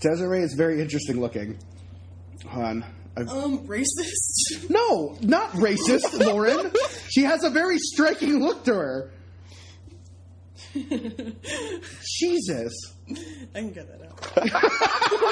Desiree 0.00 0.42
is 0.42 0.54
very 0.54 0.80
interesting 0.80 1.20
looking. 1.20 1.58
Hold 2.46 2.64
on. 2.64 2.84
I've- 3.16 3.28
Um, 3.30 3.66
racist. 3.66 4.68
no, 4.70 5.16
not 5.20 5.50
racist, 5.52 6.24
Lauren. 6.24 6.70
She 7.10 7.22
has 7.24 7.42
a 7.42 7.50
very 7.50 7.78
striking 7.78 8.38
look 8.40 8.64
to 8.64 8.74
her. 8.74 9.10
Jesus. 12.20 12.72
I 13.54 13.58
can 13.60 13.72
get 13.72 13.88
that 13.88 14.02
out. 14.06 15.28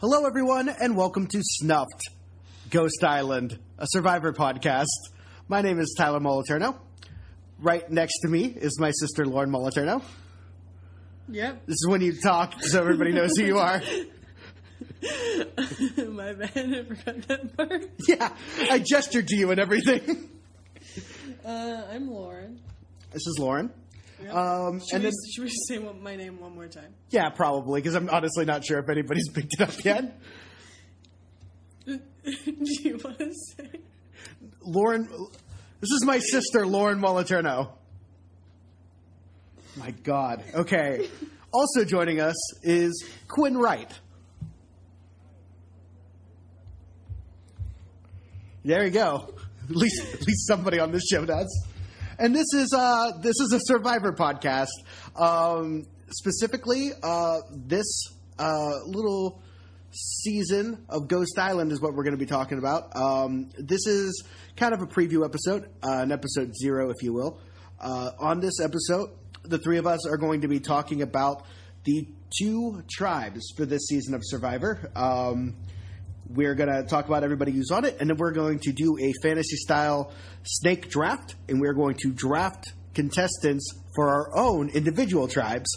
Hello, 0.00 0.26
everyone, 0.26 0.68
and 0.68 0.94
welcome 0.96 1.26
to 1.28 1.40
Snuffed 1.42 2.10
Ghost 2.70 3.02
Island, 3.02 3.58
a 3.78 3.86
survivor 3.88 4.32
podcast. 4.32 4.84
My 5.48 5.62
name 5.62 5.78
is 5.78 5.94
Tyler 5.96 6.20
Moliterno. 6.20 6.76
Right 7.62 7.88
next 7.88 8.18
to 8.22 8.28
me 8.28 8.46
is 8.46 8.80
my 8.80 8.90
sister, 8.90 9.24
Lauren 9.24 9.48
Moliterno. 9.48 10.02
Yep. 11.28 11.66
This 11.66 11.74
is 11.74 11.86
when 11.88 12.00
you 12.00 12.20
talk 12.20 12.60
so 12.60 12.80
everybody 12.80 13.12
knows 13.12 13.36
who 13.36 13.44
you 13.44 13.58
are. 13.58 13.80
My 16.08 16.32
bad. 16.32 16.50
I 16.56 16.82
forgot 16.82 17.28
that 17.28 17.56
part. 17.56 17.84
Yeah, 18.08 18.32
I 18.68 18.80
gestured 18.80 19.28
to 19.28 19.36
you 19.36 19.52
and 19.52 19.60
everything. 19.60 20.28
Uh, 21.44 21.82
I'm 21.90 22.08
Lauren. 22.08 22.60
This 23.10 23.26
is 23.26 23.36
Lauren. 23.40 23.68
Yep. 24.22 24.32
Um, 24.32 24.78
should, 24.78 24.94
and 24.94 25.04
we, 25.04 25.10
then, 25.10 25.12
should 25.34 25.44
we 25.44 25.50
say 25.66 25.78
what, 25.78 26.00
my 26.00 26.14
name 26.14 26.38
one 26.38 26.54
more 26.54 26.68
time? 26.68 26.94
yeah, 27.10 27.30
probably, 27.30 27.80
because 27.80 27.96
I'm 27.96 28.08
honestly 28.08 28.44
not 28.44 28.64
sure 28.64 28.78
if 28.78 28.88
anybody's 28.88 29.28
picked 29.28 29.54
it 29.54 29.60
up 29.60 29.84
yet. 29.84 30.20
Do 31.84 31.98
you 32.24 33.00
want 33.02 33.18
to 33.18 33.32
say? 33.32 33.70
Lauren, 34.60 35.08
this 35.82 35.90
is 35.90 36.04
my 36.06 36.20
sister, 36.20 36.64
Lauren 36.64 37.00
Moliterno. 37.00 37.72
My 39.76 39.90
God. 39.90 40.44
Okay. 40.54 41.08
Also 41.52 41.84
joining 41.84 42.20
us 42.20 42.36
is 42.62 43.04
Quinn 43.26 43.58
Wright. 43.58 43.92
There 48.64 48.84
you 48.84 48.92
go. 48.92 49.34
At 49.68 49.74
least, 49.74 50.14
at 50.14 50.24
least 50.24 50.46
somebody 50.46 50.78
on 50.78 50.92
this 50.92 51.02
show 51.10 51.24
does. 51.24 51.66
And 52.16 52.32
this 52.32 52.46
is 52.54 52.72
uh, 52.72 53.18
this 53.20 53.40
is 53.40 53.52
a 53.52 53.58
Survivor 53.64 54.12
podcast. 54.12 54.68
Um, 55.16 55.86
specifically, 56.10 56.90
uh, 57.02 57.38
this 57.50 58.06
uh, 58.38 58.84
little 58.86 59.42
season 59.92 60.84
of 60.88 61.08
Ghost 61.08 61.38
Island 61.38 61.72
is 61.72 61.80
what 61.80 61.94
we're 61.94 62.04
going 62.04 62.16
to 62.16 62.18
be 62.18 62.26
talking 62.26 62.58
about. 62.58 62.96
Um, 62.96 63.50
this 63.58 63.86
is 63.86 64.24
kind 64.56 64.74
of 64.74 64.82
a 64.82 64.86
preview 64.86 65.24
episode, 65.24 65.68
uh, 65.82 66.00
an 66.02 66.12
episode 66.12 66.52
zero, 66.56 66.90
if 66.90 67.02
you 67.02 67.12
will. 67.12 67.40
Uh, 67.80 68.10
on 68.18 68.40
this 68.40 68.60
episode, 68.60 69.10
the 69.44 69.58
three 69.58 69.78
of 69.78 69.86
us 69.86 70.06
are 70.06 70.16
going 70.16 70.42
to 70.42 70.48
be 70.48 70.60
talking 70.60 71.02
about 71.02 71.44
the 71.84 72.06
two 72.38 72.82
tribes 72.90 73.52
for 73.56 73.66
this 73.66 73.86
season 73.86 74.14
of 74.14 74.22
Survivor. 74.24 74.90
Um, 74.94 75.56
we're 76.28 76.54
going 76.54 76.70
to 76.70 76.84
talk 76.84 77.06
about 77.06 77.24
everybody 77.24 77.52
who's 77.52 77.70
on 77.70 77.84
it, 77.84 77.96
and 78.00 78.08
then 78.08 78.16
we're 78.16 78.32
going 78.32 78.60
to 78.60 78.72
do 78.72 78.96
a 79.00 79.12
fantasy 79.22 79.56
style 79.56 80.12
snake 80.44 80.88
draft, 80.88 81.34
and 81.48 81.60
we're 81.60 81.74
going 81.74 81.96
to 82.02 82.12
draft 82.12 82.72
contestants 82.94 83.72
for 83.94 84.08
our 84.08 84.36
own 84.36 84.70
individual 84.70 85.28
tribes. 85.28 85.70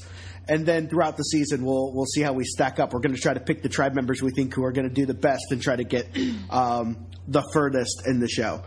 And 0.48 0.66
then 0.66 0.88
throughout 0.88 1.18
the 1.18 1.24
season, 1.24 1.66
we'll 1.66 1.92
we'll 1.94 2.06
see 2.06 2.22
how 2.22 2.34
we 2.34 2.44
stack 2.44 2.80
up. 2.80 2.94
We're 2.94 3.00
going 3.00 3.16
to 3.16 3.22
try 3.22 3.34
to 3.34 3.40
pick 3.40 3.64
the 3.64 3.70
tribe 3.70 3.96
members 3.96 4.22
we 4.22 4.32
think 4.32 4.54
who 4.54 4.64
are 4.64 4.72
going 4.72 4.88
to 4.88 4.94
do 4.94 5.06
the 5.06 5.14
best 5.14 5.52
and 5.52 5.62
try 5.62 5.76
to 5.76 5.84
get 5.84 6.16
um, 6.50 7.08
the 7.28 7.44
furthest 7.54 8.04
in 8.06 8.20
the 8.20 8.28
show. 8.28 8.64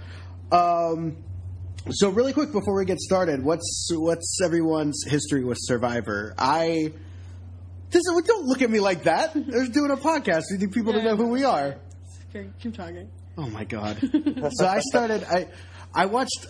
Um, 0.50 1.22
so 1.90 2.10
really 2.10 2.32
quick 2.32 2.52
before 2.52 2.76
we 2.76 2.84
get 2.84 2.98
started, 2.98 3.42
what's 3.42 3.90
what's 3.92 4.40
everyone's 4.42 5.04
history 5.06 5.44
with 5.44 5.58
Survivor? 5.60 6.34
I 6.36 6.92
this, 7.90 8.02
don't 8.04 8.44
look 8.44 8.60
at 8.60 8.70
me 8.70 8.80
like 8.80 9.04
that. 9.04 9.34
We're 9.34 9.66
doing 9.66 9.90
a 9.90 9.96
podcast. 9.96 10.44
We 10.50 10.58
need 10.58 10.72
people 10.72 10.92
to 10.92 11.02
know 11.02 11.16
who 11.16 11.28
we 11.28 11.44
are. 11.44 11.76
Okay, 12.30 12.50
keep 12.60 12.74
talking. 12.74 13.08
Oh 13.38 13.48
my 13.48 13.64
god! 13.64 13.98
so 14.52 14.66
I 14.66 14.80
started. 14.80 15.24
I 15.24 15.48
I 15.94 16.06
watched. 16.06 16.46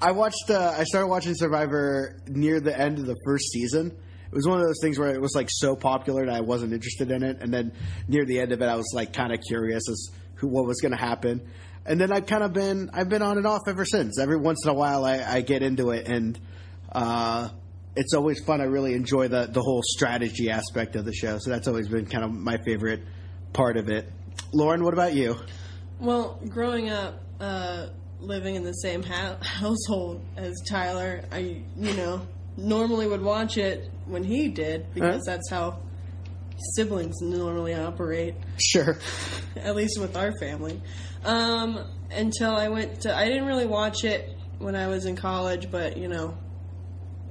I 0.00 0.12
watched. 0.12 0.50
Uh, 0.50 0.74
I 0.78 0.84
started 0.84 1.08
watching 1.08 1.34
Survivor 1.34 2.20
near 2.28 2.60
the 2.60 2.78
end 2.78 2.98
of 2.98 3.06
the 3.06 3.16
first 3.24 3.50
season. 3.50 3.96
It 4.32 4.36
was 4.36 4.48
one 4.48 4.58
of 4.58 4.66
those 4.66 4.80
things 4.80 4.98
where 4.98 5.12
it 5.12 5.20
was 5.20 5.34
like 5.34 5.48
so 5.50 5.76
popular 5.76 6.24
that 6.24 6.34
I 6.34 6.40
wasn't 6.40 6.72
interested 6.72 7.10
in 7.10 7.22
it, 7.22 7.42
and 7.42 7.52
then 7.52 7.72
near 8.08 8.24
the 8.24 8.40
end 8.40 8.52
of 8.52 8.62
it, 8.62 8.66
I 8.66 8.76
was 8.76 8.90
like 8.94 9.12
kind 9.12 9.30
of 9.30 9.40
curious 9.46 9.86
as 9.90 10.10
who 10.36 10.48
what 10.48 10.66
was 10.66 10.80
going 10.80 10.92
to 10.92 10.98
happen. 10.98 11.46
And 11.84 12.00
then 12.00 12.10
I've 12.10 12.24
kind 12.24 12.42
of 12.42 12.54
been 12.54 12.88
I've 12.94 13.10
been 13.10 13.20
on 13.20 13.36
and 13.36 13.46
off 13.46 13.60
ever 13.68 13.84
since. 13.84 14.18
Every 14.18 14.38
once 14.38 14.64
in 14.64 14.70
a 14.70 14.74
while, 14.74 15.04
I, 15.04 15.18
I 15.18 15.40
get 15.42 15.62
into 15.62 15.90
it, 15.90 16.08
and 16.08 16.40
uh, 16.90 17.50
it's 17.94 18.14
always 18.14 18.42
fun. 18.42 18.62
I 18.62 18.64
really 18.64 18.94
enjoy 18.94 19.28
the 19.28 19.46
the 19.46 19.60
whole 19.60 19.82
strategy 19.84 20.48
aspect 20.48 20.96
of 20.96 21.04
the 21.04 21.12
show. 21.12 21.36
So 21.38 21.50
that's 21.50 21.68
always 21.68 21.88
been 21.88 22.06
kind 22.06 22.24
of 22.24 22.32
my 22.32 22.56
favorite 22.56 23.02
part 23.52 23.76
of 23.76 23.90
it. 23.90 24.10
Lauren, 24.54 24.82
what 24.82 24.94
about 24.94 25.14
you? 25.14 25.36
Well, 26.00 26.40
growing 26.48 26.88
up, 26.88 27.20
uh, 27.38 27.88
living 28.18 28.54
in 28.54 28.64
the 28.64 28.72
same 28.72 29.02
ha- 29.02 29.36
household 29.42 30.24
as 30.36 30.60
Tyler, 30.66 31.22
I, 31.30 31.62
you 31.76 31.92
know, 31.94 32.26
normally 32.56 33.06
would 33.06 33.22
watch 33.22 33.56
it 33.58 33.90
when 34.06 34.24
he 34.24 34.48
did 34.48 34.92
because 34.94 35.22
Huh? 35.26 35.32
that's 35.32 35.50
how 35.50 35.80
siblings 36.74 37.20
normally 37.20 37.74
operate. 37.74 38.34
Sure. 38.58 38.98
at 39.56 39.74
least 39.74 40.00
with 40.00 40.16
our 40.16 40.32
family. 40.38 40.80
Um, 41.24 41.84
until 42.10 42.54
I 42.54 42.68
went 42.68 43.02
to, 43.02 43.16
I 43.16 43.26
didn't 43.28 43.46
really 43.46 43.66
watch 43.66 44.04
it 44.04 44.36
when 44.58 44.76
I 44.76 44.86
was 44.88 45.06
in 45.06 45.16
college, 45.16 45.70
but 45.70 45.96
you 45.96 46.08
know, 46.08 46.36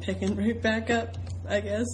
picking 0.02 0.36
right 0.44 0.62
back 0.62 0.90
up, 0.90 1.18
I 1.48 1.62
guess. 1.62 1.86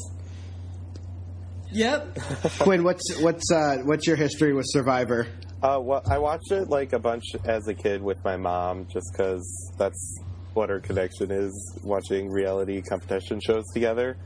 Yep. 1.71 2.17
Quinn, 2.59 2.83
what's 2.83 3.19
what's 3.19 3.51
uh, 3.51 3.77
what's 3.83 4.07
your 4.07 4.15
history 4.15 4.53
with 4.53 4.65
Survivor? 4.69 5.27
Uh, 5.61 5.79
well, 5.81 6.01
I 6.09 6.17
watched 6.19 6.51
it 6.51 6.69
like 6.69 6.93
a 6.93 6.99
bunch 6.99 7.23
as 7.43 7.67
a 7.67 7.73
kid 7.73 8.01
with 8.01 8.23
my 8.23 8.37
mom, 8.37 8.87
just 8.93 9.07
because 9.11 9.71
that's 9.77 10.19
what 10.57 10.71
our 10.71 10.79
connection 10.79 11.31
is, 11.31 11.79
watching 11.83 12.29
reality 12.29 12.81
competition 12.81 13.39
shows 13.39 13.63
together. 13.73 14.17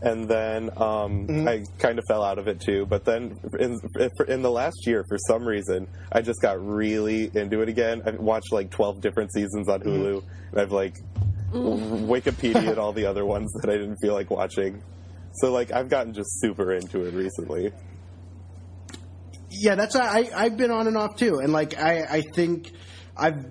And 0.00 0.28
then 0.28 0.70
um, 0.76 1.26
mm-hmm. 1.26 1.48
I 1.48 1.64
kind 1.78 1.98
of 1.98 2.04
fell 2.08 2.24
out 2.24 2.38
of 2.38 2.48
it 2.48 2.60
too. 2.60 2.86
But 2.86 3.04
then 3.04 3.38
in, 3.58 3.78
in 4.26 4.42
the 4.42 4.50
last 4.50 4.86
year, 4.86 5.04
for 5.08 5.18
some 5.28 5.44
reason, 5.44 5.86
I 6.10 6.22
just 6.22 6.40
got 6.40 6.64
really 6.64 7.30
into 7.34 7.60
it 7.60 7.68
again. 7.68 8.02
I've 8.06 8.18
watched 8.18 8.52
like 8.52 8.70
12 8.70 9.00
different 9.00 9.32
seasons 9.32 9.68
on 9.68 9.80
Hulu, 9.80 10.22
mm-hmm. 10.22 10.52
and 10.52 10.60
I've 10.60 10.72
like 10.72 10.94
mm-hmm. 11.52 12.10
Wikipedia 12.10 12.70
and 12.70 12.78
all 12.78 12.92
the 12.92 13.06
other 13.06 13.26
ones 13.26 13.52
that 13.60 13.68
I 13.68 13.76
didn't 13.76 13.98
feel 14.00 14.14
like 14.14 14.30
watching. 14.30 14.82
So 15.34 15.52
like 15.52 15.72
I've 15.72 15.88
gotten 15.88 16.14
just 16.14 16.40
super 16.40 16.72
into 16.72 17.04
it 17.06 17.14
recently. 17.14 17.72
Yeah, 19.50 19.74
that's 19.74 19.94
I 19.94 20.30
I've 20.34 20.56
been 20.56 20.70
on 20.70 20.86
and 20.86 20.96
off 20.96 21.16
too, 21.16 21.38
and 21.42 21.52
like 21.52 21.78
I 21.78 22.02
I 22.08 22.20
think 22.22 22.72
I've 23.16 23.44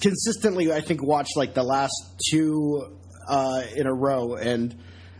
consistently 0.00 0.72
I 0.72 0.80
think 0.80 1.02
watched 1.02 1.36
like 1.36 1.54
the 1.54 1.62
last 1.62 1.92
two 2.30 2.98
uh, 3.28 3.62
in 3.74 3.86
a 3.86 3.94
row, 3.94 4.34
and 4.34 4.74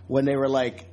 when 0.07 0.25
they 0.25 0.37
were 0.37 0.49
like. 0.49 0.87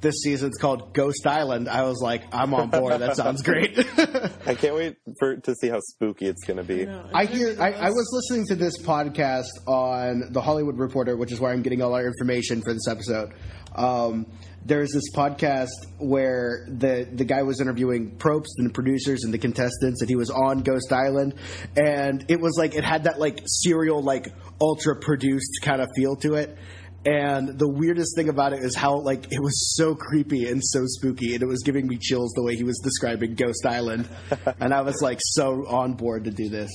This 0.00 0.22
season's 0.22 0.56
called 0.56 0.94
Ghost 0.94 1.26
Island. 1.26 1.68
I 1.68 1.82
was 1.82 2.00
like, 2.00 2.22
I'm 2.32 2.54
on 2.54 2.70
board. 2.70 3.00
That 3.00 3.16
sounds 3.16 3.42
great. 3.42 3.78
I 4.46 4.54
can't 4.54 4.74
wait 4.74 4.96
for 5.18 5.36
to 5.36 5.54
see 5.54 5.68
how 5.68 5.80
spooky 5.80 6.26
it's 6.26 6.42
going 6.44 6.56
to 6.56 6.64
be. 6.64 6.86
No, 6.86 7.10
I 7.12 7.26
hear. 7.26 7.60
I, 7.60 7.72
I 7.72 7.90
was 7.90 8.08
listening 8.12 8.46
to 8.48 8.54
this 8.54 8.80
podcast 8.80 9.50
on 9.66 10.32
the 10.32 10.40
Hollywood 10.40 10.78
Reporter, 10.78 11.16
which 11.16 11.32
is 11.32 11.40
where 11.40 11.52
I'm 11.52 11.60
getting 11.60 11.82
all 11.82 11.94
our 11.94 12.06
information 12.06 12.62
for 12.62 12.72
this 12.72 12.88
episode. 12.88 13.34
Um, 13.74 14.26
there's 14.64 14.90
this 14.92 15.10
podcast 15.14 15.68
where 15.98 16.66
the 16.68 17.08
the 17.10 17.24
guy 17.24 17.42
was 17.42 17.60
interviewing 17.60 18.16
Probst 18.16 18.58
and 18.58 18.68
the 18.68 18.72
producers 18.72 19.24
and 19.24 19.32
the 19.32 19.38
contestants, 19.38 20.00
and 20.00 20.08
he 20.08 20.16
was 20.16 20.30
on 20.30 20.62
Ghost 20.62 20.92
Island, 20.92 21.34
and 21.76 22.24
it 22.28 22.40
was 22.40 22.56
like 22.58 22.74
it 22.74 22.84
had 22.84 23.04
that 23.04 23.18
like 23.18 23.40
serial, 23.46 24.02
like 24.02 24.28
ultra 24.60 24.96
produced 24.96 25.60
kind 25.62 25.80
of 25.80 25.88
feel 25.94 26.16
to 26.16 26.34
it. 26.34 26.56
And 27.04 27.58
the 27.58 27.68
weirdest 27.68 28.14
thing 28.14 28.28
about 28.28 28.52
it 28.52 28.62
is 28.62 28.76
how 28.76 28.98
like 28.98 29.32
it 29.32 29.40
was 29.40 29.74
so 29.74 29.94
creepy 29.94 30.48
and 30.50 30.62
so 30.62 30.84
spooky, 30.84 31.32
and 31.34 31.42
it 31.42 31.46
was 31.46 31.62
giving 31.64 31.86
me 31.86 31.96
chills 31.96 32.32
the 32.32 32.42
way 32.42 32.56
he 32.56 32.64
was 32.64 32.78
describing 32.84 33.34
Ghost 33.34 33.64
Island, 33.64 34.06
and 34.60 34.74
I 34.74 34.82
was 34.82 35.00
like 35.00 35.18
so 35.22 35.66
on 35.66 35.94
board 35.94 36.24
to 36.24 36.30
do 36.30 36.50
this. 36.50 36.70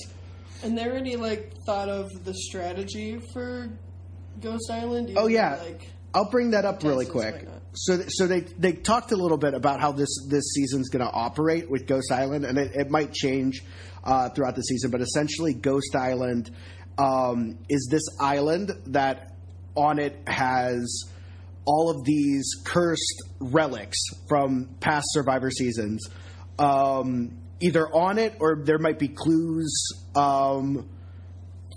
And 0.64 0.76
they 0.76 0.84
already 0.84 1.14
like 1.14 1.52
thought 1.64 1.88
of 1.88 2.10
the 2.24 2.34
strategy 2.34 3.20
for 3.32 3.68
Ghost 4.40 4.68
Island. 4.70 5.12
Oh 5.16 5.28
yeah, 5.28 5.56
Like, 5.62 5.92
I'll 6.12 6.28
bring 6.30 6.50
that 6.50 6.64
up 6.64 6.82
really 6.82 7.04
Contestants 7.04 7.12
quick. 7.12 7.46
might 7.46 7.52
not. 7.52 7.62
So, 7.74 8.02
so 8.08 8.26
they 8.26 8.40
they 8.40 8.72
talked 8.72 9.12
a 9.12 9.16
little 9.16 9.38
bit 9.38 9.54
about 9.54 9.80
how 9.80 9.92
this 9.92 10.08
this 10.28 10.44
season's 10.54 10.88
going 10.88 11.04
to 11.04 11.12
operate 11.12 11.70
with 11.70 11.86
Ghost 11.86 12.10
Island, 12.10 12.44
and 12.44 12.58
it, 12.58 12.74
it 12.74 12.90
might 12.90 13.12
change 13.12 13.62
uh, 14.02 14.30
throughout 14.30 14.56
the 14.56 14.62
season. 14.62 14.90
But 14.90 15.02
essentially, 15.02 15.54
Ghost 15.54 15.94
Island 15.94 16.50
um, 16.98 17.58
is 17.68 17.86
this 17.90 18.02
island 18.20 18.72
that 18.86 19.35
on 19.76 19.98
it 19.98 20.20
has 20.26 21.04
all 21.64 21.90
of 21.90 22.04
these 22.04 22.54
cursed 22.64 23.22
relics 23.40 23.98
from 24.28 24.68
past 24.80 25.06
Survivor 25.10 25.50
seasons, 25.50 26.08
um, 26.58 27.36
either 27.60 27.86
on 27.92 28.18
it 28.18 28.36
or 28.40 28.62
there 28.64 28.78
might 28.78 28.98
be 28.98 29.08
clues. 29.08 29.74
Um, 30.14 30.88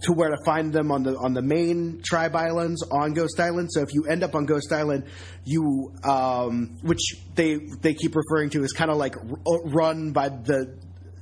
to 0.04 0.14
where 0.14 0.30
to 0.30 0.38
find 0.46 0.72
them 0.72 0.92
on 0.92 1.04
the 1.04 1.16
on 1.18 1.34
the 1.34 1.42
main 1.42 2.02
tribe 2.02 2.36
islands 2.36 2.82
on 2.90 3.14
Ghost 3.14 3.40
Island. 3.40 3.70
So 3.72 3.82
if 3.82 3.94
you 3.94 4.06
end 4.06 4.24
up 4.24 4.34
on 4.34 4.46
Ghost 4.46 4.72
Island, 4.72 5.06
you 5.44 5.94
um, 6.04 6.78
which 6.82 7.02
they 7.36 7.58
they 7.82 7.94
keep 7.94 8.16
referring 8.16 8.50
to 8.52 8.64
as 8.64 8.72
kind 8.72 8.90
of 8.92 8.98
like 8.98 9.16
r- 9.18 9.62
run 9.66 10.12
by 10.12 10.30
the 10.30 10.78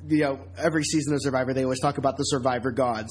you 0.07 0.24
know 0.24 0.39
every 0.57 0.83
season 0.83 1.13
of 1.13 1.21
Survivor 1.21 1.54
they 1.54 1.63
always 1.63 1.80
talk 1.80 1.98
about 1.98 2.18
the 2.18 2.24
Survivor 2.24 2.71
gods. 2.71 3.09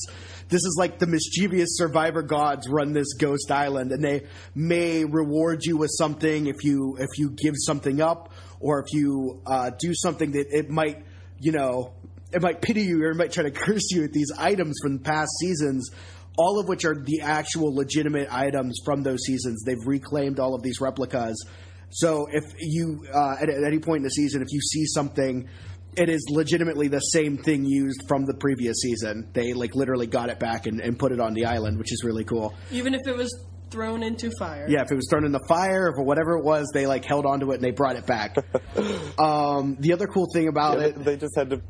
This 0.48 0.64
is 0.64 0.76
like 0.78 0.98
the 0.98 1.06
mischievous 1.06 1.76
Survivor 1.76 2.22
gods 2.22 2.68
run 2.68 2.92
this 2.92 3.14
Ghost 3.14 3.50
Island, 3.50 3.92
and 3.92 4.02
they 4.02 4.26
may 4.54 5.04
reward 5.04 5.64
you 5.64 5.76
with 5.76 5.90
something 5.96 6.46
if 6.46 6.64
you 6.64 6.96
if 6.98 7.18
you 7.18 7.30
give 7.30 7.54
something 7.56 8.00
up 8.00 8.32
or 8.60 8.80
if 8.80 8.92
you 8.92 9.40
uh, 9.46 9.70
do 9.78 9.92
something 9.94 10.32
that 10.32 10.46
it 10.50 10.70
might 10.70 11.04
you 11.38 11.52
know 11.52 11.92
it 12.32 12.42
might 12.42 12.60
pity 12.60 12.82
you 12.82 13.02
or 13.02 13.10
it 13.10 13.16
might 13.16 13.32
try 13.32 13.44
to 13.44 13.50
curse 13.66 13.90
you 13.90 14.02
with 14.02 14.12
these 14.12 14.32
items 14.38 14.76
from 14.82 14.98
past 14.98 15.30
seasons. 15.40 15.90
All 16.38 16.60
of 16.60 16.68
which 16.68 16.84
are 16.84 16.94
the 16.94 17.22
actual 17.22 17.74
legitimate 17.74 18.28
items 18.30 18.78
from 18.84 19.02
those 19.02 19.22
seasons. 19.22 19.62
They've 19.64 19.86
reclaimed 19.86 20.38
all 20.38 20.54
of 20.54 20.62
these 20.62 20.82
replicas. 20.82 21.42
So 21.90 22.26
if 22.30 22.44
you 22.58 23.06
uh, 23.14 23.36
at, 23.40 23.48
at 23.48 23.64
any 23.64 23.78
point 23.78 23.98
in 23.98 24.02
the 24.02 24.10
season, 24.10 24.42
if 24.42 24.48
you 24.50 24.60
see 24.60 24.84
something 24.84 25.48
it 25.96 26.08
is 26.08 26.24
legitimately 26.30 26.88
the 26.88 27.00
same 27.00 27.38
thing 27.38 27.64
used 27.64 28.00
from 28.08 28.24
the 28.26 28.34
previous 28.34 28.76
season. 28.82 29.28
They 29.32 29.52
like 29.52 29.74
literally 29.74 30.06
got 30.06 30.28
it 30.30 30.38
back 30.38 30.66
and, 30.66 30.80
and 30.80 30.98
put 30.98 31.12
it 31.12 31.20
on 31.20 31.34
the 31.34 31.46
island, 31.46 31.78
which 31.78 31.92
is 31.92 32.02
really 32.04 32.24
cool. 32.24 32.54
Even 32.70 32.94
if 32.94 33.06
it 33.06 33.16
was 33.16 33.30
thrown 33.70 34.02
into 34.02 34.30
fire. 34.38 34.66
Yeah, 34.68 34.82
if 34.82 34.92
it 34.92 34.94
was 34.94 35.08
thrown 35.10 35.24
in 35.24 35.32
the 35.32 35.44
fire 35.48 35.92
or 35.96 36.04
whatever 36.04 36.36
it 36.38 36.44
was, 36.44 36.70
they 36.72 36.86
like 36.86 37.04
held 37.04 37.26
onto 37.26 37.50
it 37.52 37.56
and 37.56 37.64
they 37.64 37.72
brought 37.72 37.96
it 37.96 38.06
back. 38.06 38.36
um, 39.18 39.76
the 39.80 39.92
other 39.92 40.06
cool 40.06 40.26
thing 40.32 40.48
about 40.48 40.78
Yeah, 40.78 40.86
it, 40.86 40.96
they, 40.98 41.02
they 41.04 41.16
just 41.16 41.34
had 41.36 41.50
to. 41.50 41.60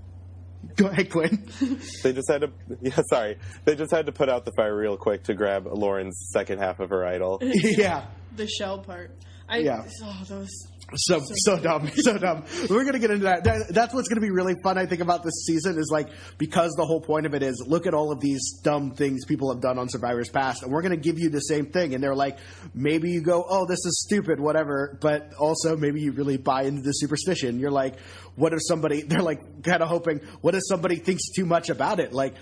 go 0.77 0.87
ahead, 0.89 1.11
Quinn. 1.11 1.49
They 2.03 2.13
just 2.13 2.31
had 2.31 2.43
to. 2.43 2.49
Yeah, 2.83 3.01
sorry. 3.09 3.39
They 3.65 3.75
just 3.77 3.93
had 3.93 4.07
to 4.07 4.13
put 4.13 4.29
out 4.29 4.45
the 4.45 4.53
fire 4.57 4.77
real 4.77 4.97
quick 4.97 5.25
to 5.25 5.35
grab 5.35 5.67
Lauren's 5.67 6.29
second 6.33 6.59
half 6.59 6.81
of 6.81 6.91
her 6.91 7.07
idol. 7.07 7.39
yeah, 7.43 8.07
The 8.35 8.47
shell 8.47 8.79
part. 8.81 9.13
I, 9.49 9.59
Yeah. 9.59 9.85
Oh, 10.03 10.23
those. 10.29 10.49
So 10.95 11.21
so 11.21 11.59
dumb, 11.59 11.91
so 11.97 12.17
dumb. 12.17 12.45
We're 12.71 12.85
gonna 12.85 12.99
get 12.99 13.11
into 13.11 13.25
that. 13.25 13.45
that. 13.45 13.69
That's 13.71 13.93
what's 13.93 14.09
gonna 14.09 14.21
be 14.21 14.31
really 14.31 14.55
fun. 14.63 14.79
I 14.79 14.87
think 14.87 15.01
about 15.01 15.25
this 15.25 15.45
season 15.45 15.79
is 15.79 15.89
like 15.91 16.09
because 16.39 16.73
the 16.77 16.85
whole 16.85 17.01
point 17.01 17.27
of 17.27 17.35
it 17.35 17.43
is 17.43 17.63
look 17.67 17.87
at 17.87 17.95
all 17.95 18.13
of 18.13 18.21
these 18.21 18.61
dumb 18.63 18.93
things 18.93 19.25
people 19.25 19.53
have 19.53 19.61
done 19.61 19.79
on 19.79 19.89
Survivor's 19.89 20.29
past, 20.29 20.63
and 20.63 20.71
we're 20.71 20.83
gonna 20.83 20.97
give 20.97 21.19
you 21.19 21.29
the 21.29 21.41
same 21.41 21.67
thing. 21.67 21.95
And 21.95 22.03
they're 22.03 22.15
like, 22.15 22.39
maybe 22.75 23.11
you 23.11 23.21
go, 23.21 23.45
oh, 23.49 23.67
this 23.67 23.85
is 23.85 24.05
stupid, 24.07 24.39
whatever. 24.39 24.97
But 25.01 25.35
also 25.35 25.77
maybe 25.77 26.01
you 26.01 26.13
really 26.13 26.37
buy 26.37 26.63
into 26.63 26.83
the 26.83 26.93
superstition. 26.93 27.59
You're 27.59 27.73
like, 27.73 27.99
what 28.37 28.53
if 28.53 28.61
somebody? 28.63 29.03
They're 29.07 29.23
like 29.23 29.63
kind 29.65 29.83
of 29.83 29.89
hoping, 29.89 30.21
what 30.41 30.55
if 30.55 30.63
somebody 30.69 30.97
thinks 30.97 31.31
too 31.35 31.47
much 31.47 31.69
about 31.69 31.99
it? 31.99 32.13
Like 32.13 32.35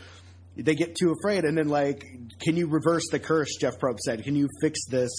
they 0.56 0.74
get 0.74 0.96
too 0.96 1.12
afraid, 1.18 1.44
and 1.44 1.56
then 1.56 1.68
like, 1.68 2.04
can 2.40 2.56
you 2.56 2.66
reverse 2.66 3.04
the 3.10 3.18
curse? 3.18 3.56
Jeff 3.58 3.78
Probst 3.78 4.00
said, 4.00 4.22
can 4.22 4.36
you 4.36 4.48
fix 4.60 4.84
this? 4.86 5.10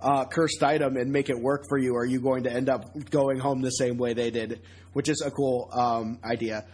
Uh, 0.00 0.24
cursed 0.24 0.62
item 0.62 0.96
and 0.96 1.12
make 1.12 1.28
it 1.28 1.38
work 1.38 1.64
for 1.68 1.78
you, 1.78 1.96
are 1.96 2.04
you 2.04 2.20
going 2.20 2.44
to 2.44 2.52
end 2.52 2.68
up 2.68 3.10
going 3.10 3.38
home 3.38 3.60
the 3.60 3.70
same 3.70 3.98
way 3.98 4.14
they 4.14 4.30
did? 4.30 4.62
Which 4.92 5.08
is 5.08 5.22
a 5.24 5.30
cool 5.30 5.68
um, 5.72 6.18
idea. 6.24 6.64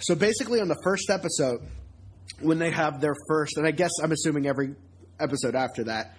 So 0.00 0.14
basically, 0.14 0.60
on 0.60 0.68
the 0.68 0.78
first 0.84 1.08
episode, 1.08 1.60
when 2.40 2.58
they 2.58 2.70
have 2.70 3.00
their 3.00 3.14
first, 3.28 3.56
and 3.56 3.66
I 3.66 3.70
guess 3.70 3.92
I'm 4.02 4.12
assuming 4.12 4.46
every 4.46 4.74
episode 5.18 5.54
after 5.54 5.84
that, 5.84 6.16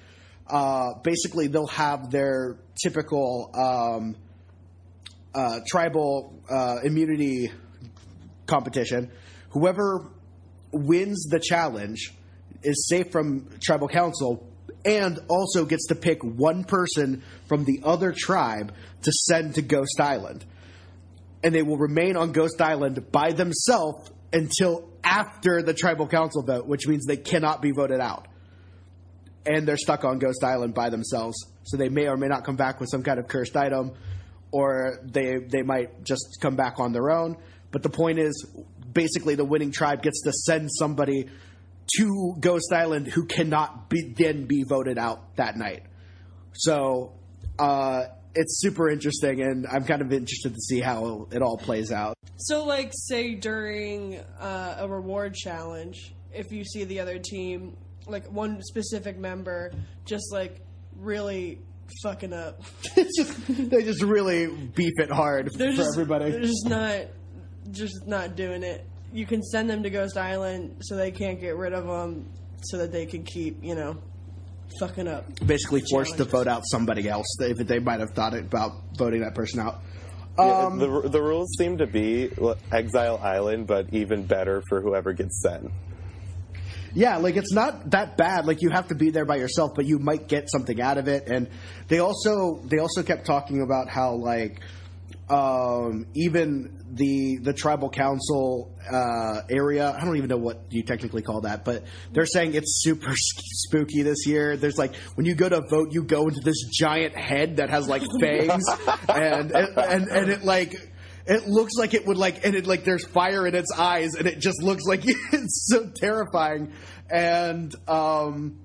uh, 0.47 0.93
basically 1.03 1.47
they'll 1.47 1.67
have 1.67 2.09
their 2.09 2.57
typical 2.81 3.51
um, 3.53 4.15
uh, 5.35 5.59
tribal 5.67 6.41
uh, 6.49 6.77
immunity 6.83 7.51
competition. 8.47 9.11
Whoever 9.49 10.09
wins 10.71 11.27
the 11.29 11.39
challenge 11.39 12.13
is 12.63 12.87
safe 12.87 13.11
from 13.11 13.49
tribal 13.61 13.87
council 13.87 14.46
and 14.87 15.19
also 15.27 15.65
gets 15.65 15.87
to 15.87 15.95
pick 15.95 16.23
one 16.23 16.63
person 16.63 17.21
from 17.47 17.65
the 17.65 17.81
other 17.83 18.13
tribe 18.17 18.73
to 19.03 19.11
send 19.11 19.55
to 19.55 19.61
Ghost 19.61 19.99
Island. 19.99 20.45
And 21.43 21.53
they 21.53 21.61
will 21.61 21.77
remain 21.77 22.15
on 22.15 22.31
Ghost 22.31 22.61
Island 22.61 23.11
by 23.11 23.33
themselves 23.33 24.09
until 24.31 24.89
after 25.03 25.61
the 25.61 25.73
tribal 25.73 26.07
council 26.07 26.41
vote, 26.41 26.67
which 26.67 26.87
means 26.87 27.05
they 27.05 27.17
cannot 27.17 27.61
be 27.61 27.71
voted 27.71 27.99
out. 27.99 28.27
And 29.45 29.67
they're 29.67 29.77
stuck 29.77 30.05
on 30.05 30.19
Ghost 30.19 30.43
Island 30.43 30.73
by 30.73 30.89
themselves. 30.89 31.37
So 31.63 31.75
they 31.75 31.89
may 31.89 32.07
or 32.07 32.15
may 32.15 32.27
not 32.27 32.45
come 32.45 32.55
back 32.55 32.79
with 32.79 32.89
some 32.89 33.03
kind 33.03 33.19
of 33.19 33.27
cursed 33.27 33.57
item, 33.57 33.91
or 34.51 34.99
they 35.03 35.37
they 35.37 35.61
might 35.61 36.03
just 36.03 36.39
come 36.41 36.55
back 36.55 36.79
on 36.79 36.93
their 36.93 37.11
own. 37.11 37.35
But 37.71 37.83
the 37.83 37.89
point 37.89 38.19
is, 38.19 38.45
basically, 38.91 39.35
the 39.35 39.45
winning 39.45 39.71
tribe 39.71 40.01
gets 40.01 40.21
to 40.23 40.31
send 40.31 40.69
somebody 40.71 41.27
to 41.95 42.35
Ghost 42.39 42.71
Island 42.73 43.07
who 43.07 43.25
cannot 43.25 43.89
be, 43.89 44.13
then 44.17 44.45
be 44.45 44.63
voted 44.63 44.97
out 44.97 45.35
that 45.37 45.57
night. 45.57 45.83
So 46.53 47.13
uh, 47.59 48.03
it's 48.35 48.59
super 48.59 48.89
interesting, 48.89 49.41
and 49.41 49.65
I'm 49.67 49.83
kind 49.83 50.01
of 50.01 50.13
interested 50.13 50.53
to 50.53 50.59
see 50.61 50.79
how 50.79 51.27
it 51.31 51.41
all 51.41 51.57
plays 51.57 51.91
out. 51.91 52.15
So, 52.37 52.65
like, 52.65 52.91
say 52.93 53.35
during 53.35 54.19
uh, 54.39 54.77
a 54.79 54.87
reward 54.87 55.33
challenge, 55.33 56.13
if 56.33 56.51
you 56.51 56.63
see 56.63 56.83
the 56.83 56.99
other 56.99 57.17
team, 57.17 57.75
like 58.05 58.31
one 58.31 58.61
specific 58.61 59.17
member, 59.17 59.71
just 60.05 60.31
like 60.31 60.61
really 60.95 61.59
fucking 62.03 62.33
up, 62.33 62.61
just, 62.95 63.47
they 63.47 63.83
just 63.83 64.03
really 64.03 64.47
beef 64.47 64.93
it 64.97 65.09
hard 65.09 65.49
they're 65.55 65.71
for 65.71 65.77
just 65.77 65.97
everybody. 65.97 66.31
They're 66.31 66.41
just 66.41 66.67
not, 66.67 67.01
just 67.71 68.05
not 68.05 68.35
doing 68.35 68.63
it. 68.63 68.85
You 69.13 69.25
can 69.25 69.41
send 69.41 69.69
them 69.69 69.83
to 69.83 69.89
Ghost 69.89 70.17
Island 70.17 70.77
so 70.81 70.95
they 70.95 71.11
can't 71.11 71.39
get 71.39 71.55
rid 71.55 71.73
of 71.73 71.85
them, 71.85 72.29
so 72.63 72.77
that 72.79 72.91
they 72.91 73.05
can 73.05 73.23
keep, 73.23 73.63
you 73.63 73.75
know, 73.75 73.97
fucking 74.79 75.07
up. 75.07 75.25
Basically, 75.45 75.81
forced 75.89 76.17
to 76.17 76.25
vote 76.25 76.47
out 76.47 76.63
somebody 76.65 77.07
else 77.07 77.37
if 77.39 77.57
they 77.57 77.79
might 77.79 77.99
have 77.99 78.11
thought 78.11 78.33
about 78.33 78.71
voting 78.97 79.21
that 79.21 79.35
person 79.35 79.59
out. 79.59 79.81
Yeah, 80.37 80.67
Um, 80.67 80.77
the 80.77 81.09
the 81.09 81.21
rules 81.21 81.55
seem 81.57 81.77
to 81.79 81.87
be 81.87 82.29
Exile 82.71 83.17
Island, 83.17 83.65
but 83.65 83.91
even 83.93 84.25
better 84.25 84.61
for 84.69 84.81
whoever 84.81 85.13
gets 85.13 85.41
sent. 85.41 85.71
Yeah, 86.93 87.17
like 87.17 87.35
it's 87.35 87.53
not 87.53 87.91
that 87.91 88.17
bad. 88.17 88.45
Like 88.45 88.61
you 88.61 88.69
have 88.69 88.87
to 88.89 88.95
be 88.95 89.09
there 89.09 89.25
by 89.25 89.37
yourself, 89.37 89.71
but 89.75 89.85
you 89.85 89.99
might 89.99 90.27
get 90.27 90.49
something 90.49 90.81
out 90.81 90.97
of 90.97 91.07
it. 91.07 91.27
And 91.27 91.49
they 91.87 91.99
also 91.99 92.61
they 92.65 92.77
also 92.79 93.03
kept 93.03 93.25
talking 93.25 93.61
about 93.61 93.89
how 93.89 94.13
like 94.13 94.61
um, 95.29 96.05
even 96.15 96.76
the 96.89 97.37
the 97.41 97.53
tribal 97.53 97.89
council 97.89 98.75
uh, 98.91 99.41
area. 99.49 99.91
I 99.91 100.05
don't 100.05 100.17
even 100.17 100.29
know 100.29 100.37
what 100.37 100.65
you 100.69 100.83
technically 100.83 101.21
call 101.21 101.41
that, 101.41 101.65
but 101.65 101.83
they're 102.11 102.25
saying 102.25 102.53
it's 102.53 102.81
super 102.81 103.13
spooky 103.15 104.03
this 104.03 104.25
year. 104.25 104.57
There's 104.57 104.77
like 104.77 104.95
when 105.15 105.25
you 105.25 105.35
go 105.35 105.49
to 105.49 105.61
vote, 105.69 105.89
you 105.91 106.03
go 106.03 106.27
into 106.27 106.41
this 106.41 106.63
giant 106.71 107.15
head 107.15 107.57
that 107.57 107.69
has 107.69 107.87
like 107.87 108.03
fangs, 108.21 108.63
and 109.09 109.51
and 109.51 110.07
and 110.07 110.29
it 110.29 110.43
like 110.43 110.75
it 111.25 111.47
looks 111.47 111.73
like 111.77 111.93
it 111.93 112.05
would 112.05 112.17
like 112.17 112.45
and 112.45 112.55
it 112.55 112.65
like 112.65 112.83
there's 112.83 113.05
fire 113.05 113.45
in 113.45 113.53
its 113.53 113.71
eyes 113.77 114.15
and 114.15 114.27
it 114.27 114.39
just 114.39 114.63
looks 114.63 114.83
like 114.85 115.01
it's 115.05 115.67
so 115.69 115.89
terrifying 115.95 116.71
and 117.09 117.75
um 117.87 118.59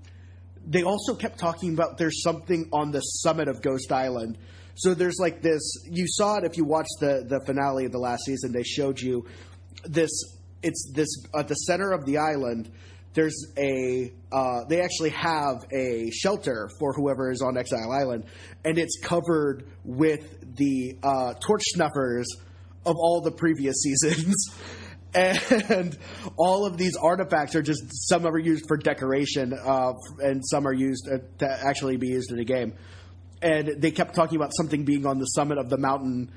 they 0.64 0.84
also 0.84 1.16
kept 1.16 1.38
talking 1.38 1.74
about 1.74 1.98
there's 1.98 2.22
something 2.22 2.68
on 2.72 2.92
the 2.92 3.00
summit 3.00 3.48
of 3.48 3.60
ghost 3.62 3.90
island 3.90 4.38
so 4.74 4.94
there's 4.94 5.18
like 5.18 5.42
this 5.42 5.60
you 5.90 6.06
saw 6.08 6.38
it 6.38 6.44
if 6.44 6.56
you 6.56 6.64
watched 6.64 6.96
the 7.00 7.24
the 7.28 7.40
finale 7.44 7.84
of 7.84 7.92
the 7.92 7.98
last 7.98 8.24
season. 8.24 8.52
They 8.52 8.62
showed 8.62 9.00
you 9.00 9.26
this 9.84 10.10
it's 10.62 10.92
this 10.94 11.08
at 11.36 11.48
the 11.48 11.54
center 11.54 11.92
of 11.92 12.06
the 12.06 12.18
island 12.18 12.70
there's 13.14 13.52
a 13.58 14.12
uh, 14.30 14.64
they 14.68 14.80
actually 14.80 15.10
have 15.10 15.66
a 15.70 16.10
shelter 16.10 16.70
for 16.78 16.92
whoever 16.92 17.30
is 17.30 17.42
on 17.42 17.58
exile 17.58 17.92
island 17.92 18.24
and 18.64 18.78
it's 18.78 18.98
covered 19.02 19.64
with 19.84 20.56
the 20.56 20.96
uh, 21.02 21.34
torch 21.34 21.62
snuffers 21.64 22.26
of 22.86 22.96
all 22.96 23.20
the 23.20 23.32
previous 23.32 23.82
seasons. 23.82 24.34
And 25.14 25.98
all 26.38 26.64
of 26.64 26.78
these 26.78 26.96
artifacts 26.96 27.54
are 27.54 27.60
just 27.60 27.82
some 28.08 28.24
are 28.24 28.38
used 28.38 28.64
for 28.66 28.78
decoration 28.78 29.52
uh, 29.52 29.92
and 30.20 30.42
some 30.42 30.66
are 30.66 30.72
used 30.72 31.06
uh, 31.06 31.18
to 31.36 31.66
actually 31.66 31.98
be 31.98 32.08
used 32.08 32.32
in 32.32 32.38
a 32.38 32.44
game 32.44 32.72
and 33.42 33.80
they 33.82 33.90
kept 33.90 34.14
talking 34.14 34.36
about 34.36 34.52
something 34.56 34.84
being 34.84 35.06
on 35.06 35.18
the 35.18 35.26
summit 35.26 35.58
of 35.58 35.68
the 35.68 35.78
mountain 35.78 36.30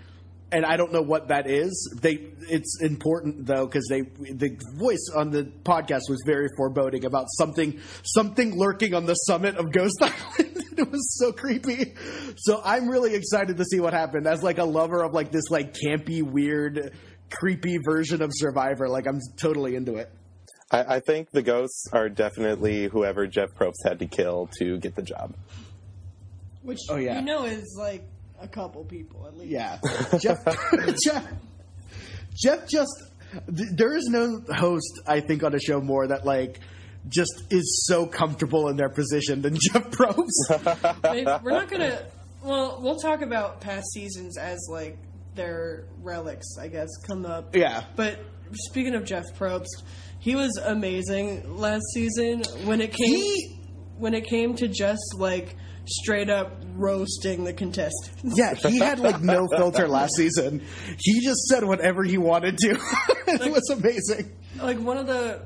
and 0.52 0.66
I 0.66 0.78
don't 0.78 0.94
know 0.94 1.02
what 1.02 1.30
that 1.30 1.50
is. 1.50 1.98
They 2.02 2.20
it's 2.50 2.80
important 2.82 3.46
though 3.46 3.66
because 3.66 3.88
they 3.90 4.02
the 4.02 4.58
voice 4.78 5.10
on 5.16 5.32
the 5.32 5.44
podcast 5.64 6.10
was 6.10 6.24
very 6.26 6.48
foreboding 6.56 7.06
about 7.06 7.26
something 7.38 7.80
something 8.04 8.58
lurking 8.58 8.94
on 8.94 9.06
the 9.06 9.16
summit 9.16 9.58
of 9.58 9.72
Ghost 9.72 9.98
Island. 10.02 10.64
it 10.78 10.92
was 10.92 11.18
so 11.18 11.32
creepy. 11.32 11.96
So 12.38 12.62
I'm 12.64 12.88
really 12.88 13.16
excited 13.16 13.58
to 13.58 13.66
see 13.66 13.80
what 13.80 13.94
happened. 13.94 14.28
As 14.28 14.44
like 14.44 14.58
a 14.58 14.64
lover 14.64 15.04
of 15.04 15.14
like 15.14 15.32
this 15.32 15.50
like 15.50 15.74
campy, 15.74 16.22
weird, 16.22 16.94
creepy 17.32 17.78
version 17.84 18.22
of 18.22 18.32
Survivor, 18.34 18.88
like 18.88 19.08
I'm 19.08 19.20
totally 19.38 19.76
into 19.76 19.96
it. 19.96 20.12
I, 20.72 20.96
I 20.96 21.00
think 21.00 21.32
the 21.32 21.42
ghosts 21.44 21.88
are 21.92 22.10
definitely 22.10 22.88
whoever 22.88 23.28
Jeff 23.28 23.50
Probst 23.54 23.84
had 23.86 24.00
to 24.00 24.06
kill 24.06 24.50
to 24.60 24.78
get 24.80 24.96
the 24.96 25.04
job. 25.04 25.36
Which 26.66 26.80
Oh, 26.90 26.98
yeah. 26.98 27.20
you 27.20 27.26
know 27.26 27.46
is 27.46 27.76
like 27.80 28.04
a 28.42 28.48
couple 28.48 28.84
people 28.84 29.28
at 29.28 29.38
least. 29.38 29.52
Yeah, 29.52 29.80
Jeff. 30.20 30.44
Jeff. 31.04 31.28
Jeff 32.36 32.68
just. 32.68 32.92
There 33.48 33.96
is 33.96 34.06
no 34.08 34.42
host 34.54 35.00
I 35.08 35.20
think 35.20 35.44
on 35.44 35.54
a 35.54 35.60
show 35.60 35.82
more 35.82 36.08
that 36.08 36.26
like 36.26 36.60
just 37.10 37.44
is 37.52 37.86
so 37.88 38.06
comfortable 38.06 38.68
in 38.70 38.78
their 38.78 38.90
position 38.90 39.42
than 39.42 39.56
Jeff 39.62 39.90
Probst. 39.92 41.44
We're 41.44 41.52
not 41.52 41.70
gonna. 41.70 42.00
Well, 42.44 42.80
we'll 42.82 42.98
talk 43.00 43.22
about 43.22 43.62
past 43.62 43.88
seasons 43.94 44.38
as 44.38 44.68
like 44.72 44.98
their 45.34 45.86
relics, 46.02 46.46
I 46.60 46.68
guess, 46.68 46.90
come 47.06 47.26
up. 47.26 47.56
yeah. 47.56 47.84
But 47.96 48.20
speaking 48.54 48.96
of 48.96 49.04
Jeff 49.06 49.26
Probst, 49.38 49.66
he 50.20 50.36
was 50.36 50.56
amazing 50.64 51.58
last 51.58 51.84
season 51.94 52.44
when 52.66 52.80
it 52.82 52.94
came 52.94 53.16
He- 53.16 53.55
when 53.98 54.14
it 54.14 54.26
came 54.26 54.56
to 54.56 54.68
just 54.68 55.16
like 55.18 55.56
straight 55.88 56.30
up 56.30 56.62
roasting 56.76 57.44
the 57.44 57.54
contestants. 57.54 58.38
Yeah, 58.38 58.54
he 58.54 58.80
had 58.80 59.00
like 59.00 59.22
no 59.22 59.48
filter 59.56 59.88
last 59.88 60.16
season. 60.16 60.62
He 61.00 61.22
just 61.22 61.42
said 61.48 61.64
whatever 61.64 62.04
he 62.04 62.18
wanted 62.18 62.58
to. 62.60 62.72
it 63.28 63.52
was 63.52 63.70
amazing. 63.70 64.32
like 64.62 64.80
one 64.80 64.98
of 64.98 65.08
the 65.08 65.44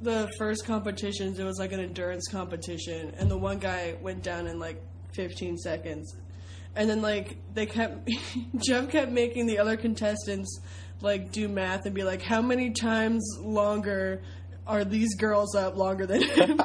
the 0.00 0.30
first 0.38 0.64
competitions, 0.64 1.38
it 1.38 1.44
was 1.44 1.58
like 1.58 1.72
an 1.72 1.80
endurance 1.80 2.28
competition, 2.28 3.12
and 3.18 3.30
the 3.30 3.36
one 3.36 3.58
guy 3.58 3.96
went 4.00 4.22
down 4.22 4.46
in 4.46 4.58
like 4.58 4.80
15 5.14 5.56
seconds, 5.58 6.14
and 6.76 6.88
then 6.88 7.02
like 7.02 7.38
they 7.54 7.66
kept 7.66 8.08
Jeff 8.64 8.90
kept 8.90 9.10
making 9.10 9.46
the 9.46 9.58
other 9.58 9.76
contestants 9.76 10.60
like 11.00 11.30
do 11.32 11.48
math 11.48 11.86
and 11.86 11.94
be 11.94 12.02
like, 12.02 12.22
how 12.22 12.42
many 12.42 12.70
times 12.70 13.24
longer 13.40 14.22
are 14.68 14.84
these 14.84 15.16
girls 15.16 15.54
up 15.56 15.76
longer 15.76 16.06
than 16.06 16.22
him? 16.22 16.60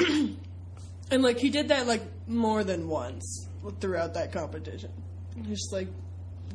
and 1.10 1.22
like 1.22 1.38
he 1.38 1.48
did 1.50 1.68
that 1.68 1.86
like 1.86 2.02
more 2.26 2.64
than 2.64 2.88
once 2.88 3.48
throughout 3.80 4.14
that 4.14 4.32
competition. 4.32 4.90
Just 5.42 5.72
like 5.72 5.88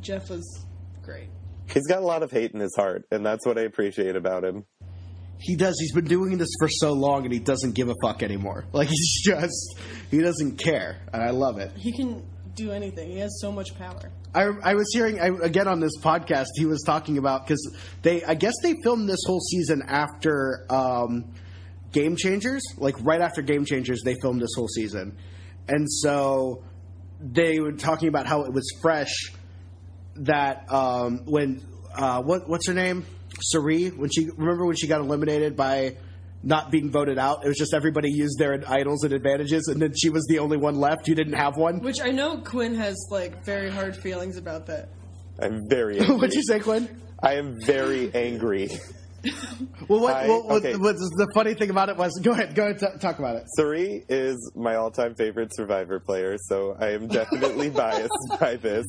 Jeff 0.02 0.30
was 0.30 0.66
great. 1.02 1.30
He's 1.74 1.88
got 1.88 2.00
a 2.00 2.06
lot 2.06 2.22
of 2.24 2.32
hate 2.32 2.52
in 2.52 2.60
his 2.60 2.76
heart, 2.76 3.06
and 3.12 3.26
that's 3.26 3.46
what 3.46 3.58
I 3.58 3.62
appreciate 3.62 4.16
about 4.18 4.44
him. 4.44 4.66
He 5.40 5.56
does. 5.56 5.76
He's 5.80 5.94
been 5.94 6.06
doing 6.06 6.38
this 6.38 6.50
for 6.60 6.68
so 6.70 6.92
long, 6.92 7.24
and 7.24 7.34
he 7.34 7.40
doesn't 7.40 7.74
give 7.74 7.90
a 7.90 7.96
fuck 8.02 8.22
anymore. 8.22 8.66
Like 8.74 8.90
he's 8.90 9.24
just 9.24 9.80
he 10.12 10.20
doesn't 10.20 10.58
care, 10.58 10.98
and 11.14 11.24
I 11.24 11.30
love 11.30 11.58
it. 11.60 11.72
He 11.78 11.94
can 11.94 12.26
do 12.56 12.72
anything. 12.72 13.10
He 13.12 13.20
has 13.20 13.40
so 13.40 13.52
much 13.52 13.78
power. 13.78 14.12
I, 14.34 14.44
I 14.64 14.74
was 14.76 14.88
hearing 14.94 15.20
I, 15.20 15.28
again 15.44 15.68
on 15.68 15.80
this 15.80 15.98
podcast. 16.00 16.48
He 16.56 16.66
was 16.66 16.82
talking 16.86 17.18
about 17.18 17.46
because 17.46 17.76
they, 18.02 18.24
I 18.24 18.36
guess 18.36 18.54
they 18.64 18.76
filmed 18.82 19.10
this 19.10 19.20
whole 19.26 19.42
season 19.42 19.84
after 19.88 20.66
um, 20.70 21.34
Game 21.92 22.16
Changers, 22.16 22.62
like 22.78 22.96
right 23.02 23.22
after 23.22 23.42
Game 23.42 23.66
Changers, 23.66 24.02
they 24.04 24.16
filmed 24.22 24.42
this 24.42 24.52
whole 24.56 24.70
season, 24.70 25.18
and 25.68 25.92
so 25.92 26.64
they 27.20 27.60
were 27.60 27.74
talking 27.74 28.08
about 28.08 28.26
how 28.26 28.44
it 28.44 28.54
was 28.54 28.72
fresh 28.82 29.32
that 30.16 30.72
um, 30.72 31.22
when 31.26 31.62
uh, 31.94 32.22
what 32.22 32.48
what's 32.48 32.68
her 32.68 32.74
name, 32.74 33.06
Cirie, 33.42 33.90
when 33.90 34.10
she 34.10 34.30
remember 34.30 34.66
when 34.66 34.76
she 34.76 34.88
got 34.88 35.02
eliminated 35.02 35.56
by 35.58 35.98
not 36.44 36.72
being 36.72 36.90
voted 36.90 37.18
out. 37.18 37.46
It 37.46 37.48
was 37.48 37.58
just 37.58 37.74
everybody 37.74 38.10
used 38.12 38.38
their 38.40 38.62
idols 38.68 39.04
and 39.04 39.14
advantages, 39.14 39.68
and 39.68 39.82
then 39.82 39.94
she 39.96 40.10
was 40.10 40.26
the 40.28 40.40
only 40.40 40.58
one 40.58 40.76
left 40.76 41.06
who 41.08 41.14
didn't 41.16 41.34
have 41.34 41.58
one. 41.58 41.80
Which 41.82 42.02
I 42.02 42.10
know 42.12 42.38
Quinn 42.40 42.76
has 42.76 42.96
like 43.12 43.44
very 43.44 43.70
hard 43.70 43.96
feelings 43.96 44.38
about 44.38 44.66
that. 44.68 44.90
I'm 45.42 45.68
very 45.70 46.00
angry. 46.00 46.16
What'd 46.16 46.34
you 46.34 46.44
say, 46.44 46.60
Quinn? 46.60 47.02
I 47.24 47.36
am 47.36 47.58
very 47.66 48.14
angry. 48.14 48.70
Well, 49.88 50.00
what, 50.00 50.16
I- 50.16 50.28
what, 50.28 50.46
what, 50.46 50.66
okay. 50.66 50.76
what's 50.78 50.98
the 51.16 51.28
funny 51.36 51.54
thing 51.54 51.70
about 51.70 51.90
it 51.90 51.96
was, 51.98 52.20
go 52.24 52.32
ahead, 52.32 52.56
go 52.56 52.64
ahead, 52.64 52.80
t- 52.80 52.88
talk 53.00 53.20
about 53.20 53.36
it. 53.36 53.44
Cirie 53.56 54.04
is 54.10 54.52
my 54.56 54.78
all-time 54.78 55.14
favorite 55.14 55.54
Survivor 55.56 56.00
player, 56.00 56.38
so 56.48 56.76
I 56.80 56.94
am 56.94 57.08
definitely 57.08 57.70
biased 57.84 58.10
by 58.40 58.56
this. 58.56 58.86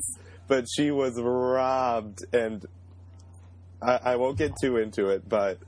But 0.49 0.65
she 0.75 0.91
was 0.91 1.21
robbed, 1.21 2.21
and 2.33 2.65
I, 3.83 3.99
I 4.13 4.17
won't 4.17 4.39
get 4.39 4.53
too 4.63 4.79
into 4.79 5.09
it. 5.11 5.29
But 5.29 5.59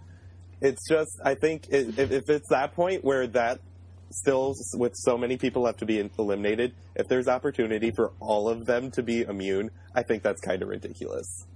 it's 0.64 0.88
just, 0.88 1.21
I 1.25 1.35
think, 1.35 1.68
if, 1.71 1.99
if 1.99 2.28
it's 2.28 2.49
that 2.49 2.75
point 2.75 3.04
where 3.04 3.26
that 3.28 3.61
still, 4.11 4.54
with 4.75 4.92
so 4.97 5.18
many 5.18 5.37
people 5.37 5.66
have 5.66 5.76
to 5.78 5.87
be 5.87 6.09
eliminated, 6.18 6.75
if 6.94 7.09
there's 7.09 7.28
opportunity 7.28 7.90
for 7.90 8.12
all 8.21 8.49
of 8.49 8.64
them 8.64 8.90
to 8.92 9.02
be 9.02 9.23
immune, 9.23 9.71
I 9.94 10.02
think 10.02 10.23
that's 10.23 10.40
kind 10.40 10.62
of 10.62 10.68
ridiculous. 10.68 11.47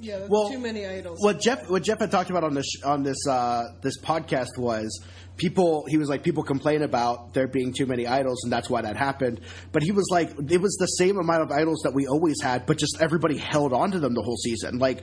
Yeah, 0.00 0.26
Well, 0.28 0.50
too 0.50 0.58
many 0.58 0.86
idols. 0.86 1.20
What 1.20 1.40
Jeff, 1.40 1.70
what 1.70 1.82
Jeff 1.82 2.00
had 2.00 2.10
talked 2.10 2.30
about 2.30 2.42
on 2.42 2.54
this 2.54 2.66
on 2.84 3.04
this 3.04 3.26
uh, 3.28 3.62
this 3.80 3.96
podcast 4.00 4.58
was 4.58 5.04
people. 5.36 5.84
He 5.88 5.96
was 5.96 6.08
like 6.08 6.22
people 6.22 6.42
complain 6.42 6.82
about 6.82 7.34
there 7.34 7.48
being 7.48 7.72
too 7.72 7.86
many 7.86 8.06
idols, 8.06 8.44
and 8.44 8.52
that's 8.52 8.70
why 8.70 8.82
that 8.82 8.96
happened. 8.96 9.40
But 9.72 9.82
he 9.82 9.92
was 9.92 10.08
like, 10.10 10.30
it 10.50 10.60
was 10.60 10.76
the 10.76 10.86
same 10.86 11.18
amount 11.18 11.42
of 11.42 11.50
idols 11.50 11.82
that 11.84 11.94
we 11.94 12.06
always 12.06 12.40
had, 12.42 12.66
but 12.66 12.78
just 12.78 12.98
everybody 13.00 13.36
held 13.36 13.72
on 13.72 13.92
to 13.92 13.98
them 13.98 14.14
the 14.14 14.22
whole 14.22 14.36
season. 14.36 14.78
Like 14.78 15.02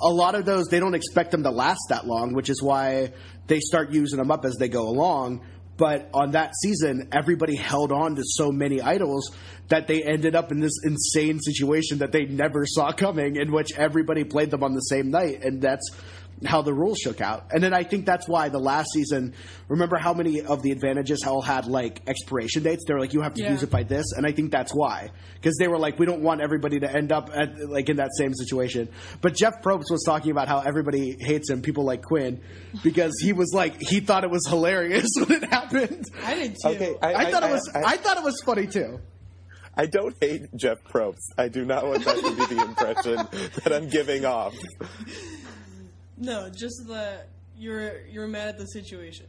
a 0.00 0.08
lot 0.08 0.34
of 0.34 0.44
those, 0.44 0.68
they 0.68 0.80
don't 0.80 0.94
expect 0.94 1.30
them 1.30 1.42
to 1.42 1.50
last 1.50 1.80
that 1.88 2.06
long, 2.06 2.32
which 2.34 2.50
is 2.50 2.62
why 2.62 3.12
they 3.46 3.60
start 3.60 3.90
using 3.90 4.18
them 4.18 4.30
up 4.30 4.44
as 4.44 4.56
they 4.56 4.68
go 4.68 4.88
along. 4.88 5.44
But 5.76 6.10
on 6.12 6.32
that 6.32 6.52
season, 6.62 7.08
everybody 7.12 7.56
held 7.56 7.92
on 7.92 8.14
to 8.16 8.22
so 8.24 8.52
many 8.52 8.80
idols 8.82 9.34
that 9.68 9.86
they 9.86 10.02
ended 10.02 10.36
up 10.36 10.52
in 10.52 10.60
this 10.60 10.78
insane 10.84 11.40
situation 11.40 11.98
that 11.98 12.12
they 12.12 12.26
never 12.26 12.66
saw 12.66 12.92
coming, 12.92 13.36
in 13.36 13.50
which 13.50 13.72
everybody 13.76 14.22
played 14.22 14.50
them 14.50 14.62
on 14.62 14.74
the 14.74 14.80
same 14.80 15.10
night, 15.10 15.42
and 15.42 15.62
that's 15.62 15.90
how 16.44 16.62
the 16.62 16.72
rules 16.74 16.98
shook 16.98 17.20
out. 17.20 17.46
And 17.52 17.62
then 17.62 17.72
I 17.74 17.82
think 17.84 18.06
that's 18.06 18.28
why 18.28 18.48
the 18.48 18.58
last 18.58 18.88
season, 18.92 19.34
remember 19.68 19.96
how 19.96 20.14
many 20.14 20.40
of 20.42 20.62
the 20.62 20.70
advantages 20.72 21.22
all 21.26 21.42
had 21.42 21.66
like 21.66 22.02
expiration 22.06 22.62
dates? 22.62 22.84
They're 22.86 22.98
like, 22.98 23.12
you 23.12 23.20
have 23.22 23.34
to 23.34 23.42
Yeah. 23.42 23.52
use 23.52 23.62
it 23.62 23.70
by 23.70 23.82
this, 23.82 24.12
and 24.16 24.26
I 24.26 24.32
think 24.32 24.50
that's 24.50 24.72
why 24.72 25.10
because 25.34 25.56
they 25.58 25.66
were 25.68 25.78
like, 25.78 25.98
we 25.98 26.06
don't 26.06 26.22
want 26.22 26.40
everybody 26.40 26.78
to 26.80 26.90
end 26.94 27.10
up 27.12 27.30
at, 27.34 27.58
like 27.68 27.88
in 27.88 27.96
that 27.96 28.10
same 28.16 28.32
situation. 28.34 28.88
But 29.20 29.34
Jeff 29.34 29.60
Probst 29.62 29.90
was 29.90 30.02
talking 30.06 30.30
about 30.30 30.46
how 30.48 30.60
everybody 30.60 31.16
hates 31.18 31.50
him, 31.50 31.62
people 31.62 31.84
like 31.84 32.02
Quinn, 32.02 32.40
because 32.82 33.12
he 33.20 33.32
was 33.32 33.52
like, 33.52 33.74
he 33.80 34.00
thought 34.00 34.22
it 34.24 34.30
was 34.30 34.46
hilarious 34.48 35.08
when 35.18 35.42
it 35.42 35.44
happened. 35.50 36.04
I 36.24 36.34
did 36.34 36.56
too. 36.62 36.68
Okay, 36.68 36.94
I, 37.02 37.30
thought 37.30 37.42
it 37.42 37.50
was. 37.50 37.70
I, 37.74 37.82
I- 37.82 37.96
thought 37.96 38.16
it 38.18 38.24
was 38.24 38.40
funny 38.44 38.66
too. 38.66 39.00
I 39.74 39.86
don't 39.86 40.14
hate 40.20 40.42
Jeff 40.54 40.84
Probst. 40.84 41.22
I 41.38 41.48
do 41.48 41.64
not 41.64 41.86
want 41.86 42.04
that 42.04 42.16
to 42.16 42.30
be 42.36 42.54
the 42.54 42.62
impression 42.62 43.16
that 43.64 43.72
I'm 43.72 43.88
giving 43.88 44.26
off. 44.26 44.54
No, 46.16 46.48
just 46.50 46.86
that 46.88 47.28
you're 47.56 48.06
you're 48.06 48.28
mad 48.28 48.48
at 48.48 48.58
the 48.58 48.66
situation. 48.66 49.26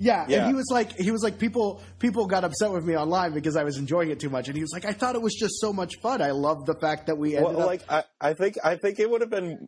Yeah, 0.00 0.26
and 0.28 0.46
he 0.46 0.54
was 0.54 0.68
like, 0.70 0.96
he 0.96 1.10
was 1.10 1.24
like, 1.24 1.40
people, 1.40 1.82
people 1.98 2.26
got 2.26 2.44
upset 2.44 2.70
with 2.70 2.84
me 2.84 2.96
online 2.96 3.34
because 3.34 3.56
I 3.56 3.64
was 3.64 3.78
enjoying 3.78 4.10
it 4.10 4.20
too 4.20 4.30
much, 4.30 4.46
and 4.46 4.54
he 4.56 4.62
was 4.62 4.70
like, 4.72 4.84
I 4.84 4.92
thought 4.92 5.16
it 5.16 5.22
was 5.22 5.34
just 5.34 5.60
so 5.60 5.72
much 5.72 5.96
fun. 6.00 6.22
I 6.22 6.30
love 6.30 6.66
the 6.66 6.74
fact 6.74 7.06
that 7.08 7.18
we 7.18 7.34
ended 7.34 7.50
up. 7.50 7.56
Well, 7.56 7.62
up. 7.62 7.66
like 7.66 7.82
I, 7.90 8.04
I 8.20 8.34
think 8.34 8.58
I 8.62 8.76
think 8.76 9.00
it 9.00 9.10
would 9.10 9.22
have 9.22 9.30
been 9.30 9.66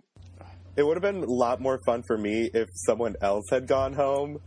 it 0.77 0.85
would 0.85 0.97
have 0.97 1.03
been 1.03 1.25
a 1.25 1.31
lot 1.31 1.61
more 1.61 1.81
fun 1.85 2.03
for 2.07 2.17
me 2.17 2.49
if 2.55 2.69
someone 2.75 3.17
else 3.21 3.47
had 3.51 3.67
gone 3.67 3.93
home. 3.93 4.39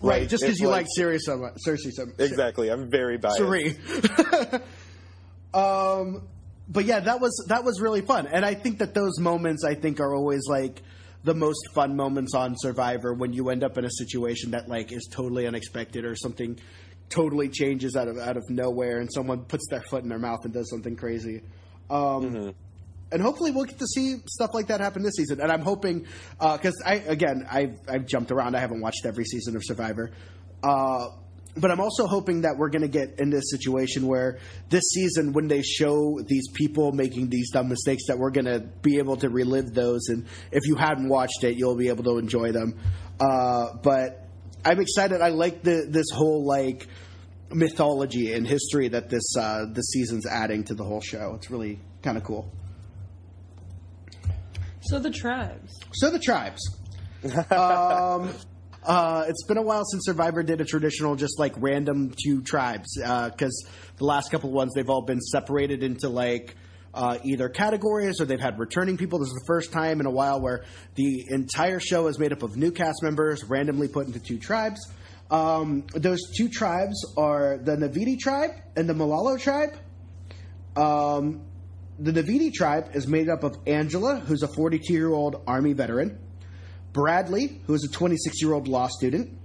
right, 0.00 0.22
Like, 0.22 0.28
just 0.30 0.42
because 0.42 0.58
you 0.60 0.68
like- 0.68 0.84
like 0.84 0.86
Cirie 0.94 1.18
so 1.18 1.36
much. 1.36 1.52
Cirie 1.58 1.76
so 1.76 2.06
Exactly, 2.18 2.70
I'm 2.70 2.90
very 2.90 3.18
biased. 3.18 3.36
Cirie. 3.36 3.76
um, 5.54 6.22
but 6.68 6.84
yeah, 6.86 7.00
that 7.00 7.20
was 7.20 7.44
that 7.48 7.64
was 7.64 7.80
really 7.80 8.00
fun, 8.00 8.26
and 8.26 8.44
I 8.44 8.54
think 8.54 8.78
that 8.78 8.94
those 8.94 9.18
moments 9.18 9.62
I 9.64 9.74
think 9.74 10.00
are 10.00 10.14
always 10.14 10.46
like 10.48 10.82
the 11.24 11.34
most 11.34 11.68
fun 11.74 11.96
moments 11.96 12.34
on 12.34 12.54
Survivor 12.56 13.12
when 13.12 13.32
you 13.32 13.50
end 13.50 13.64
up 13.64 13.76
in 13.78 13.84
a 13.84 13.90
situation 13.90 14.52
that 14.52 14.68
like 14.68 14.92
is 14.92 15.08
totally 15.10 15.46
unexpected 15.46 16.04
or 16.04 16.14
something 16.16 16.58
totally 17.08 17.48
changes 17.48 17.96
out 17.96 18.08
of 18.08 18.18
out 18.18 18.36
of 18.36 18.48
nowhere, 18.48 18.98
and 18.98 19.10
someone 19.12 19.44
puts 19.44 19.66
their 19.68 19.80
foot 19.82 20.02
in 20.02 20.08
their 20.08 20.18
mouth 20.18 20.44
and 20.44 20.52
does 20.52 20.70
something 20.70 20.96
crazy. 20.96 21.42
Um, 21.90 22.54
and 23.10 23.22
hopefully 23.22 23.50
we'll 23.50 23.64
get 23.64 23.78
to 23.78 23.86
see 23.86 24.16
stuff 24.26 24.50
like 24.52 24.66
that 24.68 24.80
happen 24.80 25.02
this 25.02 25.14
season. 25.14 25.40
And 25.40 25.50
I'm 25.50 25.62
hoping 25.62 26.06
because 26.38 26.80
I 26.84 26.94
again 26.94 27.46
I've 27.50 27.78
I've 27.88 28.06
jumped 28.06 28.30
around. 28.30 28.54
I 28.54 28.60
haven't 28.60 28.80
watched 28.80 29.06
every 29.06 29.24
season 29.24 29.56
of 29.56 29.62
Survivor, 29.64 30.10
uh, 30.62 31.08
but 31.60 31.70
I'm 31.70 31.80
also 31.80 32.06
hoping 32.06 32.42
that 32.42 32.56
we're 32.56 32.70
going 32.70 32.82
to 32.82 32.88
get 32.88 33.18
into 33.18 33.36
a 33.36 33.42
situation 33.42 34.06
where 34.06 34.38
this 34.68 34.84
season, 34.90 35.32
when 35.32 35.48
they 35.48 35.62
show 35.62 36.18
these 36.26 36.48
people 36.52 36.92
making 36.92 37.28
these 37.28 37.50
dumb 37.50 37.68
mistakes, 37.68 38.04
that 38.08 38.18
we're 38.18 38.30
going 38.30 38.46
to 38.46 38.60
be 38.60 38.98
able 38.98 39.16
to 39.18 39.28
relive 39.28 39.74
those. 39.74 40.08
And 40.08 40.26
if 40.52 40.66
you 40.66 40.76
hadn't 40.76 41.08
watched 41.08 41.42
it, 41.42 41.56
you'll 41.56 41.76
be 41.76 41.88
able 41.88 42.04
to 42.04 42.18
enjoy 42.18 42.52
them. 42.52 42.78
Uh, 43.20 43.74
but 43.82 44.26
I'm 44.64 44.80
excited. 44.80 45.20
I 45.20 45.28
like 45.28 45.62
the 45.62 45.86
this 45.88 46.06
whole 46.12 46.46
like 46.46 46.86
mythology 47.50 48.32
and 48.32 48.46
history 48.46 48.88
that 48.88 49.08
this 49.08 49.36
uh, 49.36 49.66
this 49.72 49.86
season's 49.90 50.26
adding 50.26 50.64
to 50.64 50.74
the 50.74 50.84
whole 50.84 51.00
show. 51.00 51.34
It's 51.34 51.50
really 51.50 51.80
kind 52.02 52.16
of 52.16 52.24
cool. 52.24 52.52
So 54.82 54.98
the 54.98 55.10
tribes. 55.10 55.78
So 55.94 56.10
the 56.10 56.18
tribes. 56.18 56.60
um, 57.50 58.32
uh, 58.88 59.26
it's 59.28 59.44
been 59.44 59.58
a 59.58 59.62
while 59.62 59.84
since 59.84 60.06
Survivor 60.06 60.42
did 60.42 60.62
a 60.62 60.64
traditional, 60.64 61.14
just 61.14 61.38
like 61.38 61.52
random 61.58 62.14
two 62.24 62.40
tribes, 62.40 62.96
because 62.96 63.66
the 63.98 64.04
last 64.04 64.30
couple 64.30 64.50
ones 64.50 64.72
they've 64.74 64.88
all 64.88 65.04
been 65.04 65.20
separated 65.20 65.82
into 65.82 66.08
like 66.08 66.56
uh, 66.94 67.18
either 67.22 67.50
categories 67.50 68.18
or 68.18 68.24
they've 68.24 68.40
had 68.40 68.58
returning 68.58 68.96
people. 68.96 69.18
This 69.18 69.28
is 69.28 69.34
the 69.34 69.46
first 69.46 69.72
time 69.72 70.00
in 70.00 70.06
a 70.06 70.10
while 70.10 70.40
where 70.40 70.64
the 70.94 71.26
entire 71.28 71.80
show 71.80 72.06
is 72.06 72.18
made 72.18 72.32
up 72.32 72.42
of 72.42 72.56
new 72.56 72.72
cast 72.72 73.02
members 73.02 73.44
randomly 73.44 73.88
put 73.88 74.06
into 74.06 74.20
two 74.20 74.38
tribes. 74.38 74.80
Um, 75.30 75.84
those 75.94 76.20
two 76.34 76.48
tribes 76.48 77.14
are 77.18 77.58
the 77.58 77.76
Naviti 77.76 78.18
tribe 78.18 78.52
and 78.74 78.88
the 78.88 78.94
Malolo 78.94 79.36
tribe. 79.36 79.76
Um, 80.76 81.42
the 81.98 82.12
Naviti 82.12 82.52
tribe 82.52 82.92
is 82.94 83.06
made 83.06 83.28
up 83.28 83.44
of 83.44 83.58
Angela, 83.66 84.20
who's 84.20 84.42
a 84.42 84.48
42 84.48 84.92
year 84.92 85.12
old 85.12 85.42
Army 85.46 85.74
veteran, 85.74 86.18
Bradley, 86.98 87.60
who 87.68 87.74
is 87.74 87.84
a 87.84 87.88
26 87.88 88.42
year 88.42 88.52
old 88.52 88.66
law 88.66 88.88
student, 88.88 89.38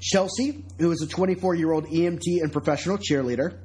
Chelsea, 0.00 0.64
who 0.78 0.90
is 0.90 1.02
a 1.02 1.06
24 1.06 1.54
year 1.54 1.72
old 1.72 1.84
EMT 1.84 2.40
and 2.40 2.50
professional 2.50 2.96
cheerleader. 2.96 3.58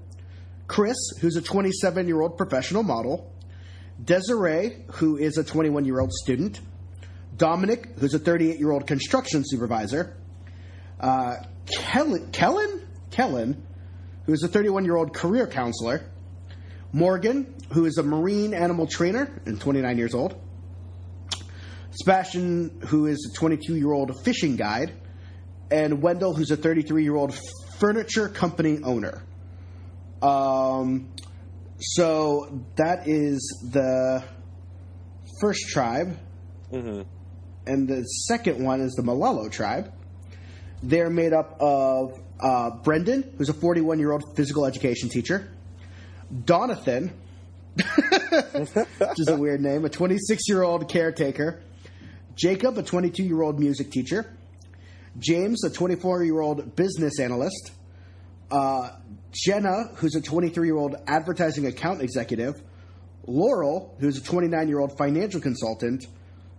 Chris, 0.67 0.97
who's 1.21 1.37
a 1.37 1.41
27 1.41 2.07
year 2.07 2.19
old 2.19 2.37
professional 2.37 2.83
model. 2.83 3.31
Desiree, 4.03 4.83
who 4.95 5.15
is 5.15 5.37
a 5.37 5.45
21 5.45 5.85
year 5.85 6.01
old 6.01 6.11
student. 6.11 6.59
Domenick, 7.37 7.97
who's 7.99 8.13
a 8.13 8.19
38 8.19 8.59
year 8.59 8.71
old 8.71 8.85
construction 8.85 9.43
supervisor. 9.45 10.17
Uh, 10.99 11.37
Kellyn, 11.67 12.31
Kellyn? 12.33 12.85
Kellyn, 13.11 13.65
who 14.25 14.33
is 14.33 14.43
a 14.43 14.49
31 14.49 14.83
year 14.83 14.97
old 14.97 15.13
career 15.13 15.47
counselor. 15.47 16.01
Morgan, 16.91 17.55
who 17.71 17.85
is 17.85 17.97
a 17.97 18.03
marine 18.03 18.53
animal 18.53 18.87
trainer 18.87 19.41
and 19.45 19.61
29 19.61 19.97
years 19.97 20.13
old. 20.13 20.35
Sebastian, 21.95 22.81
who 22.87 23.07
is 23.07 23.31
a 23.31 23.37
22 23.37 23.75
year 23.75 23.91
old 23.91 24.11
fishing 24.23 24.55
guide. 24.55 24.93
And 25.71 26.01
Wendell, 26.01 26.33
who's 26.33 26.51
a 26.51 26.57
33 26.57 27.03
year 27.03 27.15
old 27.15 27.37
furniture 27.79 28.29
company 28.29 28.79
owner. 28.83 29.23
Um, 30.21 31.09
so 31.79 32.63
that 32.75 33.07
is 33.07 33.69
the 33.71 34.23
first 35.39 35.69
tribe. 35.69 36.17
And 37.67 37.87
the 37.87 38.03
second 38.03 38.63
one 38.63 38.81
is 38.81 38.93
the 38.93 39.03
Malolo 39.03 39.49
tribe. 39.49 39.91
They're 40.83 41.09
made 41.09 41.33
up 41.33 41.57
of 41.59 42.19
uh, 42.39 42.71
Brendan, 42.83 43.33
who's 43.37 43.49
a 43.49 43.53
41 43.53 43.99
year 43.99 44.11
old 44.11 44.35
physical 44.35 44.65
education 44.65 45.09
teacher, 45.09 45.49
Donathan, 46.33 47.11
which 47.75 49.19
is 49.19 49.27
a 49.27 49.35
weird 49.35 49.61
name, 49.61 49.85
a 49.85 49.89
26 49.89 50.47
year 50.47 50.63
old 50.63 50.89
caretaker, 50.89 51.61
Jacob, 52.35 52.77
a 52.77 52.83
22 52.83 53.23
year 53.23 53.41
old 53.41 53.59
music 53.59 53.91
teacher, 53.91 54.35
James, 55.17 55.63
a 55.63 55.69
24 55.69 56.23
year 56.23 56.41
old 56.41 56.75
business 56.75 57.19
analyst, 57.19 57.71
uh, 58.51 58.89
Jenna, 59.31 59.89
who's 59.95 60.15
a 60.15 60.21
23 60.21 60.67
year 60.67 60.77
old 60.77 60.95
advertising 61.07 61.65
account 61.65 62.01
executive, 62.01 62.61
Laurel, 63.27 63.95
who's 63.99 64.17
a 64.17 64.23
29 64.23 64.67
year 64.67 64.79
old 64.79 64.97
financial 64.97 65.41
consultant, 65.41 66.05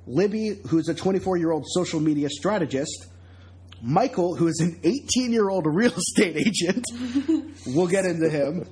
Libby, 0.07 0.59
who's 0.69 0.89
a 0.89 0.95
24 0.95 1.37
year 1.37 1.51
old 1.51 1.65
social 1.69 2.01
media 2.01 2.29
strategist, 2.31 3.07
Michael, 3.83 4.35
who 4.35 4.49
is 4.49 4.59
an 4.61 4.81
18 4.83 5.33
year 5.33 5.49
old 5.49 5.67
real 5.67 5.93
estate 5.97 6.37
agent. 6.37 6.85
we'll 7.67 7.87
get 7.87 8.05
into 8.05 8.29
him. 8.29 8.67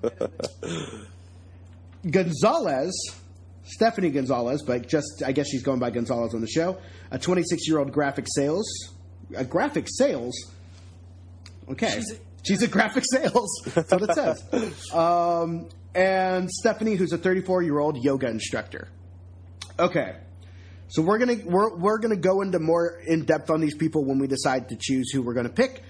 Gonzalez, 2.10 2.92
Stephanie 3.64 4.10
Gonzalez, 4.10 4.62
but 4.62 4.86
just 4.88 5.22
I 5.24 5.32
guess 5.32 5.48
she's 5.48 5.62
going 5.62 5.78
by 5.80 5.90
Gonzalez 5.90 6.34
on 6.34 6.40
the 6.40 6.48
show. 6.48 6.78
A 7.10 7.18
26 7.18 7.66
year 7.68 7.78
old 7.78 7.92
graphic 7.92 8.26
sales, 8.28 8.66
a 9.34 9.44
graphic 9.44 9.86
sales. 9.88 10.34
Okay, 11.68 11.90
she's 11.90 12.14
She's 12.46 12.62
a, 12.62 12.66
a- 12.66 12.68
graphic 12.68 13.04
sales. 13.10 13.50
That's 13.74 13.90
what 13.90 14.02
it 14.02 14.14
says. 14.14 14.44
Um, 14.94 15.68
and 15.94 16.50
Stephanie, 16.50 16.96
who's 16.96 17.12
a 17.12 17.18
34 17.18 17.62
year 17.62 17.78
old 17.78 18.02
yoga 18.02 18.28
instructor. 18.28 18.88
Okay, 19.78 20.16
so 20.88 21.02
we're 21.02 21.18
gonna 21.18 21.36
we're 21.44 21.74
we're 21.76 21.98
gonna 21.98 22.16
go 22.16 22.42
into 22.42 22.58
more 22.58 23.00
in 23.06 23.24
depth 23.24 23.50
on 23.50 23.60
these 23.60 23.74
people 23.74 24.04
when 24.04 24.18
we 24.18 24.26
decide 24.26 24.68
to 24.68 24.76
choose 24.78 25.10
who 25.12 25.22
we're 25.22 25.34
gonna 25.34 25.48
pick. 25.48 25.82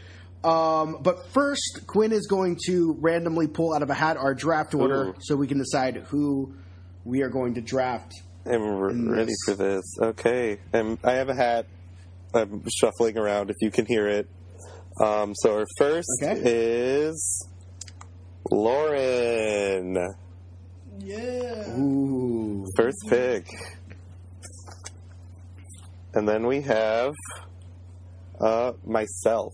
Um, 0.44 0.98
but 1.02 1.26
first, 1.32 1.86
Quinn 1.86 2.12
is 2.12 2.26
going 2.26 2.58
to 2.66 2.96
randomly 3.00 3.46
pull 3.46 3.74
out 3.74 3.82
of 3.82 3.88
a 3.88 3.94
hat 3.94 4.18
our 4.18 4.34
draft 4.34 4.74
order 4.74 5.08
Ooh. 5.08 5.14
so 5.20 5.36
we 5.36 5.46
can 5.46 5.58
decide 5.58 5.96
who 6.08 6.54
we 7.04 7.22
are 7.22 7.28
going 7.28 7.54
to 7.54 7.60
draft. 7.60 8.12
I'm 8.46 8.62
re- 8.62 9.16
ready 9.18 9.32
for 9.46 9.54
this. 9.54 9.82
Okay. 10.00 10.58
I'm, 10.72 10.98
I 11.04 11.12
have 11.12 11.28
a 11.28 11.34
hat. 11.34 11.66
I'm 12.34 12.62
shuffling 12.68 13.16
around 13.16 13.50
if 13.50 13.56
you 13.60 13.70
can 13.70 13.86
hear 13.86 14.06
it. 14.08 14.28
Um, 15.02 15.34
so 15.34 15.58
our 15.58 15.66
first 15.78 16.08
Okay. 16.22 16.40
is 16.44 17.48
Lauren. 18.50 19.96
Yeah. 20.98 21.78
Ooh, 21.78 22.66
First 22.76 22.98
pick. 23.08 23.46
And 26.14 26.28
then 26.28 26.46
we 26.46 26.60
have 26.62 27.12
uh, 28.40 28.72
myself 28.86 29.52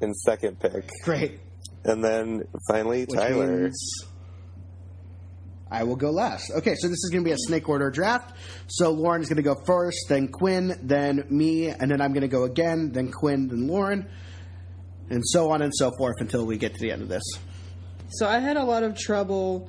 in 0.00 0.14
second 0.14 0.58
pick. 0.60 0.88
great. 1.02 1.40
And 1.84 2.02
then 2.02 2.42
finally 2.70 3.04
Which 3.04 3.18
Tyler. 3.18 3.46
means 3.64 4.04
I 5.70 5.82
will 5.82 5.96
go 5.96 6.10
last. 6.10 6.50
Okay, 6.50 6.74
so 6.76 6.86
this 6.88 6.98
is 7.04 7.10
going 7.10 7.24
to 7.24 7.28
be 7.28 7.32
a 7.32 7.38
snake 7.38 7.68
order 7.68 7.90
draft. 7.90 8.36
So 8.68 8.90
Lauren 8.92 9.20
is 9.22 9.28
going 9.28 9.36
to 9.36 9.42
go 9.42 9.56
first, 9.66 9.98
then 10.08 10.28
Quinn, 10.28 10.78
then 10.82 11.24
me, 11.28 11.68
and 11.68 11.90
then 11.90 12.00
I'm 12.00 12.12
going 12.12 12.22
to 12.22 12.28
go 12.28 12.44
again, 12.44 12.92
then 12.92 13.10
Quinn, 13.10 13.48
then 13.48 13.66
Lauren, 13.66 14.06
and 15.10 15.22
so 15.26 15.50
on 15.50 15.62
and 15.62 15.72
so 15.74 15.90
forth 15.98 16.16
until 16.20 16.46
we 16.46 16.56
get 16.56 16.74
to 16.74 16.80
the 16.80 16.92
end 16.92 17.02
of 17.02 17.08
this. 17.08 17.22
So 18.10 18.28
I 18.28 18.38
had 18.38 18.56
a 18.56 18.64
lot 18.64 18.84
of 18.84 18.96
trouble 18.96 19.68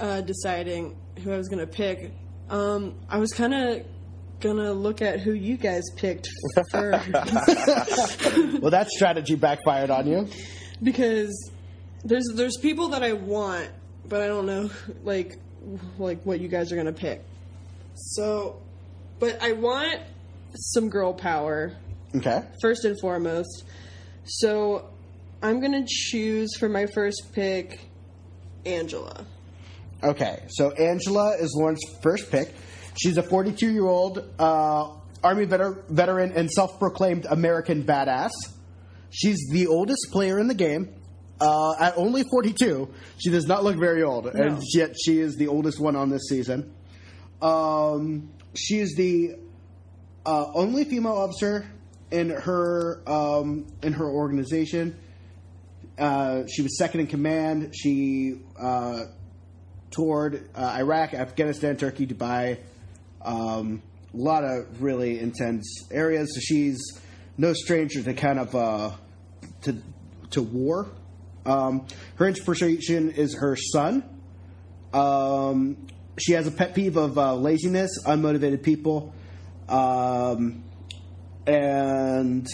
uh, 0.00 0.20
deciding 0.22 0.96
who 1.22 1.32
I 1.32 1.36
was 1.36 1.48
gonna 1.48 1.66
pick. 1.68 2.12
Um, 2.50 2.96
I 3.08 3.18
was 3.18 3.30
kind 3.32 3.54
of 3.54 3.86
gonna 4.40 4.72
look 4.72 5.00
at 5.02 5.20
who 5.20 5.32
you 5.32 5.56
guys 5.56 5.82
picked 5.96 6.28
first 6.70 7.08
Well, 8.60 8.70
that 8.70 8.88
strategy 8.90 9.36
backfired 9.36 9.90
on 9.90 10.06
you. 10.08 10.28
because 10.82 11.50
there's 12.04 12.24
there's 12.34 12.56
people 12.60 12.88
that 12.88 13.02
I 13.04 13.12
want, 13.12 13.70
but 14.08 14.20
I 14.22 14.26
don't 14.26 14.46
know 14.46 14.70
like 15.02 15.38
like 15.98 16.22
what 16.24 16.40
you 16.40 16.48
guys 16.48 16.72
are 16.72 16.76
gonna 16.76 16.92
pick. 16.92 17.22
So, 17.94 18.60
but 19.18 19.42
I 19.42 19.52
want 19.52 20.00
some 20.54 20.88
girl 20.90 21.12
power 21.14 21.72
Okay. 22.14 22.42
first 22.60 22.84
and 22.84 22.98
foremost. 23.00 23.64
So 24.24 24.88
I'm 25.42 25.60
gonna 25.60 25.84
choose 25.86 26.56
for 26.58 26.68
my 26.68 26.86
first 26.86 27.32
pick 27.32 27.78
Angela. 28.66 29.26
Okay, 30.02 30.42
so 30.48 30.70
Angela 30.72 31.36
is 31.38 31.54
Lauren's 31.58 31.80
first 32.02 32.30
pick. 32.30 32.52
She's 32.96 33.16
a 33.16 33.22
42 33.22 33.70
year 33.72 33.86
old 33.86 34.18
uh, 34.38 34.92
Army 35.22 35.46
veter- 35.46 35.82
veteran 35.88 36.32
and 36.32 36.50
self 36.50 36.78
proclaimed 36.78 37.26
American 37.28 37.84
badass. 37.84 38.30
She's 39.10 39.38
the 39.50 39.66
oldest 39.68 40.08
player 40.12 40.38
in 40.38 40.48
the 40.48 40.54
game. 40.54 40.94
Uh, 41.40 41.74
at 41.80 41.96
only 41.96 42.22
42, 42.22 42.88
she 43.18 43.30
does 43.30 43.46
not 43.46 43.64
look 43.64 43.76
very 43.76 44.02
old, 44.02 44.26
and 44.26 44.62
yet 44.72 44.94
she 45.04 45.18
is 45.18 45.36
the 45.36 45.48
oldest 45.48 45.80
one 45.80 45.96
on 45.96 46.08
this 46.08 46.28
season. 46.28 46.72
Um, 47.42 48.30
she 48.54 48.78
is 48.78 48.94
the 48.96 49.36
uh, 50.24 50.46
only 50.54 50.84
female 50.84 51.12
officer 51.12 51.66
in 52.10 52.30
her 52.30 53.02
um, 53.06 53.66
in 53.82 53.92
her 53.94 54.08
organization. 54.08 54.96
Uh, 55.98 56.44
she 56.46 56.62
was 56.62 56.78
second 56.78 57.00
in 57.00 57.06
command. 57.06 57.74
She 57.74 58.40
uh, 58.58 59.04
toured 59.90 60.48
uh, 60.54 60.76
Iraq, 60.78 61.14
Afghanistan, 61.14 61.76
Turkey, 61.76 62.06
Dubai. 62.06 62.58
Um, 63.22 63.82
a 64.12 64.16
lot 64.16 64.44
of 64.44 64.82
really 64.82 65.18
intense 65.18 65.88
areas. 65.90 66.32
So 66.34 66.40
she's 66.40 66.80
no 67.36 67.52
stranger 67.52 68.02
to 68.02 68.14
kind 68.14 68.38
of 68.38 68.54
uh, 68.54 68.90
to 69.62 69.82
to 70.30 70.42
war. 70.42 70.88
Um, 71.46 71.86
her 72.16 72.26
inspiration 72.26 73.10
is 73.10 73.36
her 73.36 73.56
son. 73.56 74.02
Um, 74.92 75.76
she 76.18 76.32
has 76.32 76.46
a 76.46 76.50
pet 76.50 76.74
peeve 76.74 76.96
of 76.96 77.18
uh, 77.18 77.34
laziness, 77.34 77.90
unmotivated 78.04 78.62
people, 78.62 79.12
um, 79.68 80.62
and 81.46 82.46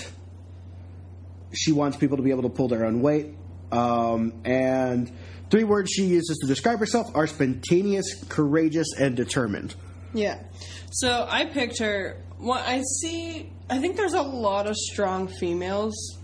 she 1.52 1.72
wants 1.72 1.96
people 1.96 2.16
to 2.16 2.22
be 2.22 2.30
able 2.30 2.42
to 2.42 2.48
pull 2.48 2.68
their 2.68 2.86
own 2.86 3.02
weight. 3.02 3.34
Um, 3.70 4.32
and 4.44 5.10
three 5.50 5.64
words 5.64 5.90
she 5.90 6.04
uses 6.04 6.38
to 6.38 6.46
describe 6.46 6.78
herself 6.78 7.08
are 7.14 7.26
spontaneous, 7.26 8.24
courageous, 8.28 8.88
and 8.98 9.16
determined. 9.16 9.74
Yeah. 10.12 10.42
So 10.90 11.26
I 11.28 11.44
picked 11.44 11.78
her. 11.80 12.22
Well, 12.38 12.58
I 12.58 12.82
see. 13.00 13.52
I 13.68 13.78
think 13.78 13.96
there's 13.96 14.14
a 14.14 14.22
lot 14.22 14.66
of 14.66 14.74
strong 14.76 15.28
females 15.28 16.18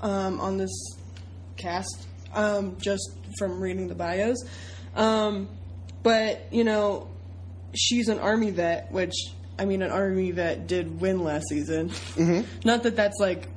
um, 0.00 0.40
on 0.40 0.58
this 0.58 0.70
cast, 1.58 2.06
um, 2.34 2.76
just 2.80 3.10
from 3.38 3.60
reading 3.60 3.88
the 3.88 3.94
bios. 3.94 4.38
Um, 4.94 5.48
but 6.02 6.52
you 6.52 6.64
know, 6.64 7.08
she's 7.74 8.08
an 8.08 8.18
army 8.18 8.50
vet, 8.50 8.90
which 8.90 9.14
I 9.58 9.64
mean, 9.64 9.82
an 9.82 9.90
army 9.90 10.30
vet 10.30 10.66
did 10.66 11.00
win 11.00 11.22
last 11.22 11.48
season. 11.48 11.90
Not 12.64 12.84
that 12.84 12.96
that's 12.96 13.18
like 13.20 13.48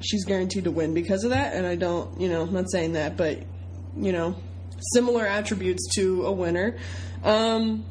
she's 0.00 0.24
guaranteed 0.24 0.64
to 0.64 0.70
win 0.70 0.94
because 0.94 1.24
of 1.24 1.30
that, 1.30 1.54
and 1.54 1.66
I 1.66 1.76
don't. 1.76 2.20
You 2.20 2.28
know, 2.28 2.42
I'm 2.42 2.52
not 2.52 2.70
saying 2.70 2.92
that, 2.92 3.16
but 3.16 3.38
you 3.96 4.12
know, 4.12 4.36
similar 4.94 5.26
attributes 5.26 5.94
to 5.96 6.26
a 6.26 6.32
winner. 6.32 6.76
Um, 7.24 7.84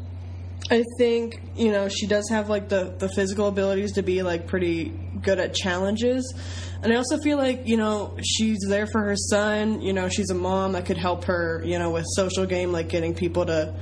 I 0.70 0.84
think 0.98 1.42
you 1.56 1.72
know 1.72 1.90
she 1.90 2.08
does 2.08 2.30
have 2.30 2.50
like 2.50 2.70
the 2.70 2.96
the 2.98 3.10
physical 3.10 3.48
abilities 3.48 3.94
to 3.94 4.04
be 4.04 4.24
like 4.24 4.48
pretty 4.48 4.94
good 5.26 5.40
at 5.40 5.54
challenges, 5.54 6.34
and 6.82 6.94
I 6.94 6.96
also 6.96 7.18
feel 7.18 7.38
like 7.38 7.68
you 7.68 7.76
know 7.76 8.16
she's 8.24 8.60
there 8.70 8.88
for 8.88 9.02
her 9.02 9.18
son. 9.18 9.82
You 9.82 9.92
know 9.92 10.08
she's 10.08 10.30
a 10.30 10.36
mom 10.36 10.72
that 10.74 10.86
could 10.86 10.98
help 10.98 11.26
her. 11.26 11.62
You 11.66 11.78
know 11.80 11.90
with 11.92 12.06
social 12.16 12.46
game 12.46 12.72
like 12.72 12.88
getting 12.88 13.14
people 13.14 13.46
to 13.48 13.74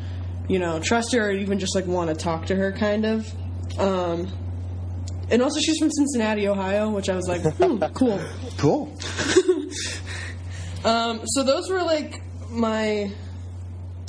you 0.50 0.58
know 0.58 0.80
trust 0.80 1.14
her 1.14 1.28
or 1.28 1.32
even 1.32 1.60
just 1.60 1.76
like 1.76 1.86
want 1.86 2.10
to 2.10 2.16
talk 2.16 2.48
to 2.48 2.56
her 2.56 2.72
kind 2.72 3.06
of. 3.06 3.32
Um, 3.80 4.28
And 5.30 5.42
also, 5.42 5.60
she's 5.62 5.78
from 5.80 5.90
Cincinnati, 5.90 6.48
Ohio, 6.48 6.90
which 6.90 7.10
I 7.10 7.16
was 7.16 7.28
like, 7.28 7.42
hmm, 7.56 7.78
cool. 7.94 8.20
Cool. 8.58 8.98
Um, 10.86 11.22
so 11.26 11.44
those 11.44 11.70
were 11.70 11.82
like 11.82 12.22
my 12.50 13.10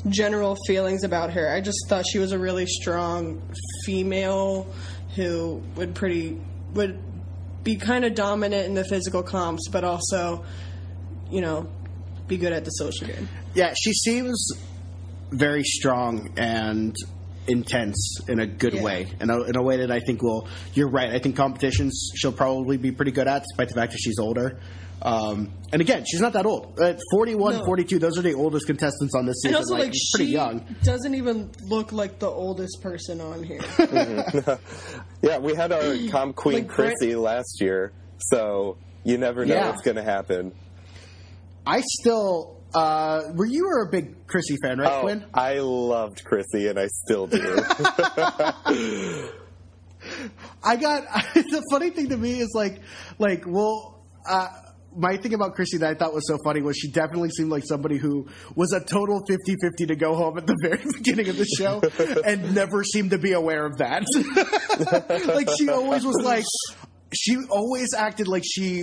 general 0.09 0.57
feelings 0.67 1.05
about 1.05 1.33
her. 1.35 1.49
I 1.49 1.61
just 1.61 1.79
thought 1.89 2.05
she 2.05 2.19
was 2.19 2.33
a 2.33 2.39
really 2.39 2.67
strong 2.67 3.41
female 3.85 4.67
who 5.15 5.63
would 5.77 5.95
pretty 5.95 6.41
would 6.73 6.99
be 7.65 7.77
kind 7.77 8.05
of 8.05 8.15
dominant 8.15 8.67
in 8.67 8.75
the 8.75 8.85
physical 8.85 9.23
comps, 9.23 9.69
but 9.69 9.83
also, 9.85 10.45
you 11.31 11.41
know, 11.41 11.67
be 12.29 12.37
good 12.37 12.53
at 12.53 12.65
the 12.65 12.71
social 12.71 13.07
game. 13.07 13.29
Yeah, 13.55 13.75
she 13.77 13.93
seems 13.93 14.49
very 15.31 15.63
strong 15.65 16.33
and 16.37 16.95
intense 17.47 18.19
in 18.29 18.41
a 18.41 18.47
good 18.47 18.75
Yeah. 18.75 18.83
way, 18.83 19.07
in 19.21 19.31
a, 19.31 19.43
in 19.43 19.57
a 19.57 19.63
way 19.63 19.79
that 19.79 19.91
I 19.91 20.01
think 20.01 20.23
will. 20.23 20.47
You're 20.75 20.89
right. 20.89 21.11
I 21.11 21.19
think 21.19 21.37
competitions 21.37 22.11
she'll 22.15 22.33
probably 22.33 22.77
be 22.77 22.91
pretty 22.93 23.11
good 23.13 23.29
at, 23.29 23.43
despite 23.43 23.69
the 23.69 23.75
fact 23.75 23.93
that 23.93 23.99
she's 23.99 24.19
older. 24.19 24.59
Um, 25.05 25.51
and 25.71 25.83
again, 25.83 26.05
she's 26.11 26.21
not 26.23 26.33
that 26.33 26.47
old. 26.47 26.81
At 26.81 26.99
41, 27.13 27.57
No. 27.59 27.65
42, 27.67 27.99
those 27.99 28.17
are 28.19 28.23
the 28.23 28.33
oldest 28.35 28.67
contestants 28.67 29.15
on 29.15 29.27
this 29.27 29.37
And 29.45 29.51
season. 29.53 29.57
also, 29.57 29.75
like, 29.75 29.83
like, 29.85 29.93
she's 29.93 30.01
she 30.17 30.17
pretty 30.19 30.33
young. 30.33 30.65
doesn't 30.83 31.15
even 31.15 31.51
look 31.69 31.93
like 31.93 32.19
the 32.19 32.29
oldest 32.31 32.81
person 32.83 33.21
on 33.21 33.43
here. 33.43 33.61
Yeah, 35.23 35.39
we 35.39 35.55
had 35.55 35.73
our 35.73 35.95
com 36.11 36.33
queen 36.35 36.55
Like 36.67 36.67
Brett- 36.77 36.95
Chrissy 36.99 37.15
last 37.17 37.61
year, 37.61 37.93
so 38.19 38.77
you 39.05 39.17
never 39.19 39.45
know 39.47 39.55
Yeah. 39.55 39.71
what's 39.71 39.83
going 39.83 39.97
to 39.97 40.03
happen. 40.03 40.53
I 41.67 41.83
still. 41.83 42.61
Uh, 42.75 43.23
were 43.35 43.47
you 43.47 43.65
were 43.67 43.83
a 43.87 43.91
big 43.91 44.27
Chrissy 44.27 44.57
fan, 44.63 44.79
right, 44.79 44.93
Oh, 44.93 45.01
Quinn? 45.03 45.25
I 45.33 45.59
loved 45.61 46.25
Chrissy, 46.25 46.67
and 46.69 46.79
I 46.79 46.89
still 46.89 47.27
do. 47.29 47.39
I 50.63 50.77
got 50.77 51.05
the 51.35 51.63
funny 51.71 51.91
thing 51.91 52.09
to 52.11 52.17
me 52.17 52.41
is 52.41 52.53
like 52.55 52.81
like 53.19 53.45
well 53.47 54.03
uh 54.29 54.49
my 54.97 55.17
thing 55.17 55.35
about 55.35 55.55
Chrissy 55.55 55.79
that 55.79 55.91
I 55.91 55.95
thought 55.95 56.13
was 56.15 56.27
so 56.29 56.39
funny 56.45 56.63
was 56.63 56.77
she 56.77 56.91
definitely 56.91 57.31
seemed 57.31 57.51
like 57.51 57.65
somebody 57.67 57.97
who 57.99 58.29
was 58.55 58.73
a 58.73 58.81
total 58.81 59.23
50-50 59.29 59.89
to 59.89 59.97
go 59.97 60.15
home 60.15 60.39
at 60.39 60.47
the 60.47 60.57
very 60.63 60.83
beginning 60.93 61.29
of 61.29 61.37
the 61.37 61.45
show 61.47 61.81
and 62.25 62.55
never 62.55 62.85
seemed 62.85 63.11
to 63.11 63.19
be 63.19 63.33
aware 63.33 63.67
of 63.67 63.79
that. 63.79 64.05
like 65.35 65.49
she 65.59 65.69
always 65.69 66.05
was 66.05 66.17
like 66.23 66.45
she 67.13 67.37
always 67.51 67.95
acted 67.95 68.29
like 68.29 68.43
she 68.45 68.83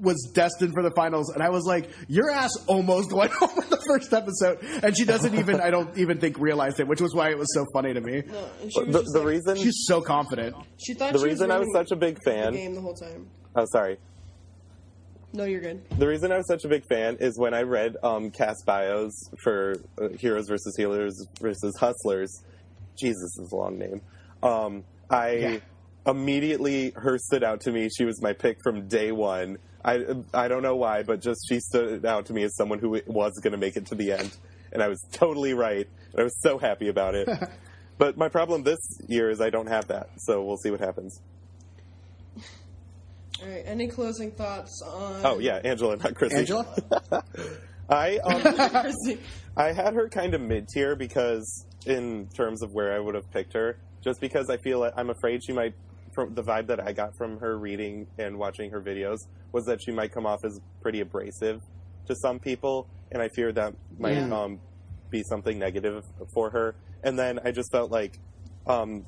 was 0.00 0.32
destined 0.34 0.72
for 0.74 0.82
the 0.82 0.90
finals 0.96 1.30
and 1.32 1.42
I 1.42 1.50
was 1.50 1.64
like 1.64 1.88
your 2.08 2.30
ass 2.30 2.50
almost 2.66 3.12
went 3.12 3.30
home 3.38 3.50
in 3.62 3.70
the 3.70 3.80
first 3.86 4.12
episode 4.12 4.58
and 4.82 4.96
she 4.96 5.04
doesn't 5.04 5.34
even 5.34 5.60
I 5.60 5.70
don't 5.70 5.96
even 5.96 6.18
think 6.18 6.38
realize 6.38 6.80
it 6.80 6.88
which 6.88 7.00
was 7.00 7.14
why 7.14 7.30
it 7.30 7.38
was 7.38 7.46
so 7.54 7.64
funny 7.72 7.94
to 7.94 8.00
me. 8.00 8.22
No, 8.26 8.48
and 8.60 8.72
she 8.72 8.82
was 8.82 8.94
the 8.94 9.02
the 9.12 9.18
like- 9.20 9.28
reason 9.28 9.56
She's 9.56 9.84
so 9.86 10.00
confident. 10.00 10.56
she 10.78 10.94
thought 10.94 11.12
the 11.12 11.18
she 11.20 11.24
reason 11.26 11.50
I 11.50 11.58
was 11.58 11.68
such 11.72 11.92
a 11.92 11.96
big 11.96 12.16
the 12.24 12.30
fan. 12.30 12.52
game 12.52 12.74
the 12.74 12.80
whole 12.80 12.94
time. 12.94 13.28
Oh, 13.54 13.66
sorry. 13.70 13.98
No, 15.32 15.44
you're 15.44 15.60
good. 15.60 15.82
The 15.98 16.06
reason 16.06 16.30
I 16.30 16.36
was 16.36 16.46
such 16.46 16.64
a 16.64 16.68
big 16.68 16.84
fan 16.86 17.16
is 17.20 17.38
when 17.38 17.54
I 17.54 17.62
read 17.62 17.96
um, 18.02 18.30
cast 18.30 18.66
bios 18.66 19.12
for 19.42 19.76
uh, 20.00 20.08
Heroes 20.18 20.46
versus 20.48 20.74
Healers 20.76 21.14
versus 21.40 21.74
Hustlers. 21.78 22.42
Jesus 23.00 23.38
is 23.38 23.50
a 23.52 23.56
long 23.56 23.78
name. 23.78 24.02
Um, 24.42 24.84
I 25.10 25.30
Yeah. 25.30 25.58
immediately 26.06 26.92
her 26.96 27.18
stood 27.18 27.42
out 27.42 27.60
to 27.62 27.72
me. 27.72 27.88
She 27.96 28.04
was 28.04 28.20
my 28.20 28.32
pick 28.32 28.58
from 28.62 28.88
day 28.88 29.12
one. 29.12 29.58
I 29.84 30.00
I 30.34 30.48
don't 30.48 30.62
know 30.62 30.76
why, 30.76 31.02
but 31.02 31.20
just 31.22 31.40
she 31.48 31.60
stood 31.60 32.04
out 32.04 32.26
to 32.26 32.32
me 32.34 32.42
as 32.44 32.54
someone 32.56 32.78
who 32.78 33.00
was 33.06 33.32
going 33.42 33.52
to 33.52 33.58
make 33.58 33.76
it 33.76 33.86
to 33.86 33.94
the 33.94 34.12
end, 34.12 34.36
and 34.72 34.82
I 34.82 34.88
was 34.88 35.02
totally 35.12 35.54
right. 35.54 35.86
And 36.12 36.20
I 36.20 36.22
was 36.24 36.36
so 36.40 36.58
happy 36.58 36.88
about 36.88 37.14
it. 37.14 37.28
but 37.98 38.16
my 38.16 38.28
problem 38.28 38.62
this 38.62 38.78
year 39.08 39.30
is 39.30 39.40
I 39.40 39.50
don't 39.50 39.68
have 39.68 39.88
that, 39.88 40.10
so 40.18 40.44
we'll 40.44 40.58
see 40.58 40.70
what 40.70 40.80
happens. 40.80 41.20
All 43.42 43.48
right. 43.48 43.62
Any 43.66 43.88
closing 43.88 44.30
thoughts 44.30 44.80
on? 44.86 45.20
Oh 45.24 45.38
yeah, 45.38 45.56
Angela, 45.64 45.96
not 45.96 46.14
Chrissy. 46.14 46.36
Angela? 46.36 46.66
I 47.88 48.18
um, 48.18 49.18
I 49.56 49.72
had 49.72 49.94
her 49.94 50.08
kind 50.08 50.34
of 50.34 50.40
mid 50.40 50.68
tier 50.68 50.96
because, 50.96 51.66
in 51.86 52.28
terms 52.36 52.62
of 52.62 52.72
where 52.72 52.94
I 52.94 52.98
would 53.00 53.14
have 53.14 53.30
picked 53.32 53.52
her, 53.54 53.76
just 54.02 54.20
because 54.20 54.48
I 54.48 54.56
feel 54.58 54.80
like 54.80 54.92
I'm 54.96 55.10
afraid 55.10 55.42
she 55.44 55.52
might. 55.52 55.74
From 56.14 56.34
the 56.34 56.42
vibe 56.42 56.66
that 56.66 56.78
I 56.78 56.92
got 56.92 57.16
from 57.16 57.38
her 57.38 57.56
reading 57.58 58.06
and 58.18 58.38
watching 58.38 58.70
her 58.72 58.82
videos 58.82 59.16
was 59.50 59.64
that 59.64 59.80
she 59.82 59.92
might 59.92 60.12
come 60.12 60.26
off 60.26 60.44
as 60.44 60.60
pretty 60.82 61.00
abrasive 61.00 61.62
to 62.06 62.14
some 62.16 62.38
people, 62.38 62.86
and 63.10 63.22
I 63.22 63.28
fear 63.28 63.50
that 63.52 63.72
might 63.98 64.18
Yeah. 64.18 64.30
um, 64.42 64.60
be 65.08 65.22
something 65.22 65.58
negative 65.58 66.04
for 66.34 66.50
her. 66.50 66.74
And 67.02 67.18
then 67.18 67.38
I 67.42 67.50
just 67.50 67.72
felt 67.72 67.90
like 67.90 68.18
um, 68.66 69.06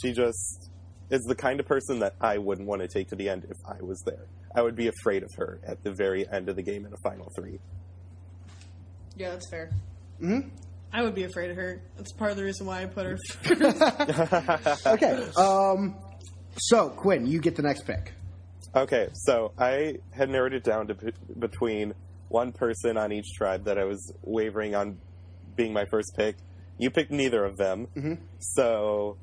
she 0.00 0.12
just 0.12 0.67
is 1.10 1.22
the 1.22 1.34
kind 1.34 1.58
of 1.60 1.66
person 1.66 2.00
that 2.00 2.14
I 2.20 2.38
wouldn't 2.38 2.66
want 2.68 2.82
to 2.82 2.88
take 2.88 3.08
to 3.08 3.16
the 3.16 3.28
end 3.28 3.44
if 3.44 3.56
I 3.66 3.82
was 3.82 4.00
there. 4.04 4.26
I 4.54 4.62
would 4.62 4.76
be 4.76 4.88
afraid 4.88 5.22
of 5.22 5.30
her 5.36 5.60
at 5.66 5.82
the 5.82 5.92
very 5.92 6.28
end 6.30 6.48
of 6.48 6.56
the 6.56 6.62
game 6.62 6.84
in 6.86 6.92
a 6.92 6.96
final 6.98 7.30
three. 7.36 7.58
Yeah, 9.16 9.30
that's 9.30 9.48
fair. 9.50 9.70
Mhm. 10.20 10.50
I 10.92 11.02
would 11.02 11.14
be 11.14 11.24
afraid 11.24 11.50
of 11.50 11.56
her. 11.56 11.82
That's 11.96 12.12
part 12.12 12.30
of 12.30 12.36
the 12.36 12.44
reason 12.44 12.66
why 12.66 12.82
I 12.82 12.86
put 12.86 13.04
her. 13.06 13.16
first. 13.42 14.86
Okay. 14.86 15.28
Um, 15.36 15.96
so, 16.56 16.88
Quinn, 16.90 17.26
you 17.26 17.40
get 17.40 17.56
the 17.56 17.62
next 17.62 17.82
pick. 17.82 18.12
Okay, 18.74 19.08
so 19.12 19.52
I 19.58 19.96
had 20.12 20.28
narrowed 20.30 20.52
it 20.54 20.62
down 20.64 20.86
to 20.88 20.94
p- 20.94 21.12
between 21.38 21.94
one 22.28 22.52
person 22.52 22.96
on 22.96 23.12
each 23.12 23.32
tribe 23.34 23.64
that 23.64 23.78
I 23.78 23.84
was 23.84 24.12
wavering 24.22 24.74
on 24.74 24.98
being 25.56 25.72
my 25.72 25.84
first 25.86 26.12
pick. 26.16 26.36
You 26.78 26.90
picked 26.90 27.10
neither 27.10 27.44
of 27.44 27.56
them, 27.56 27.86
Mm-hmm. 27.96 28.14
so 28.38 29.16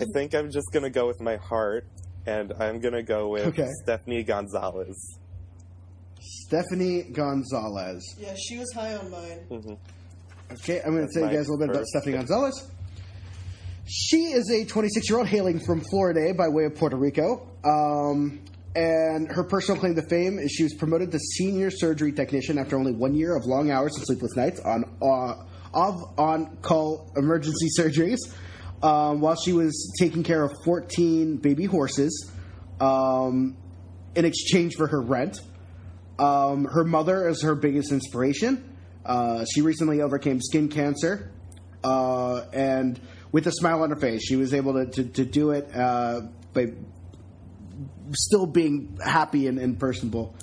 I 0.00 0.04
think 0.12 0.34
I'm 0.34 0.50
just 0.50 0.66
gonna 0.72 0.90
go 0.90 1.06
with 1.06 1.20
my 1.20 1.36
heart, 1.36 1.86
and 2.26 2.52
I'm 2.58 2.80
gonna 2.80 3.02
go 3.02 3.28
with 3.28 3.46
Okay. 3.48 3.68
Stephanie 3.82 4.22
Gonzalez. 4.22 5.18
Stephanie 6.20 7.02
Gonzalez. 7.12 8.02
yeah, 8.18 8.34
she 8.36 8.58
was 8.58 8.72
high 8.72 8.94
on 8.94 9.10
mine. 9.10 9.78
Okay, 10.52 10.80
I'm 10.80 10.92
going 10.94 10.96
to 10.96 11.00
That's 11.02 11.14
tell 11.14 11.30
you 11.30 11.36
guys 11.36 11.48
a 11.48 11.50
little 11.52 11.58
bit 11.66 11.70
about 11.70 11.86
Stephanie 11.86 12.12
pick. 12.12 12.20
Gonzalez. 12.28 12.70
She 13.86 14.32
is 14.32 14.50
a 14.50 14.64
26 14.64 15.08
year 15.10 15.18
old 15.18 15.26
hailing 15.28 15.58
from 15.58 15.80
Florida 15.80 16.32
by 16.34 16.48
way 16.48 16.64
of 16.64 16.74
Puerto 16.76 16.96
Rico. 16.96 17.48
Um, 17.64 18.40
and 18.76 19.28
her 19.30 19.44
personal 19.44 19.80
claim 19.80 19.94
to 19.96 20.02
fame 20.08 20.38
is 20.38 20.52
she 20.52 20.62
was 20.62 20.74
promoted 20.74 21.10
to 21.12 21.18
senior 21.18 21.70
surgery 21.70 22.12
technician 22.12 22.58
after 22.58 22.76
only 22.76 22.92
one 22.92 23.14
year 23.14 23.34
of 23.36 23.44
long 23.46 23.70
hours 23.70 23.96
and 23.96 24.06
sleepless 24.06 24.36
nights 24.36 24.60
on 24.60 24.84
uh, 25.02 25.34
of 25.74 26.02
on 26.18 26.56
call 26.62 27.10
emergency 27.16 27.68
surgeries. 27.78 28.18
Um, 28.82 29.20
while 29.20 29.36
she 29.36 29.52
was 29.52 29.94
taking 30.00 30.24
care 30.24 30.42
of 30.42 30.50
14 30.64 31.36
baby 31.36 31.66
horses 31.66 32.32
um, 32.80 33.56
in 34.16 34.24
exchange 34.24 34.74
for 34.76 34.88
her 34.88 35.00
rent. 35.00 35.40
Um, 36.18 36.64
her 36.64 36.84
mother 36.84 37.28
is 37.28 37.42
her 37.42 37.54
biggest 37.54 37.92
inspiration. 37.92 38.76
Uh, 39.04 39.44
she 39.52 39.62
recently 39.62 40.00
overcame 40.00 40.40
skin 40.40 40.68
cancer, 40.68 41.32
uh, 41.82 42.42
and 42.52 43.00
with 43.32 43.46
a 43.46 43.52
smile 43.52 43.82
on 43.82 43.90
her 43.90 43.96
face, 43.96 44.22
she 44.24 44.36
was 44.36 44.54
able 44.54 44.74
to, 44.74 44.86
to, 44.86 45.04
to 45.04 45.24
do 45.24 45.50
it 45.50 45.74
uh, 45.74 46.20
by 46.52 46.72
still 48.12 48.46
being 48.46 48.98
happy 49.04 49.46
and, 49.48 49.58
and 49.58 49.78
personable. 49.78 50.36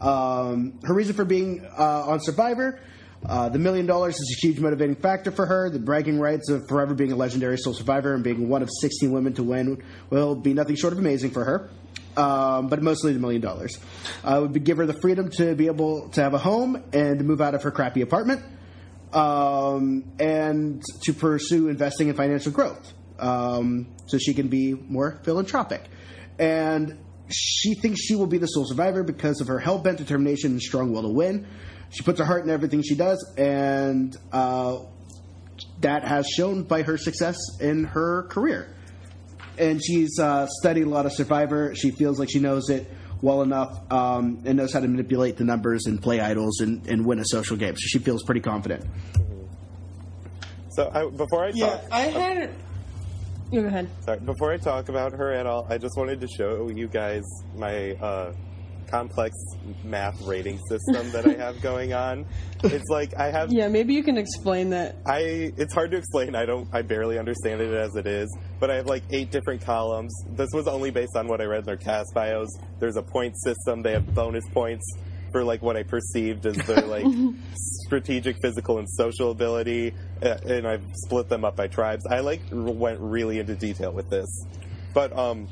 Um, 0.00 0.80
her 0.84 0.94
reason 0.94 1.14
for 1.14 1.24
being 1.24 1.66
uh, 1.78 2.06
on 2.08 2.20
Survivor. 2.20 2.80
Uh, 3.24 3.48
the 3.48 3.58
million 3.58 3.86
dollars 3.86 4.14
is 4.14 4.36
a 4.38 4.46
huge 4.46 4.60
motivating 4.60 4.96
factor 4.96 5.30
for 5.30 5.46
her. 5.46 5.68
The 5.70 5.78
bragging 5.78 6.18
rights 6.18 6.48
of 6.48 6.66
forever 6.68 6.94
being 6.94 7.12
a 7.12 7.16
legendary 7.16 7.58
sole 7.58 7.74
survivor 7.74 8.14
and 8.14 8.24
being 8.24 8.48
one 8.48 8.62
of 8.62 8.70
16 8.80 9.12
women 9.12 9.34
to 9.34 9.42
win 9.42 9.82
will 10.08 10.34
be 10.34 10.54
nothing 10.54 10.76
short 10.76 10.92
of 10.92 10.98
amazing 10.98 11.30
for 11.30 11.44
her. 11.44 11.70
Um, 12.16 12.68
but 12.68 12.82
mostly 12.82 13.12
the 13.12 13.20
million 13.20 13.40
dollars. 13.40 13.78
Uh, 14.24 14.40
would 14.50 14.64
give 14.64 14.78
her 14.78 14.86
the 14.86 14.98
freedom 15.00 15.30
to 15.36 15.54
be 15.54 15.66
able 15.66 16.08
to 16.10 16.22
have 16.22 16.34
a 16.34 16.38
home 16.38 16.82
and 16.92 17.24
move 17.24 17.40
out 17.40 17.54
of 17.54 17.62
her 17.62 17.70
crappy 17.70 18.00
apartment 18.00 18.42
um, 19.12 20.04
and 20.18 20.82
to 21.04 21.12
pursue 21.12 21.68
investing 21.68 22.08
in 22.08 22.14
financial 22.14 22.52
growth 22.52 22.92
um, 23.18 23.86
so 24.06 24.18
she 24.18 24.34
can 24.34 24.48
be 24.48 24.74
more 24.74 25.20
philanthropic. 25.24 25.82
And 26.38 26.98
she 27.28 27.74
thinks 27.74 28.00
she 28.00 28.16
will 28.16 28.26
be 28.26 28.38
the 28.38 28.46
sole 28.46 28.66
survivor 28.66 29.02
because 29.02 29.40
of 29.40 29.46
her 29.48 29.58
hell 29.58 29.78
bent 29.78 29.98
determination 29.98 30.52
and 30.52 30.62
strong 30.62 30.92
will 30.92 31.02
to 31.02 31.08
win. 31.08 31.46
She 31.90 32.02
puts 32.04 32.18
her 32.20 32.24
heart 32.24 32.44
in 32.44 32.50
everything 32.50 32.82
she 32.82 32.94
does, 32.94 33.34
and 33.36 34.16
uh, 34.32 34.78
that 35.80 36.04
has 36.04 36.26
shown 36.28 36.62
by 36.62 36.82
her 36.82 36.96
success 36.96 37.36
in 37.60 37.84
her 37.84 38.24
career. 38.24 38.74
And 39.58 39.82
she's 39.84 40.18
uh, 40.18 40.46
studied 40.60 40.82
a 40.86 40.88
lot 40.88 41.04
of 41.06 41.12
Survivor. 41.12 41.74
She 41.74 41.90
feels 41.90 42.18
like 42.18 42.30
she 42.30 42.38
knows 42.38 42.70
it 42.70 42.90
well 43.22 43.42
enough 43.42 43.92
um, 43.92 44.42
and 44.46 44.56
knows 44.56 44.72
how 44.72 44.80
to 44.80 44.88
manipulate 44.88 45.36
the 45.36 45.44
numbers 45.44 45.84
and 45.86 46.00
play 46.00 46.20
idols 46.20 46.60
and, 46.60 46.86
and 46.86 47.04
win 47.04 47.18
a 47.18 47.24
social 47.26 47.56
game. 47.56 47.74
So 47.76 47.82
she 47.86 47.98
feels 47.98 48.22
pretty 48.22 48.40
confident. 48.40 48.86
So 50.70 50.90
I, 50.94 51.10
before 51.10 51.44
I 51.44 51.50
Yeah, 51.54 51.66
talk, 51.76 51.84
I 51.90 52.00
had. 52.02 52.50
You 53.50 53.62
go 53.62 53.66
ahead. 53.66 53.90
sorry, 54.04 54.20
before 54.20 54.52
I 54.52 54.58
talk 54.58 54.88
about 54.88 55.12
her 55.12 55.32
at 55.32 55.44
all, 55.44 55.66
I 55.68 55.76
just 55.76 55.96
wanted 55.96 56.20
to 56.20 56.28
show 56.28 56.70
you 56.70 56.86
guys 56.86 57.24
my 57.56 57.90
uh, 57.96 58.32
complex 58.90 59.36
math 59.84 60.20
rating 60.22 60.58
system 60.68 61.10
that 61.12 61.26
I 61.26 61.34
have 61.34 61.60
going 61.62 61.92
on. 61.92 62.26
It's 62.64 62.88
like 62.88 63.14
I 63.16 63.30
have 63.30 63.52
Yeah, 63.52 63.68
maybe 63.68 63.94
you 63.94 64.02
can 64.02 64.18
explain 64.18 64.70
that. 64.70 64.96
I 65.06 65.52
it's 65.56 65.74
hard 65.74 65.90
to 65.92 65.96
explain. 65.96 66.34
I 66.34 66.44
don't 66.44 66.68
I 66.72 66.82
barely 66.82 67.18
understand 67.18 67.60
it 67.60 67.72
as 67.72 67.94
it 67.96 68.06
is, 68.06 68.36
but 68.58 68.70
I 68.70 68.76
have 68.76 68.86
like 68.86 69.02
eight 69.10 69.30
different 69.30 69.62
columns. 69.62 70.12
This 70.32 70.48
was 70.52 70.66
only 70.66 70.90
based 70.90 71.16
on 71.16 71.28
what 71.28 71.40
I 71.40 71.44
read 71.44 71.60
in 71.60 71.66
their 71.66 71.76
cast 71.76 72.12
bios. 72.14 72.48
There's 72.78 72.96
a 72.96 73.02
point 73.02 73.34
system. 73.42 73.82
They 73.82 73.92
have 73.92 74.14
bonus 74.14 74.44
points 74.50 74.84
for 75.32 75.44
like 75.44 75.62
what 75.62 75.76
I 75.76 75.82
perceived 75.82 76.46
as 76.46 76.56
their 76.66 76.82
like 76.82 77.06
strategic, 77.54 78.36
physical, 78.42 78.78
and 78.78 78.88
social 78.90 79.30
ability, 79.30 79.94
uh, 80.22 80.36
and 80.46 80.66
I've 80.66 80.84
split 80.94 81.28
them 81.28 81.44
up 81.44 81.56
by 81.56 81.68
tribes. 81.68 82.06
I 82.06 82.20
like 82.20 82.40
went 82.50 83.00
really 83.00 83.38
into 83.38 83.54
detail 83.54 83.92
with 83.92 84.10
this, 84.10 84.46
but 84.92 85.16
um, 85.16 85.48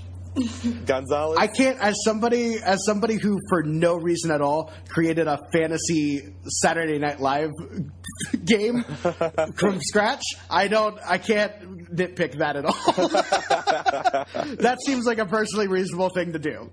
Gonzalez. 0.86 1.38
I 1.38 1.46
can't, 1.46 1.78
as 1.80 1.96
somebody, 2.04 2.56
as 2.62 2.84
somebody 2.84 3.16
who, 3.16 3.38
for 3.48 3.62
no 3.62 3.96
reason 3.96 4.30
at 4.30 4.40
all, 4.40 4.72
created 4.88 5.26
a 5.26 5.38
fantasy 5.52 6.34
Saturday 6.46 6.98
Night 6.98 7.20
Live 7.20 7.50
game 8.44 8.82
from 9.56 9.80
scratch. 9.80 10.22
I 10.50 10.68
don't, 10.68 10.98
I 11.06 11.18
can't 11.18 11.94
nitpick 11.94 12.38
that 12.38 12.56
at 12.56 12.64
all. 12.64 12.72
that 14.56 14.78
seems 14.84 15.06
like 15.06 15.18
a 15.18 15.26
personally 15.26 15.68
reasonable 15.68 16.10
thing 16.10 16.32
to 16.32 16.38
do. 16.38 16.70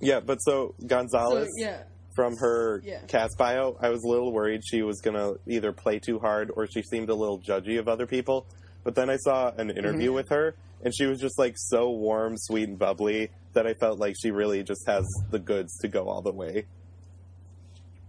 yeah, 0.00 0.20
but 0.20 0.36
so 0.36 0.74
Gonzalez. 0.86 1.48
So, 1.58 1.64
yeah. 1.64 1.82
from 2.14 2.36
her 2.38 2.80
Yeah. 2.84 3.00
cast 3.06 3.36
bio, 3.38 3.76
I 3.80 3.90
was 3.90 4.02
a 4.04 4.08
little 4.08 4.32
worried 4.32 4.62
she 4.64 4.82
was 4.82 5.00
going 5.00 5.16
to 5.16 5.38
either 5.46 5.72
play 5.72 5.98
too 5.98 6.18
hard 6.18 6.50
or 6.54 6.66
she 6.66 6.82
seemed 6.82 7.10
a 7.10 7.14
little 7.14 7.38
judgy 7.40 7.78
of 7.78 7.88
other 7.88 8.06
people. 8.06 8.46
But 8.84 8.94
then 8.94 9.10
I 9.10 9.16
saw 9.16 9.50
an 9.56 9.70
interview 9.70 10.08
mm-hmm. 10.08 10.14
with 10.14 10.28
her, 10.30 10.54
and 10.82 10.94
she 10.94 11.06
was 11.06 11.20
just 11.20 11.38
like 11.38 11.54
so 11.56 11.90
warm, 11.90 12.34
sweet, 12.36 12.68
and 12.68 12.78
bubbly 12.78 13.30
that 13.54 13.66
I 13.66 13.74
felt 13.74 13.98
like 13.98 14.14
she 14.20 14.30
really 14.30 14.62
just 14.62 14.86
has 14.86 15.04
the 15.30 15.38
goods 15.38 15.76
to 15.78 15.88
go 15.88 16.08
all 16.08 16.22
the 16.22 16.32
way. 16.32 16.66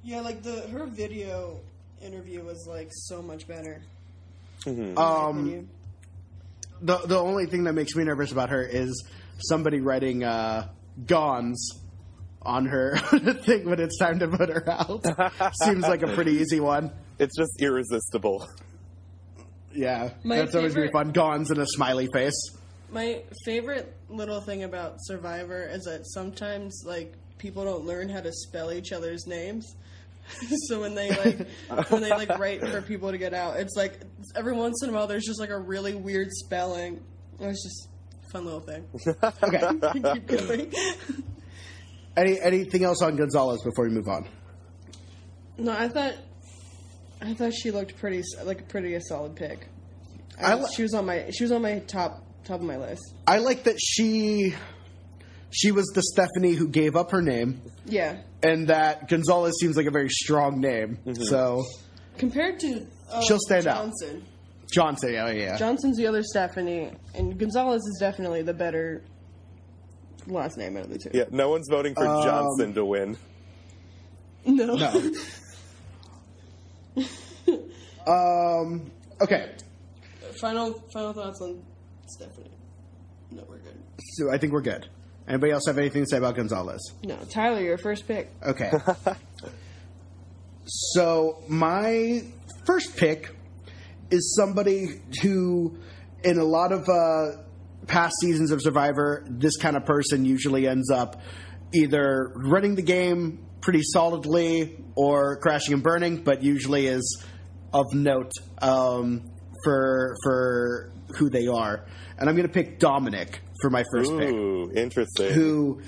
Yeah, 0.04 0.22
like 0.22 0.44
the 0.44 0.62
her 0.70 0.86
video 0.86 1.60
interview 2.02 2.44
was 2.44 2.68
like 2.68 2.90
so 2.92 3.22
much 3.22 3.48
better. 3.48 3.82
Um, 4.66 5.70
the 6.82 6.98
the 6.98 7.20
only 7.20 7.46
thing 7.46 7.66
that 7.66 7.74
makes 7.74 7.96
me 7.96 8.04
nervous 8.04 8.32
about 8.32 8.50
her 8.50 8.64
is 8.64 9.06
somebody 9.40 9.82
writing 9.82 10.24
uh, 10.24 10.70
"Gons" 11.06 11.80
on 12.42 12.66
her 12.66 12.98
thing 13.46 13.70
when 13.70 13.80
it's 13.80 13.98
time 13.98 14.20
to 14.20 14.28
put 14.28 14.50
her 14.50 14.70
out. 14.70 15.06
Seems 15.64 15.84
like 15.84 16.02
a 16.02 16.14
pretty 16.14 16.34
easy 16.34 16.60
one. 16.60 16.92
It's 17.18 17.36
just 17.38 17.62
irresistible. 17.62 18.48
Yeah, 19.74 20.12
My 20.24 20.38
that's 20.38 20.56
always 20.56 20.74
gonna 20.74 20.88
be 20.88 20.92
fun. 20.92 21.12
Gons 21.12 21.52
and 21.52 21.60
a 21.60 21.66
smiley 21.68 22.08
face. 22.14 22.56
My 22.92 23.24
favorite 23.46 23.96
little 24.10 24.42
thing 24.42 24.64
about 24.64 24.96
Survivor 25.00 25.64
is 25.64 25.84
that 25.84 26.08
sometimes 26.08 26.84
like 26.86 27.14
people 27.38 27.64
don't 27.64 27.86
learn 27.86 28.10
how 28.10 28.22
to 28.22 28.32
spell 28.32 28.72
each 28.72 28.92
other's 28.92 29.28
names. 29.28 29.76
so 30.68 30.82
when 30.82 30.96
they 30.96 31.10
like 31.10 31.48
when 31.90 32.02
they 32.02 32.10
like 32.10 32.38
write 32.38 32.62
for 32.68 32.82
people 32.82 33.12
to 33.12 33.18
get 33.18 33.34
out, 33.34 33.58
it's 33.58 33.76
like 33.76 34.00
every 34.36 34.54
once 34.54 34.84
in 34.84 34.90
a 34.90 34.94
while 34.94 35.08
there's 35.08 35.26
just 35.26 35.40
like 35.40 35.50
a 35.50 35.60
really 35.60 35.96
weird 35.96 36.28
spelling. 36.32 37.04
It's 37.40 37.64
just 37.64 37.88
a 38.28 38.32
fun 38.32 38.46
little 38.46 38.60
thing. 38.60 38.86
Okay. 39.44 39.62
Keep 39.94 40.28
going. 40.28 40.74
Any 42.18 42.40
anything 42.42 42.84
else 42.84 43.02
on 43.02 43.16
Gonzalez 43.16 43.62
before 43.64 43.86
we 43.86 43.92
move 43.92 44.08
on? 44.08 44.28
no, 45.58 45.72
I 45.72 45.88
thought 45.88 46.16
I 47.22 47.34
thought 47.34 47.54
she 47.54 47.72
looked 47.72 47.98
pretty 47.98 48.24
like 48.44 48.68
pretty 48.68 48.96
a 48.96 49.02
solid 49.02 49.36
pick. 49.36 49.68
I 50.42 50.54
I, 50.54 50.70
she 50.70 50.84
was 50.84 50.94
on 50.94 51.06
my 51.06 51.30
she 51.32 51.44
was 51.44 51.52
on 51.52 51.62
my 51.62 51.80
top 51.80 52.24
top 52.44 52.60
of 52.60 52.66
my 52.66 52.78
list. 52.78 53.02
I 53.28 53.38
like 53.40 53.64
that 53.64 53.80
she 53.80 54.56
she 55.52 55.72
was 55.72 55.86
the 55.96 56.04
Stephanie 56.04 56.54
who 56.54 56.68
gave 56.68 56.96
up 56.96 57.12
her 57.12 57.22
name, 57.22 57.62
Yeah, 57.86 58.18
and 58.44 58.68
that 58.68 59.08
Gonzalez 59.08 59.56
seems 59.60 59.76
like 59.78 59.88
a 59.88 59.92
very 59.92 60.10
strong 60.10 60.60
name. 60.62 60.98
So 61.16 61.64
compared 62.18 62.60
to 62.62 62.86
uh, 63.12 63.22
She'll 63.22 63.40
stand 63.40 63.66
out. 63.68 63.86
Johnson. 63.86 64.26
Johnson, 64.72 65.16
oh 65.16 65.32
yeah, 65.32 65.58
Johnson's 65.58 65.98
the 65.98 66.06
other 66.06 66.22
Stephanie, 66.22 66.92
and 67.16 67.38
Gonzalez 67.40 67.82
is 67.82 67.98
definitely 68.00 68.44
the 68.44 68.54
better 68.54 69.04
last 70.28 70.58
name 70.58 70.78
out 70.78 70.84
of 70.84 70.92
the 70.92 71.00
two. 71.00 71.10
Yeah, 71.14 71.24
no 71.32 71.50
one's 71.50 71.68
voting 71.68 71.96
for 71.96 72.06
Um, 72.06 72.24
Johnson 72.24 72.74
to 72.76 72.86
win. 72.86 73.18
No. 74.46 74.76
no. 74.76 75.12
um. 78.08 78.92
Okay, 79.22 79.52
final 80.40 80.74
final 80.94 81.14
thoughts 81.14 81.42
on 81.42 81.62
Stephanie. 82.10 82.52
No, 83.32 83.44
we're 83.48 83.58
good. 83.60 83.78
so 84.16 84.32
I 84.32 84.38
think 84.38 84.54
we're 84.54 84.62
good. 84.62 84.88
Anybody 85.28 85.52
else 85.52 85.64
have 85.68 85.78
anything 85.78 86.04
to 86.04 86.10
say 86.10 86.18
about 86.18 86.36
Gonzalez? 86.36 86.82
No, 87.04 87.16
Tyler, 87.30 87.62
your 87.62 87.78
first 87.78 88.08
pick. 88.08 88.32
Okay. 88.44 88.72
so 90.66 91.44
my 91.48 92.24
first 92.66 92.98
pick 92.98 93.36
is 94.10 94.36
somebody 94.36 95.02
who, 95.22 95.78
in 96.24 96.40
a 96.40 96.44
lot 96.44 96.72
of 96.72 96.90
uh, 96.90 97.44
past 97.86 98.16
seasons 98.22 98.52
of 98.52 98.62
Survivor, 98.62 99.24
this 99.30 99.58
kind 99.58 99.78
of 99.78 99.86
person 99.86 100.26
usually 100.26 100.68
ends 100.68 100.90
up 100.90 101.22
either 101.74 102.32
running 102.36 102.74
the 102.74 102.82
game 102.82 103.46
pretty 103.62 103.84
solidly 103.84 104.84
or 104.96 105.38
crashing 105.38 105.76
and 105.76 105.84
burning, 105.84 106.24
but 106.24 106.42
usually 106.42 106.88
is 106.88 107.24
of 107.72 107.86
note 107.94 108.32
um, 108.62 109.30
for 109.64 110.16
for 110.24 110.92
who 111.16 111.30
they 111.30 111.48
are. 111.48 111.86
And 112.18 112.30
I'm 112.30 112.36
going 112.36 112.48
to 112.48 112.54
pick 112.54 112.80
Domenick 112.80 113.40
for 113.62 113.70
my 113.70 113.84
first 113.92 114.12
pick 114.18 114.34
Ooh, 114.34 114.72
interesting. 114.76 115.32
who 115.32 115.82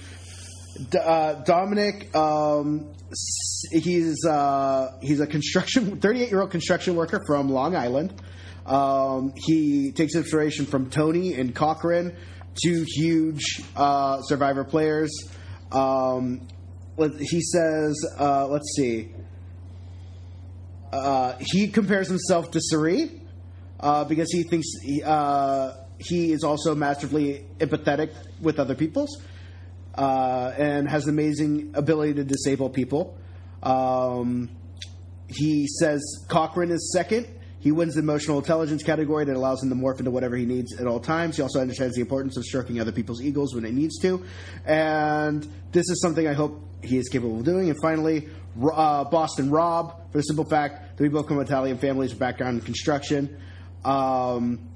uh, 0.93 1.43
Domenick 1.43 2.15
um, 2.15 2.93
he's 3.71 4.25
uh, 4.25 4.97
he's 5.01 5.19
a 5.19 5.27
construction 5.27 5.99
38 5.99 6.29
year 6.29 6.41
old 6.41 6.51
construction 6.51 6.95
worker 6.95 7.21
from 7.25 7.49
Long 7.49 7.75
Island. 7.75 8.13
Um, 8.65 9.34
he 9.36 9.91
takes 9.91 10.15
inspiration 10.15 10.65
from 10.65 10.89
Tony 10.89 11.34
and 11.34 11.53
Cochran, 11.53 12.15
two 12.63 12.86
huge 12.88 13.62
uh, 13.75 14.21
Survivor 14.21 14.63
players. 14.63 15.12
Um, 15.71 16.47
he 17.19 17.41
says, 17.41 17.95
uh, 18.19 18.47
let's 18.47 18.75
see. 18.75 19.12
Uh, 20.93 21.36
he 21.39 21.69
compares 21.69 22.07
himself 22.07 22.51
to 22.51 22.60
Cirie 22.62 23.20
uh, 23.82 24.04
because 24.06 24.32
he 24.32 24.44
thinks 24.44 24.67
he, 24.82 25.04
uh, 25.04 25.74
he 25.98 26.32
is 26.32 26.44
also 26.44 26.76
masterfully 26.76 27.46
empathetic 27.60 28.13
with 28.41 28.60
other 28.60 28.76
people's 28.76 29.22
uh, 29.96 30.54
and 30.58 30.89
has 30.89 31.08
amazing 31.08 31.72
ability 31.74 32.13
to 32.13 32.24
disable 32.24 32.70
people. 32.70 33.17
Um, 33.63 34.50
he 35.28 35.67
says 35.67 36.02
Cochran 36.28 36.72
is 36.72 36.91
second. 36.94 37.28
He 37.60 37.72
wins 37.72 37.94
the 37.94 38.00
emotional 38.00 38.39
intelligence 38.39 38.82
category 38.82 39.24
that 39.26 39.36
allows 39.36 39.62
him 39.62 39.70
to 39.70 39.76
morph 39.76 40.00
into 40.00 40.10
whatever 40.10 40.36
he 40.36 40.46
needs 40.46 40.80
at 40.80 40.88
all 40.88 41.00
times. 41.00 41.36
He 41.36 41.44
also 41.44 41.60
understands 41.62 41.96
the 41.96 42.02
importance 42.02 42.36
of 42.36 42.44
stroking 42.44 42.82
other 42.82 42.91
people's 42.91 43.22
egos 43.22 43.54
when 43.54 43.65
it 43.65 43.74
needs 43.74 44.00
to. 44.00 44.26
And 44.65 45.48
this 45.72 45.88
is 45.89 46.02
something 46.02 46.28
I 46.28 46.34
hope 46.34 46.60
he 46.84 46.98
is 46.98 47.08
capable 47.08 47.38
of 47.38 47.46
doing. 47.46 47.70
And 47.70 47.78
finally, 47.80 48.30
uh, 48.74 49.04
Boston 49.04 49.52
Rob, 49.52 50.12
for 50.12 50.17
the 50.17 50.24
simple 50.24 50.44
fact 50.44 50.98
that 50.98 51.04
we 51.04 51.10
both 51.10 51.28
come 51.28 51.38
from 51.38 51.46
Italian 51.46 51.78
families 51.78 52.10
with 52.10 52.20
background 52.20 52.60
in 52.60 52.65
construction. 52.65 53.38
Um, 53.84 54.70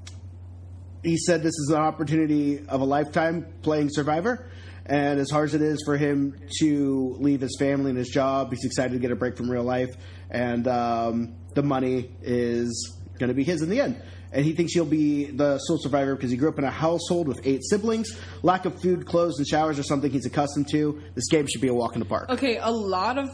he 1.02 1.16
said 1.16 1.42
this 1.42 1.54
is 1.54 1.70
an 1.70 1.80
opportunity 1.80 2.66
of 2.66 2.80
a 2.80 2.84
lifetime 2.84 3.46
playing 3.62 3.88
Survivor. 3.90 4.50
And 4.88 5.18
as 5.18 5.30
hard 5.30 5.48
as 5.48 5.54
it 5.54 5.62
is 5.62 5.82
for 5.84 5.96
him 5.96 6.38
to 6.60 7.16
leave 7.18 7.40
his 7.40 7.56
family 7.58 7.90
and 7.90 7.98
his 7.98 8.08
job, 8.08 8.50
he's 8.50 8.64
excited 8.64 8.92
to 8.92 8.98
get 9.00 9.10
a 9.10 9.16
break 9.16 9.36
from 9.36 9.50
real 9.50 9.64
life. 9.64 9.96
And 10.30 10.66
um, 10.68 11.34
the 11.54 11.62
money 11.62 12.10
is 12.22 12.96
going 13.18 13.28
to 13.28 13.34
be 13.34 13.42
his 13.42 13.62
in 13.62 13.68
the 13.68 13.80
end. 13.80 14.00
And 14.32 14.44
he 14.44 14.52
thinks 14.52 14.74
he'll 14.74 14.84
be 14.84 15.26
the 15.30 15.58
sole 15.58 15.78
survivor 15.78 16.14
because 16.14 16.30
he 16.30 16.36
grew 16.36 16.48
up 16.48 16.58
in 16.58 16.64
a 16.64 16.70
household 16.70 17.26
with 17.26 17.40
eight 17.44 17.62
siblings. 17.64 18.16
Lack 18.42 18.64
of 18.64 18.80
food, 18.80 19.06
clothes, 19.06 19.38
and 19.38 19.46
showers 19.46 19.78
are 19.78 19.82
something 19.84 20.10
he's 20.10 20.26
accustomed 20.26 20.68
to. 20.72 21.00
This 21.14 21.28
game 21.28 21.46
should 21.46 21.62
be 21.62 21.68
a 21.68 21.74
walk 21.74 21.94
in 21.94 22.00
the 22.00 22.06
park. 22.06 22.28
Okay, 22.30 22.58
a 22.58 22.70
lot 22.70 23.18
of 23.18 23.30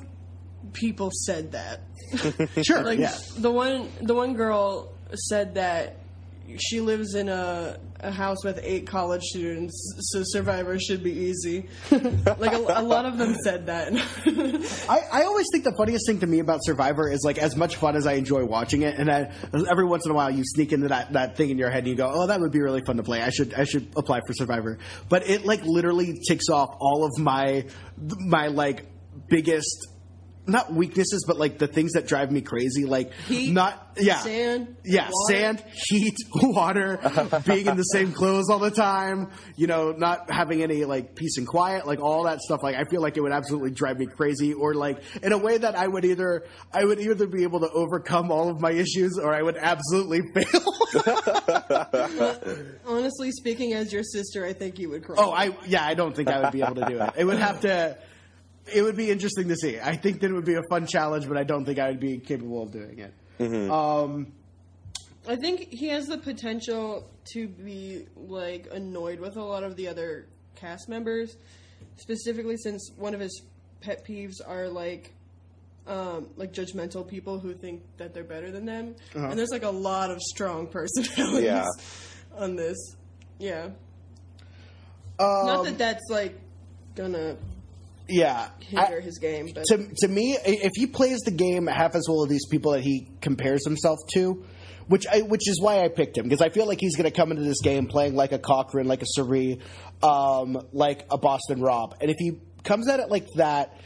people 0.73 1.11
said 1.13 1.53
that. 1.53 1.81
Sure, 2.65 2.83
Like 2.85 2.99
yeah. 2.99 3.17
the 3.39 3.51
one 3.51 3.89
the 4.03 4.15
one 4.15 4.35
girl 4.35 4.95
said 5.15 5.55
that 5.55 5.97
she 6.59 6.81
lives 6.81 7.15
in 7.15 7.29
a, 7.29 7.79
a 8.01 8.11
house 8.11 8.45
with 8.45 8.59
eight 8.63 8.87
college 8.87 9.23
students, 9.23 9.95
so 10.11 10.23
Survivor 10.25 10.79
should 10.79 11.03
be 11.03 11.13
easy. 11.13 11.69
like 11.91 12.53
a, 12.53 12.59
a 12.59 12.83
lot 12.83 13.07
of 13.07 13.19
them 13.19 13.35
said 13.43 13.67
that. 13.67 13.93
I, 14.89 15.21
I 15.21 15.23
always 15.25 15.47
think 15.53 15.65
the 15.65 15.75
funniest 15.77 16.07
thing 16.07 16.21
to 16.21 16.27
me 16.27 16.41
about 16.41 16.61
Survivor 16.65 17.11
is 17.11 17.23
like 17.25 17.39
as 17.39 17.57
much 17.57 17.77
fun 17.77 17.97
as 17.97 18.07
I 18.07 18.15
enjoy 18.15 18.45
watching 18.45 18.83
it, 18.83 18.99
and 18.99 19.11
I, 19.11 19.33
every 19.71 19.85
once 19.85 20.05
in 20.05 20.11
a 20.11 20.15
while 20.15 20.31
you 20.31 20.43
sneak 20.45 20.73
into 20.73 20.89
that, 20.89 21.13
that 21.13 21.37
thing 21.37 21.51
in 21.51 21.59
your 21.59 21.71
head 21.71 21.81
and 21.81 21.89
you 21.89 21.95
go, 21.95 22.11
"Oh, 22.13 22.27
that 22.27 22.41
would 22.41 22.53
be 22.53 22.61
really 22.61 22.83
fun 22.83 22.97
to 22.97 23.03
play. 23.03 23.23
I 23.23 23.31
should 23.31 23.55
I 23.55 23.65
should 23.65 23.89
apply 23.97 24.21
for 24.27 24.33
Survivor." 24.33 24.79
But 25.09 25.29
it 25.29 25.45
like 25.45 25.65
literally 25.65 26.21
ticks 26.27 26.49
off 26.49 26.77
all 26.81 27.05
of 27.05 27.19
my 27.19 27.67
my 28.19 28.49
like 28.49 28.87
biggest 29.29 29.89
not 30.47 30.73
weaknesses, 30.73 31.25
but 31.27 31.37
like 31.39 31.59
the 31.59 31.67
things 31.67 31.93
that 31.93 32.07
drive 32.07 32.31
me 32.33 32.41
crazy, 32.41 32.85
like 32.85 33.13
Heat, 33.29 33.53
not 33.53 33.93
yeah, 34.01 34.19
sand, 34.19 34.77
yeah, 34.85 35.11
water. 35.13 35.35
sand, 35.35 35.65
heat, 35.89 36.17
water, 36.35 36.99
being 37.47 37.67
in 37.67 37.77
the 37.77 37.83
same 37.85 38.13
clothes 38.13 38.49
all 38.51 38.59
the 38.59 38.71
time, 38.71 39.31
you 39.57 39.67
know, 39.67 39.93
not 39.93 40.31
having 40.31 40.63
any 40.63 40.85
like 40.85 41.15
peace 41.15 41.37
and 41.37 41.47
quiet, 41.47 41.87
like 41.87 42.01
all 42.01 42.25
that 42.25 42.41
stuff. 42.41 42.63
Like 42.63 42.75
I 42.75 42.85
feel 42.85 43.03
like 43.03 43.17
it 43.17 43.21
would 43.21 43.33
absolutely 43.33 43.71
drive 43.71 43.99
me 43.99 44.07
crazy, 44.07 44.53
or 44.55 44.75
like 44.75 45.03
in 45.23 45.33
a 45.33 45.39
way 45.39 45.59
that 45.59 45.77
I 45.77 45.87
would 45.87 46.05
either 46.05 46.45
I 46.73 46.85
would 46.85 46.99
either 47.01 47.27
be 47.27 47.43
able 47.45 47.61
to 47.61 47.71
overcome 47.71 48.33
all 48.33 48.49
of 48.49 48.61
my 48.61 48.73
issues, 48.73 49.19
or 49.19 49.33
I 49.35 49.43
would 49.43 49.57
absolutely 49.57 50.23
fail. 50.35 50.63
Honestly 52.87 53.31
speaking, 53.31 53.75
as 53.75 53.93
your 53.93 54.03
sister, 54.03 54.45
I 54.45 54.53
think 54.53 54.79
you 54.79 54.91
would 54.91 55.05
cry. 55.05 55.17
oh, 55.19 55.31
I 55.31 55.57
yeah, 55.67 55.85
I 55.85 55.95
don't 55.95 56.15
think 56.15 56.29
I 56.29 56.41
would 56.41 56.53
be 56.53 56.63
able 56.63 56.77
to 56.77 56.87
do 56.87 57.01
it. 57.01 57.11
It 57.17 57.25
would 57.25 57.39
have 57.39 57.61
to. 57.61 57.97
It 58.73 58.83
would 58.83 58.97
be 58.97 59.11
interesting 59.11 59.49
to 59.49 59.57
see. 59.57 59.79
I 59.81 59.97
think 59.97 60.21
that 60.21 60.31
it 60.31 60.35
would 60.35 60.45
be 60.45 60.55
a 60.55 60.63
fun 60.69 60.87
challenge, 60.87 61.27
but 61.27 61.37
I 61.37 61.43
don't 61.45 61.65
think 61.65 61.79
I 61.79 61.89
would 61.89 62.01
be 62.01 62.19
capable 62.19 62.63
of 62.63 62.71
doing 62.73 62.99
it. 62.99 63.13
Um, 63.71 64.33
I 65.29 65.37
think 65.37 65.69
he 65.73 65.89
has 65.89 66.07
the 66.07 66.19
potential 66.19 67.09
to 67.33 67.49
be 67.49 68.07
like 68.17 68.69
annoyed 68.73 69.19
with 69.21 69.37
a 69.37 69.43
lot 69.43 69.65
of 69.65 69.77
the 69.77 69.89
other 69.89 70.27
cast 70.55 70.89
members, 70.89 71.37
specifically 71.97 72.57
since 72.57 72.91
one 72.97 73.15
of 73.15 73.21
his 73.21 73.43
pet 73.81 74.05
peeves 74.07 74.35
are 74.47 74.69
like 74.69 75.13
um, 75.89 76.29
like 76.37 76.53
judgmental 76.53 77.07
people 77.07 77.41
who 77.41 77.55
think 77.55 77.83
that 77.97 78.15
they're 78.15 78.23
better 78.23 78.53
than 78.53 78.65
them. 78.65 78.95
And 79.15 79.37
there's 79.37 79.51
like 79.51 79.65
a 79.65 79.71
lot 79.71 80.11
of 80.13 80.21
strong 80.21 80.67
personalities 80.69 81.43
Yeah. 81.45 81.67
on 82.37 82.55
this. 82.55 82.77
Yeah. 83.41 83.71
um, 85.19 85.47
Not 85.47 85.65
that 85.65 85.79
that's 85.79 86.05
like 86.11 86.39
gonna 86.95 87.37
yeah, 88.09 88.49
I- 88.77 89.01
his 89.01 89.19
game, 89.19 89.49
but 89.55 89.65
to 89.67 89.89
to 89.99 90.09
me, 90.09 90.37
if 90.45 90.73
he 90.75 90.87
plays 90.87 91.21
the 91.21 91.31
game 91.31 91.67
half 91.67 91.95
as 91.95 92.07
well 92.09 92.25
as 92.25 92.31
these 92.31 92.47
people 92.51 92.73
that 92.73 92.83
he 92.83 93.09
compares 93.21 93.65
himself 93.65 93.99
to, 94.15 94.45
which 94.89 95.07
I, 95.07 95.21
which 95.23 95.49
is 95.49 95.61
why 95.61 95.81
I 95.85 95.89
picked 95.89 96.19
him 96.19 96.25
because 96.25 96.43
I 96.43 96.51
feel 96.51 96.67
like 96.67 96.79
he's 96.81 96.97
going 96.97 97.11
to 97.11 97.17
come 97.17 97.31
into 97.31 97.43
this 97.45 97.61
game 97.63 97.87
playing 97.87 98.15
like 98.15 98.33
a 98.33 98.39
Cochran, 98.39 98.87
like 98.87 99.03
a 99.03 99.07
Cirie, 99.07 99.61
um, 100.03 100.59
like 100.73 101.07
a 101.11 101.19
Boston 101.19 101.61
Rob, 101.61 101.95
and 102.01 102.11
if 102.11 102.17
he 102.19 102.41
comes 102.65 102.89
at 102.89 103.01
it 103.01 103.09
like 103.11 103.27
that, 103.37 103.77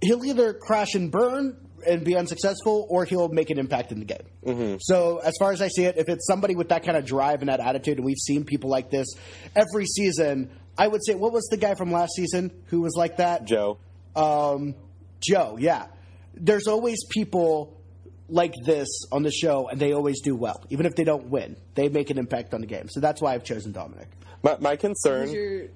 he'll 0.00 0.24
either 0.24 0.52
crash 0.54 0.94
and 0.94 1.10
burn 1.10 1.56
and 1.86 2.02
be 2.02 2.16
unsuccessful, 2.16 2.86
or 2.88 3.04
he'll 3.04 3.28
make 3.28 3.50
an 3.50 3.58
impact 3.58 3.92
in 3.92 3.98
the 3.98 4.06
game. 4.06 4.78
So, 4.80 5.18
as 5.18 5.34
far 5.38 5.52
as 5.52 5.60
I 5.60 5.68
see 5.68 5.84
it, 5.84 5.98
if 5.98 6.08
it's 6.08 6.26
somebody 6.26 6.54
with 6.56 6.70
that 6.70 6.82
kind 6.82 6.96
of 6.96 7.04
drive 7.04 7.40
and 7.40 7.50
that 7.50 7.60
attitude, 7.60 7.98
and 7.98 8.06
we've 8.06 8.16
seen 8.16 8.44
people 8.44 8.70
like 8.70 8.90
this 8.90 9.06
every 9.54 9.84
season, 9.84 10.50
I 10.76 10.88
would 10.88 11.04
say, 11.04 11.14
what 11.14 11.32
was 11.32 11.46
the 11.50 11.56
guy 11.56 11.74
from 11.74 11.92
last 11.92 12.12
season 12.14 12.50
who 12.66 12.80
was 12.80 12.94
like 12.96 13.18
that? 13.18 13.44
Joe. 13.44 13.78
um, 14.16 14.74
Joe, 15.20 15.56
yeah. 15.58 15.86
There's 16.34 16.66
always 16.66 16.98
people 17.10 17.80
like 18.28 18.54
this 18.64 18.88
on 19.12 19.22
the 19.22 19.30
show, 19.30 19.68
and 19.68 19.80
they 19.80 19.92
always 19.92 20.20
do 20.20 20.34
well. 20.34 20.62
Even 20.70 20.86
if 20.86 20.94
they 20.96 21.04
don't 21.04 21.26
win, 21.26 21.56
they 21.74 21.88
make 21.88 22.10
an 22.10 22.18
impact 22.18 22.54
on 22.54 22.60
the 22.60 22.66
game. 22.66 22.88
So 22.88 23.00
that's 23.00 23.20
why 23.20 23.34
I've 23.34 23.44
chosen 23.44 23.72
Domenick. 23.72 24.06
My, 24.42 24.56
my 24.60 24.76
concern. 24.76 25.28
who's 25.28 25.32
your 25.32 25.68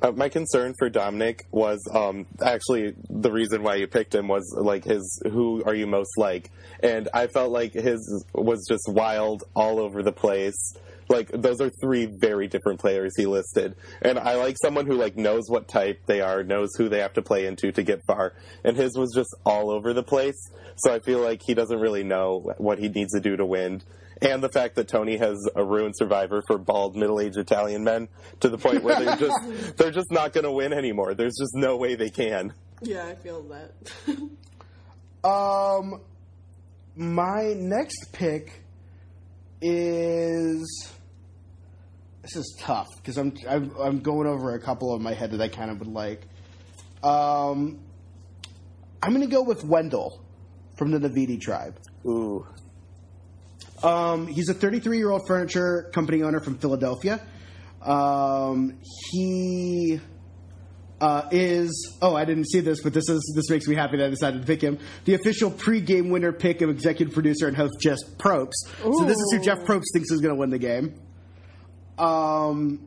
Uh, 0.00 0.12
my 0.12 0.28
concern 0.28 0.74
for 0.78 0.88
Domenick 0.88 1.40
was 1.50 1.80
um, 1.92 2.26
actually 2.40 2.94
the 3.10 3.32
reason 3.32 3.62
why 3.64 3.74
you 3.74 3.88
picked 3.88 4.14
him 4.14 4.28
was 4.28 4.44
like 4.56 4.84
his 4.84 5.20
"Who 5.24 5.62
are 5.64 5.74
you 5.74 5.88
most 5.88 6.16
like?" 6.16 6.52
and 6.80 7.08
I 7.12 7.26
felt 7.26 7.50
like 7.50 7.72
his 7.72 8.24
was 8.32 8.64
just 8.68 8.84
wild 8.88 9.42
all 9.56 9.80
over 9.80 10.02
the 10.02 10.12
place. 10.12 10.74
Like 11.12 11.30
those 11.30 11.60
are 11.60 11.70
three 11.82 12.06
very 12.06 12.48
different 12.48 12.80
players 12.80 13.12
he 13.16 13.26
listed, 13.26 13.76
and 14.00 14.18
I 14.18 14.36
like 14.36 14.56
someone 14.60 14.86
who 14.86 14.94
like 14.94 15.16
knows 15.16 15.44
what 15.48 15.68
type 15.68 16.00
they 16.06 16.22
are, 16.22 16.42
knows 16.42 16.70
who 16.76 16.88
they 16.88 17.00
have 17.00 17.12
to 17.14 17.22
play 17.22 17.46
into 17.46 17.70
to 17.72 17.82
get 17.82 18.00
far. 18.06 18.32
And 18.64 18.76
his 18.76 18.96
was 18.96 19.12
just 19.14 19.28
all 19.44 19.70
over 19.70 19.92
the 19.92 20.02
place. 20.02 20.50
So 20.76 20.92
I 20.92 21.00
feel 21.00 21.20
like 21.20 21.42
he 21.44 21.52
doesn't 21.54 21.78
really 21.78 22.02
know 22.02 22.54
what 22.56 22.78
he 22.78 22.88
needs 22.88 23.12
to 23.12 23.20
do 23.20 23.36
to 23.36 23.44
win. 23.44 23.82
And 24.22 24.42
the 24.42 24.48
fact 24.48 24.76
that 24.76 24.88
Tony 24.88 25.16
has 25.18 25.36
a 25.54 25.64
ruined 25.64 25.96
survivor 25.96 26.42
for 26.46 26.56
bald 26.56 26.96
middle-aged 26.96 27.36
Italian 27.36 27.82
men 27.82 28.08
to 28.40 28.48
the 28.48 28.56
point 28.56 28.82
where 28.82 28.98
they're 28.98 29.16
just 29.16 29.76
they're 29.76 29.90
just 29.90 30.10
not 30.10 30.32
going 30.32 30.44
to 30.44 30.52
win 30.52 30.72
anymore. 30.72 31.14
There's 31.14 31.36
just 31.38 31.54
no 31.54 31.76
way 31.76 31.94
they 31.94 32.10
can. 32.10 32.54
Yeah, 32.80 33.04
I 33.06 33.14
feel 33.16 33.42
that. 33.44 33.72
Um, 35.24 36.00
my 36.96 37.54
next 37.56 38.12
pick 38.12 38.60
is 39.60 40.91
this 42.22 42.36
is 42.36 42.56
tough 42.60 42.88
because 42.96 43.18
I'm, 43.18 43.34
I'm 43.48 43.72
I'm 43.78 43.98
going 44.00 44.26
over 44.26 44.54
a 44.54 44.60
couple 44.60 44.94
of 44.94 45.00
my 45.02 45.12
head 45.12 45.32
that 45.32 45.40
I 45.40 45.48
kind 45.48 45.70
of 45.70 45.78
would 45.80 45.88
like. 45.88 46.22
Um, 47.02 47.80
I'm 49.02 49.10
going 49.10 49.22
to 49.22 49.26
go 49.26 49.42
with 49.42 49.64
Wendell 49.64 50.24
from 50.76 50.92
the 50.92 50.98
Naviti 50.98 51.40
tribe. 51.40 51.78
Ooh, 52.06 52.46
Um, 53.82 54.28
he's 54.28 54.48
a 54.48 54.54
33 54.54 54.98
year 54.98 55.10
old 55.10 55.22
furniture 55.26 55.90
company 55.92 56.22
owner 56.22 56.40
from 56.40 56.58
Philadelphia. 56.58 57.20
Um, 57.80 58.78
he 59.10 60.00
uh, 61.00 61.28
is. 61.32 61.98
Oh, 62.00 62.14
I 62.14 62.24
didn't 62.24 62.48
see 62.48 62.60
this, 62.60 62.80
but 62.80 62.94
this 62.94 63.08
is 63.08 63.32
this 63.34 63.50
makes 63.50 63.66
me 63.66 63.74
happy 63.74 63.96
that 63.96 64.06
I 64.06 64.10
decided 64.10 64.42
to 64.42 64.46
pick 64.46 64.60
him. 64.60 64.78
The 65.04 65.14
official 65.14 65.50
pre-game 65.50 66.10
winner 66.10 66.32
pick 66.32 66.60
of 66.60 66.70
executive 66.70 67.12
producer 67.12 67.48
and 67.48 67.56
host 67.56 67.74
Jeff 67.80 67.98
Probst. 68.18 68.68
So 68.80 69.04
this 69.04 69.18
is 69.18 69.32
who 69.32 69.40
Jeff 69.44 69.58
Probst 69.66 69.86
thinks 69.92 70.12
is 70.12 70.20
going 70.20 70.32
to 70.32 70.38
win 70.38 70.50
the 70.50 70.58
game. 70.58 70.94
Um, 72.02 72.80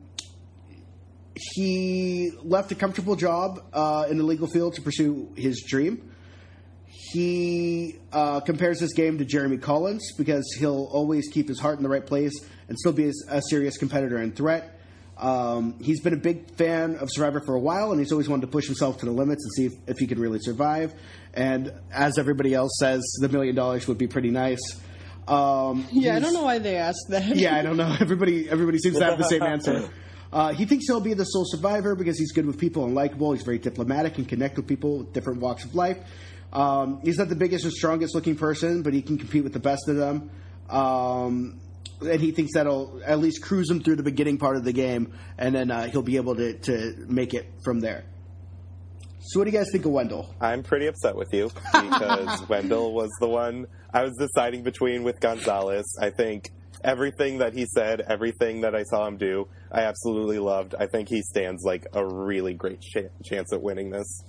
he 1.34 2.32
left 2.42 2.70
a 2.70 2.74
comfortable 2.74 3.16
job 3.16 3.62
uh, 3.72 4.06
in 4.10 4.18
the 4.18 4.24
legal 4.24 4.46
field 4.46 4.74
to 4.74 4.82
pursue 4.82 5.32
his 5.36 5.64
dream. 5.66 6.12
He 6.86 7.96
uh, 8.12 8.40
compares 8.40 8.78
this 8.78 8.92
game 8.92 9.16
to 9.18 9.24
Jeremy 9.24 9.56
Collins 9.56 10.12
because 10.18 10.44
he'll 10.58 10.88
always 10.92 11.28
keep 11.28 11.48
his 11.48 11.58
heart 11.58 11.78
in 11.78 11.82
the 11.82 11.88
right 11.88 12.04
place 12.04 12.32
and 12.68 12.76
still 12.78 12.92
be 12.92 13.10
a 13.28 13.40
serious 13.48 13.78
competitor 13.78 14.18
and 14.18 14.36
threat. 14.36 14.78
Um, 15.16 15.78
he's 15.80 16.00
been 16.00 16.12
a 16.12 16.18
big 16.18 16.50
fan 16.56 16.96
of 16.96 17.08
Survivor 17.10 17.40
for 17.40 17.54
a 17.54 17.60
while, 17.60 17.90
and 17.92 18.00
he's 18.00 18.12
always 18.12 18.28
wanted 18.28 18.42
to 18.42 18.52
push 18.52 18.66
himself 18.66 18.98
to 18.98 19.06
the 19.06 19.12
limits 19.12 19.42
and 19.44 19.52
see 19.54 19.74
if, 19.74 19.88
if 19.88 19.98
he 19.98 20.06
could 20.06 20.18
really 20.18 20.40
survive. 20.40 20.92
And 21.32 21.72
as 21.90 22.18
everybody 22.18 22.52
else 22.52 22.72
says, 22.78 23.02
the 23.20 23.30
million 23.30 23.54
dollars 23.54 23.88
would 23.88 23.96
be 23.96 24.08
pretty 24.08 24.30
nice. 24.30 24.60
Um, 25.28 25.86
yeah, 25.92 26.16
I 26.16 26.20
don't 26.20 26.34
know 26.34 26.44
why 26.44 26.58
they 26.58 26.76
asked 26.76 27.06
that. 27.10 27.36
yeah, 27.36 27.56
I 27.56 27.62
don't 27.62 27.76
know. 27.76 27.96
Everybody, 28.00 28.48
everybody 28.48 28.78
seems 28.78 28.98
to 28.98 29.04
have 29.04 29.18
the 29.18 29.24
same 29.24 29.42
answer. 29.54 29.88
Uh, 30.32 30.52
he 30.52 30.64
thinks 30.64 30.86
he'll 30.86 31.00
be 31.00 31.14
the 31.14 31.24
sole 31.24 31.44
survivor 31.46 31.94
because 31.94 32.18
he's 32.18 32.32
good 32.32 32.46
with 32.46 32.58
people 32.58 32.84
and 32.84 32.94
likable. 32.94 33.32
He's 33.32 33.42
very 33.42 33.58
diplomatic 33.58 34.18
and 34.18 34.28
connect 34.28 34.56
with 34.56 34.66
people 34.66 34.98
with 34.98 35.12
different 35.12 35.40
walks 35.40 35.64
of 35.64 35.74
life. 35.74 35.98
Um, 36.52 37.00
he's 37.02 37.18
not 37.18 37.28
the 37.28 37.36
biggest 37.36 37.64
or 37.64 37.70
strongest 37.70 38.14
looking 38.14 38.36
person, 38.36 38.82
but 38.82 38.92
he 38.92 39.02
can 39.02 39.18
compete 39.18 39.44
with 39.44 39.52
the 39.52 39.60
best 39.60 39.88
of 39.88 39.96
them. 39.96 40.30
Um, 40.68 41.60
and 42.00 42.20
he 42.20 42.32
thinks 42.32 42.52
that'll 42.54 43.00
at 43.04 43.18
least 43.18 43.42
cruise 43.42 43.70
him 43.70 43.82
through 43.82 43.96
the 43.96 44.02
beginning 44.02 44.38
part 44.38 44.56
of 44.56 44.64
the 44.64 44.72
game, 44.72 45.12
and 45.38 45.54
then 45.54 45.70
uh, 45.70 45.88
he'll 45.88 46.02
be 46.02 46.16
able 46.16 46.36
to, 46.36 46.54
to 46.54 46.94
make 47.08 47.32
it 47.32 47.46
from 47.64 47.80
there. 47.80 48.04
So, 49.28 49.40
what 49.40 49.46
do 49.46 49.50
you 49.50 49.58
guys 49.58 49.70
think 49.72 49.84
of 49.84 49.90
Wendell? 49.90 50.32
I'm 50.40 50.62
pretty 50.62 50.86
upset 50.86 51.16
with 51.16 51.34
you 51.34 51.50
because 51.72 52.46
Wendell 52.48 52.92
was 52.92 53.10
the 53.18 53.26
one 53.26 53.66
I 53.92 54.02
was 54.02 54.16
deciding 54.16 54.62
between 54.62 55.02
with 55.02 55.18
Gonzalez. 55.18 55.84
I 56.00 56.10
think 56.10 56.50
everything 56.84 57.38
that 57.38 57.52
he 57.52 57.66
said, 57.66 58.02
everything 58.02 58.60
that 58.60 58.76
I 58.76 58.84
saw 58.84 59.04
him 59.04 59.16
do, 59.16 59.48
I 59.72 59.80
absolutely 59.80 60.38
loved. 60.38 60.76
I 60.78 60.86
think 60.86 61.08
he 61.08 61.22
stands 61.22 61.64
like 61.64 61.86
a 61.92 62.06
really 62.06 62.54
great 62.54 62.80
ch- 62.80 63.10
chance 63.24 63.52
at 63.52 63.60
winning 63.60 63.90
this. 63.90 64.22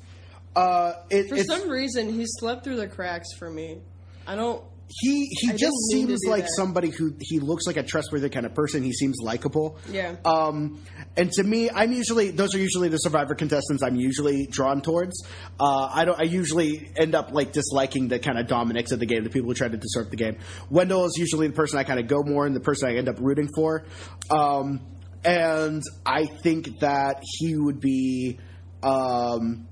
Uh, 0.55 0.93
it, 1.11 1.29
For 1.29 1.35
it's, 1.35 1.47
some 1.47 1.69
reason, 1.69 2.11
he 2.11 2.25
slept 2.25 2.63
through 2.63 2.77
the 2.77 2.87
cracks 2.87 3.27
for 3.37 3.51
me. 3.51 3.81
I 4.25 4.35
don't. 4.35 4.63
He 4.89 5.27
he 5.31 5.49
I 5.49 5.51
just 5.51 5.59
didn't 5.59 5.99
mean 5.99 6.07
to 6.07 6.17
seems 6.17 6.29
like 6.29 6.43
that. 6.43 6.55
somebody 6.55 6.89
who 6.89 7.13
he 7.19 7.39
looks 7.39 7.67
like 7.67 7.75
a 7.75 7.83
trustworthy 7.83 8.29
kind 8.29 8.45
of 8.45 8.53
person. 8.53 8.83
He 8.83 8.93
seems 8.93 9.17
likable. 9.21 9.77
Yeah. 9.91 10.15
Um, 10.23 10.81
and 11.17 11.29
to 11.33 11.43
me, 11.43 11.69
I'm 11.69 11.91
usually 11.91 12.31
those 12.31 12.55
are 12.55 12.57
usually 12.57 12.87
the 12.87 12.97
Survivor 12.97 13.35
contestants 13.35 13.83
I'm 13.83 13.97
usually 13.97 14.47
drawn 14.47 14.81
towards. 14.81 15.25
Uh, 15.59 15.89
I 15.93 16.05
don't. 16.05 16.17
I 16.17 16.23
usually 16.23 16.89
end 16.95 17.15
up 17.15 17.31
like 17.31 17.51
disliking 17.51 18.07
the 18.07 18.19
kind 18.19 18.39
of 18.39 18.47
Domenicks 18.47 18.93
of 18.93 18.99
the 18.99 19.05
game, 19.05 19.23
the 19.25 19.29
people 19.29 19.49
who 19.49 19.55
try 19.55 19.67
to 19.67 19.77
distort 19.77 20.09
the 20.09 20.15
game. 20.15 20.37
Wendell 20.69 21.05
is 21.05 21.17
usually 21.17 21.47
the 21.47 21.53
person 21.53 21.79
I 21.79 21.83
kind 21.83 21.99
of 21.99 22.07
go 22.07 22.23
more 22.23 22.45
and 22.45 22.55
the 22.55 22.61
person 22.61 22.89
I 22.89 22.95
end 22.95 23.09
up 23.09 23.17
rooting 23.19 23.49
for. 23.53 23.83
Um, 24.29 24.79
and 25.25 25.83
I 26.05 26.27
think 26.43 26.79
that 26.79 27.21
he 27.23 27.57
would 27.57 27.81
be. 27.81 28.39
Um, 28.83 29.67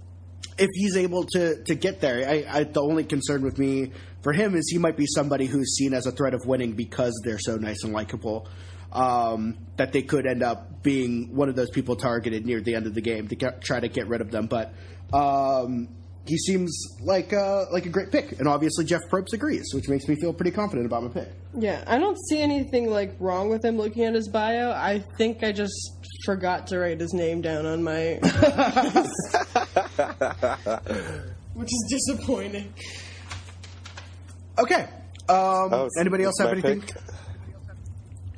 if 0.58 0.70
he's 0.74 0.96
able 0.96 1.26
to 1.26 1.64
to 1.64 1.76
get 1.76 2.00
there. 2.00 2.28
I, 2.28 2.46
I 2.50 2.64
the 2.64 2.82
only 2.82 3.04
concern 3.04 3.44
with 3.44 3.58
me 3.58 3.92
for 4.26 4.34
him 4.34 4.56
is 4.56 4.68
he 4.72 4.80
might 4.80 4.98
be 4.98 5.06
somebody 5.06 5.46
who's 5.46 5.76
seen 5.76 5.94
as 5.94 6.08
a 6.08 6.12
threat 6.12 6.34
of 6.34 6.48
winning 6.48 6.72
because 6.72 7.14
they're 7.24 7.38
so 7.38 7.58
nice 7.58 7.84
and 7.84 7.94
likable. 7.94 8.48
Um, 8.92 9.56
that 9.78 9.94
they 9.94 10.02
could 10.02 10.26
end 10.26 10.42
up 10.42 10.82
being 10.82 11.36
one 11.36 11.48
of 11.48 11.56
those 11.56 11.70
people 11.70 11.96
targeted 11.96 12.44
near 12.44 12.60
the 12.60 12.74
end 12.74 12.88
of 12.88 12.96
the 12.96 13.02
game 13.02 13.28
to 13.28 13.36
get, 13.36 13.62
try 13.62 13.80
to 13.80 13.88
get 13.88 14.08
rid 14.08 14.22
of 14.22 14.32
them. 14.32 14.48
But 14.48 14.74
um, 15.14 15.90
he 16.26 16.38
seems 16.38 16.98
like 17.02 17.34
uh, 17.34 17.66
like 17.72 17.86
a 17.86 17.90
great 17.90 18.12
pick, 18.12 18.40
and 18.40 18.48
obviously 18.48 18.86
Jeff 18.86 19.02
Probst 19.12 19.34
agrees, 19.34 19.72
which 19.76 19.88
makes 19.90 20.08
me 20.08 20.16
feel 20.16 20.34
pretty 20.34 20.50
confident 20.50 20.88
about 20.88 21.04
my 21.04 21.10
pick. 21.10 21.30
Yeah, 21.54 21.84
I 21.86 22.00
don't 22.00 22.18
see 22.30 22.42
anything 22.42 22.90
like 22.90 23.18
wrong 23.20 23.50
with 23.50 23.64
him 23.64 23.78
looking 23.78 24.06
at 24.06 24.16
his 24.16 24.28
bio. 24.28 24.72
I 24.72 25.04
think 25.20 25.44
I 25.44 25.52
just 25.52 25.92
forgot 26.26 26.66
to 26.68 26.80
write 26.80 27.00
his 27.00 27.14
name 27.14 27.42
down 27.42 27.68
on 27.68 27.84
my. 27.84 28.20
which 31.54 31.70
is 31.70 31.86
disappointing. 31.90 32.74
Okay. 34.58 34.88
Um, 35.28 35.74
Oh, 35.74 35.90
anybody 36.00 36.24
else 36.24 36.36
have 36.40 36.52
anything? 36.52 36.82
pick? 36.82 36.96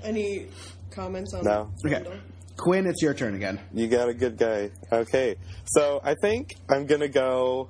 Any 0.03 0.47
comments 0.91 1.33
on 1.33 1.43
No. 1.43 1.71
that? 1.83 2.01
Okay. 2.01 2.19
Quinn, 2.57 2.87
it's 2.87 3.01
your 3.01 3.13
turn 3.13 3.35
again. 3.35 3.59
You 3.73 3.87
got 3.87 4.09
a 4.09 4.13
good 4.13 4.37
guy. 4.37 4.71
Okay. 4.91 5.35
So 5.65 5.99
I 6.03 6.15
think 6.21 6.55
I'm 6.69 6.85
going 6.87 7.01
to 7.01 7.09
go 7.09 7.69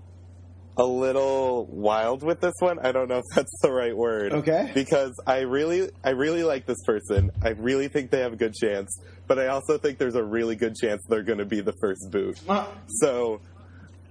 a 0.78 0.86
little 0.86 1.66
wild 1.66 2.22
with 2.24 2.40
this 2.40 2.54
one. 2.60 2.78
I 2.80 2.92
don't 2.92 3.10
know 3.10 3.18
if 3.18 3.24
that's 3.36 3.52
the 3.62 3.72
right 3.72 3.96
word. 3.96 4.32
Okay. 4.32 4.72
Because 4.74 5.12
I 5.26 5.40
really 5.40 5.90
I 6.04 6.12
really 6.12 6.44
like 6.44 6.66
this 6.66 6.78
person. 6.86 7.32
I 7.42 7.50
really 7.50 7.88
think 7.88 8.12
they 8.12 8.20
have 8.22 8.34
a 8.34 8.38
good 8.38 8.54
chance, 8.54 8.98
but 9.28 9.40
I 9.40 9.48
also 9.48 9.78
think 9.78 9.98
there's 9.98 10.16
a 10.16 10.24
really 10.24 10.56
good 10.56 10.76
chance 10.76 11.02
they're 11.10 11.24
going 11.24 11.40
to 11.40 11.46
be 11.46 11.60
the 11.62 11.74
first 11.82 12.10
boot. 12.12 12.40
Uh, 12.48 12.68
So 12.88 13.42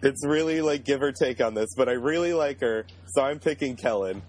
it's 0.07 0.25
really 0.25 0.61
like 0.61 0.85
give 0.85 1.03
or 1.03 1.13
take 1.13 1.41
on 1.41 1.55
this, 1.55 1.71
but 1.77 1.89
I 1.89 1.93
really 1.93 2.33
like 2.33 2.61
her. 2.61 2.87
So 3.09 3.23
I'm 3.23 3.41
picking 3.41 3.77
Kellyn. 3.77 4.23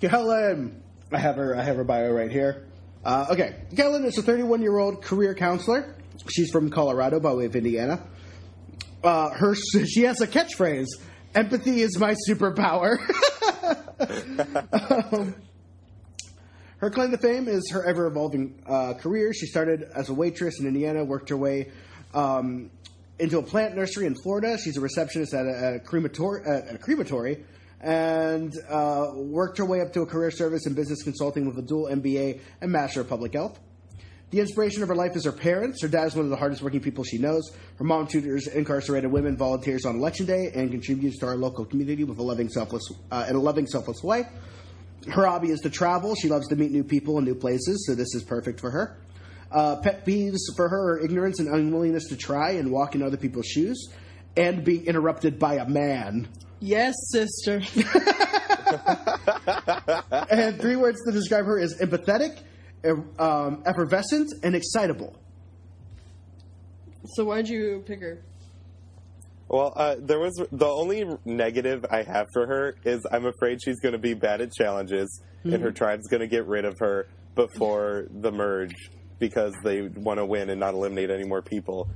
Kellyn. 0.00 0.82
I 1.12 1.18
have 1.18 1.36
her. 1.36 1.56
I 1.56 1.62
have 1.62 1.76
her 1.76 1.84
bio 1.84 2.12
right 2.12 2.30
here. 2.30 2.66
Uh, 3.04 3.26
okay, 3.30 3.62
Kellyn 3.76 4.04
is 4.04 4.18
a 4.18 4.22
31 4.22 4.62
year 4.62 4.78
old 4.78 5.02
career 5.02 5.34
counselor. 5.34 5.94
She's 6.30 6.50
from 6.50 6.70
Colorado 6.70 7.20
by 7.20 7.32
way 7.32 7.46
of 7.46 7.56
Indiana. 7.56 8.02
Uh, 9.02 9.30
her 9.30 9.54
she 9.86 10.02
has 10.02 10.20
a 10.20 10.26
catchphrase: 10.26 10.88
"Empathy 11.34 11.80
is 11.80 11.98
my 11.98 12.14
superpower." 12.28 12.98
Um, 13.96 15.36
her 16.78 16.90
claim 16.90 17.12
to 17.12 17.18
fame 17.18 17.48
is 17.48 17.70
her 17.70 17.84
ever 17.84 18.06
evolving 18.06 18.60
uh, 18.66 18.94
career. 18.94 19.32
She 19.32 19.46
started 19.46 19.84
as 19.94 20.10
a 20.10 20.14
waitress 20.14 20.60
in 20.60 20.66
Indiana, 20.66 21.04
worked 21.04 21.30
her 21.30 21.36
way 21.36 21.70
um, 22.12 22.70
into 23.18 23.38
a 23.38 23.42
plant 23.42 23.76
nursery 23.76 24.06
in 24.06 24.14
Florida. 24.14 24.58
She's 24.58 24.76
a 24.76 24.80
receptionist 24.80 25.34
at 25.34 25.46
a, 25.46 25.50
a, 25.50 25.74
at 26.68 26.74
a 26.74 26.78
crematory 26.78 27.44
and 27.80 28.52
uh, 28.68 29.10
worked 29.14 29.58
her 29.58 29.64
way 29.64 29.80
up 29.80 29.92
to 29.92 30.00
a 30.00 30.06
career 30.06 30.30
service 30.30 30.66
in 30.66 30.74
business 30.74 31.02
consulting 31.02 31.46
with 31.46 31.58
a 31.58 31.62
dual 31.62 31.86
MBA 31.86 32.40
and 32.60 32.72
Master 32.72 33.02
of 33.02 33.08
Public 33.08 33.34
Health. 33.34 33.60
The 34.30 34.40
inspiration 34.40 34.82
of 34.82 34.88
her 34.88 34.96
life 34.96 35.14
is 35.14 35.26
her 35.26 35.32
parents. 35.32 35.82
Her 35.82 35.88
dad 35.88 36.06
is 36.06 36.16
one 36.16 36.24
of 36.24 36.30
the 36.30 36.36
hardest 36.36 36.62
working 36.62 36.80
people 36.80 37.04
she 37.04 37.18
knows. 37.18 37.52
Her 37.76 37.84
mom 37.84 38.06
tutors 38.08 38.48
incarcerated 38.48 39.12
women, 39.12 39.36
volunteers 39.36 39.84
on 39.84 39.96
election 39.96 40.26
day, 40.26 40.50
and 40.54 40.70
contributes 40.70 41.18
to 41.20 41.26
our 41.26 41.36
local 41.36 41.64
community 41.64 42.02
with 42.02 42.18
a 42.18 42.22
loving, 42.22 42.48
selfless, 42.48 42.82
uh, 43.12 43.26
in 43.28 43.36
a 43.36 43.38
loving, 43.38 43.66
selfless 43.66 44.02
way. 44.02 44.24
Her 45.08 45.26
hobby 45.26 45.50
is 45.50 45.60
to 45.60 45.70
travel. 45.70 46.14
She 46.14 46.28
loves 46.28 46.48
to 46.48 46.56
meet 46.56 46.72
new 46.72 46.82
people 46.82 47.18
and 47.18 47.26
new 47.26 47.34
places, 47.34 47.86
so 47.86 47.94
this 47.94 48.12
is 48.14 48.24
perfect 48.24 48.58
for 48.58 48.70
her. 48.70 48.96
Uh, 49.54 49.76
pet 49.76 50.04
peeves 50.04 50.40
for 50.56 50.68
her 50.68 50.94
are 50.94 51.04
ignorance 51.04 51.38
and 51.38 51.48
unwillingness 51.48 52.08
to 52.08 52.16
try 52.16 52.52
and 52.52 52.72
walk 52.72 52.96
in 52.96 53.02
other 53.02 53.16
people's 53.16 53.46
shoes, 53.46 53.88
and 54.36 54.64
be 54.64 54.84
interrupted 54.84 55.38
by 55.38 55.54
a 55.54 55.68
man. 55.68 56.26
Yes, 56.58 56.94
sister. 57.12 57.56
and 60.30 60.60
three 60.60 60.76
words 60.76 60.98
to 61.06 61.12
describe 61.12 61.44
her 61.44 61.58
is 61.58 61.78
empathetic, 61.80 62.40
er- 62.84 63.04
um, 63.22 63.62
effervescent, 63.66 64.32
and 64.42 64.56
excitable. 64.56 65.16
so 67.04 67.24
why'd 67.24 67.48
you 67.48 67.84
pick 67.86 68.00
her? 68.00 68.22
Well, 69.48 69.72
uh, 69.76 69.96
there 70.00 70.18
was 70.18 70.32
the 70.50 70.66
only 70.66 71.04
negative 71.24 71.84
I 71.90 72.02
have 72.02 72.26
for 72.32 72.46
her 72.46 72.74
is 72.84 73.06
I'm 73.12 73.26
afraid 73.26 73.62
she's 73.62 73.78
going 73.78 73.92
to 73.92 73.98
be 73.98 74.14
bad 74.14 74.40
at 74.40 74.52
challenges, 74.52 75.22
and 75.44 75.62
her 75.62 75.70
tribe's 75.70 76.08
going 76.08 76.22
to 76.22 76.26
get 76.26 76.46
rid 76.46 76.64
of 76.64 76.78
her 76.80 77.06
before 77.36 78.06
the 78.10 78.32
merge 78.32 78.74
because 79.28 79.54
they 79.62 79.80
want 79.82 80.18
to 80.18 80.26
win 80.26 80.50
and 80.50 80.60
not 80.60 80.74
eliminate 80.74 81.10
any 81.10 81.24
more 81.24 81.40
people. 81.40 81.88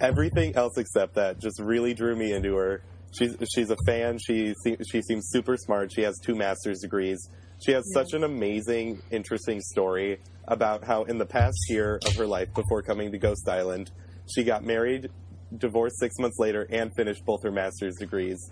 Everything 0.00 0.54
else 0.54 0.76
except 0.76 1.14
that 1.14 1.40
just 1.40 1.58
really 1.58 1.94
drew 1.94 2.14
me 2.14 2.32
into 2.32 2.54
her. 2.56 2.82
She's 3.16 3.34
she's 3.54 3.70
a 3.70 3.76
fan. 3.86 4.18
She 4.18 4.52
she 4.64 5.00
seems 5.00 5.28
super 5.30 5.56
smart. 5.56 5.92
She 5.94 6.02
has 6.02 6.18
two 6.22 6.34
master's 6.34 6.80
degrees. 6.80 7.30
She 7.64 7.72
has 7.72 7.84
such 7.94 8.12
an 8.12 8.24
amazing, 8.24 9.00
interesting 9.10 9.60
story 9.60 10.20
about 10.46 10.84
how 10.84 11.04
in 11.04 11.16
the 11.16 11.24
past 11.24 11.56
year 11.70 12.00
of 12.06 12.16
her 12.16 12.26
life 12.26 12.52
before 12.52 12.82
coming 12.82 13.12
to 13.12 13.18
Ghost 13.18 13.48
Island, 13.48 13.90
she 14.34 14.44
got 14.44 14.62
married, 14.62 15.08
divorced 15.56 15.98
six 16.00 16.18
months 16.18 16.38
later, 16.38 16.66
and 16.68 16.94
finished 16.94 17.24
both 17.24 17.42
her 17.44 17.52
master's 17.52 17.94
degrees. 17.96 18.50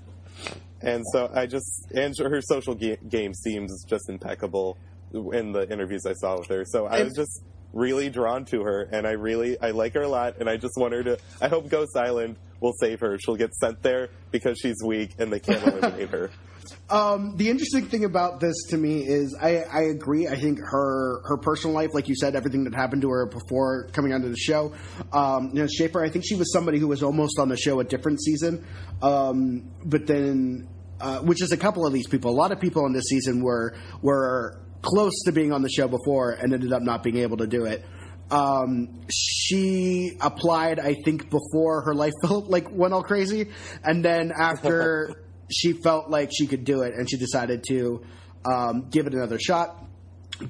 And 0.81 1.05
so 1.13 1.31
I 1.35 1.45
just 1.45 1.87
and 1.95 2.17
her 2.17 2.41
social 2.41 2.75
ga- 2.75 2.99
game 3.09 3.35
seems 3.35 3.85
just 3.85 4.09
impeccable 4.09 4.79
in 5.13 5.53
the 5.53 5.71
interviews 5.71 6.07
I 6.07 6.15
saw 6.15 6.39
with 6.39 6.49
her. 6.49 6.65
So 6.65 6.87
I 6.87 7.03
was 7.03 7.15
just 7.15 7.43
really 7.73 8.11
drawn 8.11 8.45
to 8.47 8.63
her, 8.63 8.83
and 8.93 9.07
I 9.07 9.13
really 9.13 9.61
I 9.61 9.71
like 9.71 9.95
her 9.95 10.03
a 10.03 10.09
lot, 10.09 10.39
and 10.39 10.49
I 10.49 10.57
just 10.57 10.75
want 10.77 10.95
her 10.95 11.03
to. 11.03 11.19
I 11.41 11.49
hope 11.49 11.69
Ghost 11.69 11.97
Island 11.97 12.37
will 12.61 12.73
save 12.79 13.01
her. 13.01 13.19
She'll 13.19 13.37
get 13.37 13.55
sent 13.55 13.83
there 13.83 14.09
because 14.31 14.59
she's 14.59 14.77
weak 14.85 15.11
and 15.19 15.33
they 15.33 15.41
can't 15.41 15.63
eliminate 15.63 16.09
her. 16.11 16.31
Um, 16.89 17.37
the 17.37 17.49
interesting 17.51 17.87
thing 17.87 18.05
about 18.05 18.39
this 18.39 18.55
to 18.71 18.77
me 18.77 19.01
is 19.01 19.37
I, 19.41 19.65
I 19.65 19.83
agree. 19.91 20.29
I 20.29 20.37
think 20.37 20.59
her 20.61 21.23
her 21.25 21.37
personal 21.39 21.75
life, 21.75 21.91
like 21.93 22.09
you 22.09 22.15
said, 22.15 22.37
everything 22.37 22.65
that 22.65 22.75
happened 22.75 23.03
to 23.03 23.11
her 23.11 23.27
before 23.27 23.89
coming 23.93 24.13
onto 24.13 24.29
the 24.29 24.37
show, 24.37 24.73
um, 25.13 25.51
you 25.55 25.63
know, 25.63 25.67
Schaefer. 25.67 26.05
I 26.05 26.09
think 26.09 26.25
she 26.27 26.37
was 26.37 26.53
somebody 26.53 26.79
who 26.79 26.87
was 26.87 27.03
almost 27.03 27.39
on 27.39 27.49
the 27.49 27.57
show 27.57 27.81
a 27.81 27.85
different 27.85 28.23
season, 28.23 28.65
um, 29.03 29.73
but 29.85 30.07
then, 30.07 30.69
uh, 31.01 31.19
which 31.21 31.43
is 31.43 31.51
a 31.51 31.57
couple 31.57 31.85
of 31.85 31.93
these 31.93 32.07
people. 32.07 32.31
A 32.31 32.37
lot 32.37 32.53
of 32.53 32.61
people 32.61 32.85
on 32.85 32.93
this 32.93 33.07
season 33.07 33.43
were 33.43 33.75
were 34.03 34.61
close 34.83 35.23
to 35.25 35.33
being 35.33 35.53
on 35.53 35.63
the 35.63 35.71
show 35.71 35.89
before 35.89 36.33
and 36.33 36.53
ended 36.53 36.73
up 36.73 36.83
not 36.83 37.03
being 37.03 37.17
able 37.19 37.39
to 37.39 37.47
do 37.47 37.65
it. 37.65 37.85
Um, 38.31 39.01
she 39.11 40.17
applied, 40.21 40.81
I 40.81 40.95
think, 41.05 41.31
before 41.31 41.83
her 41.83 41.95
life 41.95 42.13
felt 42.23 42.49
like 42.49 42.71
went 42.71 42.95
all 42.95 43.03
crazy, 43.03 43.51
and 43.85 44.05
then 44.05 44.33
after 44.37 45.25
she 45.51 45.75
felt 45.75 46.11
like 46.11 46.31
she 46.33 46.47
could 46.47 46.65
do 46.65 46.83
it, 46.83 46.95
and 46.95 47.09
she 47.09 47.17
decided 47.17 47.65
to 47.69 48.05
um, 48.45 48.89
give 48.91 49.07
it 49.07 49.15
another 49.15 49.39
shot. 49.39 49.85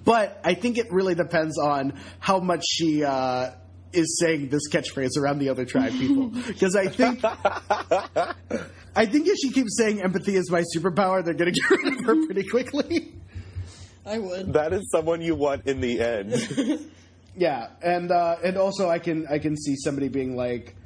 But 0.04 0.40
I 0.44 0.54
think 0.54 0.78
it 0.78 0.92
really 0.92 1.14
depends 1.14 1.58
on 1.58 2.00
how 2.20 2.38
much 2.38 2.62
she 2.66 3.04
uh, 3.04 3.50
is 3.92 4.18
saying 4.20 4.48
this 4.48 4.70
catchphrase 4.70 5.18
around 5.18 5.40
the 5.40 5.48
other 5.48 5.64
tribe 5.64 5.92
people, 5.92 6.28
because 6.46 6.76
I 6.76 6.86
think. 6.86 7.20
I 8.94 9.06
think 9.06 9.26
if 9.26 9.38
she 9.38 9.50
keeps 9.50 9.78
saying 9.78 10.02
empathy 10.02 10.36
is 10.36 10.50
my 10.50 10.62
superpower, 10.76 11.24
they're 11.24 11.32
going 11.32 11.50
to 11.52 11.58
get 11.58 11.70
rid 11.70 11.98
of 11.98 12.04
her 12.04 12.26
pretty 12.26 12.44
quickly. 12.44 13.21
I 14.04 14.18
would. 14.18 14.52
That 14.52 14.72
is 14.72 14.90
someone 14.90 15.20
you 15.20 15.34
want 15.34 15.66
in 15.66 15.80
the 15.80 16.00
end. 16.00 16.88
Yeah, 17.34 17.68
and 17.80 18.10
uh, 18.12 18.36
and 18.44 18.58
also 18.58 18.90
I 18.90 18.98
can 18.98 19.26
I 19.26 19.38
can 19.38 19.56
see 19.56 19.74
somebody 19.76 20.08
being 20.08 20.36
like, 20.36 20.76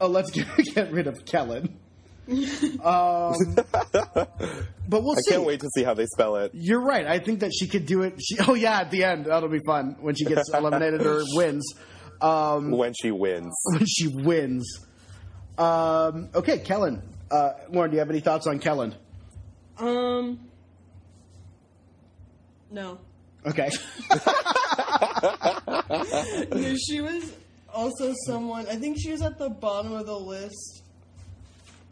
"Oh, 0.00 0.08
let's 0.08 0.30
get 0.32 0.46
get 0.74 0.90
rid 0.90 1.06
of 1.06 1.24
Kellyn." 1.24 1.78
um, 2.82 3.34
but 4.88 5.04
we'll 5.04 5.12
I 5.12 5.20
see. 5.20 5.30
I 5.30 5.36
can't 5.36 5.44
wait 5.46 5.60
to 5.60 5.68
see 5.72 5.84
how 5.84 5.94
they 5.94 6.06
spell 6.06 6.34
it. 6.36 6.50
You're 6.52 6.80
right. 6.80 7.06
I 7.06 7.20
think 7.20 7.40
that 7.40 7.52
she 7.54 7.68
could 7.68 7.86
do 7.86 8.02
it. 8.02 8.14
She, 8.20 8.36
oh 8.40 8.54
yeah, 8.54 8.80
at 8.80 8.90
the 8.90 9.04
end 9.04 9.26
that'll 9.26 9.48
be 9.48 9.60
fun 9.64 9.96
when 10.00 10.16
she 10.16 10.24
gets 10.24 10.52
eliminated 10.52 11.06
or 11.06 11.22
wins. 11.34 11.74
Um, 12.20 12.72
When 12.72 12.92
she 12.94 13.12
wins. 13.12 13.54
when 13.72 13.86
she 13.86 14.08
wins. 14.08 14.84
Um, 15.56 16.30
okay, 16.34 16.58
Kellyn. 16.58 17.02
Uh, 17.30 17.50
Lauren, 17.70 17.90
do 17.90 17.94
you 17.94 18.00
have 18.00 18.10
any 18.10 18.20
thoughts 18.20 18.48
on 18.48 18.58
Kellyn? 18.58 18.96
Um. 19.78 20.40
No. 22.74 22.98
Okay. 23.46 23.70
Because 26.50 26.80
she 26.88 27.00
was 27.00 27.32
also 27.72 28.12
someone. 28.26 28.66
I 28.68 28.76
think 28.76 28.96
she 29.00 29.10
was 29.12 29.22
at 29.22 29.38
the 29.38 29.48
bottom 29.50 29.92
of 29.92 30.06
the 30.06 30.18
list 30.18 30.82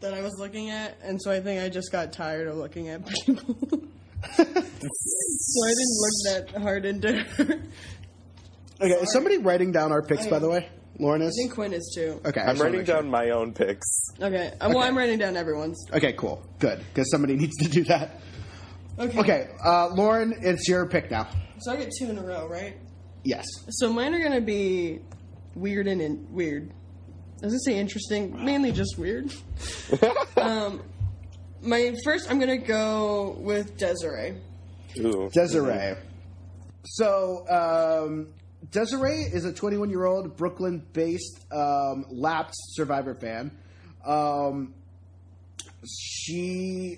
that 0.01 0.13
I 0.13 0.21
was 0.21 0.33
looking 0.39 0.69
at, 0.69 0.97
and 1.03 1.21
so 1.21 1.31
I 1.31 1.39
think 1.39 1.61
I 1.61 1.69
just 1.69 1.91
got 1.91 2.11
tired 2.13 2.47
of 2.47 2.57
looking 2.57 2.89
at 2.89 3.05
people. 3.05 3.55
so 4.35 4.43
I 4.43 4.43
didn't 5.73 5.97
look 5.99 6.13
that 6.25 6.53
hard 6.61 6.85
into 6.85 7.13
her. 7.13 7.43
okay. 8.81 8.93
Is 9.01 9.11
somebody 9.13 9.37
writing 9.37 9.71
down 9.71 9.91
our 9.91 10.01
picks, 10.01 10.27
by 10.27 10.39
the 10.39 10.49
way? 10.49 10.69
Lauren 10.99 11.21
is. 11.21 11.35
I 11.39 11.43
think 11.43 11.53
Quinn 11.55 11.73
is 11.73 11.91
too. 11.95 12.21
Okay. 12.25 12.39
I 12.41 12.43
I'm 12.43 12.49
just 12.55 12.59
wanna 12.59 12.63
writing 12.63 12.79
make 12.79 12.87
sure. 12.87 12.95
down 13.01 13.09
my 13.09 13.29
own 13.31 13.53
picks. 13.53 13.87
Okay. 14.21 14.51
uh, 14.61 14.69
Well, 14.69 14.79
I'm 14.83 14.97
writing 14.97 15.17
down 15.17 15.35
everyone's. 15.37 15.83
Okay, 15.91 16.13
cool, 16.13 16.43
good, 16.59 16.79
because 16.93 17.09
somebody 17.09 17.35
needs 17.37 17.55
to 17.57 17.67
do 17.69 17.83
that. 17.85 18.19
Okay. 18.99 19.19
Okay, 19.19 19.49
uh, 19.63 19.87
Lauren, 19.89 20.35
it's 20.41 20.67
your 20.67 20.87
pick 20.87 21.09
now. 21.09 21.27
So 21.59 21.71
I 21.71 21.77
get 21.77 21.91
two 21.97 22.09
in 22.09 22.17
a 22.17 22.23
row, 22.23 22.47
right? 22.47 22.77
Yes. 23.23 23.45
So 23.69 23.91
mine 23.91 24.13
are 24.13 24.21
gonna 24.21 24.41
be 24.41 24.99
weird 25.55 25.87
and 25.87 26.01
in- 26.01 26.27
weird. 26.31 26.71
I 27.41 27.45
was 27.45 27.53
gonna 27.53 27.75
say 27.75 27.79
interesting, 27.79 28.43
mainly 28.43 28.71
just 28.71 28.97
weird. 28.97 29.33
um, 30.37 30.81
my 31.61 31.95
first, 32.03 32.29
I'm 32.29 32.39
gonna 32.39 32.57
go 32.57 33.35
with 33.39 33.77
Desiree. 33.77 34.35
Ooh. 34.99 35.29
Desiree. 35.33 35.95
So, 36.85 37.47
um, 37.49 38.27
Desiree 38.71 39.23
is 39.23 39.45
a 39.45 39.53
21 39.53 39.89
year 39.89 40.05
old 40.05 40.35
Brooklyn 40.37 40.85
based 40.93 41.39
um, 41.51 42.05
lapsed 42.09 42.75
Survivor 42.75 43.15
fan. 43.15 43.51
Um, 44.05 44.73
she, 45.87 46.97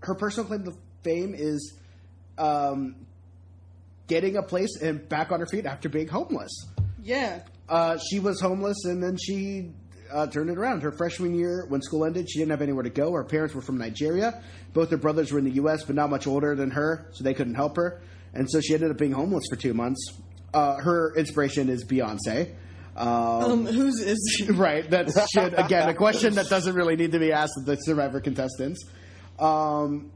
her 0.00 0.14
personal 0.14 0.46
claim 0.46 0.64
to 0.64 0.74
fame 1.04 1.34
is 1.36 1.74
um, 2.38 2.96
getting 4.08 4.36
a 4.36 4.42
place 4.42 4.80
and 4.80 5.08
back 5.08 5.30
on 5.30 5.40
her 5.40 5.46
feet 5.46 5.66
after 5.66 5.88
being 5.88 6.08
homeless. 6.08 6.50
Yeah. 7.02 7.42
Uh, 7.68 7.98
she 8.10 8.18
was 8.20 8.40
homeless 8.40 8.84
and 8.84 9.02
then 9.02 9.16
she 9.16 9.70
uh, 10.12 10.26
turned 10.26 10.50
it 10.50 10.58
around. 10.58 10.82
Her 10.82 10.92
freshman 10.92 11.34
year, 11.34 11.66
when 11.68 11.82
school 11.82 12.04
ended, 12.04 12.30
she 12.30 12.38
didn't 12.38 12.50
have 12.50 12.62
anywhere 12.62 12.82
to 12.82 12.90
go. 12.90 13.12
Her 13.12 13.24
parents 13.24 13.54
were 13.54 13.62
from 13.62 13.78
Nigeria. 13.78 14.42
Both 14.72 14.90
her 14.90 14.96
brothers 14.96 15.32
were 15.32 15.38
in 15.38 15.44
the 15.44 15.52
U.S., 15.52 15.84
but 15.84 15.94
not 15.94 16.10
much 16.10 16.26
older 16.26 16.54
than 16.54 16.70
her, 16.72 17.08
so 17.12 17.24
they 17.24 17.34
couldn't 17.34 17.54
help 17.54 17.76
her. 17.76 18.02
And 18.34 18.50
so 18.50 18.60
she 18.60 18.74
ended 18.74 18.90
up 18.90 18.98
being 18.98 19.12
homeless 19.12 19.44
for 19.48 19.56
two 19.56 19.74
months. 19.74 20.00
Uh, 20.52 20.76
her 20.76 21.14
inspiration 21.16 21.68
is 21.68 21.84
Beyonce. 21.84 22.54
Um, 22.96 23.06
Um, 23.08 23.66
whose 23.66 24.00
is 24.00 24.36
she? 24.36 24.44
right. 24.52 24.88
That 24.88 25.10
should 25.32 25.54
again 25.54 25.88
a 25.88 25.94
question 25.94 26.34
that 26.34 26.48
doesn't 26.48 26.74
really 26.74 26.94
need 26.96 27.12
to 27.12 27.18
be 27.18 27.32
asked 27.32 27.54
of 27.58 27.64
the 27.64 27.74
Survivor 27.76 28.20
contestants. 28.20 28.84
Um, 29.38 30.12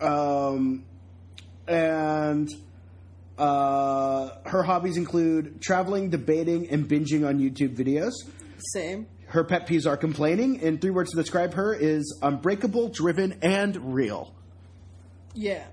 um, 0.00 0.84
and 1.66 2.48
uh, 3.38 4.30
her 4.44 4.62
hobbies 4.62 4.96
include 4.96 5.60
traveling, 5.60 6.10
debating, 6.10 6.70
and 6.70 6.88
binging 6.88 7.26
on 7.26 7.38
YouTube 7.38 7.76
videos. 7.76 8.12
Same. 8.72 9.06
Her 9.26 9.44
pet 9.44 9.66
peeves 9.66 9.86
are 9.86 9.96
complaining, 9.96 10.62
and 10.62 10.80
three 10.80 10.90
words 10.90 11.10
to 11.10 11.16
describe 11.16 11.54
her 11.54 11.74
is 11.74 12.18
unbreakable, 12.22 12.88
driven, 12.90 13.38
and 13.42 13.94
real. 13.94 14.34
Yeah. 15.34 15.64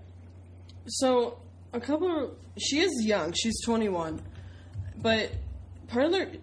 So 0.87 1.39
a 1.71 1.79
couple. 1.79 2.23
Of, 2.23 2.31
she 2.59 2.79
is 2.79 3.05
young. 3.05 3.33
She's 3.33 3.63
21, 3.63 4.21
but 4.97 5.31
part 5.87 6.05
of 6.05 6.11
the 6.11 6.39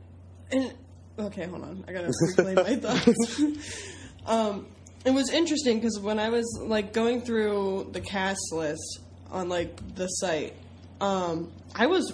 and 0.53 0.75
okay, 1.19 1.47
hold 1.47 1.63
on. 1.63 1.85
I 1.87 1.93
gotta 1.93 2.07
explain 2.07 2.55
my 2.55 2.77
thoughts. 2.77 3.43
um, 4.27 4.67
it 5.05 5.13
was 5.13 5.31
interesting 5.31 5.79
because 5.79 5.99
when 5.99 6.19
I 6.19 6.31
was 6.31 6.47
like 6.61 6.93
going 6.93 7.23
through 7.23 7.91
the 7.93 8.01
cast 8.01 8.53
list 8.53 9.01
on 9.31 9.49
like 9.49 9.95
the 9.95 10.07
site, 10.07 10.55
um, 11.01 11.53
I 11.75 11.87
was 11.87 12.13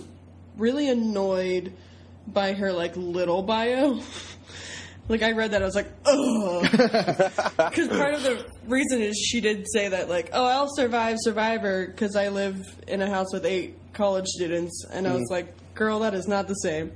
really 0.57 0.89
annoyed 0.89 1.73
by 2.27 2.53
her 2.53 2.73
like 2.73 2.97
little 2.97 3.43
bio. 3.43 4.01
like 5.09 5.23
I 5.23 5.33
read 5.33 5.53
that, 5.53 5.63
I 5.63 5.65
was 5.65 5.75
like, 5.75 5.91
oh, 6.05 6.63
because 6.63 7.89
part 7.91 8.15
of 8.15 8.23
the 8.23 8.45
reason 8.67 9.03
is 9.03 9.17
she 9.17 9.41
did 9.41 9.67
say 9.73 9.89
that 9.89 10.09
like, 10.09 10.31
oh, 10.33 10.47
I'll 10.47 10.75
survive 10.75 11.17
Survivor 11.21 11.87
because 11.87 12.17
I 12.17 12.29
live 12.29 12.65
in 12.87 13.03
a 13.03 13.09
house 13.09 13.33
with 13.33 13.45
eight 13.47 13.77
college 13.93 14.27
students, 14.27 14.85
and 14.91 15.07
I 15.07 15.15
was 15.15 15.29
like, 15.31 15.75
girl, 15.75 16.01
that 16.01 16.15
is 16.15 16.27
not 16.27 16.49
the 16.49 16.55
same. 16.55 16.93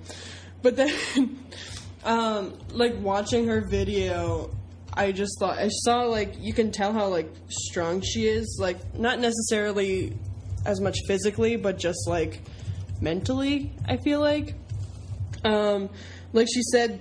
But 0.63 0.77
then, 0.77 0.93
um, 2.05 2.59
like 2.73 2.95
watching 3.01 3.47
her 3.49 3.67
video, 3.69 4.51
I 4.93 5.13
just 5.13 5.39
thought 5.39 5.59
I 5.59 5.69
saw 5.69 6.03
like 6.03 6.35
you 6.39 6.53
can 6.53 6.73
tell 6.73 6.93
how 6.93 7.09
like 7.09 7.33
strong 7.49 8.01
she 8.01 8.27
is, 8.27 8.59
like 8.61 8.99
not 8.99 9.19
necessarily 9.19 10.17
as 10.67 10.81
much 10.81 10.99
physically, 11.07 11.57
but 11.57 11.79
just 11.79 12.09
like 12.09 12.43
mentally. 13.01 13.73
I 13.87 13.97
feel 13.97 14.21
like, 14.21 14.55
um, 15.45 15.91
like 16.33 16.49
she 16.53 16.63
said, 16.63 17.01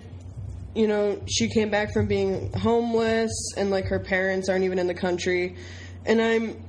you 0.76 0.88
know, 0.88 1.22
she 1.28 1.50
came 1.50 1.70
back 1.70 1.94
from 1.94 2.08
being 2.08 2.54
homeless, 2.54 3.32
and 3.58 3.72
like 3.72 3.86
her 3.86 4.00
parents 4.00 4.50
aren't 4.50 4.64
even 4.66 4.80
in 4.80 4.88
the 4.88 4.94
country, 4.94 5.56
and 6.06 6.22
I'm 6.22 6.64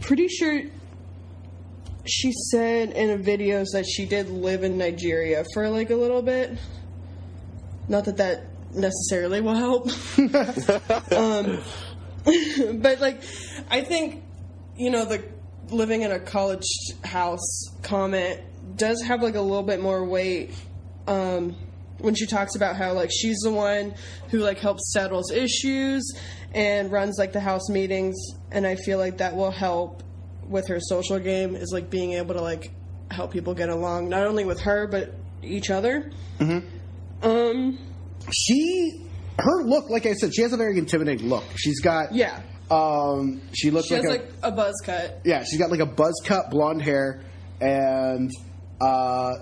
pretty 0.00 0.28
sure 0.28 0.62
she 2.06 2.32
said 2.50 2.90
in 2.90 3.10
a 3.10 3.18
videos 3.18 3.66
that 3.72 3.86
she 3.86 4.04
did 4.04 4.28
live 4.30 4.64
in 4.64 4.78
Nigeria 4.78 5.44
for 5.54 5.68
like 5.68 5.90
a 5.90 5.96
little 5.96 6.22
bit. 6.22 6.58
Not 7.88 8.04
that 8.06 8.16
that 8.18 8.49
necessarily 8.74 9.40
will 9.40 9.54
help. 9.54 9.86
um, 11.12 11.60
but 12.80 13.00
like, 13.00 13.22
I 13.70 13.82
think 13.82 14.22
you 14.76 14.90
know 14.90 15.04
the 15.04 15.22
living 15.70 16.02
in 16.02 16.10
a 16.10 16.18
college 16.18 16.66
house 17.04 17.68
comment 17.82 18.40
does 18.76 19.02
have 19.02 19.22
like 19.22 19.34
a 19.34 19.40
little 19.40 19.62
bit 19.62 19.80
more 19.80 20.04
weight 20.04 20.50
um, 21.06 21.56
when 21.98 22.14
she 22.14 22.26
talks 22.26 22.56
about 22.56 22.76
how 22.76 22.92
like 22.92 23.10
she's 23.12 23.38
the 23.38 23.50
one 23.50 23.94
who 24.30 24.38
like 24.38 24.58
helps 24.58 24.92
settles 24.92 25.30
issues 25.30 26.14
and 26.52 26.90
runs 26.90 27.18
like 27.18 27.32
the 27.32 27.40
house 27.40 27.68
meetings, 27.68 28.16
and 28.50 28.66
I 28.66 28.76
feel 28.76 28.98
like 28.98 29.18
that 29.18 29.36
will 29.36 29.52
help 29.52 30.02
with 30.48 30.66
her 30.68 30.80
social 30.80 31.18
game 31.18 31.54
is 31.54 31.70
like 31.72 31.90
being 31.90 32.12
able 32.14 32.34
to 32.34 32.40
like 32.40 32.72
help 33.10 33.32
people 33.32 33.54
get 33.54 33.68
along 33.68 34.08
not 34.08 34.26
only 34.26 34.44
with 34.44 34.60
her 34.60 34.86
but 34.86 35.14
each 35.42 35.70
other. 35.70 36.10
Um, 37.22 37.78
She, 38.32 39.06
her 39.38 39.62
look, 39.64 39.90
like 39.90 40.06
I 40.06 40.12
said, 40.14 40.34
she 40.34 40.42
has 40.42 40.52
a 40.52 40.56
very 40.56 40.78
intimidating 40.78 41.28
look. 41.28 41.44
She's 41.56 41.80
got, 41.80 42.14
yeah, 42.14 42.40
um, 42.70 43.40
she 43.52 43.70
looks 43.70 43.88
she 43.88 43.94
like 43.94 44.02
has 44.04 44.12
a, 44.14 44.18
like 44.18 44.30
a 44.42 44.52
buzz 44.52 44.74
cut. 44.84 45.20
yeah, 45.24 45.42
she's 45.44 45.58
got 45.58 45.70
like 45.70 45.80
a 45.80 45.86
buzz 45.86 46.14
cut 46.24 46.50
blonde 46.50 46.82
hair, 46.82 47.22
and 47.60 48.30
uh, 48.80 49.34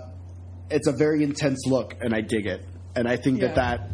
it's 0.69 0.87
a 0.87 0.91
very 0.93 1.23
intense 1.23 1.65
look, 1.67 1.95
and 2.01 2.13
I 2.13 2.21
dig 2.21 2.45
it. 2.47 2.65
And 2.95 3.07
I 3.07 3.17
think 3.17 3.39
that 3.41 3.55
Yeah. 3.55 3.77
that 3.77 3.89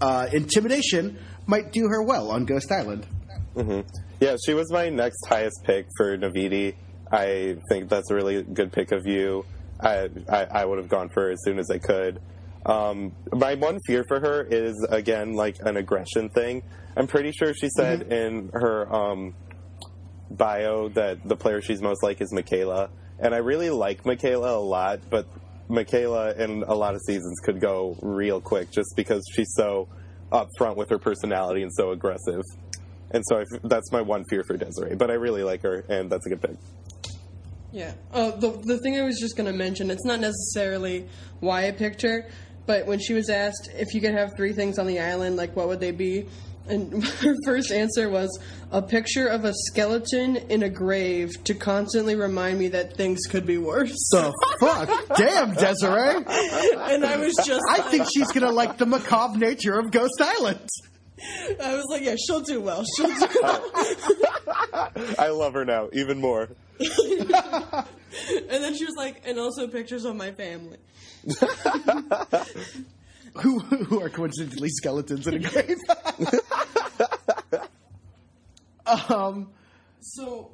uh, 0.00 0.26
intimidation 0.32 1.18
might 1.46 1.72
do 1.72 1.86
her 1.88 2.02
well 2.02 2.30
on 2.30 2.44
Ghost 2.44 2.70
Island. 2.72 3.06
Yeah, 4.20 4.36
she 4.44 4.54
was 4.54 4.70
my 4.72 4.88
next 4.88 5.26
highest 5.26 5.60
pick 5.64 5.86
for 5.96 6.16
Naviti. 6.16 6.74
I 7.10 7.56
think 7.68 7.88
that's 7.88 8.10
a 8.10 8.14
really 8.14 8.42
good 8.42 8.72
pick 8.72 8.92
of 8.92 9.06
you. 9.06 9.44
I 9.80 10.08
I, 10.28 10.44
I 10.44 10.64
would 10.64 10.78
have 10.78 10.88
gone 10.88 11.08
for 11.08 11.24
her 11.24 11.30
as 11.30 11.38
soon 11.44 11.58
as 11.58 11.70
I 11.70 11.78
could. 11.78 12.20
Um, 12.68 13.12
my 13.32 13.54
one 13.54 13.80
fear 13.86 14.04
for 14.06 14.20
her 14.20 14.42
is 14.42 14.86
again 14.90 15.32
like 15.32 15.56
an 15.60 15.76
aggression 15.78 16.28
thing. 16.28 16.62
I'm 16.96 17.06
pretty 17.06 17.32
sure 17.32 17.54
she 17.54 17.70
said 17.70 18.12
in 18.12 18.50
her 18.52 18.94
um, 18.94 19.34
bio 20.30 20.88
that 20.90 21.26
the 21.26 21.36
player 21.36 21.62
she's 21.62 21.80
most 21.80 22.02
like 22.02 22.20
is 22.20 22.32
Michaela, 22.32 22.90
and 23.18 23.34
I 23.34 23.38
really 23.38 23.70
like 23.70 24.04
Michaela 24.04 24.56
a 24.56 24.60
lot, 24.60 25.00
but 25.08 25.26
Michaela 25.68 26.34
in 26.34 26.62
a 26.62 26.74
lot 26.74 26.94
of 26.94 27.00
seasons 27.06 27.38
could 27.42 27.60
go 27.60 27.96
real 28.02 28.40
quick 28.40 28.70
just 28.70 28.94
because 28.96 29.22
she's 29.34 29.52
so 29.54 29.88
upfront 30.30 30.76
with 30.76 30.90
her 30.90 30.98
personality 30.98 31.62
and 31.62 31.72
so 31.72 31.92
aggressive. 31.92 32.42
And 33.10 33.24
so 33.26 33.38
I 33.38 33.44
that's 33.64 33.90
my 33.92 34.02
one 34.02 34.24
fear 34.28 34.44
for 34.44 34.58
Desiree, 34.58 34.94
but 34.94 35.10
I 35.10 35.14
really 35.14 35.42
like 35.42 35.62
her, 35.62 35.84
and 35.88 36.10
that's 36.10 36.26
a 36.26 36.28
good 36.28 36.42
pick. 36.42 36.56
Yeah. 37.72 37.92
Oh, 38.12 38.30
the 38.32 38.50
the 38.50 38.78
thing 38.78 38.98
I 38.98 39.02
was 39.02 39.18
just 39.18 39.36
gonna 39.36 39.52
mention, 39.52 39.90
it's 39.90 40.04
not 40.04 40.20
necessarily 40.20 41.06
why 41.40 41.68
I 41.68 41.70
picked 41.70 42.02
her, 42.02 42.28
but 42.68 42.86
when 42.86 43.00
she 43.00 43.14
was 43.14 43.28
asked 43.30 43.70
if 43.76 43.94
you 43.94 44.00
could 44.02 44.12
have 44.14 44.36
three 44.36 44.52
things 44.52 44.78
on 44.78 44.86
the 44.86 45.00
island, 45.00 45.36
like 45.36 45.56
what 45.56 45.66
would 45.68 45.80
they 45.80 45.90
be? 45.90 46.26
And 46.68 47.02
her 47.22 47.34
first 47.46 47.72
answer 47.72 48.10
was 48.10 48.38
a 48.70 48.82
picture 48.82 49.26
of 49.26 49.46
a 49.46 49.54
skeleton 49.54 50.36
in 50.36 50.62
a 50.62 50.68
grave 50.68 51.30
to 51.44 51.54
constantly 51.54 52.14
remind 52.14 52.58
me 52.58 52.68
that 52.68 52.94
things 52.94 53.20
could 53.26 53.46
be 53.46 53.56
worse. 53.56 53.96
The 54.12 54.32
fuck? 54.60 55.16
Damn, 55.16 55.54
Desiree. 55.54 56.16
and 56.26 57.06
I 57.06 57.16
was 57.16 57.34
just, 57.44 57.62
I 57.70 57.78
like- 57.78 57.90
think 57.90 58.06
she's 58.14 58.30
gonna 58.32 58.52
like 58.52 58.76
the 58.76 58.84
macabre 58.86 59.38
nature 59.38 59.78
of 59.78 59.90
Ghost 59.90 60.20
Island. 60.20 60.68
I 61.64 61.74
was 61.74 61.86
like, 61.90 62.02
yeah, 62.02 62.16
she'll 62.16 62.42
do 62.42 62.60
well. 62.60 62.84
She'll 62.96 63.08
do 63.08 63.28
well. 63.42 63.70
I 65.18 65.28
love 65.30 65.54
her 65.54 65.64
now 65.64 65.88
even 65.94 66.20
more. 66.20 66.50
and 68.50 68.62
then 68.62 68.74
she 68.74 68.84
was 68.84 68.94
like, 68.96 69.22
and 69.26 69.38
also 69.38 69.66
pictures 69.68 70.04
of 70.04 70.16
my 70.16 70.32
family. 70.32 70.78
Who, 73.42 73.60
who 73.60 74.00
are 74.00 74.08
coincidentally 74.08 74.68
skeletons 74.70 75.26
in 75.28 75.34
a 75.34 75.38
grave. 75.38 75.76
um, 79.08 79.50
So, 80.00 80.50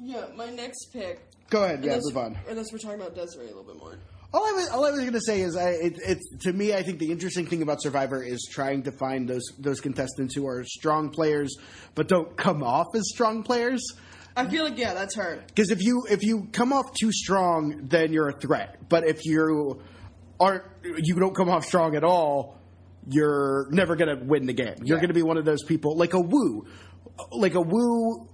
yeah, 0.00 0.26
my 0.34 0.50
next 0.50 0.86
pick. 0.92 1.20
go 1.50 1.62
ahead, 1.62 1.84
yeah, 1.84 1.98
move 2.02 2.16
on. 2.16 2.36
Unless 2.48 2.72
we're 2.72 2.78
talking 2.78 3.00
about 3.00 3.14
Desiree 3.14 3.44
a 3.44 3.48
little 3.48 3.62
bit 3.64 3.76
more. 3.76 3.96
All 4.32 4.44
I 4.44 4.52
was, 4.52 4.68
all 4.70 4.84
I 4.84 4.90
was 4.90 5.00
going 5.00 5.12
to 5.12 5.20
say 5.20 5.42
is, 5.42 5.56
I, 5.56 5.70
it, 5.70 5.92
it's 6.04 6.36
to 6.44 6.52
me, 6.52 6.74
I 6.74 6.82
think 6.82 6.98
the 6.98 7.12
interesting 7.12 7.46
thing 7.46 7.62
about 7.62 7.80
Survivor 7.80 8.24
is 8.24 8.48
trying 8.50 8.82
to 8.84 8.90
find 8.90 9.28
those 9.28 9.44
those 9.60 9.80
contestants 9.80 10.34
who 10.34 10.48
are 10.48 10.64
strong 10.64 11.10
players, 11.10 11.54
but 11.94 12.08
don't 12.08 12.36
come 12.36 12.64
off 12.64 12.88
as 12.96 13.04
strong 13.14 13.44
players. 13.44 13.80
I 14.36 14.48
feel 14.48 14.64
like 14.64 14.76
yeah, 14.78 14.94
that's 14.94 15.14
her. 15.16 15.42
Because 15.46 15.70
if 15.70 15.82
you 15.82 16.04
if 16.10 16.22
you 16.22 16.48
come 16.52 16.72
off 16.72 16.92
too 16.94 17.12
strong, 17.12 17.86
then 17.88 18.12
you're 18.12 18.28
a 18.28 18.32
threat. 18.38 18.88
But 18.88 19.06
if 19.06 19.24
you 19.24 19.82
aren't, 20.40 20.64
you 20.82 21.14
don't 21.14 21.34
come 21.34 21.48
off 21.48 21.64
strong 21.64 21.94
at 21.94 22.02
all, 22.04 22.58
you're 23.08 23.68
never 23.70 23.94
going 23.96 24.18
to 24.18 24.24
win 24.24 24.46
the 24.46 24.52
game. 24.52 24.74
You're 24.82 24.96
Yeah. 24.96 25.02
going 25.02 25.08
to 25.08 25.14
be 25.14 25.22
one 25.22 25.36
of 25.38 25.44
those 25.44 25.62
people 25.62 25.96
like 25.96 26.14
a 26.14 26.20
Woo, 26.20 26.66
like 27.30 27.54
a 27.54 27.60
Woo 27.60 28.28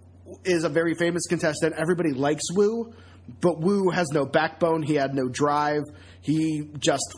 is 0.45 0.65
a 0.65 0.69
very 0.69 0.95
famous 0.95 1.27
contestant. 1.29 1.75
Everybody 1.77 2.13
likes 2.13 2.45
Woo, 2.55 2.95
but 3.41 3.61
Woo 3.61 3.91
has 3.91 4.09
no 4.13 4.25
backbone. 4.25 4.83
He 4.83 4.95
had 4.95 5.15
no 5.15 5.29
drive. 5.29 5.83
He 6.23 6.63
just 6.79 7.15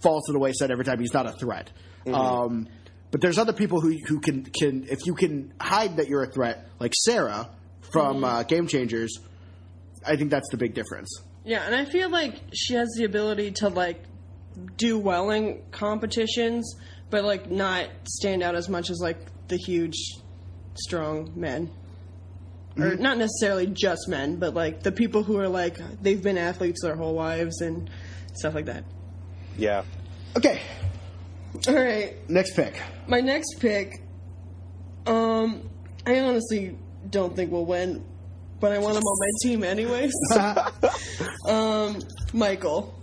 falls 0.00 0.24
to 0.26 0.32
the 0.32 0.38
wayside 0.38 0.70
every 0.70 0.84
time. 0.84 0.98
He's 1.00 1.12
not 1.12 1.26
a 1.26 1.32
threat. 1.32 1.70
Um, 2.06 2.66
but 3.10 3.20
there's 3.20 3.36
other 3.38 3.52
people 3.52 3.80
who 3.80 3.96
who 4.06 4.20
can 4.20 4.44
can 4.44 4.84
if 4.88 5.04
you 5.06 5.14
can 5.14 5.52
hide 5.60 5.98
that 5.98 6.08
you're 6.08 6.22
a 6.22 6.30
threat, 6.30 6.66
like 6.80 6.92
Sarah 6.94 7.50
from 7.92 8.24
uh, 8.24 8.42
Game 8.44 8.66
Changers. 8.66 9.18
I 10.06 10.16
think 10.16 10.30
that's 10.30 10.48
the 10.50 10.56
big 10.56 10.74
difference. 10.74 11.20
Yeah, 11.44 11.62
and 11.64 11.74
I 11.74 11.84
feel 11.84 12.08
like 12.10 12.40
she 12.52 12.74
has 12.74 12.88
the 12.96 13.04
ability 13.04 13.52
to 13.56 13.68
like 13.68 14.02
do 14.76 14.98
well 14.98 15.30
in 15.30 15.62
competitions, 15.70 16.74
but 17.10 17.24
like 17.24 17.50
not 17.50 17.86
stand 18.08 18.42
out 18.42 18.54
as 18.54 18.68
much 18.68 18.90
as 18.90 19.00
like 19.00 19.18
the 19.48 19.56
huge, 19.56 19.96
strong 20.74 21.32
men. 21.36 21.70
Or 22.78 22.94
not 22.96 23.18
necessarily 23.18 23.66
just 23.66 24.08
men, 24.08 24.36
but 24.36 24.54
like 24.54 24.82
the 24.82 24.92
people 24.92 25.22
who 25.22 25.36
are 25.38 25.48
like 25.48 25.76
they've 26.02 26.22
been 26.22 26.38
athletes 26.38 26.80
their 26.82 26.96
whole 26.96 27.12
lives 27.12 27.60
and 27.60 27.90
stuff 28.32 28.54
like 28.54 28.64
that. 28.66 28.84
Yeah. 29.58 29.82
Okay. 30.38 30.58
All 31.68 31.74
right, 31.74 32.14
Next 32.30 32.56
pick. 32.56 32.80
my 33.06 33.20
next 33.20 33.56
pick. 33.60 34.00
Um, 35.06 35.68
I 36.06 36.18
honestly 36.20 36.78
don't 37.10 37.34
think 37.34 37.50
we'll 37.50 37.66
win, 37.66 38.04
but 38.60 38.72
I 38.72 38.78
want 38.78 38.96
him 38.96 39.02
on 39.02 39.18
my 39.18 39.48
team 39.48 39.64
anyways. 39.64 40.12
um, 41.48 41.98
Michael. 42.32 42.98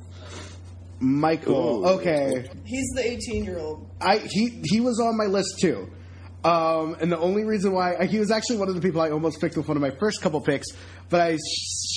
Michael. 0.99 1.85
Ooh. 1.85 1.89
Okay. 1.99 2.49
He's 2.65 2.89
the 2.95 3.03
18 3.05 3.45
year 3.45 3.59
old. 3.59 3.89
I 4.01 4.17
he 4.17 4.61
he 4.65 4.79
was 4.79 4.99
on 4.99 5.17
my 5.17 5.25
list 5.25 5.59
too. 5.59 5.89
Um, 6.43 6.95
and 7.01 7.11
the 7.11 7.19
only 7.19 7.43
reason 7.43 7.73
why 7.73 8.05
he 8.05 8.17
was 8.17 8.31
actually 8.31 8.57
one 8.57 8.69
of 8.69 8.75
the 8.75 8.81
people 8.81 9.01
I 9.01 9.09
almost 9.09 9.41
picked 9.41 9.57
with 9.57 9.67
one 9.67 9.75
of 9.75 9.81
my 9.81 9.89
first 9.89 10.21
couple 10.21 10.39
picks, 10.39 10.67
but 11.09 11.19
I 11.19 11.37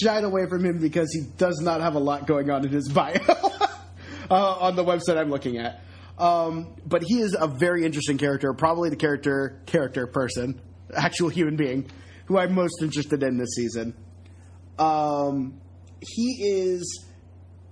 shied 0.01 0.25
away 0.25 0.47
from 0.49 0.65
him 0.65 0.81
because 0.81 1.13
he 1.13 1.23
does 1.37 1.61
not 1.63 1.81
have 1.81 1.95
a 1.95 2.01
lot 2.01 2.27
going 2.27 2.51
on 2.51 2.65
in 2.65 2.73
his 2.73 2.89
bio 2.89 3.21
uh, 3.29 4.35
on 4.35 4.75
the 4.75 4.85
website 4.85 5.17
I'm 5.17 5.31
looking 5.31 5.59
at. 5.59 5.85
Um, 6.19 6.75
but 6.85 7.03
he 7.05 7.21
is 7.21 7.37
a 7.39 7.47
very 7.47 7.85
interesting 7.85 8.19
character, 8.19 8.53
probably 8.53 8.91
the 8.91 8.97
character 8.97 9.63
character 9.67 10.09
person, 10.09 10.61
actual 10.95 11.29
human 11.29 11.57
being, 11.57 11.91
who 12.27 12.39
I'm 12.39 12.55
most 12.55 12.83
interested 12.83 13.23
in 13.23 13.39
this 13.39 13.55
season. 13.55 13.95
Um, 14.79 15.61
he 16.01 16.45
is 16.45 17.07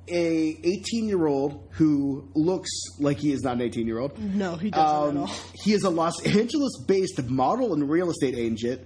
a 0.08 0.58
18 0.64 1.08
year 1.08 1.26
old 1.26 1.68
who 1.72 2.28
looks 2.34 2.68
like 2.98 3.18
he 3.18 3.32
is 3.32 3.42
not 3.42 3.54
an 3.54 3.62
18 3.62 3.86
year 3.86 3.98
old. 3.98 4.18
No, 4.18 4.56
he 4.56 4.70
doesn't 4.70 5.08
Um, 5.10 5.16
at 5.24 5.28
all. 5.28 5.34
he 5.62 5.72
is 5.72 5.82
a 5.84 5.90
Los 5.90 6.20
Angeles 6.26 6.72
based 6.86 7.22
model 7.28 7.72
and 7.74 7.88
real 7.88 8.10
estate 8.10 8.34
agent, 8.36 8.82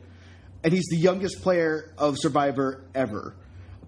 and 0.63 0.73
he's 0.73 0.87
the 0.91 0.97
youngest 0.99 1.43
player 1.43 1.93
of 1.99 2.17
Survivor 2.19 2.85
ever. 2.95 3.35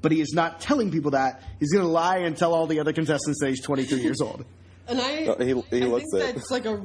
But 0.03 0.13
he 0.13 0.21
is 0.21 0.33
not 0.35 0.61
telling 0.61 0.91
people 0.91 1.13
that. 1.13 1.43
He's 1.59 1.73
going 1.73 1.85
to 1.85 1.91
lie 1.91 2.19
and 2.19 2.37
tell 2.37 2.55
all 2.55 2.67
the 2.67 2.81
other 2.81 2.93
contestants 2.93 3.41
that 3.41 3.49
he's 3.49 3.63
23 3.63 4.01
years 4.03 4.21
old. 4.21 4.45
And 4.89 5.01
I, 5.01 5.27
Oh, 5.27 5.45
he- 5.45 5.79
he 5.79 5.83
I 5.83 5.87
looks 5.89 6.05
think 6.13 6.23
it. 6.31 6.35
that's 6.37 6.51
like 6.53 6.65
a 6.65 6.81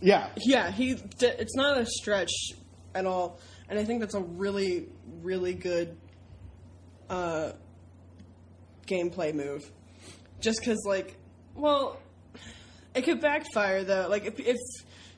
Yeah. 0.00 0.30
yeah. 0.36 0.68
He 0.72 0.96
it's 1.20 1.54
not 1.54 1.78
a 1.78 1.86
stretch 1.86 2.32
at 2.96 3.06
all, 3.06 3.38
and 3.68 3.78
I 3.78 3.84
think 3.84 4.00
that's 4.00 4.14
a 4.14 4.20
really 4.20 4.88
really 5.22 5.54
good 5.54 5.96
uh, 7.10 7.52
gameplay 8.86 9.34
move. 9.34 9.70
Just 10.40 10.60
because, 10.60 10.82
like, 10.86 11.16
well, 11.54 11.98
it 12.94 13.02
could 13.02 13.20
backfire 13.20 13.84
though. 13.84 14.06
Like 14.08 14.24
if, 14.24 14.40
if 14.40 14.56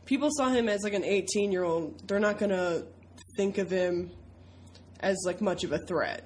people 0.04 0.28
saw 0.32 0.48
him 0.48 0.68
as 0.68 0.82
like 0.82 0.94
an 0.94 1.04
18 1.04 1.52
year 1.52 1.64
old, 1.64 2.06
they're 2.06 2.20
not 2.20 2.38
gonna 2.38 2.82
think 3.36 3.58
of 3.58 3.70
him 3.70 4.10
as 5.00 5.16
like 5.24 5.40
much 5.40 5.64
of 5.64 5.72
a 5.72 5.78
threat. 5.78 6.24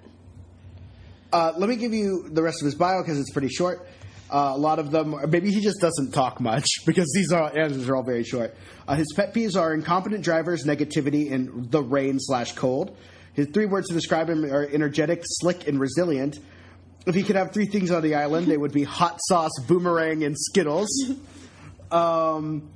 Uh, 1.32 1.52
let 1.56 1.68
me 1.68 1.76
give 1.76 1.92
you 1.94 2.28
the 2.30 2.42
rest 2.42 2.60
of 2.60 2.66
his 2.66 2.74
bio 2.74 3.02
because 3.02 3.18
it's 3.18 3.30
pretty 3.30 3.48
short. 3.48 3.86
Uh, 4.32 4.52
a 4.54 4.58
lot 4.58 4.78
of 4.78 4.90
them, 4.90 5.14
maybe 5.28 5.50
he 5.50 5.60
just 5.60 5.78
doesn't 5.78 6.12
talk 6.12 6.40
much 6.40 6.66
because 6.86 7.12
these 7.14 7.32
are 7.32 7.54
answers 7.56 7.86
are 7.88 7.96
all 7.96 8.02
very 8.02 8.24
short. 8.24 8.54
Uh, 8.88 8.94
his 8.94 9.12
pet 9.14 9.34
peeves 9.34 9.60
are 9.60 9.74
incompetent 9.74 10.24
drivers, 10.24 10.64
negativity, 10.64 11.30
and 11.30 11.70
the 11.70 11.82
rain 11.82 12.16
slash 12.18 12.52
cold. 12.52 12.96
His 13.34 13.48
three 13.48 13.66
words 13.66 13.88
to 13.88 13.94
describe 13.94 14.30
him 14.30 14.44
are 14.44 14.66
energetic, 14.66 15.20
slick, 15.24 15.68
and 15.68 15.78
resilient. 15.78 16.38
If 17.06 17.14
he 17.14 17.22
could 17.22 17.36
have 17.36 17.52
three 17.52 17.66
things 17.66 17.90
on 17.90 18.02
the 18.02 18.14
island, 18.14 18.46
they 18.46 18.56
would 18.56 18.72
be 18.72 18.82
hot 19.00 19.18
sauce, 19.28 19.52
boomerang, 19.66 20.24
and 20.24 20.34
Skittles. 20.38 20.88
Um, 21.90 22.70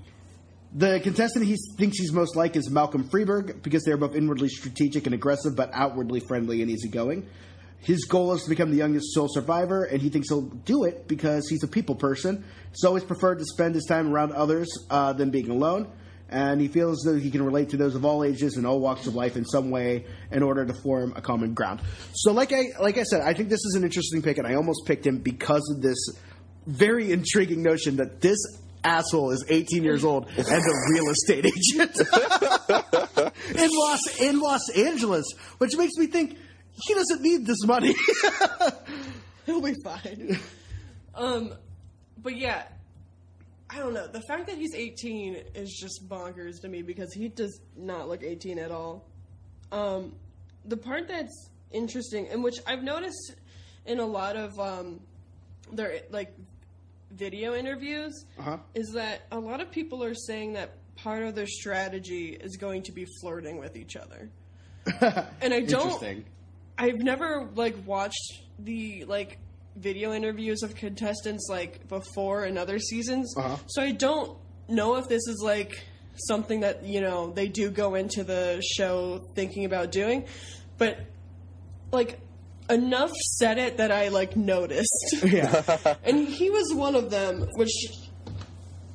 the 0.74 1.00
contestant 1.00 1.46
he 1.46 1.56
thinks 1.78 1.98
he's 1.98 2.12
most 2.12 2.36
like 2.36 2.54
is 2.54 2.68
Malcolm 2.68 3.08
Freeberg 3.08 3.62
because 3.62 3.82
they're 3.84 3.96
both 3.96 4.14
inwardly 4.14 4.48
strategic 4.48 5.06
and 5.06 5.14
aggressive, 5.14 5.56
but 5.56 5.70
outwardly 5.72 6.20
friendly 6.20 6.60
and 6.60 6.70
easygoing. 6.70 7.26
His 7.86 8.04
goal 8.04 8.32
is 8.32 8.42
to 8.42 8.48
become 8.48 8.72
the 8.72 8.78
youngest 8.78 9.14
sole 9.14 9.28
survivor, 9.30 9.84
and 9.84 10.02
he 10.02 10.08
thinks 10.08 10.28
he'll 10.28 10.40
do 10.42 10.82
it 10.82 11.06
because 11.06 11.48
he's 11.48 11.62
a 11.62 11.68
people 11.68 11.94
person. 11.94 12.44
He's 12.70 12.82
always 12.82 13.04
preferred 13.04 13.38
to 13.38 13.44
spend 13.44 13.76
his 13.76 13.84
time 13.84 14.12
around 14.12 14.32
others 14.32 14.66
uh, 14.90 15.12
than 15.12 15.30
being 15.30 15.50
alone, 15.50 15.92
and 16.28 16.60
he 16.60 16.66
feels 16.66 16.98
that 17.02 17.22
he 17.22 17.30
can 17.30 17.44
relate 17.44 17.68
to 17.70 17.76
those 17.76 17.94
of 17.94 18.04
all 18.04 18.24
ages 18.24 18.56
and 18.56 18.66
all 18.66 18.80
walks 18.80 19.06
of 19.06 19.14
life 19.14 19.36
in 19.36 19.44
some 19.44 19.70
way 19.70 20.04
in 20.32 20.42
order 20.42 20.66
to 20.66 20.74
form 20.74 21.12
a 21.14 21.20
common 21.20 21.54
ground. 21.54 21.80
So, 22.12 22.32
like 22.32 22.52
I 22.52 22.64
like 22.80 22.98
I 22.98 23.04
said, 23.04 23.20
I 23.20 23.34
think 23.34 23.50
this 23.50 23.64
is 23.64 23.76
an 23.76 23.84
interesting 23.84 24.20
pick, 24.20 24.38
and 24.38 24.48
I 24.48 24.54
almost 24.54 24.84
picked 24.84 25.06
him 25.06 25.18
because 25.18 25.72
of 25.72 25.80
this 25.80 26.08
very 26.66 27.12
intriguing 27.12 27.62
notion 27.62 27.98
that 27.98 28.20
this 28.20 28.38
asshole 28.82 29.30
is 29.30 29.44
18 29.48 29.84
years 29.84 30.04
old 30.04 30.28
and 30.36 30.48
a 30.48 30.92
real 30.92 31.08
estate 31.08 31.46
agent 31.46 31.96
in 33.54 33.70
Los 33.72 34.20
in 34.20 34.40
Los 34.40 34.70
Angeles, 34.70 35.24
which 35.58 35.76
makes 35.76 35.94
me 35.94 36.08
think 36.08 36.36
he 36.84 36.94
doesn't 36.94 37.22
need 37.22 37.46
this 37.46 37.64
money. 37.64 37.94
He'll 39.46 39.60
be 39.62 39.74
fine. 39.84 40.38
um, 41.14 41.54
but 42.22 42.36
yeah, 42.36 42.64
I 43.70 43.78
don't 43.78 43.94
know. 43.94 44.06
The 44.06 44.20
fact 44.22 44.46
that 44.48 44.56
he's 44.56 44.74
18 44.74 45.36
is 45.54 45.72
just 45.80 46.08
bonkers 46.08 46.60
to 46.62 46.68
me 46.68 46.82
because 46.82 47.12
he 47.12 47.28
does 47.28 47.60
not 47.76 48.08
look 48.08 48.22
18 48.22 48.58
at 48.58 48.70
all. 48.70 49.04
Um, 49.72 50.14
the 50.64 50.76
part 50.76 51.08
that's 51.08 51.48
interesting, 51.70 52.28
and 52.28 52.42
which 52.42 52.56
I've 52.66 52.82
noticed 52.82 53.34
in 53.86 54.00
a 54.00 54.06
lot 54.06 54.36
of 54.36 54.58
um, 54.58 55.00
their 55.72 56.00
like 56.10 56.34
video 57.12 57.54
interviews, 57.54 58.24
Uh-huh. 58.38 58.58
is 58.74 58.92
that 58.94 59.22
a 59.30 59.38
lot 59.38 59.60
of 59.60 59.70
people 59.70 60.02
are 60.02 60.14
saying 60.14 60.54
that 60.54 60.72
part 60.96 61.22
of 61.22 61.34
their 61.34 61.46
strategy 61.46 62.28
is 62.40 62.56
going 62.56 62.82
to 62.84 62.92
be 62.92 63.06
flirting 63.20 63.58
with 63.58 63.76
each 63.76 63.96
other. 63.96 64.28
and 65.40 65.52
I 65.54 65.60
don't. 65.60 66.24
I've 66.78 66.98
never 66.98 67.48
like 67.54 67.76
watched 67.86 68.32
the 68.58 69.04
like 69.04 69.38
video 69.76 70.12
interviews 70.12 70.62
of 70.62 70.74
contestants 70.74 71.48
like 71.50 71.88
before 71.88 72.44
in 72.44 72.56
other 72.58 72.78
seasons, 72.78 73.34
Uh-huh. 73.36 73.56
so 73.66 73.82
I 73.82 73.92
don't 73.92 74.36
know 74.68 74.96
if 74.96 75.08
this 75.08 75.26
is 75.28 75.40
like 75.44 75.84
something 76.28 76.60
that 76.60 76.84
you 76.84 77.00
know 77.00 77.30
they 77.30 77.48
do 77.48 77.70
go 77.70 77.94
into 77.94 78.24
the 78.24 78.62
show 78.76 79.18
thinking 79.34 79.64
about 79.64 79.92
doing, 79.92 80.24
but 80.78 80.98
like 81.92 82.18
enough 82.68 83.12
said 83.38 83.58
it 83.58 83.76
that 83.76 83.92
I 83.92 84.08
like 84.08 84.36
noticed, 84.36 85.16
Yeah. 85.24 85.94
and 86.04 86.26
he 86.28 86.50
was 86.50 86.72
one 86.74 86.94
of 86.94 87.10
them, 87.10 87.46
which 87.56 87.72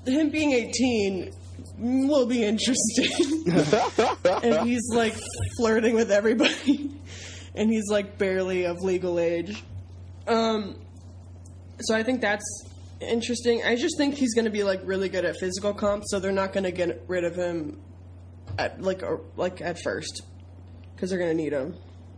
him 0.06 0.30
being 0.30 0.52
eighteen 0.52 1.32
will 1.78 2.26
be 2.26 2.44
interesting. 2.44 3.44
and 4.44 4.68
he's 4.68 4.84
like 4.94 5.16
flirting 5.58 5.96
with 5.96 6.12
everybody 6.12 6.92
and 7.56 7.70
he's 7.70 7.90
like 7.90 8.18
barely 8.18 8.66
of 8.66 8.82
legal 8.82 9.20
age. 9.20 9.64
Um 10.28 10.76
so 11.80 11.96
i 11.96 12.04
think 12.04 12.22
that's 12.22 12.46
interesting. 13.02 13.64
I 13.64 13.76
just 13.76 13.98
think 13.98 14.16
he's 14.16 14.34
going 14.34 14.46
to 14.46 14.52
be 14.52 14.64
like 14.64 14.82
really 14.84 15.10
good 15.10 15.26
at 15.26 15.36
physical 15.38 15.74
comp 15.74 16.04
so 16.06 16.20
they're 16.20 16.32
not 16.32 16.54
going 16.54 16.64
to 16.66 16.72
get 16.72 17.04
rid 17.08 17.24
of 17.24 17.36
him 17.36 17.82
at 18.58 18.82
like 18.82 19.04
or, 19.04 19.22
like 19.36 19.62
at 19.62 19.82
first 19.82 20.22
because 20.96 21.10
they're 21.10 21.20
going 21.20 21.36
to 21.36 21.44
need 21.44 21.54
him 21.54 21.76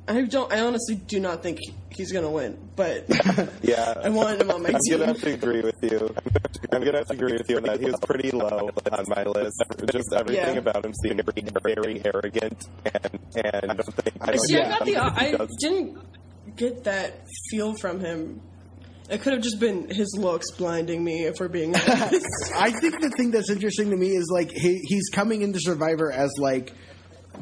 i 0.08 0.22
don't 0.22 0.52
i 0.52 0.60
honestly 0.62 0.96
do 0.96 1.20
not 1.20 1.42
think 1.44 1.60
he's 1.90 2.12
going 2.12 2.24
to 2.26 2.30
win 2.32 2.58
but 2.76 3.06
Yeah, 3.62 3.94
i 4.04 4.10
wanted 4.10 4.42
him 4.42 4.52
on 4.52 4.62
my 4.64 4.70
I'm 4.70 4.76
team 4.86 4.98
gonna 5.00 5.08
have 5.08 5.22
to 5.22 5.34
agree 5.34 5.62
with 5.62 5.82
you. 5.82 6.14
I'm 6.72 6.84
gonna 6.84 6.98
have 7.00 7.08
to 7.08 7.14
agree 7.14 7.34
with 7.34 7.48
you 7.50 7.58
on 7.58 7.64
that. 7.64 7.80
He 7.80 7.86
was 7.86 8.00
pretty 8.02 8.32
low 8.32 8.72
on 8.92 9.06
my 9.08 9.24
list. 9.24 9.64
Just 9.92 10.12
everything 10.12 10.56
Yeah. 10.56 10.60
about 10.60 10.84
him 10.84 10.94
seemed 11.04 11.22
very 11.62 12.02
arrogant, 12.04 12.66
and 12.86 13.20
and 13.36 13.72
I 13.72 13.76
don't 13.76 13.94
think 13.94 14.16
I 14.22 14.26
don't 14.32 14.40
See, 14.40 14.58
I 14.60 14.70
got 14.70 14.86
the. 14.86 14.98
I 14.98 15.48
didn't 15.60 16.00
get 16.56 16.84
that 16.86 17.28
feel 17.52 17.76
from 17.76 18.00
him. 18.00 18.42
It 19.10 19.22
could 19.22 19.34
have 19.34 19.44
just 19.44 19.60
been 19.60 19.88
his 19.90 20.16
looks 20.18 20.50
blinding 20.52 21.04
me, 21.04 21.26
if 21.26 21.36
we're 21.40 21.48
being 21.50 21.76
honest. 21.76 22.26
I 22.56 22.72
think 22.72 23.00
the 23.02 23.12
thing 23.18 23.30
that's 23.32 23.52
interesting 23.52 23.92
to 23.92 23.96
me 23.98 24.16
is 24.16 24.30
like 24.34 24.50
he, 24.52 24.80
he's 24.84 25.10
coming 25.10 25.42
into 25.44 25.60
Survivor 25.60 26.12
as 26.12 26.32
like 26.40 26.74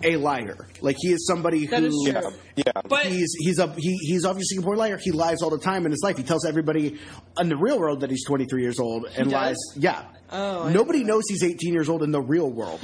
a 0.03 0.15
liar. 0.17 0.67
Like 0.81 0.97
he 0.99 1.11
is 1.13 1.25
somebody 1.27 1.65
that 1.67 1.79
who 1.81 1.87
is 1.87 2.09
true. 2.11 2.33
Yeah, 2.55 2.71
But 2.87 3.05
he's 3.07 3.33
he's 3.39 3.59
a 3.59 3.71
he, 3.77 3.97
he's 4.01 4.25
obviously 4.25 4.57
a 4.57 4.61
poor 4.61 4.75
liar. 4.75 4.97
He 5.01 5.11
lies 5.11 5.41
all 5.41 5.49
the 5.49 5.59
time 5.59 5.85
in 5.85 5.91
his 5.91 6.01
life. 6.03 6.17
He 6.17 6.23
tells 6.23 6.45
everybody 6.45 6.99
in 7.39 7.49
the 7.49 7.57
real 7.57 7.79
world 7.79 8.01
that 8.01 8.09
he's 8.09 8.25
23 8.25 8.61
years 8.61 8.79
old 8.79 9.05
and 9.05 9.29
does? 9.29 9.33
lies. 9.33 9.57
Yeah. 9.75 10.03
Oh, 10.29 10.63
I 10.63 10.73
Nobody 10.73 11.03
knows 11.03 11.23
he's 11.27 11.43
18 11.43 11.73
years 11.73 11.89
old 11.89 12.03
in 12.03 12.11
the 12.11 12.21
real 12.21 12.49
world. 12.49 12.79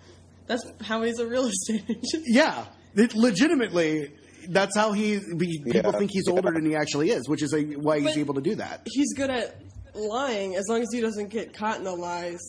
that's 0.46 0.64
how 0.82 1.02
he's 1.02 1.18
a 1.18 1.26
real 1.26 1.46
estate 1.46 1.84
agent. 1.88 2.24
yeah. 2.26 2.66
It, 2.94 3.14
legitimately, 3.14 4.12
that's 4.48 4.76
how 4.76 4.92
he. 4.92 5.18
Be, 5.36 5.62
people 5.64 5.92
Yeah. 5.92 5.98
think 5.98 6.10
he's 6.12 6.28
older 6.28 6.50
than 6.52 6.66
he 6.66 6.74
actually 6.74 7.10
is, 7.10 7.28
which 7.28 7.42
is 7.42 7.54
a, 7.54 7.62
why 7.62 8.00
he's 8.00 8.16
able 8.16 8.34
to 8.34 8.40
do 8.40 8.56
that. 8.56 8.82
He's 8.86 9.12
good 9.14 9.30
at 9.30 9.56
lying 9.94 10.56
as 10.56 10.66
long 10.68 10.82
as 10.82 10.88
he 10.92 11.00
doesn't 11.00 11.28
get 11.28 11.52
caught 11.54 11.78
in 11.78 11.84
the 11.84 11.92
lies. 11.94 12.40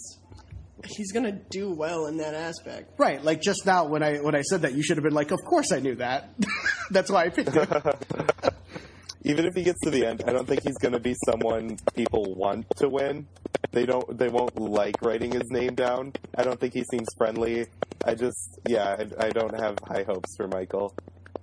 He's 0.86 1.12
gonna 1.12 1.40
do 1.50 1.72
well 1.72 2.08
in 2.08 2.18
that 2.18 2.34
aspect. 2.34 2.94
Right. 2.98 3.24
Like 3.24 3.42
just 3.42 3.66
now 3.66 3.86
when 3.86 4.04
I 4.04 4.18
when 4.18 4.36
I 4.36 4.42
said 4.42 4.64
that, 4.64 4.74
you 4.74 4.84
should 4.84 4.98
have 4.98 5.04
been 5.04 5.14
like, 5.14 5.32
"Of 5.32 5.40
course 5.46 5.72
I 5.72 5.80
knew 5.80 5.96
that." 5.96 6.34
that's 6.92 7.10
why 7.10 7.26
I 7.26 7.30
picked 7.30 7.54
him. 7.54 7.68
even 9.24 9.46
if 9.46 9.54
he 9.56 9.64
gets 9.64 9.80
to 9.82 9.92
the 9.92 10.06
end, 10.06 10.24
I 10.28 10.32
don't 10.32 10.48
think 10.48 10.64
he's 10.64 10.78
gonna 10.78 11.00
be 11.00 11.16
someone 11.26 11.78
people 11.96 12.34
want 12.36 12.66
to 12.78 12.90
win. 12.90 13.28
They 13.72 13.86
don't. 13.86 14.18
They 14.18 14.30
won't 14.30 14.60
like 14.60 15.02
writing 15.02 15.32
his 15.32 15.50
name 15.50 15.76
down. 15.76 16.14
I 16.36 16.44
don't 16.44 16.60
think 16.60 16.74
he 16.74 16.84
seems 16.92 17.08
friendly. 17.18 17.68
I 18.04 18.16
just, 18.16 18.60
yeah, 18.68 18.98
I, 18.98 19.28
I 19.28 19.30
don't 19.30 19.58
have 19.60 19.78
high 19.88 20.04
hopes 20.04 20.36
for 20.36 20.48
Michael. 20.48 20.94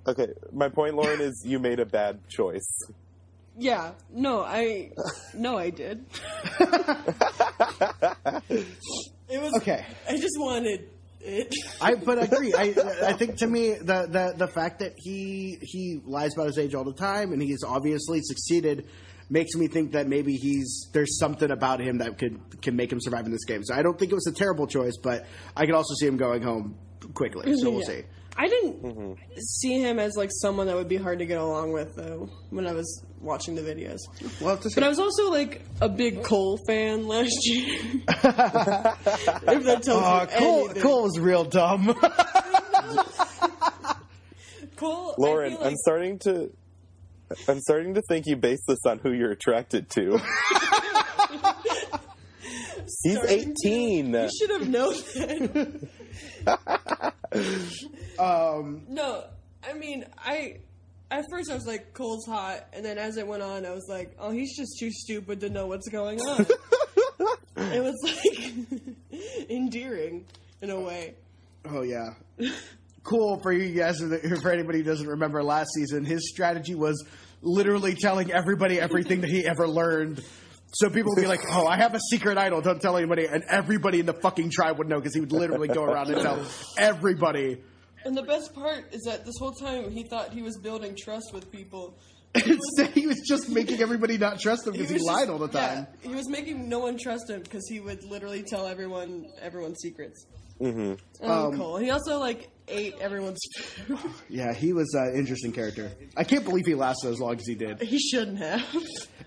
Okay, 0.06 0.26
my 0.52 0.68
point, 0.68 0.94
Lauren, 0.94 1.20
is 1.20 1.42
you 1.46 1.58
made 1.58 1.80
a 1.80 1.86
bad 1.86 2.28
choice. 2.28 2.68
Yeah, 3.56 3.92
no, 4.10 4.42
I 4.42 4.92
no, 5.34 5.58
I 5.58 5.70
did. 5.70 6.04
it 9.28 9.40
was 9.40 9.52
Okay. 9.56 9.84
I 10.08 10.16
just 10.16 10.38
wanted 10.38 10.88
it. 11.20 11.52
I 11.80 11.94
but 11.94 12.18
I 12.18 12.22
agree. 12.22 12.54
I 12.54 12.74
I 13.04 13.12
think 13.12 13.38
to 13.38 13.46
me 13.56 13.74
the, 13.74 14.06
the 14.08 14.34
the 14.36 14.48
fact 14.48 14.80
that 14.80 14.92
he 14.96 15.58
he 15.62 16.00
lies 16.04 16.34
about 16.34 16.46
his 16.46 16.58
age 16.58 16.74
all 16.74 16.84
the 16.84 16.92
time 16.94 17.32
and 17.32 17.42
he's 17.42 17.64
obviously 17.64 18.20
succeeded 18.22 18.86
makes 19.30 19.54
me 19.54 19.66
think 19.68 19.92
that 19.92 20.08
maybe 20.08 20.36
he's 20.36 20.88
there's 20.92 21.18
something 21.18 21.50
about 21.50 21.80
him 21.80 21.98
that 21.98 22.18
could 22.18 22.38
can 22.62 22.76
make 22.76 22.90
him 22.90 23.00
survive 23.00 23.26
in 23.26 23.32
this 23.32 23.44
game. 23.44 23.62
So 23.64 23.74
I 23.74 23.82
don't 23.82 23.98
think 23.98 24.12
it 24.12 24.14
was 24.14 24.26
a 24.26 24.32
terrible 24.32 24.66
choice, 24.66 24.96
but 25.02 25.26
I 25.56 25.66
could 25.66 25.74
also 25.74 25.94
see 25.94 26.06
him 26.06 26.16
going 26.16 26.42
home 26.42 26.76
quickly. 27.14 27.52
So 27.56 27.70
we'll 27.70 27.80
Yeah. 27.80 27.86
see. 27.86 28.02
I 28.40 28.46
didn't 28.46 28.82
mm-hmm. 28.82 29.12
see 29.40 29.82
him 29.82 29.98
as 29.98 30.14
like 30.16 30.30
someone 30.32 30.68
that 30.68 30.76
would 30.76 30.88
be 30.88 30.96
hard 30.96 31.18
to 31.18 31.26
get 31.26 31.38
along 31.38 31.72
with 31.72 31.96
though 31.96 32.30
when 32.50 32.66
I 32.68 32.72
was 32.72 33.02
watching 33.20 33.54
the 33.54 33.62
videos. 33.62 33.98
Well, 34.40 34.56
to 34.56 34.68
see. 34.70 34.74
But 34.74 34.84
I 34.84 34.88
was 34.88 34.98
also 34.98 35.30
like 35.30 35.62
a 35.80 35.88
big 35.88 36.22
Cole 36.22 36.58
fan 36.66 37.06
last 37.06 37.36
year. 37.42 37.78
if 38.08 38.22
that 38.22 39.82
tells 39.82 40.02
Aw, 40.02 40.22
you 40.22 40.26
Cole 40.38 40.64
anything. 40.64 40.82
Cole 40.82 41.02
was 41.02 41.18
real 41.18 41.44
dumb. 41.44 41.94
Cole, 44.76 45.14
Lauren, 45.18 45.54
like- 45.54 45.66
I'm 45.66 45.74
starting 45.76 46.18
to. 46.20 46.50
I'm 47.46 47.60
starting 47.60 47.94
to 47.94 48.02
think 48.08 48.24
you 48.26 48.36
base 48.36 48.60
this 48.66 48.78
on 48.86 49.00
who 49.00 49.12
you're 49.12 49.32
attracted 49.32 49.90
to. 49.90 50.18
He's 53.02 53.18
starting 53.18 53.54
to- 53.62 53.68
18. 53.68 54.14
You 54.14 54.30
should 54.38 54.50
have 54.50 54.66
known 54.68 54.94
that. 56.44 57.12
um, 58.18 58.82
no, 58.88 59.24
I 59.68 59.74
mean, 59.74 60.06
I 60.16 60.60
at 61.10 61.24
first 61.30 61.50
I 61.50 61.54
was 61.54 61.66
like, 61.66 61.94
Cole's 61.94 62.26
hot, 62.26 62.66
and 62.72 62.84
then 62.84 62.98
as 62.98 63.16
it 63.16 63.26
went 63.26 63.42
on, 63.42 63.64
I 63.64 63.70
was 63.70 63.86
like, 63.88 64.14
oh, 64.18 64.30
he's 64.30 64.56
just 64.56 64.78
too 64.78 64.90
stupid 64.90 65.40
to 65.40 65.50
know 65.50 65.66
what's 65.66 65.88
going 65.88 66.20
on. 66.20 66.40
it 67.56 67.82
was 67.82 67.96
like 68.04 69.20
endearing 69.50 70.24
in 70.62 70.70
a 70.70 70.80
way. 70.80 71.14
oh 71.66 71.82
yeah. 71.82 72.10
Cool 73.04 73.40
for 73.40 73.52
you 73.52 73.74
guys. 73.74 74.00
For 74.00 74.52
anybody 74.52 74.78
who 74.78 74.84
doesn't 74.84 75.06
remember 75.06 75.42
last 75.42 75.70
season, 75.74 76.04
his 76.04 76.28
strategy 76.28 76.74
was 76.74 77.04
literally 77.40 77.94
telling 77.94 78.30
everybody 78.32 78.80
everything 78.80 79.22
that 79.22 79.30
he 79.30 79.46
ever 79.46 79.66
learned. 79.66 80.22
So 80.74 80.90
people 80.90 81.12
would 81.14 81.22
be 81.22 81.26
like, 81.26 81.40
"Oh, 81.50 81.66
I 81.66 81.78
have 81.78 81.94
a 81.94 82.00
secret 82.10 82.36
idol. 82.36 82.60
Don't 82.60 82.82
tell 82.82 82.98
anybody." 82.98 83.26
And 83.26 83.44
everybody 83.48 84.00
in 84.00 84.06
the 84.06 84.12
fucking 84.12 84.50
tribe 84.50 84.76
would 84.78 84.88
know 84.88 84.96
because 84.96 85.14
he 85.14 85.20
would 85.20 85.32
literally 85.32 85.68
go 85.68 85.84
around 85.84 86.10
and 86.10 86.20
tell 86.20 86.44
everybody. 86.78 87.62
And 88.04 88.16
the 88.16 88.22
best 88.22 88.54
part 88.54 88.92
is 88.92 89.02
that 89.02 89.24
this 89.24 89.34
whole 89.38 89.52
time 89.52 89.90
he 89.90 90.04
thought 90.04 90.32
he 90.32 90.42
was 90.42 90.56
building 90.58 90.96
trust 90.96 91.32
with 91.32 91.50
people. 91.50 91.98
Instead, 92.34 92.90
he 92.90 93.06
was 93.06 93.20
just 93.26 93.48
making 93.48 93.80
everybody 93.80 94.18
not 94.18 94.38
trust 94.38 94.66
him 94.66 94.72
because 94.74 94.88
he, 94.88 94.94
was 94.94 95.02
lied 95.02 95.20
just- 95.22 95.30
all 95.30 95.38
the 95.38 95.48
time. 95.48 95.86
Yeah, 96.02 96.08
he 96.10 96.14
was 96.14 96.28
making 96.28 96.68
no 96.68 96.78
one 96.78 96.98
trust 96.98 97.28
him 97.30 97.42
because 97.42 97.66
he 97.68 97.80
would 97.80 98.04
literally 98.04 98.42
tell 98.42 98.66
everyone 98.66 99.24
everyone's 99.40 99.78
secrets. 99.80 100.26
Mm-hmm. 100.60 100.94
Oh, 101.22 101.46
Um, 101.48 101.56
Cole. 101.56 101.76
He 101.78 101.90
also 101.90 102.18
like 102.18 102.48
ate 102.68 102.94
everyone's 103.00 103.40
food. 103.86 103.98
Yeah, 104.28 104.52
he 104.54 104.72
was 104.72 104.92
an 104.94 105.14
interesting 105.16 105.52
character. 105.52 105.90
I 106.16 106.24
can't 106.24 106.44
believe 106.44 106.66
he 106.66 106.74
lasted 106.74 107.10
as 107.10 107.20
long 107.20 107.36
as 107.36 107.46
he 107.46 107.54
did. 107.54 107.80
he 107.82 107.98
shouldn't 107.98 108.38
have. 108.38 108.64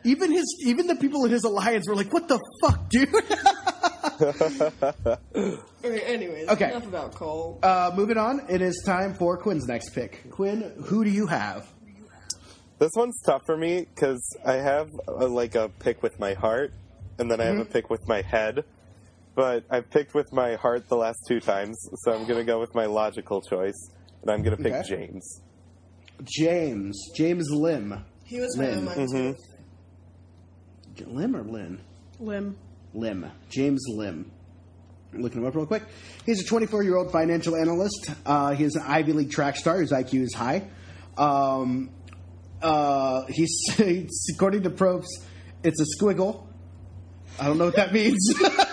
Even 0.03 0.31
his, 0.31 0.45
even 0.65 0.87
the 0.87 0.95
people 0.95 1.25
in 1.25 1.31
his 1.31 1.43
alliance 1.43 1.87
were 1.87 1.95
like, 1.95 2.11
"What 2.11 2.27
the 2.27 2.39
fuck, 2.61 2.89
dude?" 2.89 3.07
okay, 5.85 6.01
anyways, 6.01 6.49
Okay. 6.49 6.71
enough 6.71 6.87
about 6.87 7.13
Cole. 7.15 7.59
uh, 7.63 7.91
moving 7.95 8.17
on, 8.17 8.41
it 8.49 8.61
is 8.61 8.81
time 8.85 9.13
for 9.13 9.37
Quinn's 9.37 9.67
next 9.67 9.91
pick. 9.91 10.29
Quinn, 10.31 10.73
who 10.85 11.03
do 11.03 11.09
you 11.09 11.27
have? 11.27 11.67
This 12.79 12.91
one's 12.95 13.19
tough 13.23 13.45
for 13.45 13.55
me 13.55 13.85
because 13.93 14.35
I 14.43 14.53
have 14.53 14.89
a, 15.07 15.27
like 15.27 15.53
a 15.55 15.69
pick 15.69 16.01
with 16.01 16.19
my 16.19 16.33
heart, 16.33 16.73
and 17.19 17.29
then 17.29 17.39
I 17.39 17.45
have 17.45 17.59
a 17.59 17.65
pick 17.65 17.91
with 17.91 18.07
my 18.07 18.21
head. 18.23 18.63
But 19.33 19.63
I've 19.69 19.89
picked 19.89 20.13
with 20.13 20.33
my 20.33 20.55
heart 20.55 20.89
the 20.89 20.97
last 20.97 21.19
two 21.27 21.39
times, 21.39 21.77
so 22.03 22.13
I'm 22.13 22.25
gonna 22.27 22.43
go 22.43 22.59
with 22.59 22.75
my 22.75 22.85
logical 22.85 23.41
choice, 23.41 23.89
and 24.21 24.29
I'm 24.31 24.43
gonna 24.43 24.57
pick 24.57 24.73
Okay. 24.73 24.83
James. 24.87 25.41
James, 26.23 26.99
James 27.15 27.49
Lim, 27.49 28.03
he 28.25 28.39
was 28.39 28.55
Lynn. 28.57 28.85
one 28.85 28.97
of 28.97 28.97
mine 28.97 29.07
too. 29.11 29.35
Lim 31.07 31.35
or 31.35 31.43
Lynn? 31.43 31.79
Lim. 32.19 32.57
Lim, 32.93 33.25
James 33.49 33.83
Lim. 33.89 34.29
Looking 35.13 35.41
him 35.41 35.47
up 35.47 35.55
real 35.55 35.65
quick. 35.65 35.83
He's 36.25 36.41
a 36.41 36.45
24 36.45 36.83
year 36.83 36.95
old 36.97 37.11
financial 37.11 37.55
analyst. 37.55 38.11
Uh, 38.25 38.51
he's 38.51 38.75
an 38.75 38.83
Ivy 38.85 39.13
League 39.13 39.31
track 39.31 39.55
star. 39.55 39.79
His 39.81 39.91
IQ 39.91 40.21
is 40.21 40.33
high. 40.33 40.67
Um, 41.17 41.89
uh, 42.61 43.23
he's, 43.29 43.51
he's 43.77 44.25
according 44.33 44.63
to 44.63 44.69
Probst, 44.69 45.07
it's 45.63 45.81
a 45.81 45.85
squiggle. 46.03 46.45
I 47.39 47.45
don't 47.47 47.57
know 47.57 47.65
what 47.65 47.75
that 47.77 47.93
means. 47.93 48.19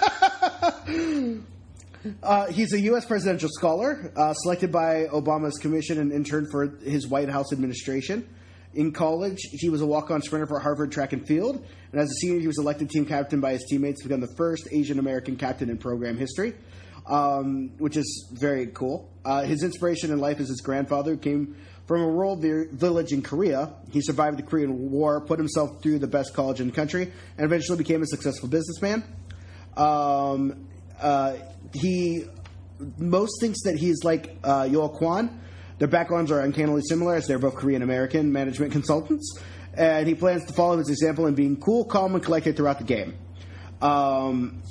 Uh, 2.22 2.46
he's 2.46 2.72
a 2.72 2.80
U.S. 2.80 3.04
presidential 3.04 3.48
scholar, 3.52 4.12
uh, 4.16 4.32
selected 4.34 4.70
by 4.70 5.06
Obama's 5.12 5.58
commission 5.58 5.98
and 5.98 6.12
interned 6.12 6.48
for 6.50 6.66
his 6.84 7.08
White 7.08 7.28
House 7.28 7.52
administration. 7.52 8.28
In 8.74 8.92
college, 8.92 9.38
he 9.52 9.68
was 9.68 9.80
a 9.80 9.86
walk-on 9.86 10.22
sprinter 10.22 10.46
for 10.46 10.60
Harvard 10.60 10.92
Track 10.92 11.12
and 11.12 11.26
Field, 11.26 11.64
and 11.92 12.00
as 12.00 12.08
a 12.08 12.14
senior, 12.20 12.38
he 12.38 12.46
was 12.46 12.58
elected 12.58 12.90
team 12.90 13.06
captain 13.06 13.40
by 13.40 13.52
his 13.52 13.64
teammates 13.68 14.02
to 14.02 14.08
become 14.08 14.20
the 14.20 14.34
first 14.36 14.68
Asian 14.70 14.98
American 14.98 15.36
captain 15.36 15.70
in 15.70 15.78
program 15.78 16.16
history, 16.16 16.54
um, 17.08 17.70
which 17.78 17.96
is 17.96 18.28
very 18.32 18.66
cool. 18.68 19.10
Uh, 19.24 19.42
his 19.42 19.62
inspiration 19.62 20.12
in 20.12 20.18
life 20.18 20.38
is 20.38 20.48
his 20.48 20.60
grandfather, 20.60 21.12
who 21.12 21.18
came 21.18 21.56
from 21.86 22.02
a 22.02 22.06
rural 22.06 22.36
vi- 22.36 22.68
village 22.70 23.12
in 23.12 23.22
Korea. 23.22 23.72
He 23.90 24.02
survived 24.02 24.38
the 24.38 24.42
Korean 24.42 24.90
War, 24.90 25.20
put 25.22 25.38
himself 25.38 25.82
through 25.82 25.98
the 25.98 26.06
best 26.06 26.34
college 26.34 26.60
in 26.60 26.68
the 26.68 26.74
country, 26.74 27.10
and 27.38 27.44
eventually 27.44 27.78
became 27.78 28.02
a 28.02 28.06
successful 28.06 28.48
businessman. 28.48 29.02
Um, 29.76 30.68
uh, 31.00 31.36
he 31.74 32.24
most 32.98 33.40
thinks 33.40 33.62
that 33.62 33.76
he's 33.76 34.04
like 34.04 34.36
uh, 34.44 34.62
Yul 34.62 34.98
Kwon. 34.98 35.38
Their 35.78 35.88
backgrounds 35.88 36.30
are 36.30 36.40
uncannily 36.40 36.82
similar, 36.88 37.14
as 37.14 37.26
they're 37.26 37.38
both 37.38 37.54
Korean 37.54 37.82
American 37.82 38.32
management 38.32 38.72
consultants. 38.72 39.38
And 39.74 40.08
he 40.08 40.14
plans 40.14 40.44
to 40.46 40.52
follow 40.52 40.78
his 40.78 40.88
example 40.88 41.26
in 41.26 41.34
being 41.34 41.56
cool, 41.56 41.84
calm, 41.84 42.14
and 42.14 42.22
collected 42.22 42.56
throughout 42.56 42.78
the 42.78 42.84
game. 42.84 43.16
Um, 43.80 44.62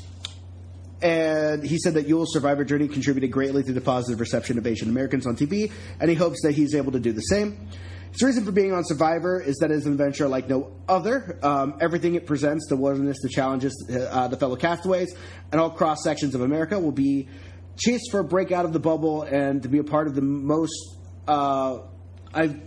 and 1.02 1.64
he 1.64 1.78
said 1.78 1.94
that 1.94 2.08
Yul's 2.08 2.34
survivor 2.34 2.66
journey 2.66 2.88
contributed 2.88 3.32
greatly 3.32 3.64
to 3.64 3.72
the 3.72 3.82
positive 3.82 4.20
reception 4.20 4.58
of 4.58 4.66
Asian 4.66 4.90
Americans 4.90 5.28
on 5.28 5.36
TV, 5.36 5.72
and 6.00 6.10
he 6.10 6.16
hopes 6.16 6.42
that 6.44 6.54
he's 6.54 6.76
able 6.76 6.92
to 6.92 7.00
do 7.00 7.14
the 7.14 7.22
same. 7.22 7.70
His 8.18 8.24
reason 8.24 8.46
for 8.46 8.52
being 8.52 8.74
on 8.74 8.84
Survivor 8.84 9.40
is 9.40 9.58
that 9.58 9.70
it's 9.70 9.86
an 9.86 9.92
adventure 9.92 10.28
like 10.28 10.50
no 10.50 10.72
other. 10.90 11.38
Um, 11.44 11.78
everything 11.80 12.16
it 12.16 12.26
presents, 12.26 12.66
the 12.68 12.76
wilderness, 12.76 13.18
the 13.22 13.30
challenges, 13.30 13.88
uh, 13.92 14.28
the 14.28 14.38
fellow 14.38 14.56
castaways, 14.56 15.16
and 15.52 15.62
all 15.62 15.70
cross 15.70 16.04
sections 16.04 16.34
of 16.34 16.42
America 16.42 16.80
will 16.80 16.92
be 16.92 17.28
chased 17.78 18.10
for 18.10 18.22
a 18.22 18.24
break 18.24 18.52
out 18.52 18.66
of 18.66 18.74
the 18.74 18.80
bubble 18.80 19.22
and 19.22 19.62
to 19.62 19.70
be 19.70 19.78
a 19.78 19.84
part 19.84 20.08
of 20.08 20.16
the 20.16 20.24
most. 20.24 20.74
Uh, 21.28 21.82
I've 22.34 22.60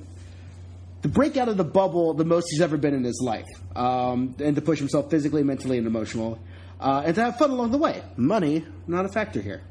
to 1.03 1.09
break 1.09 1.36
out 1.36 1.48
of 1.48 1.57
the 1.57 1.64
bubble 1.64 2.14
the 2.14 2.24
most 2.24 2.46
he's 2.53 2.61
ever 2.61 2.76
been 2.76 2.94
in 2.94 3.03
his 3.03 3.20
life, 3.20 3.48
um, 3.74 4.36
and 4.38 4.55
to 4.55 4.62
push 4.62 4.78
himself 4.78 5.11
physically, 5.11 5.42
mentally, 5.42 5.78
and 5.78 5.86
emotionally, 5.88 6.38
uh, 6.78 7.03
and 7.05 7.16
to 7.16 7.24
have 7.24 7.38
fun 7.38 7.51
along 7.51 7.72
the 7.72 7.78
way. 7.78 8.05
Money 8.16 8.64
not 8.86 9.05
a 9.05 9.09
factor 9.09 9.42
here. 9.42 9.62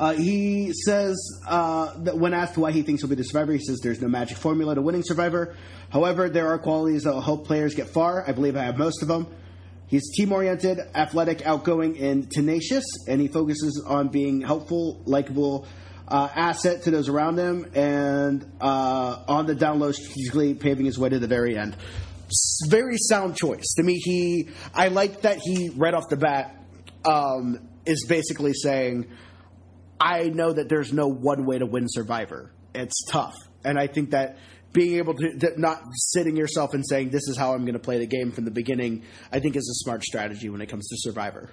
Uh, 0.00 0.14
he 0.14 0.72
says 0.72 1.14
uh, 1.46 1.92
that 2.04 2.16
when 2.16 2.32
asked 2.32 2.56
why 2.56 2.72
he 2.72 2.80
thinks 2.80 3.02
he'll 3.02 3.10
be 3.10 3.16
the 3.16 3.22
survivor, 3.22 3.52
he 3.52 3.58
says 3.58 3.80
there's 3.82 4.00
no 4.00 4.08
magic 4.08 4.38
formula 4.38 4.74
to 4.74 4.80
winning 4.80 5.02
survivor. 5.04 5.54
However, 5.90 6.30
there 6.30 6.48
are 6.48 6.58
qualities 6.58 7.02
that 7.02 7.12
will 7.12 7.20
help 7.20 7.46
players 7.46 7.74
get 7.74 7.90
far. 7.90 8.26
I 8.26 8.32
believe 8.32 8.56
I 8.56 8.62
have 8.62 8.78
most 8.78 9.02
of 9.02 9.08
them. 9.08 9.26
He's 9.88 10.10
team 10.16 10.32
oriented, 10.32 10.78
athletic, 10.94 11.44
outgoing, 11.44 11.98
and 11.98 12.30
tenacious, 12.30 12.84
and 13.08 13.20
he 13.20 13.28
focuses 13.28 13.84
on 13.86 14.08
being 14.08 14.40
helpful, 14.40 15.02
likable, 15.04 15.66
uh, 16.08 16.28
asset 16.34 16.84
to 16.84 16.90
those 16.90 17.10
around 17.10 17.38
him, 17.38 17.70
and 17.74 18.50
uh, 18.58 19.22
on 19.28 19.44
the 19.44 19.54
down 19.54 19.80
low, 19.80 19.92
strategically 19.92 20.54
paving 20.54 20.86
his 20.86 20.98
way 20.98 21.10
to 21.10 21.18
the 21.18 21.28
very 21.28 21.58
end. 21.58 21.76
Very 22.70 22.96
sound 22.96 23.36
choice 23.36 23.74
to 23.76 23.82
me. 23.82 24.00
He, 24.02 24.48
I 24.72 24.88
like 24.88 25.22
that 25.22 25.40
he 25.44 25.68
right 25.68 25.92
off 25.92 26.08
the 26.08 26.16
bat 26.16 26.56
um, 27.04 27.58
is 27.84 28.06
basically 28.08 28.54
saying, 28.54 29.06
I 30.00 30.30
know 30.30 30.52
that 30.52 30.68
there's 30.68 30.92
no 30.92 31.08
one 31.08 31.44
way 31.44 31.58
to 31.58 31.66
win 31.66 31.86
Survivor. 31.88 32.50
It's 32.74 33.04
tough, 33.10 33.34
and 33.64 33.78
I 33.78 33.86
think 33.86 34.10
that 34.10 34.38
being 34.72 34.96
able 34.96 35.14
to 35.14 35.52
not 35.56 35.82
sitting 35.92 36.36
yourself 36.36 36.74
and 36.74 36.86
saying 36.86 37.10
this 37.10 37.26
is 37.28 37.36
how 37.36 37.54
I'm 37.54 37.62
going 37.62 37.74
to 37.74 37.80
play 37.80 37.98
the 37.98 38.06
game 38.06 38.30
from 38.30 38.44
the 38.44 38.50
beginning, 38.52 39.02
I 39.32 39.40
think 39.40 39.56
is 39.56 39.68
a 39.68 39.84
smart 39.84 40.04
strategy 40.04 40.48
when 40.48 40.60
it 40.60 40.68
comes 40.68 40.88
to 40.88 40.96
Survivor. 40.98 41.50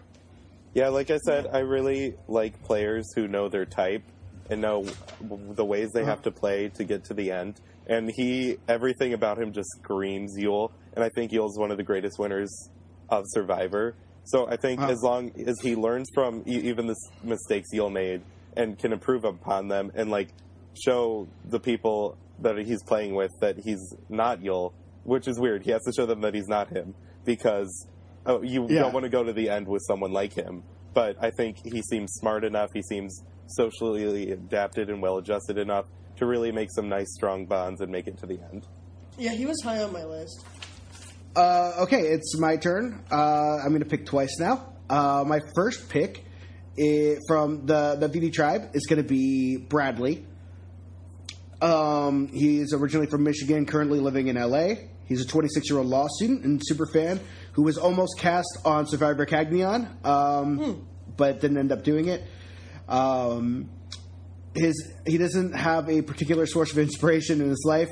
Yeah, 0.74 0.90
like 0.90 1.10
I 1.10 1.18
said, 1.18 1.48
I 1.52 1.60
really 1.60 2.14
like 2.28 2.62
players 2.64 3.12
who 3.16 3.28
know 3.28 3.50
their 3.50 3.66
type 3.66 4.04
and 4.50 4.62
know 4.62 4.86
the 5.22 5.66
ways 5.66 5.90
they 5.94 6.06
have 6.06 6.22
to 6.22 6.32
play 6.32 6.70
to 6.76 6.84
get 6.84 7.06
to 7.06 7.16
the 7.16 7.32
end. 7.32 7.60
And 7.88 8.12
he, 8.16 8.58
everything 8.68 9.14
about 9.14 9.40
him 9.40 9.52
just 9.52 9.70
screams 9.80 10.38
Yul. 10.38 10.72
And 10.94 11.04
I 11.04 11.10
think 11.10 11.32
Yul's 11.32 11.58
one 11.58 11.72
of 11.72 11.78
the 11.78 11.84
greatest 11.84 12.20
winners 12.20 12.70
of 13.10 13.24
Survivor. 13.28 13.96
So 14.26 14.48
I 14.48 14.58
think 14.58 14.80
Wow. 14.82 14.90
as 14.90 15.02
long 15.02 15.32
as 15.48 15.56
he 15.62 15.76
learns 15.76 16.10
from 16.14 16.44
even 16.46 16.86
the 16.86 16.96
mistakes 17.24 17.70
Yul 17.74 17.92
made 17.92 18.22
and 18.58 18.78
can 18.78 18.92
improve 18.92 19.24
upon 19.24 19.68
them 19.68 19.92
and 19.96 20.10
like 20.10 20.30
show 20.86 21.28
the 21.46 21.60
people 21.60 22.18
that 22.40 22.58
he's 22.58 22.84
playing 22.84 23.16
with 23.16 23.32
that 23.40 23.58
he's 23.58 23.96
not 24.10 24.42
Yul, 24.42 24.74
which 25.04 25.28
is 25.28 25.40
weird. 25.40 25.64
He 25.64 25.72
has 25.72 25.84
to 25.84 25.94
show 25.94 26.06
them 26.06 26.22
that 26.22 26.34
he's 26.34 26.48
not 26.48 26.70
him 26.70 26.94
because 27.26 27.88
oh, 28.26 28.42
you 28.42 28.68
Yeah. 28.70 28.82
don't 28.82 28.94
want 28.94 29.06
to 29.06 29.10
go 29.10 29.24
to 29.24 29.34
the 29.34 29.50
end 29.50 29.68
with 29.68 29.82
someone 29.88 30.12
like 30.12 30.34
him. 30.34 30.64
But 30.94 31.16
I 31.24 31.30
think 31.32 31.58
he 31.64 31.82
seems 31.82 32.12
smart 32.14 32.44
enough. 32.44 32.72
He 32.74 32.82
seems 32.82 33.24
socially 33.48 34.32
adapted 34.32 34.90
and 34.90 35.02
well 35.02 35.18
adjusted 35.18 35.58
enough 35.58 35.86
to 36.18 36.26
really 36.26 36.52
make 36.52 36.70
some 36.72 36.90
nice, 36.90 37.14
strong 37.14 37.46
bonds 37.46 37.82
and 37.82 37.92
make 37.92 38.08
it 38.08 38.18
to 38.20 38.26
the 38.26 38.40
end. 38.52 38.68
Yeah, 39.18 39.32
he 39.34 39.46
was 39.46 39.62
high 39.64 39.82
on 39.84 39.94
my 39.94 40.04
list. 40.04 40.46
Uh, 41.36 41.74
okay, 41.84 42.02
it's 42.02 42.38
my 42.40 42.58
turn. 42.58 43.04
Uh, 43.12 43.58
I'm 43.64 43.70
going 43.70 43.80
to 43.82 43.86
pick 43.90 44.06
twice 44.06 44.40
now. 44.40 44.74
Uh, 44.90 45.24
my 45.28 45.40
first 45.56 45.90
pick 45.90 46.26
i 46.80 47.18
from 47.28 47.66
the 47.66 47.96
the 48.00 48.10
VD 48.10 48.34
tribe 48.34 48.70
is 48.74 48.86
going 48.86 49.02
to 49.02 49.08
be 49.08 49.58
Bradley. 49.58 50.26
Um, 51.62 52.28
he's 52.28 52.74
originally 52.74 53.08
from 53.08 53.24
Michigan, 53.24 53.66
currently 53.66 54.00
living 54.00 54.28
in 54.28 54.36
LA. 54.36 54.76
He's 55.06 55.22
a 55.22 55.28
26 55.28 55.70
year 55.70 55.80
old 55.80 55.88
law 55.88 56.08
student 56.08 56.44
and 56.44 56.62
super 56.64 56.86
fan 56.86 57.20
who 57.54 57.64
was 57.64 57.78
almost 57.78 58.20
cast 58.20 58.60
on 58.66 58.86
Survivor 58.86 59.26
Cagayan, 59.26 60.06
um, 60.06 60.88
but 61.16 61.42
didn't 61.42 61.58
end 61.58 61.72
up 61.72 61.84
doing 61.84 62.08
it. 62.08 62.24
Um, 62.88 63.70
his 64.54 64.94
he 65.06 65.18
doesn't 65.18 65.54
have 65.54 65.90
a 65.90 66.02
particular 66.02 66.46
source 66.46 66.72
of 66.72 66.78
inspiration 66.78 67.42
in 67.42 67.50
his 67.50 67.64
life 67.66 67.90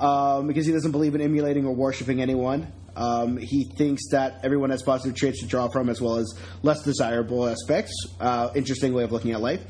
um, 0.00 0.46
because 0.46 0.66
he 0.66 0.72
doesn't 0.72 0.92
believe 0.92 1.14
in 1.14 1.20
emulating 1.20 1.66
or 1.66 1.74
worshiping 1.74 2.22
anyone. 2.22 2.72
Um, 2.96 3.36
he 3.36 3.64
thinks 3.64 4.08
that 4.10 4.40
everyone 4.44 4.70
has 4.70 4.82
positive 4.82 5.16
traits 5.16 5.40
to 5.40 5.46
draw 5.46 5.68
from 5.68 5.88
as 5.88 6.00
well 6.00 6.16
as 6.16 6.34
less 6.62 6.82
desirable 6.82 7.48
aspects. 7.48 7.92
Uh, 8.20 8.50
interesting 8.54 8.92
way 8.92 9.04
of 9.04 9.12
looking 9.12 9.32
at 9.32 9.40
life. 9.40 9.60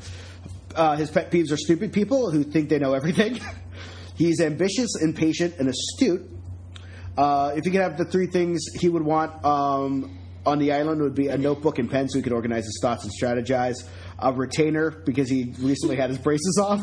Uh, 0.75 0.95
his 0.95 1.09
pet 1.11 1.31
peeves 1.31 1.51
are 1.51 1.57
stupid 1.57 1.93
people 1.93 2.31
who 2.31 2.43
think 2.43 2.69
they 2.69 2.79
know 2.79 2.93
everything. 2.93 3.39
He's 4.15 4.41
ambitious, 4.41 4.89
impatient, 5.01 5.55
and 5.57 5.69
astute. 5.69 6.29
Uh, 7.17 7.53
if 7.55 7.63
he 7.63 7.71
could 7.71 7.81
have 7.81 7.97
the 7.97 8.05
three 8.05 8.27
things 8.27 8.61
he 8.79 8.89
would 8.89 9.03
want 9.03 9.43
um, 9.45 10.17
on 10.45 10.59
the 10.59 10.71
island 10.73 11.01
would 11.01 11.15
be 11.15 11.27
a 11.27 11.37
notebook 11.37 11.79
and 11.79 11.89
pen 11.89 12.09
so 12.09 12.17
he 12.17 12.23
could 12.23 12.33
organize 12.33 12.65
his 12.65 12.79
thoughts 12.81 13.03
and 13.03 13.13
strategize. 13.13 13.75
A 14.19 14.31
retainer 14.33 14.91
because 14.91 15.29
he 15.29 15.53
recently 15.59 15.95
had 15.95 16.09
his 16.09 16.19
braces 16.19 16.59
off. 16.61 16.81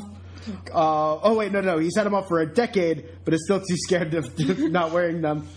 Uh, 0.73 1.19
oh 1.23 1.37
wait, 1.37 1.53
no, 1.53 1.61
no, 1.61 1.79
he's 1.79 1.97
had 1.97 2.07
them 2.07 2.15
off 2.15 2.29
for 2.29 2.41
a 2.41 2.47
decade, 2.47 3.09
but 3.25 3.35
is 3.35 3.45
still 3.45 3.61
too 3.61 3.77
scared 3.77 4.15
of 4.15 4.39
not 4.59 4.91
wearing 4.93 5.21
them. 5.21 5.49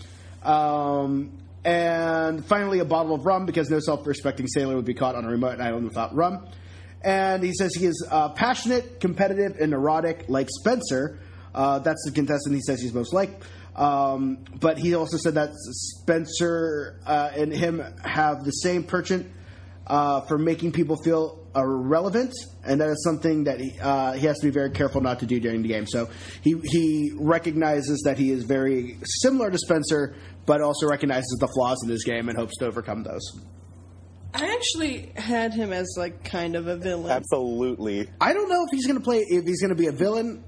Um, 0.44 1.38
and 1.64 2.44
finally, 2.44 2.80
a 2.80 2.84
bottle 2.84 3.14
of 3.14 3.24
rum 3.24 3.46
because 3.46 3.70
no 3.70 3.80
self-respecting 3.80 4.46
sailor 4.48 4.76
would 4.76 4.84
be 4.84 4.94
caught 4.94 5.14
on 5.14 5.24
a 5.24 5.28
remote 5.28 5.60
island 5.60 5.84
without 5.84 6.14
rum. 6.14 6.46
And 7.02 7.42
he 7.42 7.52
says 7.52 7.74
he 7.74 7.86
is 7.86 8.06
uh, 8.10 8.30
passionate, 8.30 9.00
competitive, 9.00 9.58
and 9.60 9.70
neurotic, 9.70 10.26
like 10.28 10.48
Spencer. 10.50 11.18
Uh, 11.54 11.78
that's 11.78 12.02
the 12.04 12.12
contestant 12.12 12.54
he 12.54 12.60
says 12.60 12.80
he's 12.80 12.94
most 12.94 13.12
like. 13.12 13.30
Um, 13.76 14.38
but 14.60 14.78
he 14.78 14.94
also 14.94 15.16
said 15.16 15.34
that 15.34 15.50
Spencer 15.54 17.00
uh, 17.06 17.30
and 17.34 17.52
him 17.52 17.82
have 18.04 18.44
the 18.44 18.52
same 18.52 18.84
penchant 18.84 19.30
uh, 19.86 20.22
for 20.22 20.38
making 20.38 20.72
people 20.72 20.96
feel 20.96 21.44
irrelevant, 21.54 22.32
and 22.64 22.80
that 22.80 22.88
is 22.88 23.04
something 23.04 23.44
that 23.44 23.60
he, 23.60 23.78
uh, 23.80 24.12
he 24.12 24.26
has 24.26 24.38
to 24.38 24.46
be 24.46 24.50
very 24.50 24.70
careful 24.70 25.00
not 25.00 25.20
to 25.20 25.26
do 25.26 25.38
during 25.40 25.62
the 25.62 25.68
game. 25.68 25.86
So 25.86 26.08
he 26.42 26.54
he 26.64 27.12
recognizes 27.14 28.02
that 28.04 28.18
he 28.18 28.30
is 28.30 28.44
very 28.44 28.98
similar 29.04 29.50
to 29.50 29.58
Spencer, 29.58 30.14
but 30.46 30.60
also 30.60 30.86
recognizes 30.86 31.36
the 31.40 31.48
flaws 31.48 31.82
in 31.84 31.90
his 31.90 32.04
game 32.04 32.28
and 32.28 32.36
hopes 32.38 32.56
to 32.58 32.66
overcome 32.66 33.02
those. 33.02 33.22
I 34.34 34.52
actually 34.52 35.12
had 35.14 35.54
him 35.54 35.72
as 35.72 35.94
like 35.96 36.24
kind 36.24 36.56
of 36.56 36.66
a 36.66 36.76
villain. 36.76 37.10
Absolutely. 37.12 38.08
I 38.20 38.32
don't 38.32 38.48
know 38.48 38.64
if 38.64 38.68
he's 38.72 38.86
going 38.86 38.98
to 38.98 39.04
play 39.04 39.18
if 39.28 39.44
he's 39.44 39.60
going 39.60 39.74
to 39.74 39.80
be 39.80 39.86
a 39.86 39.92
villain. 39.92 40.42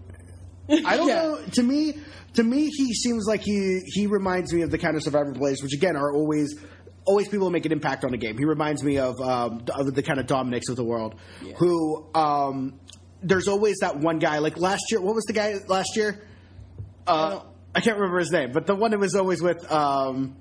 I 0.69 0.97
don't 0.97 1.07
Yeah. 1.09 1.23
know. 1.23 1.41
To 1.53 1.63
me, 1.63 1.95
to 2.35 2.43
me, 2.43 2.69
he 2.69 2.93
seems 2.95 3.27
like 3.29 3.43
he 3.43 3.81
he 3.87 4.07
reminds 4.09 4.53
me 4.53 4.63
of 4.63 4.71
the 4.73 4.79
kind 4.79 4.97
of 4.97 5.03
survivor 5.05 5.33
players, 5.33 5.63
which 5.63 5.73
again 5.73 5.95
are 5.97 6.13
always 6.13 6.59
always 7.07 7.29
people 7.29 7.47
who 7.47 7.53
make 7.53 7.65
an 7.65 7.71
impact 7.71 8.05
on 8.05 8.13
a 8.13 8.17
game. 8.17 8.37
He 8.37 8.45
reminds 8.45 8.83
me 8.83 8.99
of 8.99 9.21
um, 9.21 9.65
of 9.73 9.95
the 9.95 10.03
kind 10.03 10.19
of 10.19 10.27
Domenicks 10.27 10.69
of 10.69 10.75
the 10.75 10.83
world, 10.85 11.15
who 11.57 12.05
um, 12.17 12.81
there's 13.23 13.47
always 13.47 13.77
that 13.83 13.97
one 13.99 14.19
guy. 14.19 14.39
Like 14.39 14.57
last 14.59 14.83
year, 14.91 15.01
what 15.01 15.15
was 15.15 15.25
the 15.27 15.33
guy 15.33 15.55
last 15.69 15.97
year? 15.97 16.27
Uh, 17.07 17.31
don't- 17.31 17.47
I 17.77 17.81
can't 17.81 17.99
remember 17.99 18.19
his 18.21 18.31
name, 18.31 18.53
but 18.53 18.67
the 18.67 18.75
one 18.75 18.93
that 18.93 18.99
was 18.99 19.15
always 19.15 19.43
with 19.43 19.71
um, 19.71 20.35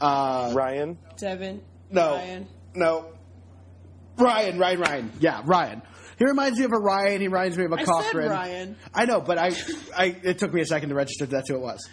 uh, 0.00 0.50
Ryan? 0.54 0.96
Devin. 1.18 1.60
no, 1.90 2.14
Ryan. 2.14 2.48
no. 2.74 3.12
Ryan, 4.16 4.58
Ryan, 4.58 4.80
Ryan. 4.80 5.12
Yeah, 5.20 5.42
Ryan. 5.44 5.82
He 6.18 6.24
reminds 6.24 6.58
me 6.58 6.64
of 6.64 6.72
a 6.72 6.78
Ryan. 6.78 7.20
He 7.20 7.28
reminds 7.28 7.58
me 7.58 7.66
of 7.66 7.72
a 7.72 7.74
I 7.74 7.78
said 7.84 7.86
Cochran. 7.86 8.30
Ryan. 8.30 8.76
I 8.94 9.04
know, 9.04 9.20
but 9.20 9.36
I, 9.36 9.52
I, 9.94 10.16
it 10.22 10.38
took 10.38 10.54
me 10.54 10.62
a 10.62 10.64
second 10.64 10.88
to 10.88 10.94
register 10.94 11.26
that 11.26 11.36
that's 11.36 11.50
who 11.50 11.56
it 11.56 11.60
was. 11.60 11.86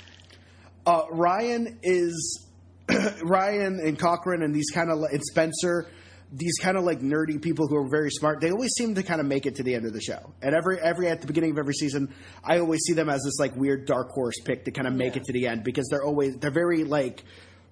Uh, 0.85 1.01
Ryan 1.11 1.77
is 1.83 2.47
Ryan 3.23 3.81
and 3.83 3.99
Cochran 3.99 4.41
and 4.41 4.55
these 4.55 4.71
kind 4.73 4.89
of 4.89 4.99
and 5.03 5.21
Spencer, 5.21 5.87
these 6.33 6.57
kind 6.59 6.75
of 6.77 6.83
like 6.83 6.99
nerdy 7.01 7.41
people 7.41 7.67
who 7.67 7.75
are 7.77 7.87
very 7.89 8.09
smart. 8.09 8.41
They 8.41 8.51
always 8.51 8.71
seem 8.73 8.95
to 8.95 9.03
kind 9.03 9.21
of 9.21 9.27
make 9.27 9.45
it 9.45 9.55
to 9.55 9.63
the 9.63 9.73
end 9.75 9.85
of 9.85 9.93
the 9.93 10.01
show. 10.01 10.33
And 10.41 10.53
every 10.55 10.79
every 10.79 11.07
at 11.07 11.21
the 11.21 11.27
beginning 11.27 11.51
of 11.51 11.57
every 11.57 11.73
season, 11.75 12.13
I 12.43 12.59
always 12.59 12.81
see 12.87 12.93
them 12.93 13.09
as 13.09 13.21
this 13.23 13.39
like 13.39 13.55
weird 13.55 13.85
dark 13.85 14.09
horse 14.09 14.39
pick 14.43 14.65
to 14.65 14.71
kind 14.71 14.87
of 14.87 14.93
make 14.93 15.15
Yeah. 15.15 15.21
it 15.21 15.25
to 15.25 15.33
the 15.33 15.47
end 15.47 15.63
because 15.63 15.87
they're 15.89 16.03
always 16.03 16.35
they're 16.37 16.51
very 16.51 16.83
like 16.83 17.23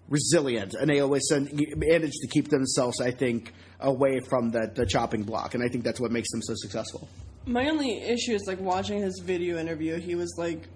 resilient 0.09 0.73
and 0.79 0.89
they 0.89 0.99
always 0.99 1.23
send, 1.29 1.49
manage 1.77 2.11
to 2.21 2.27
keep 2.27 2.49
themselves, 2.49 2.99
I 3.01 3.11
think, 3.11 3.51
away 3.79 4.19
from 4.29 4.49
the 4.51 4.71
the 4.73 4.85
chopping 4.85 5.23
block. 5.23 5.55
And 5.55 5.63
I 5.63 5.67
think 5.67 5.83
that's 5.83 5.99
what 5.99 6.11
makes 6.11 6.29
them 6.31 6.41
so 6.43 6.53
successful. 6.55 7.09
My 7.45 7.67
only 7.69 8.01
issue 8.01 8.33
is 8.33 8.43
like 8.47 8.59
watching 8.61 9.01
his 9.01 9.19
video 9.25 9.57
interview. 9.57 9.99
He 9.99 10.15
was 10.15 10.33
like 10.37 10.67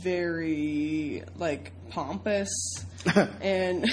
very 0.00 1.22
like 1.36 1.72
pompous 1.90 2.48
and 3.42 3.84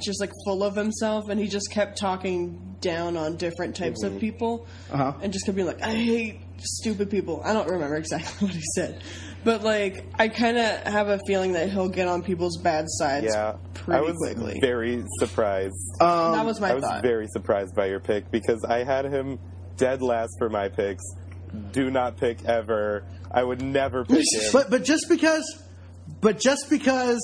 just 0.00 0.20
like 0.20 0.30
full 0.44 0.62
of 0.64 0.74
himself, 0.76 1.28
and 1.28 1.38
he 1.40 1.46
just 1.48 1.70
kept 1.70 1.98
talking 1.98 2.76
down 2.80 3.16
on 3.16 3.36
different 3.36 3.76
types 3.76 4.02
of 4.02 4.18
people, 4.18 4.66
Uh-huh. 4.90 5.12
and 5.22 5.32
just 5.32 5.46
kept 5.46 5.56
being 5.56 5.66
like, 5.68 5.82
"I 5.82 5.92
hate 5.92 6.40
stupid 6.58 7.10
people." 7.10 7.40
I 7.44 7.52
don't 7.52 7.68
remember 7.68 7.96
exactly 7.96 8.32
what 8.48 8.54
he 8.54 8.62
said, 8.74 9.02
but 9.44 9.62
like 9.62 10.04
I 10.18 10.28
kind 10.28 10.56
of 10.58 10.70
have 10.92 11.08
a 11.08 11.18
feeling 11.26 11.52
that 11.52 11.70
he'll 11.70 11.88
get 11.88 12.08
on 12.08 12.22
people's 12.22 12.56
bad 12.58 12.84
sides 12.88 13.26
Yeah. 13.26 13.54
pretty 13.74 13.98
I 13.98 14.02
was 14.02 14.16
quickly. 14.16 14.58
very 14.60 15.04
surprised. 15.18 15.74
that 16.00 16.44
was 16.44 16.60
my 16.60 16.70
I 16.70 16.74
was 16.74 16.84
thought. 16.84 17.02
very 17.02 17.26
surprised 17.28 17.74
by 17.74 17.86
your 17.86 18.00
pick 18.00 18.30
because 18.30 18.64
I 18.64 18.84
had 18.84 19.04
him 19.06 19.38
dead 19.76 20.02
last 20.02 20.34
for 20.38 20.48
my 20.50 20.68
picks. 20.68 21.02
Do 21.72 21.90
not 21.90 22.16
pick 22.16 22.44
ever. 22.46 23.04
I 23.30 23.42
would 23.44 23.62
never 23.62 24.04
pick 24.04 24.24
him. 24.32 24.50
But 24.52 24.70
but 24.70 24.82
just 24.84 25.08
because, 25.08 25.44
but 26.20 26.38
just 26.40 26.68
because, 26.68 27.20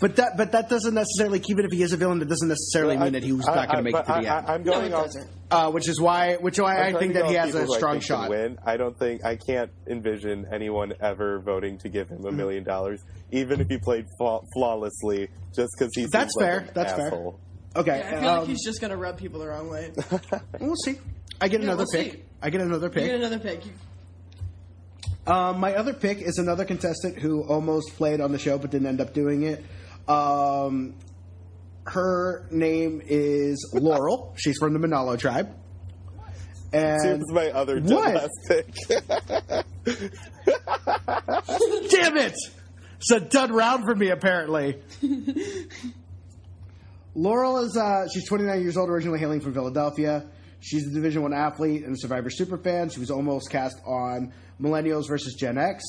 but 0.00 0.16
that 0.16 0.36
but 0.36 0.52
that 0.52 0.68
doesn't 0.68 0.94
necessarily 0.94 1.40
keep 1.40 1.58
it. 1.58 1.64
If 1.66 1.72
he 1.72 1.82
is 1.82 1.92
a 1.92 1.96
villain, 1.96 2.18
that 2.20 2.28
doesn't 2.28 2.48
necessarily 2.48 2.96
mean 2.96 3.12
that 3.12 3.22
he 3.22 3.32
was 3.32 3.46
not 3.46 3.68
going 3.70 3.76
to 3.76 3.82
make 3.82 3.94
it 3.94 4.06
to 4.06 4.12
the 4.12 4.18
end. 4.18 4.28
I, 4.28 4.54
am 4.54 4.62
no, 4.64 4.72
going 4.72 4.86
it 4.86 4.92
off. 4.94 5.04
doesn't. 5.06 5.30
uh, 5.50 5.70
which 5.70 5.88
is 5.88 6.00
why 6.00 6.36
which 6.36 6.54
is 6.58 6.62
why 6.62 6.78
I'm 6.80 6.96
I 6.96 6.98
think 6.98 7.14
that 7.14 7.26
he 7.26 7.34
has 7.34 7.50
a 7.54 7.58
people 7.58 7.66
who 7.66 7.74
I 7.74 7.76
strong 7.76 7.92
think 7.94 8.06
can 8.06 8.16
shot. 8.16 8.30
Win. 8.30 8.58
I 8.64 8.76
don't 8.76 8.98
think 8.98 9.24
I 9.24 9.36
can't 9.36 9.70
envision 9.86 10.46
anyone 10.52 10.94
ever 11.00 11.40
voting 11.40 11.78
to 11.78 11.88
give 11.88 12.08
him 12.08 12.24
a 12.24 12.32
million 12.32 12.64
dollars, 12.64 13.00
even 13.30 13.60
if 13.60 13.68
he 13.68 13.78
played 13.78 14.06
flaw- 14.18 14.42
flawlessly, 14.54 15.28
just 15.54 15.68
because 15.78 15.90
he's 15.94 16.08
That's 16.10 16.34
fair. 16.38 16.66
That's 16.74 16.92
fair. 16.92 17.12
Okay, 17.76 17.98
Yeah, 17.98 18.06
I 18.06 18.20
feel 18.20 18.28
um, 18.30 18.38
like 18.40 18.48
he's 18.48 18.64
just 18.64 18.80
gonna 18.80 18.96
rub 18.96 19.16
people 19.18 19.38
the 19.40 19.48
wrong 19.48 19.68
way. 19.70 19.92
we'll 20.60 20.74
see. 20.76 20.96
I 21.40 21.48
get 21.48 21.60
Yeah, 21.60 21.66
another 21.68 21.84
we'll 21.92 22.02
pick. 22.04 22.12
see. 22.14 22.22
I 22.42 22.50
get 22.50 22.60
another 22.62 22.86
You 22.86 22.92
pick. 22.92 23.04
get 23.04 23.14
another 23.16 23.38
pick. 23.38 23.62
Um, 25.26 25.60
my 25.60 25.74
other 25.74 25.92
pick 25.92 26.18
is 26.22 26.38
another 26.38 26.64
contestant 26.64 27.18
who 27.18 27.42
almost 27.44 27.94
played 27.96 28.20
on 28.20 28.32
the 28.32 28.38
show 28.38 28.58
but 28.58 28.70
didn't 28.70 28.86
end 28.88 29.00
up 29.00 29.12
doing 29.12 29.42
it. 29.42 29.64
Um, 30.08 30.94
her 31.86 32.46
name 32.50 33.00
is 33.04 33.70
Laurel. 33.74 34.34
She's 34.36 34.58
from 34.58 34.72
the 34.72 34.78
Malolo 34.78 35.16
tribe. 35.16 35.54
And 36.72 37.02
Here's 37.02 37.32
my 37.32 37.48
other 37.50 37.80
dead 37.80 37.90
What? 37.92 38.30
pick. 38.46 38.72
damn 41.90 42.16
it, 42.16 42.34
it's 42.96 43.10
a 43.12 43.18
dud 43.20 43.50
round 43.50 43.84
for 43.84 43.94
me 43.94 44.10
apparently. 44.10 44.80
Laurel 47.14 47.58
is 47.58 47.76
uh, 47.76 48.06
she's 48.12 48.28
29 48.28 48.60
years 48.62 48.76
old, 48.76 48.88
originally 48.88 49.18
hailing 49.18 49.40
from 49.40 49.52
Philadelphia. 49.52 50.26
She's 50.60 50.86
a 50.86 50.90
Division 50.94 51.22
One 51.22 51.32
athlete 51.32 51.84
and 51.84 51.94
a 51.94 51.98
Survivor 51.98 52.28
superfan. 52.30 52.92
She 52.92 53.00
was 53.00 53.10
almost 53.10 53.50
cast 53.50 53.76
on 53.84 54.32
Millennials 54.60 55.08
versus 55.08 55.34
Gen 55.34 55.58
X. 55.58 55.82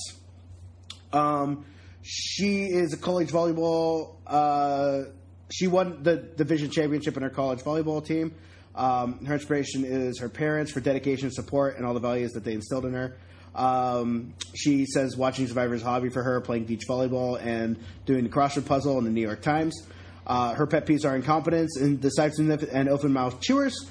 Um, 1.13 1.65
she 2.03 2.65
is 2.65 2.93
a 2.93 2.97
college 2.97 3.29
volleyball. 3.29 4.15
Uh, 4.25 5.11
she 5.51 5.67
won 5.67 6.03
the 6.03 6.17
division 6.17 6.69
championship 6.69 7.17
in 7.17 7.23
her 7.23 7.29
college 7.29 7.59
volleyball 7.59 8.03
team. 8.05 8.33
Um, 8.73 9.25
her 9.25 9.33
inspiration 9.33 9.83
is 9.83 10.19
her 10.19 10.29
parents 10.29 10.71
for 10.71 10.79
dedication 10.79 11.29
support 11.31 11.77
and 11.77 11.85
all 11.85 11.93
the 11.93 11.99
values 11.99 12.31
that 12.31 12.43
they 12.43 12.53
instilled 12.53 12.85
in 12.85 12.93
her. 12.93 13.17
Um, 13.53 14.33
she 14.55 14.85
says 14.85 15.17
watching 15.17 15.47
Survivor 15.47 15.75
is 15.75 15.81
a 15.81 15.85
hobby 15.85 16.09
for 16.09 16.23
her, 16.23 16.39
playing 16.39 16.65
beach 16.65 16.83
volleyball 16.87 17.43
and 17.43 17.77
doing 18.05 18.23
the 18.23 18.29
crossword 18.29 18.65
puzzle 18.65 18.97
in 18.97 19.03
the 19.03 19.09
New 19.09 19.21
York 19.21 19.41
Times. 19.41 19.85
Uh, 20.25 20.53
her 20.53 20.67
pet 20.67 20.85
peeves 20.85 21.03
are 21.03 21.15
incompetence, 21.15 21.77
and 21.77 21.95
indecisiveness, 21.95 22.63
and 22.63 22.87
open 22.87 23.11
mouth 23.11 23.41
chewers. 23.41 23.89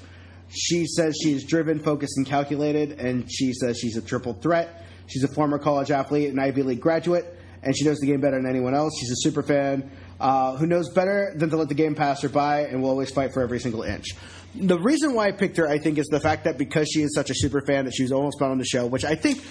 She 0.49 0.85
says 0.85 1.15
she 1.21 1.33
is 1.33 1.43
driven, 1.43 1.79
focused, 1.79 2.17
and 2.17 2.25
calculated, 2.25 2.99
and 2.99 3.31
she 3.31 3.53
says 3.53 3.77
she's 3.77 3.97
a 3.97 4.01
triple 4.01 4.33
threat. 4.33 4.83
She's 5.07 5.23
a 5.23 5.27
former 5.27 5.59
college 5.59 5.91
athlete, 5.91 6.29
and 6.29 6.39
Ivy 6.39 6.63
League 6.63 6.81
graduate, 6.81 7.37
and 7.63 7.75
she 7.77 7.85
knows 7.85 7.99
the 7.99 8.07
game 8.07 8.21
better 8.21 8.37
than 8.37 8.49
anyone 8.49 8.73
else. 8.73 8.93
She's 8.99 9.11
a 9.11 9.17
super 9.17 9.43
fan 9.43 9.91
uh, 10.19 10.55
who 10.57 10.67
knows 10.67 10.89
better 10.89 11.33
than 11.35 11.49
to 11.49 11.57
let 11.57 11.69
the 11.69 11.75
game 11.75 11.95
pass 11.95 12.21
her 12.21 12.29
by 12.29 12.61
and 12.61 12.81
will 12.81 12.89
always 12.89 13.11
fight 13.11 13.33
for 13.33 13.41
every 13.41 13.59
single 13.59 13.83
inch. 13.83 14.07
The 14.53 14.77
reason 14.77 15.13
why 15.13 15.27
I 15.27 15.31
picked 15.31 15.55
her, 15.57 15.67
I 15.67 15.77
think, 15.77 15.97
is 15.97 16.07
the 16.07 16.19
fact 16.19 16.43
that 16.43 16.57
because 16.57 16.89
she 16.89 17.01
is 17.01 17.15
such 17.15 17.29
a 17.29 17.33
super 17.33 17.61
fan 17.61 17.85
that 17.85 17.93
she's 17.95 18.11
almost 18.11 18.37
been 18.37 18.49
on 18.51 18.57
the 18.57 18.65
show, 18.65 18.85
which 18.85 19.05
I 19.05 19.15
think, 19.15 19.41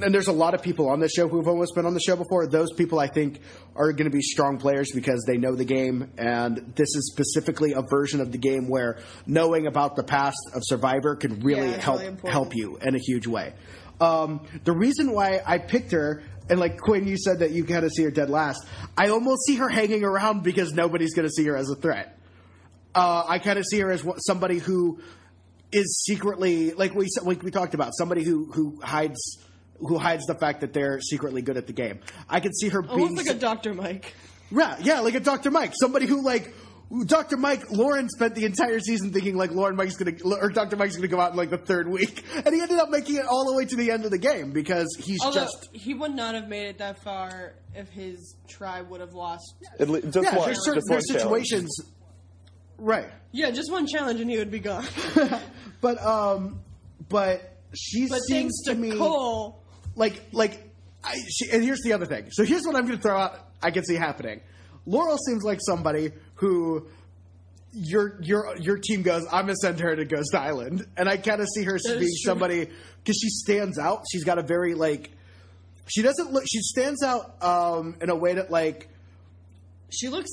and 0.00 0.14
there's 0.14 0.28
a 0.28 0.32
lot 0.32 0.54
of 0.54 0.62
people 0.62 0.88
on 0.88 0.98
this 0.98 1.12
show 1.12 1.28
who've 1.28 1.46
almost 1.46 1.74
been 1.74 1.84
on 1.84 1.92
the 1.92 2.00
show 2.00 2.16
before. 2.16 2.46
Those 2.46 2.72
people, 2.72 2.98
I 2.98 3.06
think, 3.06 3.40
are 3.74 3.92
going 3.92 4.10
to 4.10 4.16
be 4.16 4.22
strong 4.22 4.56
players 4.56 4.90
because 4.94 5.22
they 5.26 5.36
know 5.36 5.54
the 5.54 5.66
game, 5.66 6.10
and 6.16 6.72
this 6.74 6.88
is 6.96 7.12
specifically 7.12 7.74
a 7.74 7.82
version 7.82 8.22
of 8.22 8.32
the 8.32 8.38
game 8.38 8.66
where 8.66 8.98
knowing 9.26 9.66
about 9.66 9.94
the 9.94 10.04
past 10.04 10.38
of 10.54 10.62
Survivor 10.64 11.16
can 11.16 11.40
really 11.40 11.68
Yeah, 11.72 11.80
help 11.80 12.00
really 12.00 12.16
help 12.24 12.56
you 12.56 12.78
in 12.78 12.94
a 12.94 12.98
huge 12.98 13.26
way. 13.26 13.52
Um, 14.00 14.46
the 14.64 14.72
reason 14.72 15.12
why 15.12 15.42
I 15.46 15.58
picked 15.58 15.92
her, 15.92 16.22
and 16.48 16.60
like 16.60 16.78
Quinn, 16.80 17.06
you 17.06 17.16
said 17.18 17.40
that 17.40 17.50
you 17.50 17.64
kind 17.64 17.84
of 17.84 17.92
see 17.92 18.02
her 18.04 18.10
dead 18.10 18.30
last. 18.30 18.64
I 18.96 19.08
almost 19.08 19.44
see 19.46 19.56
her 19.56 19.68
hanging 19.68 20.04
around 20.04 20.42
because 20.42 20.72
nobody's 20.72 21.14
going 21.14 21.26
to 21.26 21.32
see 21.32 21.44
her 21.46 21.56
as 21.56 21.68
a 21.70 21.74
threat. 21.76 22.18
Uh, 22.94 23.24
I 23.28 23.38
kind 23.38 23.58
of 23.58 23.64
see 23.64 23.80
her 23.80 23.90
as 23.90 24.04
somebody 24.26 24.58
who 24.58 25.00
is 25.72 26.02
secretly, 26.04 26.72
like 26.72 26.94
we 26.94 27.08
like 27.22 27.42
we 27.42 27.50
talked 27.50 27.74
about, 27.74 27.92
somebody 27.96 28.22
who 28.24 28.50
who 28.52 28.80
hides 28.82 29.18
who 29.78 29.98
hides 29.98 30.24
the 30.26 30.34
fact 30.34 30.62
that 30.62 30.72
they're 30.72 31.00
secretly 31.00 31.42
good 31.42 31.56
at 31.58 31.66
the 31.66 31.72
game. 31.74 31.98
I 32.28 32.40
could 32.40 32.56
see 32.56 32.68
her 32.68 32.80
being 32.80 32.92
Almost 33.00 33.16
like 33.16 33.26
so- 33.26 33.32
a 33.32 33.38
Dr. 33.38 33.74
Mike. 33.74 34.14
yeah, 34.50 34.76
yeah, 34.80 35.00
like 35.00 35.14
a 35.14 35.20
Dr. 35.20 35.50
Mike, 35.50 35.72
somebody 35.78 36.06
who 36.06 36.22
like 36.22 36.54
Dr. 37.06 37.36
Mike. 37.36 37.70
Lauren 37.70 38.08
spent 38.08 38.34
the 38.36 38.44
entire 38.44 38.78
season 38.78 39.12
thinking 39.12 39.36
like 39.36 39.50
Lauren 39.50 39.74
Mike's 39.74 39.96
gonna 39.96 40.16
or 40.24 40.50
Dr. 40.50 40.76
Mike's 40.76 40.94
gonna 40.96 41.08
go 41.08 41.20
out 41.20 41.32
in 41.32 41.36
like 41.36 41.50
the 41.50 41.58
third 41.58 41.88
week, 41.88 42.22
and 42.44 42.54
he 42.54 42.60
ended 42.60 42.78
up 42.78 42.90
making 42.90 43.16
it 43.16 43.26
all 43.26 43.44
the 43.50 43.56
way 43.56 43.64
to 43.64 43.74
the 43.76 43.90
end 43.90 44.04
of 44.04 44.10
the 44.12 44.18
game 44.18 44.52
because 44.52 44.86
he's 44.98 45.18
Although 45.20 45.40
just 45.40 45.68
he 45.72 45.94
would 45.94 46.14
not 46.14 46.34
have 46.34 46.48
made 46.48 46.66
it 46.68 46.78
that 46.78 47.02
far 47.02 47.54
if 47.74 47.88
his 47.88 48.36
tribe 48.48 48.88
would 48.90 49.00
have 49.00 49.14
lost. 49.14 49.54
At 49.80 49.88
le- 49.88 50.00
just 50.02 50.16
yeah. 50.22 50.36
one, 50.36 50.46
There's 50.46 50.64
certain 50.64 50.80
just 50.80 50.88
one 50.90 50.94
there's 50.96 51.06
challenge. 51.24 51.46
situations, 51.48 51.80
right? 52.78 53.08
Yeah, 53.32 53.50
just 53.50 53.70
one 53.72 53.86
challenge 53.86 54.20
and 54.20 54.30
he 54.30 54.38
would 54.38 54.50
be 54.50 54.60
gone. 54.60 54.84
But 55.80 56.02
um, 56.02 56.60
but 57.08 57.58
she 57.74 58.08
But 58.08 58.20
seems 58.20 58.62
thanks 58.62 58.62
to 58.64 58.74
me 58.74 58.96
Cole, 58.96 59.60
like 59.94 60.22
like 60.32 60.72
I, 61.04 61.14
she, 61.28 61.50
and 61.52 61.62
here's 61.62 61.82
the 61.82 61.92
other 61.92 62.06
thing. 62.06 62.28
So 62.30 62.44
here's 62.44 62.64
what 62.64 62.74
I'm 62.76 62.86
going 62.86 62.96
to 62.96 63.02
throw 63.02 63.18
out. 63.18 63.38
I 63.62 63.70
can 63.70 63.84
see 63.84 63.94
happening. 63.94 64.40
Laurel 64.86 65.18
seems 65.18 65.42
like 65.44 65.58
somebody 65.60 66.12
who 66.36 66.86
your 67.72 68.16
your 68.22 68.56
your 68.58 68.78
team 68.78 69.02
goes. 69.02 69.26
I'm 69.30 69.46
to 69.48 69.54
send 69.54 69.80
her 69.80 69.94
to 69.94 70.04
Ghost 70.04 70.34
Island, 70.34 70.86
and 70.96 71.08
I 71.08 71.16
kind 71.18 71.40
of 71.40 71.48
see 71.48 71.64
her 71.64 71.76
as 71.76 71.82
being 71.86 72.08
somebody 72.24 72.68
because 73.04 73.18
she 73.20 73.28
stands 73.28 73.78
out. 73.78 74.04
She's 74.10 74.24
got 74.24 74.38
a 74.38 74.42
very 74.42 74.74
like. 74.74 75.10
She 75.88 76.02
doesn't 76.02 76.32
look. 76.32 76.44
She 76.48 76.60
stands 76.60 77.02
out 77.02 77.42
um, 77.42 77.96
in 78.00 78.10
a 78.10 78.16
way 78.16 78.34
that 78.34 78.50
like 78.50 78.88
she 79.90 80.08
looks 80.08 80.30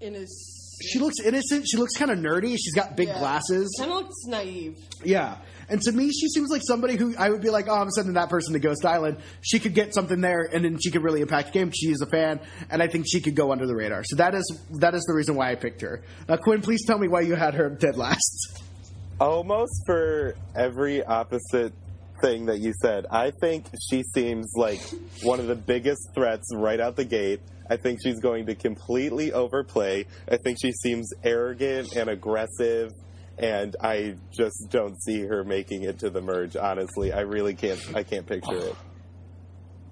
in 0.00 0.14
his. 0.14 0.78
she 0.82 0.98
looks 0.98 1.20
innocent. 1.24 1.66
She 1.70 1.76
looks 1.76 1.96
kind 1.96 2.10
of 2.10 2.18
nerdy. 2.18 2.56
She's 2.58 2.74
got 2.74 2.96
big 2.96 3.08
glasses. 3.08 3.74
Kind 3.78 3.90
of 3.90 3.98
looks 3.98 4.24
naive. 4.26 4.76
Yeah. 5.04 5.36
And 5.70 5.80
to 5.82 5.92
me, 5.92 6.10
she 6.10 6.28
seems 6.28 6.50
like 6.50 6.62
somebody 6.66 6.96
who 6.96 7.14
I 7.16 7.30
would 7.30 7.40
be 7.40 7.50
like, 7.50 7.68
oh, 7.68 7.74
I'm 7.74 7.90
sending 7.90 8.14
that 8.14 8.28
person 8.28 8.52
to 8.54 8.58
Ghost 8.58 8.84
Island. 8.84 9.18
She 9.40 9.60
could 9.60 9.72
get 9.72 9.94
something 9.94 10.20
there, 10.20 10.42
and 10.52 10.64
then 10.64 10.78
she 10.82 10.90
could 10.90 11.02
really 11.02 11.20
impact 11.20 11.52
the 11.52 11.58
game. 11.60 11.70
She 11.70 11.90
is 11.90 12.00
a 12.00 12.06
fan, 12.06 12.40
and 12.68 12.82
I 12.82 12.88
think 12.88 13.06
she 13.08 13.20
could 13.20 13.36
go 13.36 13.52
under 13.52 13.66
the 13.66 13.74
radar. 13.74 14.02
So 14.04 14.16
that 14.16 14.34
is 14.34 14.60
that 14.80 14.94
is 14.94 15.04
the 15.04 15.14
reason 15.14 15.36
why 15.36 15.52
I 15.52 15.54
picked 15.54 15.80
her. 15.82 16.02
Now, 16.28 16.36
Quinn, 16.36 16.60
please 16.60 16.84
tell 16.84 16.98
me 16.98 17.08
why 17.08 17.20
you 17.20 17.36
had 17.36 17.54
her 17.54 17.70
dead 17.70 17.96
last. 17.96 18.60
Almost 19.20 19.82
for 19.86 20.34
every 20.56 21.04
opposite 21.04 21.72
thing 22.20 22.46
that 22.46 22.58
you 22.58 22.72
said. 22.80 23.06
I 23.10 23.30
think 23.40 23.66
she 23.88 24.02
seems 24.02 24.52
like 24.56 24.80
one 25.22 25.40
of 25.40 25.46
the 25.46 25.54
biggest 25.54 26.08
threats 26.14 26.48
right 26.54 26.80
out 26.80 26.96
the 26.96 27.04
gate. 27.04 27.40
I 27.68 27.76
think 27.76 28.00
she's 28.02 28.18
going 28.18 28.46
to 28.46 28.54
completely 28.54 29.32
overplay. 29.32 30.06
I 30.28 30.36
think 30.38 30.58
she 30.60 30.72
seems 30.72 31.12
arrogant 31.22 31.94
and 31.94 32.10
aggressive, 32.10 32.92
and 33.38 33.76
I 33.80 34.16
just 34.30 34.66
don't 34.70 35.00
see 35.02 35.20
her 35.22 35.44
making 35.44 35.82
it 35.84 35.98
to 36.00 36.10
the 36.10 36.20
merge. 36.20 36.56
Honestly, 36.56 37.12
I 37.12 37.20
really 37.20 37.54
can't. 37.54 37.80
I 37.94 38.02
can't 38.02 38.26
picture 38.26 38.58
it. 38.58 38.76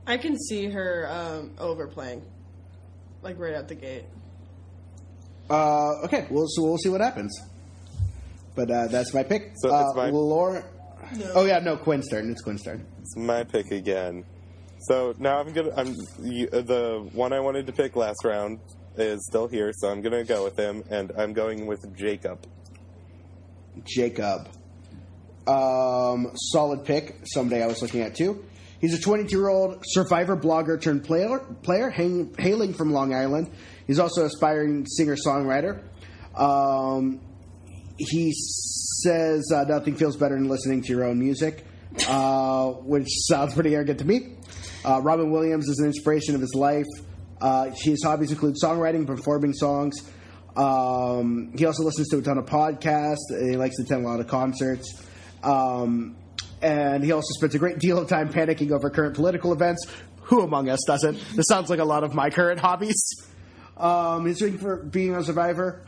I 0.06 0.16
can 0.16 0.38
see 0.38 0.68
her 0.70 1.06
um, 1.10 1.52
overplaying, 1.58 2.22
like 3.22 3.38
right 3.38 3.54
out 3.54 3.68
the 3.68 3.74
gate. 3.74 4.04
Uh, 5.50 6.04
okay, 6.04 6.26
well, 6.30 6.46
so 6.48 6.62
we'll 6.62 6.78
see 6.78 6.88
what 6.88 7.00
happens. 7.00 7.38
But 8.54 8.70
uh, 8.70 8.88
that's 8.88 9.14
my 9.14 9.22
pick. 9.22 9.52
So 9.56 9.74
uh, 9.74 9.82
it's 9.86 9.96
my- 9.96 10.10
Laura. 10.10 10.64
Oh 11.34 11.46
yeah, 11.46 11.58
no, 11.60 11.76
Quinn's 11.76 12.08
turn. 12.08 12.30
It's 12.30 12.42
Quinn's 12.42 12.62
turn. 12.62 12.84
It's 13.00 13.16
my 13.16 13.44
pick 13.44 13.70
again. 13.70 14.24
So 14.80 15.14
now 15.18 15.40
I'm 15.40 15.52
gonna. 15.52 15.72
I'm 15.74 15.94
you, 16.22 16.48
uh, 16.52 16.60
the 16.60 17.08
one 17.12 17.32
I 17.32 17.40
wanted 17.40 17.66
to 17.66 17.72
pick 17.72 17.96
last 17.96 18.24
round 18.24 18.60
is 18.96 19.24
still 19.26 19.48
here, 19.48 19.72
so 19.74 19.88
I'm 19.88 20.02
gonna 20.02 20.24
go 20.24 20.44
with 20.44 20.58
him, 20.58 20.84
and 20.90 21.12
I'm 21.16 21.32
going 21.32 21.66
with 21.66 21.96
Jacob. 21.96 22.40
Jacob. 23.84 24.48
Um, 25.46 26.32
solid 26.34 26.84
pick. 26.84 27.20
Someday 27.24 27.62
I 27.62 27.66
was 27.66 27.80
looking 27.80 28.02
at 28.02 28.14
too. 28.14 28.44
He's 28.80 28.94
a 28.94 29.00
22 29.00 29.36
year 29.36 29.48
old 29.48 29.82
survivor 29.86 30.36
blogger 30.36 30.80
turned 30.80 31.04
player, 31.04 31.40
player 31.62 31.90
hang, 31.90 32.34
hailing 32.38 32.74
from 32.74 32.92
Long 32.92 33.14
Island. 33.14 33.50
He's 33.86 33.98
also 33.98 34.20
an 34.20 34.26
aspiring 34.28 34.86
singer 34.86 35.16
songwriter. 35.16 35.82
Um, 36.38 37.20
he 37.96 38.32
says 38.32 39.50
uh, 39.52 39.64
nothing 39.64 39.96
feels 39.96 40.16
better 40.16 40.36
than 40.36 40.48
listening 40.48 40.82
to 40.82 40.88
your 40.88 41.04
own 41.04 41.18
music, 41.18 41.64
uh, 42.08 42.66
which 42.68 43.08
sounds 43.08 43.54
pretty 43.54 43.74
arrogant 43.74 43.98
to 43.98 44.04
me. 44.04 44.36
Uh, 44.84 45.00
Robin 45.02 45.30
Williams 45.30 45.68
is 45.68 45.78
an 45.80 45.86
inspiration 45.86 46.34
of 46.36 46.40
his 46.40 46.54
life. 46.54 46.86
Uh, 47.40 47.70
his 47.74 48.02
hobbies 48.04 48.30
include 48.30 48.54
songwriting, 48.62 49.06
performing 49.06 49.52
songs. 49.52 50.08
Um, 50.58 51.52
he 51.56 51.64
also 51.66 51.84
listens 51.84 52.08
to 52.08 52.18
a 52.18 52.22
ton 52.22 52.36
of 52.36 52.46
podcasts. 52.46 53.16
He 53.30 53.56
likes 53.56 53.76
to 53.76 53.84
attend 53.84 54.04
a 54.04 54.08
lot 54.08 54.20
of 54.20 54.26
concerts. 54.26 55.06
Um, 55.42 56.16
and 56.60 57.04
he 57.04 57.12
also 57.12 57.32
spends 57.36 57.54
a 57.54 57.58
great 57.58 57.78
deal 57.78 57.98
of 57.98 58.08
time 58.08 58.32
panicking 58.32 58.72
over 58.72 58.90
current 58.90 59.14
political 59.14 59.52
events. 59.52 59.86
Who 60.22 60.42
among 60.42 60.68
us 60.68 60.80
doesn't? 60.86 61.18
This 61.36 61.46
sounds 61.46 61.70
like 61.70 61.78
a 61.78 61.84
lot 61.84 62.02
of 62.04 62.12
my 62.12 62.30
current 62.30 62.60
hobbies. 62.60 63.02
Um, 63.76 64.26
he's 64.26 64.38
doing 64.38 64.58
for 64.58 64.76
being 64.76 65.14
a 65.14 65.22
survivor. 65.22 65.82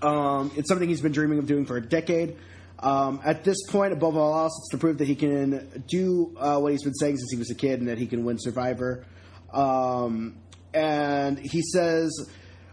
Um, 0.00 0.52
it's 0.56 0.68
something 0.68 0.88
he's 0.88 1.00
been 1.00 1.12
dreaming 1.12 1.38
of 1.38 1.46
doing 1.46 1.66
for 1.66 1.76
a 1.76 1.82
decade. 1.82 2.36
Um, 2.78 3.20
at 3.24 3.42
this 3.42 3.56
point, 3.68 3.92
above 3.92 4.16
all 4.16 4.38
else, 4.38 4.56
it's 4.60 4.70
to 4.70 4.78
prove 4.78 4.98
that 4.98 5.08
he 5.08 5.16
can 5.16 5.82
do 5.88 6.36
uh, 6.38 6.58
what 6.60 6.70
he's 6.70 6.84
been 6.84 6.94
saying 6.94 7.16
since 7.16 7.30
he 7.32 7.36
was 7.36 7.50
a 7.50 7.56
kid 7.56 7.80
and 7.80 7.88
that 7.88 7.98
he 7.98 8.06
can 8.06 8.24
win 8.24 8.36
Survivor. 8.38 9.04
Um, 9.52 10.36
and 10.72 11.38
he 11.38 11.60
says, 11.62 12.10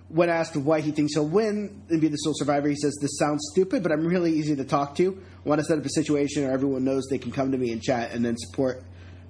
when 0.09 0.29
asked 0.29 0.55
why 0.55 0.81
he 0.81 0.91
thinks 0.91 1.15
he'll 1.15 1.27
win 1.27 1.83
and 1.89 1.99
be 1.99 2.07
the 2.07 2.17
sole 2.17 2.33
survivor, 2.35 2.67
he 2.67 2.75
says, 2.75 2.97
This 3.01 3.17
sounds 3.17 3.41
stupid, 3.51 3.83
but 3.83 3.91
I'm 3.91 4.05
really 4.05 4.31
easy 4.33 4.55
to 4.55 4.63
talk 4.63 4.95
to. 4.95 5.21
I 5.45 5.49
want 5.49 5.59
to 5.59 5.65
set 5.65 5.77
up 5.77 5.85
a 5.85 5.89
situation 5.89 6.43
where 6.43 6.51
everyone 6.51 6.83
knows 6.83 7.05
they 7.09 7.17
can 7.17 7.31
come 7.31 7.51
to 7.51 7.57
me 7.57 7.71
and 7.71 7.81
chat 7.81 8.11
and 8.11 8.23
then 8.23 8.35
support 8.37 8.83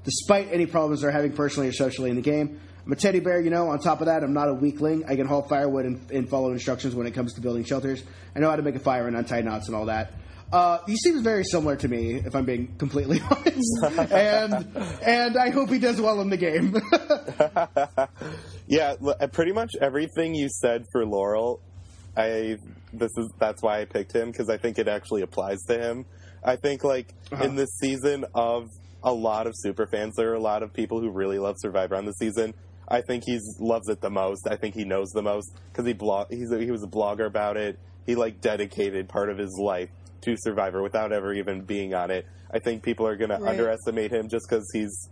despite 0.03 0.47
any 0.51 0.65
problems 0.65 1.01
they're 1.01 1.11
having 1.11 1.33
personally 1.33 1.67
or 1.67 1.73
socially 1.73 2.09
in 2.09 2.15
the 2.15 2.21
game. 2.21 2.59
I'm 2.85 2.91
a 2.91 2.95
teddy 2.95 3.19
bear, 3.19 3.41
you 3.41 3.49
know. 3.49 3.69
On 3.69 3.79
top 3.79 3.99
of 4.01 4.05
that, 4.05 4.23
I'm 4.23 4.33
not 4.33 4.47
a 4.47 4.53
weakling. 4.53 5.05
I 5.05 5.15
can 5.15 5.25
haul 5.25 5.41
firewood 5.41 5.85
and, 5.85 6.11
and 6.11 6.29
follow 6.29 6.51
instructions 6.51 6.93
when 6.93 7.07
it 7.07 7.11
comes 7.11 7.33
to 7.33 7.41
building 7.41 7.63
shelters. 7.63 8.03
I 8.35 8.39
know 8.39 8.49
how 8.49 8.55
to 8.55 8.61
make 8.61 8.75
a 8.75 8.79
fire 8.79 9.07
and 9.07 9.17
untie 9.17 9.41
knots 9.41 9.67
and 9.67 9.75
all 9.75 9.85
that. 9.85 10.13
Uh, 10.51 10.79
he 10.85 10.95
seems 10.95 11.21
very 11.21 11.43
similar 11.43 11.75
to 11.75 11.87
me, 11.87 12.15
if 12.15 12.35
I'm 12.35 12.45
being 12.45 12.75
completely 12.77 13.19
honest. 13.29 14.11
and 14.11 14.53
and 15.03 15.37
I 15.37 15.49
hope 15.49 15.69
he 15.69 15.79
does 15.79 15.99
well 15.99 16.21
in 16.21 16.29
the 16.29 16.37
game. 16.37 16.75
Yeah, 18.67 18.95
uh, 19.05 19.27
pretty 19.27 19.51
much 19.51 19.71
everything 19.79 20.33
you 20.33 20.49
said 20.49 20.85
for 20.91 21.05
Laurel, 21.05 21.61
I 22.17 22.57
this 22.91 23.11
is 23.15 23.29
that's 23.37 23.61
why 23.61 23.81
I 23.81 23.85
picked 23.85 24.11
him 24.11 24.31
because 24.31 24.49
I 24.49 24.57
think 24.57 24.79
it 24.79 24.87
actually 24.87 25.21
applies 25.21 25.61
to 25.67 25.77
him. 25.77 26.05
I 26.43 26.55
think 26.55 26.83
like 26.83 27.13
in 27.43 27.55
this 27.55 27.69
season 27.79 28.25
of 28.33 28.69
a 29.03 29.13
lot 29.13 29.45
of 29.45 29.53
super 29.55 29.85
fans, 29.85 30.15
there 30.15 30.31
are 30.31 30.35
a 30.35 30.39
lot 30.41 30.63
of 30.63 30.73
people 30.73 30.99
who 30.99 31.11
really 31.11 31.37
love 31.37 31.55
Survivor 31.59 31.95
on 31.95 32.05
the 32.05 32.13
season. 32.13 32.55
I 32.87 33.01
think 33.01 33.23
he 33.25 33.39
loves 33.59 33.87
it 33.87 34.01
the 34.01 34.09
most. 34.09 34.47
I 34.49 34.55
think 34.55 34.73
he 34.73 34.83
knows 34.83 35.09
the 35.09 35.21
most 35.21 35.51
because 35.71 35.85
he 35.85 35.93
blog 35.93 36.31
he's 36.31 36.51
a, 36.51 36.59
he 36.59 36.71
was 36.71 36.83
a 36.83 36.87
blogger 36.87 37.27
about 37.27 37.57
it. 37.57 37.77
He 38.07 38.15
like 38.15 38.41
dedicated 38.41 39.09
part 39.09 39.29
of 39.29 39.37
his 39.37 39.55
life 39.61 39.89
to 40.25 40.35
Survivor 40.37 40.81
without 40.83 41.11
ever 41.13 41.33
even 41.33 41.61
being 41.63 41.93
on 41.93 42.11
it. 42.11 42.25
I 42.51 42.59
think 42.59 42.83
people 42.83 43.07
are 43.07 43.15
gonna 43.15 43.39
underestimate 43.43 44.11
him 44.11 44.27
just 44.29 44.47
because 44.49 44.69
he's 44.73 45.09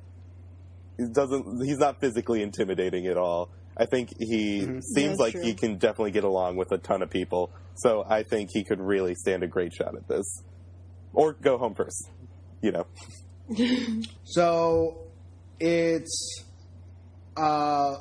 he 0.98 1.06
doesn't 1.12 1.66
he's 1.66 1.80
not 1.80 2.00
physically 2.00 2.42
intimidating 2.42 3.08
at 3.08 3.18
all. 3.18 3.50
I 3.76 3.86
think 3.86 4.10
he 4.20 4.62
seems 4.62 4.86
That's 4.94 5.20
like 5.20 5.34
true. 5.34 5.42
he 5.44 5.54
can 5.56 5.78
definitely 5.78 6.12
get 6.12 6.24
along 6.24 6.58
with 6.58 6.72
a 6.72 6.78
ton 6.78 7.02
of 7.02 7.10
people. 7.10 7.52
So 7.76 8.06
I 8.08 8.22
think 8.24 8.50
he 8.54 8.64
could 8.64 8.80
really 8.80 9.16
stand 9.16 9.42
a 9.42 9.48
great 9.48 9.74
shot 9.74 9.96
at 9.96 10.08
this. 10.08 10.44
Or 11.14 11.34
go 11.34 11.58
home 11.58 11.74
first. 11.74 12.10
You 12.62 12.72
know. 12.72 12.86
so 14.24 15.08
it's 15.60 16.44
uh, 17.36 17.96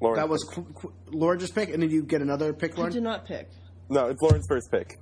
Lauren. 0.00 0.16
that 0.16 0.28
was 0.28 0.44
Qu- 0.44 0.64
Qu- 0.74 0.92
Lauren's 1.08 1.50
pick, 1.50 1.68
and 1.72 1.82
then 1.82 1.90
you 1.90 2.02
get 2.02 2.22
another 2.22 2.52
pick, 2.52 2.74
I 2.74 2.78
Lauren. 2.78 2.92
did 2.92 3.02
not 3.02 3.26
pick. 3.26 3.48
No, 3.88 4.06
it's 4.06 4.20
Lauren's 4.22 4.46
first 4.48 4.70
pick. 4.70 4.98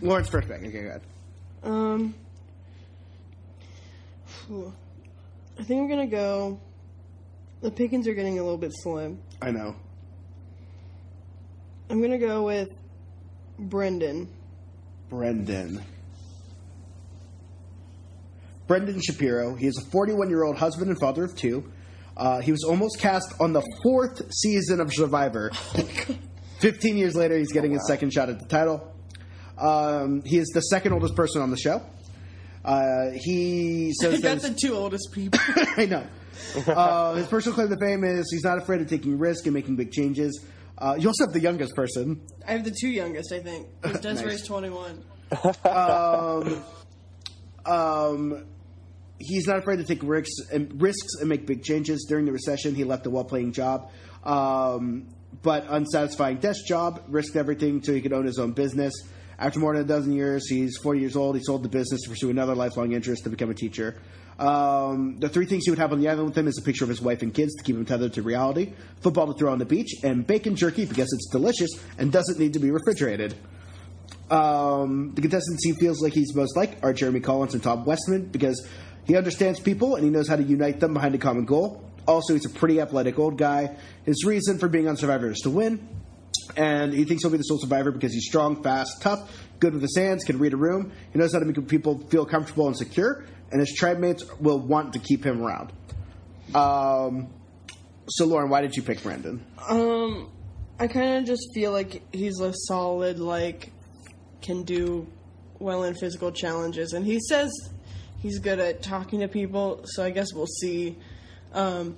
Lauren's 0.00 0.28
first 0.28 0.48
pick. 0.48 0.58
Okay, 0.58 0.70
good. 0.70 1.00
Um, 1.62 2.14
phew. 4.26 4.72
I 5.58 5.62
think 5.64 5.80
I'm 5.80 5.88
gonna 5.88 6.06
go 6.06 6.60
The 7.60 7.70
pickings 7.70 8.06
are 8.06 8.14
getting 8.14 8.38
a 8.38 8.42
little 8.42 8.58
bit 8.58 8.72
slim. 8.72 9.18
I 9.42 9.50
know. 9.50 9.74
I'm 11.90 12.00
gonna 12.00 12.18
go 12.18 12.44
with 12.44 12.70
Brendan. 13.58 14.28
Brendan. 15.08 15.82
Brendan 18.66 19.00
Shapiro. 19.00 19.54
He 19.54 19.66
is 19.66 19.78
a 19.78 19.90
41 19.90 20.28
year 20.28 20.44
old 20.44 20.58
husband 20.58 20.90
and 20.90 21.00
father 21.00 21.24
of 21.24 21.34
two. 21.34 21.72
Uh, 22.16 22.40
he 22.40 22.50
was 22.52 22.64
almost 22.64 22.98
cast 22.98 23.32
on 23.40 23.52
the 23.52 23.62
fourth 23.82 24.32
season 24.32 24.80
of 24.80 24.92
Survivor. 24.92 25.50
15 26.58 26.96
years 26.96 27.14
later, 27.14 27.38
he's 27.38 27.52
getting 27.52 27.72
his 27.72 27.86
second 27.86 28.12
shot 28.12 28.28
at 28.28 28.40
the 28.40 28.46
title. 28.46 28.92
Um, 29.58 30.22
he 30.24 30.38
is 30.38 30.48
the 30.54 30.60
second 30.60 30.92
oldest 30.92 31.14
person 31.16 31.42
on 31.42 31.50
the 31.50 31.56
show. 31.56 31.82
Uh, 32.64 33.10
he 33.14 33.92
says 34.00 34.20
got 34.20 34.40
that 34.40 34.54
the 34.54 34.54
two 34.60 34.74
oldest 34.74 35.10
people. 35.12 35.40
I 35.76 35.86
know. 35.86 36.06
Uh, 36.66 37.14
his 37.14 37.26
personal 37.26 37.54
claim 37.54 37.68
to 37.68 37.76
fame 37.76 38.04
is 38.04 38.28
he's 38.30 38.44
not 38.44 38.58
afraid 38.58 38.80
of 38.80 38.88
taking 38.88 39.18
risk 39.18 39.46
and 39.46 39.54
making 39.54 39.76
big 39.76 39.90
changes. 39.90 40.44
Uh, 40.76 40.96
you 40.98 41.08
also 41.08 41.24
have 41.24 41.32
the 41.32 41.40
youngest 41.40 41.74
person. 41.74 42.20
I 42.46 42.52
have 42.52 42.64
the 42.64 42.70
two 42.70 42.88
youngest, 42.88 43.32
I 43.32 43.40
think. 43.40 43.66
think. 43.82 43.94
'cause 43.94 44.00
Desiree's 44.00 44.46
21. 44.46 45.02
Um, 47.66 48.44
he's 49.18 49.46
not 49.46 49.58
afraid 49.58 49.76
to 49.76 49.84
take 49.84 50.02
risks 50.02 50.48
and 50.52 50.80
risks 50.80 51.14
and 51.20 51.28
make 51.28 51.46
big 51.46 51.62
changes. 51.62 52.06
During 52.08 52.24
the 52.24 52.32
recession, 52.32 52.74
he 52.74 52.84
left 52.84 53.06
a 53.06 53.10
well-paying 53.10 53.52
job, 53.52 53.90
um, 54.24 55.06
but 55.42 55.66
unsatisfying 55.68 56.38
desk 56.38 56.64
job. 56.66 57.02
Risked 57.08 57.36
everything 57.36 57.82
so 57.82 57.92
he 57.92 58.00
could 58.00 58.12
own 58.12 58.26
his 58.26 58.38
own 58.38 58.52
business. 58.52 58.94
After 59.38 59.60
more 59.60 59.72
than 59.72 59.84
a 59.84 59.86
dozen 59.86 60.12
years, 60.12 60.48
he's 60.48 60.76
40 60.78 61.00
years 61.00 61.16
old. 61.16 61.36
He 61.36 61.42
sold 61.42 61.62
the 61.62 61.68
business 61.68 62.02
to 62.02 62.10
pursue 62.10 62.30
another 62.30 62.54
lifelong 62.54 62.92
interest 62.92 63.24
to 63.24 63.30
become 63.30 63.50
a 63.50 63.54
teacher. 63.54 64.00
Um, 64.38 65.18
the 65.18 65.28
three 65.28 65.46
things 65.46 65.64
he 65.64 65.70
would 65.70 65.78
have 65.78 65.92
on 65.92 66.00
the 66.00 66.08
island 66.08 66.28
with 66.28 66.38
him 66.38 66.46
is 66.46 66.58
a 66.58 66.62
picture 66.62 66.84
of 66.84 66.88
his 66.88 67.00
wife 67.00 67.22
and 67.22 67.32
kids 67.34 67.54
to 67.56 67.62
keep 67.64 67.76
him 67.76 67.84
tethered 67.84 68.12
to 68.14 68.22
reality, 68.22 68.72
football 69.00 69.32
to 69.32 69.38
throw 69.38 69.52
on 69.52 69.58
the 69.58 69.64
beach, 69.64 69.94
and 70.02 70.26
bacon 70.26 70.56
jerky 70.56 70.84
because 70.84 71.12
it's 71.12 71.28
delicious 71.30 71.70
and 71.98 72.12
doesn't 72.12 72.38
need 72.38 72.52
to 72.52 72.58
be 72.58 72.70
refrigerated. 72.70 73.34
Um, 74.30 75.12
the 75.14 75.22
contestants 75.22 75.64
he 75.64 75.72
feels 75.72 76.02
like 76.02 76.12
he's 76.12 76.34
most 76.34 76.56
like 76.56 76.78
are 76.82 76.92
Jeremy 76.92 77.20
Collins 77.20 77.54
and 77.54 77.62
Tom 77.62 77.84
Westman 77.84 78.26
because 78.26 78.66
he 79.06 79.16
understands 79.16 79.58
people 79.58 79.94
and 79.94 80.04
he 80.04 80.10
knows 80.10 80.28
how 80.28 80.36
to 80.36 80.42
unite 80.42 80.80
them 80.80 80.94
behind 80.94 81.14
a 81.14 81.18
common 81.18 81.44
goal. 81.44 81.84
Also, 82.06 82.34
he's 82.34 82.46
a 82.46 82.50
pretty 82.50 82.80
athletic 82.80 83.18
old 83.18 83.38
guy. 83.38 83.76
His 84.04 84.24
reason 84.24 84.58
for 84.58 84.68
being 84.68 84.88
on 84.88 84.96
Survivor 84.96 85.30
is 85.30 85.40
to 85.40 85.50
win, 85.50 85.88
and 86.56 86.92
he 86.92 87.04
thinks 87.04 87.22
he'll 87.22 87.30
be 87.30 87.38
the 87.38 87.42
sole 87.42 87.58
survivor 87.58 87.90
because 87.90 88.12
he's 88.12 88.26
strong, 88.26 88.62
fast, 88.62 89.00
tough, 89.00 89.46
good 89.60 89.72
with 89.72 89.82
his 89.82 89.96
hands, 89.96 90.24
can 90.24 90.38
read 90.38 90.54
a 90.54 90.56
room. 90.56 90.92
He 91.12 91.18
knows 91.18 91.32
how 91.32 91.38
to 91.38 91.44
make 91.44 91.68
people 91.68 91.98
feel 92.08 92.24
comfortable 92.24 92.66
and 92.66 92.76
secure, 92.76 93.24
and 93.50 93.60
his 93.60 93.72
tribe 93.74 93.98
mates 93.98 94.24
will 94.40 94.58
want 94.58 94.92
to 94.94 94.98
keep 94.98 95.24
him 95.24 95.42
around. 95.42 95.72
Um, 96.54 97.28
so, 98.08 98.24
Lauren, 98.24 98.48
why 98.48 98.62
did 98.62 98.74
you 98.76 98.82
pick 98.82 99.02
Brandon? 99.02 99.44
Um, 99.68 100.30
I 100.78 100.86
kind 100.86 101.18
of 101.18 101.24
just 101.24 101.50
feel 101.54 101.72
like 101.72 102.02
he's 102.12 102.40
a 102.40 102.52
solid, 102.54 103.18
like, 103.18 103.72
can 104.40 104.62
do 104.62 105.06
well 105.58 105.82
in 105.82 105.94
physical 105.94 106.32
challenges. 106.32 106.92
And 106.92 107.04
he 107.04 107.20
says 107.20 107.50
he's 108.20 108.38
good 108.38 108.58
at 108.60 108.82
talking 108.82 109.20
to 109.20 109.28
people, 109.28 109.82
so 109.84 110.04
I 110.04 110.10
guess 110.10 110.32
we'll 110.32 110.46
see. 110.46 110.96
Um, 111.52 111.96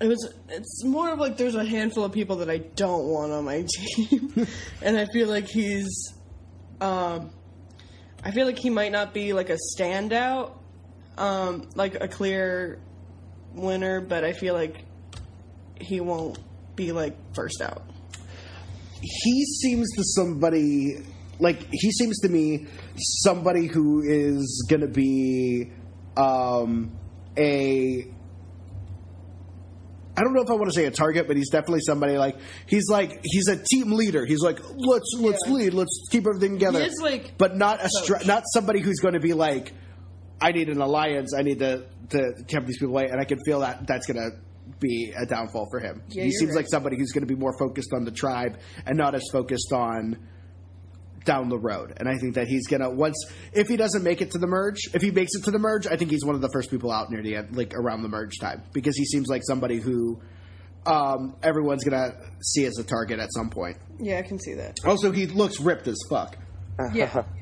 it 0.00 0.08
was, 0.08 0.34
it's 0.48 0.84
more 0.84 1.10
of 1.10 1.18
like 1.18 1.36
there's 1.36 1.54
a 1.54 1.64
handful 1.64 2.04
of 2.04 2.12
people 2.12 2.36
that 2.36 2.50
I 2.50 2.58
don't 2.58 3.06
want 3.06 3.32
on 3.32 3.44
my 3.44 3.64
team. 3.96 4.46
and 4.82 4.98
I 4.98 5.06
feel 5.06 5.28
like 5.28 5.48
he's, 5.48 6.14
um, 6.80 7.30
I 8.22 8.30
feel 8.30 8.46
like 8.46 8.58
he 8.58 8.70
might 8.70 8.92
not 8.92 9.14
be 9.14 9.32
like 9.32 9.50
a 9.50 9.58
standout, 9.74 10.52
um, 11.16 11.68
like 11.74 11.94
a 12.00 12.08
clear 12.08 12.80
winner, 13.54 14.00
but 14.00 14.24
I 14.24 14.32
feel 14.32 14.54
like 14.54 14.84
he 15.80 16.00
won't 16.00 16.38
be 16.74 16.92
like 16.92 17.16
first 17.34 17.60
out. 17.62 17.82
he 19.00 19.44
seems 19.44 19.90
to 19.96 20.02
somebody 20.04 21.02
like 21.38 21.66
he 21.70 21.90
seems 21.92 22.18
to 22.20 22.28
me 22.28 22.66
somebody 22.96 23.66
who 23.66 24.02
is 24.02 24.66
to 24.68 24.86
be 24.86 25.70
um, 26.16 26.90
a 27.36 28.10
I 30.16 30.22
don't 30.22 30.32
know 30.32 30.42
if 30.42 30.50
I 30.50 30.54
want 30.54 30.70
to 30.70 30.74
say 30.74 30.86
a 30.86 30.90
target, 30.90 31.26
but 31.26 31.36
he's 31.36 31.50
definitely 31.50 31.80
somebody 31.80 32.16
like 32.16 32.36
he's 32.66 32.88
like 32.88 33.20
he's 33.22 33.48
a 33.48 33.56
team 33.62 33.92
leader. 33.92 34.24
He's 34.24 34.40
like 34.42 34.58
let's 34.60 35.14
let's 35.18 35.40
Yeah. 35.46 35.52
lead, 35.52 35.74
let's 35.74 36.08
keep 36.10 36.26
everything 36.26 36.52
together. 36.54 36.80
He 36.80 36.86
is, 36.86 37.00
like, 37.02 37.36
but 37.36 37.56
not 37.56 37.84
a 37.84 37.88
stra- 37.88 38.24
not 38.24 38.44
somebody 38.52 38.80
who's 38.80 39.00
going 39.00 39.14
to 39.14 39.20
be 39.20 39.34
like 39.34 39.72
I 40.40 40.52
need 40.52 40.68
an 40.68 40.80
alliance. 40.80 41.32
I 41.36 41.42
need 41.42 41.58
to 41.60 41.86
to 42.10 42.32
keep 42.46 42.66
these 42.66 42.78
people 42.78 42.94
away, 42.94 43.08
and 43.10 43.20
I 43.20 43.24
can 43.24 43.38
feel 43.44 43.60
that 43.60 43.86
that's 43.86 44.06
going 44.06 44.16
to 44.18 44.38
be 44.80 45.12
a 45.16 45.24
downfall 45.26 45.68
for 45.70 45.80
him. 45.80 46.02
Yeah, 46.08 46.24
he 46.24 46.30
seems 46.32 46.50
right. 46.50 46.58
like 46.58 46.66
somebody 46.68 46.96
who's 46.98 47.12
going 47.12 47.26
to 47.26 47.32
be 47.34 47.38
more 47.38 47.56
focused 47.58 47.92
on 47.94 48.04
the 48.04 48.10
tribe 48.10 48.58
and 48.84 48.96
not 48.98 49.14
as 49.14 49.22
focused 49.32 49.72
on 49.72 50.16
down 51.26 51.50
the 51.50 51.58
road. 51.58 51.92
And 51.98 52.08
I 52.08 52.16
think 52.16 52.36
that 52.36 52.48
he's 52.48 52.66
gonna 52.66 52.88
once 52.90 53.16
if 53.52 53.68
he 53.68 53.76
doesn't 53.76 54.02
make 54.02 54.22
it 54.22 54.30
to 54.30 54.38
the 54.38 54.46
merge, 54.46 54.78
if 54.94 55.02
he 55.02 55.10
makes 55.10 55.32
it 55.34 55.44
to 55.44 55.50
the 55.50 55.58
merge, 55.58 55.86
I 55.86 55.96
think 55.96 56.10
he's 56.10 56.24
one 56.24 56.34
of 56.34 56.40
the 56.40 56.48
first 56.54 56.70
people 56.70 56.90
out 56.90 57.10
near 57.10 57.20
the 57.22 57.36
end, 57.36 57.54
like 57.54 57.74
around 57.74 58.02
the 58.02 58.08
merge 58.08 58.38
time, 58.40 58.62
because 58.72 58.96
he 58.96 59.04
seems 59.04 59.28
like 59.28 59.42
somebody 59.44 59.76
who 59.78 60.18
um, 60.86 61.36
everyone's 61.42 61.84
gonna 61.84 62.14
see 62.42 62.64
as 62.64 62.78
a 62.78 62.84
target 62.84 63.18
at 63.18 63.28
some 63.34 63.50
point. 63.50 63.76
Yeah, 63.98 64.18
I 64.18 64.22
can 64.22 64.38
see 64.38 64.54
that. 64.54 64.76
Also, 64.84 65.10
he 65.12 65.26
looks 65.26 65.60
ripped 65.60 65.86
as 65.88 65.98
fuck. 66.08 66.38
Yeah. 66.94 67.24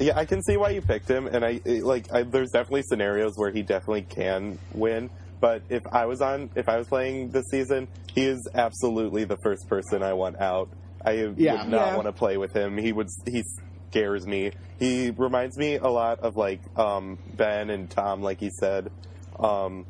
Yeah, 0.00 0.18
I 0.18 0.24
can 0.24 0.42
see 0.42 0.56
why 0.56 0.70
you 0.70 0.80
picked 0.80 1.08
him, 1.08 1.26
and 1.28 1.44
I 1.44 1.60
it- 1.64 1.84
like. 1.84 2.12
I, 2.12 2.24
there's 2.24 2.50
definitely 2.50 2.82
scenarios 2.82 3.34
where 3.36 3.52
he 3.52 3.62
definitely 3.62 4.02
can 4.02 4.58
win. 4.72 5.10
But 5.40 5.62
if 5.68 5.82
I 5.92 6.06
was 6.06 6.20
on, 6.20 6.50
if 6.56 6.68
I 6.68 6.78
was 6.78 6.88
playing 6.88 7.30
this 7.30 7.44
season, 7.50 7.86
he 8.12 8.24
is 8.24 8.48
absolutely 8.54 9.24
the 9.24 9.36
first 9.44 9.68
person 9.68 10.02
I 10.02 10.14
want 10.14 10.40
out. 10.40 10.70
I 11.04 11.12
Yeah. 11.36 11.62
would 11.62 11.70
not 11.70 11.86
Yeah. 11.88 11.94
want 11.96 12.06
to 12.06 12.12
play 12.12 12.36
with 12.36 12.52
him. 12.52 12.76
He 12.78 12.92
would. 12.92 13.08
He 13.26 13.42
scares 13.90 14.26
me. 14.26 14.52
He 14.78 15.10
reminds 15.10 15.56
me 15.58 15.76
a 15.76 15.88
lot 15.88 16.20
of 16.20 16.36
like 16.36 16.60
um, 16.78 17.18
Ben 17.36 17.70
and 17.70 17.90
Tom, 17.90 18.22
like 18.22 18.40
he 18.40 18.50
said, 18.58 18.90
um, 19.38 19.84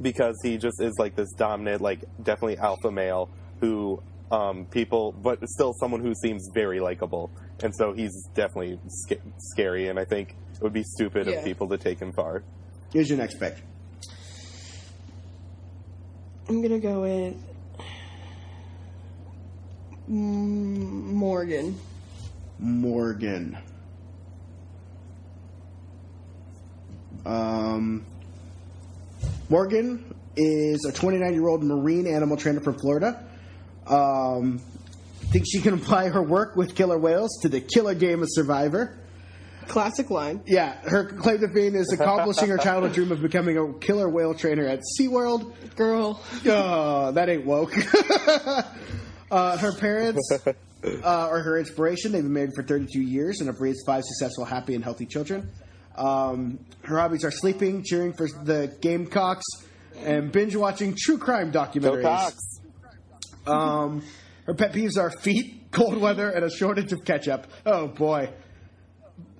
because 0.00 0.36
he 0.42 0.56
just 0.56 0.80
is 0.80 0.94
like 0.98 1.14
this 1.16 1.30
dominant, 1.36 1.80
like 1.82 2.04
definitely 2.22 2.58
alpha 2.58 2.90
male 2.90 3.28
who 3.60 4.02
um, 4.30 4.64
people, 4.66 5.12
but 5.12 5.38
still 5.48 5.72
someone 5.80 6.00
who 6.00 6.14
seems 6.14 6.48
very 6.54 6.78
likable. 6.80 7.30
And 7.62 7.74
so 7.76 7.92
he's 7.92 8.26
definitely 8.34 8.78
sca- 8.88 9.20
scary, 9.38 9.88
and 9.88 9.98
I 9.98 10.04
think 10.04 10.36
it 10.54 10.62
would 10.62 10.72
be 10.72 10.84
stupid 10.84 11.26
Yeah. 11.26 11.34
of 11.34 11.44
people 11.44 11.68
to 11.68 11.76
take 11.76 11.98
him 12.00 12.12
far. 12.12 12.42
Here's 12.92 13.08
your 13.10 13.18
next 13.18 13.38
pick. 13.40 13.56
I'm 16.48 16.62
gonna 16.62 16.78
go 16.78 17.02
with 17.02 17.34
Morgan. 20.10 21.78
Morgan. 22.58 23.56
Um, 27.24 28.04
Morgan 29.48 30.12
is 30.36 30.84
a 30.84 30.92
29 30.92 31.32
year 31.32 31.46
old 31.46 31.62
marine 31.62 32.08
animal 32.08 32.36
trainer 32.36 32.60
from 32.60 32.76
Florida. 32.80 33.24
Um, 33.86 34.60
thinks 35.30 35.48
she 35.50 35.60
can 35.60 35.74
apply 35.74 36.08
her 36.08 36.22
work 36.22 36.56
with 36.56 36.74
killer 36.74 36.98
whales 36.98 37.38
to 37.42 37.48
the 37.48 37.60
killer 37.60 37.94
game 37.94 38.22
of 38.22 38.28
Survivor. 38.32 38.98
Classic 39.68 40.10
line. 40.10 40.42
Yeah, 40.44 40.72
her 40.88 41.04
claim 41.04 41.38
to 41.38 41.48
fame 41.48 41.76
is 41.76 41.92
accomplishing 41.92 42.48
her 42.48 42.58
childhood 42.58 42.94
dream 42.94 43.12
of 43.12 43.22
becoming 43.22 43.56
a 43.56 43.74
killer 43.74 44.08
whale 44.08 44.34
trainer 44.34 44.66
at 44.66 44.80
SeaWorld. 44.98 45.76
Girl. 45.76 46.20
Oh, 46.46 47.12
that 47.12 47.28
ain't 47.28 47.46
woke. 47.46 47.72
uh, 49.30 49.56
her 49.56 49.72
parents 49.72 50.30
uh, 50.46 50.52
are 51.04 51.42
her 51.42 51.58
inspiration. 51.58 52.12
They've 52.12 52.22
been 52.22 52.32
married 52.32 52.54
for 52.54 52.62
32 52.62 53.00
years 53.00 53.40
and 53.40 53.48
have 53.48 53.60
raised 53.60 53.80
five 53.86 54.02
successful, 54.04 54.44
happy, 54.44 54.74
and 54.74 54.84
healthy 54.84 55.06
children. 55.06 55.50
Um, 55.96 56.58
her 56.82 56.98
hobbies 56.98 57.24
are 57.24 57.30
sleeping, 57.30 57.82
cheering 57.84 58.12
for 58.12 58.26
the 58.26 58.74
Gamecocks, 58.80 59.44
and 59.98 60.32
binge 60.32 60.56
watching 60.56 60.96
true 60.98 61.18
crime 61.18 61.52
documentaries. 61.52 62.32
Um, 63.46 64.02
her 64.44 64.54
pet 64.54 64.72
peeves 64.72 64.96
are 64.98 65.10
feet, 65.10 65.68
cold 65.70 65.98
weather, 65.98 66.30
and 66.30 66.44
a 66.44 66.50
shortage 66.50 66.92
of 66.92 67.04
ketchup. 67.04 67.46
Oh 67.66 67.88
boy. 67.88 68.32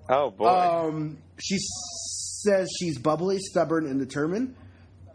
Oh 0.08 0.30
boy! 0.30 0.48
Um, 0.48 1.18
she 1.38 1.56
says 1.58 2.68
she's 2.78 2.98
bubbly, 2.98 3.38
stubborn, 3.38 3.86
and 3.86 4.00
determined. 4.00 4.56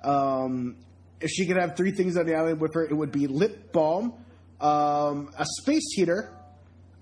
Um, 0.04 0.78
if 1.20 1.32
she 1.32 1.46
could 1.46 1.58
have 1.58 1.76
three 1.76 1.92
things 1.92 2.18
on 2.18 2.26
the 2.26 2.36
island 2.36 2.62
with 2.62 2.74
her, 2.76 2.84
it 2.84 2.94
would 2.94 3.12
be 3.12 3.28
lip 3.28 3.72
balm, 3.72 4.14
um, 4.62 5.30
a 5.38 5.46
space 5.62 5.94
heater, 5.96 6.32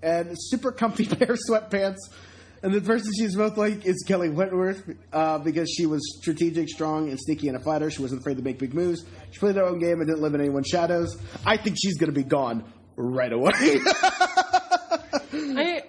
and 0.02 0.30
super 0.34 0.72
comfy 0.72 1.06
pair 1.16 1.32
of 1.32 1.38
sweatpants. 1.48 1.98
And 2.62 2.72
the 2.72 2.80
person 2.80 3.12
she's 3.18 3.36
most 3.36 3.58
like 3.58 3.84
is 3.84 4.02
Kelly 4.08 4.30
Wentworth 4.30 4.88
uh, 5.12 5.38
because 5.38 5.70
she 5.70 5.84
was 5.84 6.00
strategic, 6.18 6.70
strong, 6.70 7.10
and 7.10 7.20
sneaky 7.20 7.48
in 7.48 7.56
a 7.56 7.60
fighter. 7.60 7.90
She 7.90 8.00
wasn't 8.00 8.22
afraid 8.22 8.38
to 8.38 8.42
make 8.42 8.58
big 8.58 8.72
moves. 8.72 9.04
She 9.32 9.38
played 9.38 9.56
her 9.56 9.64
own 9.64 9.78
game 9.80 10.00
and 10.00 10.06
didn't 10.06 10.22
live 10.22 10.34
in 10.34 10.40
anyone's 10.40 10.68
shadows. 10.68 11.14
I 11.44 11.58
think 11.58 11.76
she's 11.78 11.98
going 11.98 12.10
to 12.10 12.18
be 12.18 12.24
gone 12.24 12.64
right 12.96 13.32
away. 13.32 13.52
I, 15.34 15.82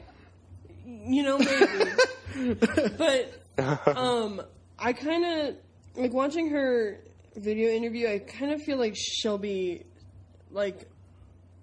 you 0.86 1.24
know, 1.24 1.38
maybe. 1.38 2.56
but, 2.98 3.42
um, 3.98 4.42
I 4.78 4.92
kind 4.92 5.24
of, 5.24 5.56
like, 5.96 6.14
watching 6.14 6.50
her 6.50 7.00
video 7.38 7.70
interview, 7.70 8.10
I 8.10 8.20
kind 8.20 8.52
of 8.52 8.62
feel 8.62 8.78
like 8.78 8.96
she'll 8.98 9.38
be 9.38 9.86
like 10.52 10.90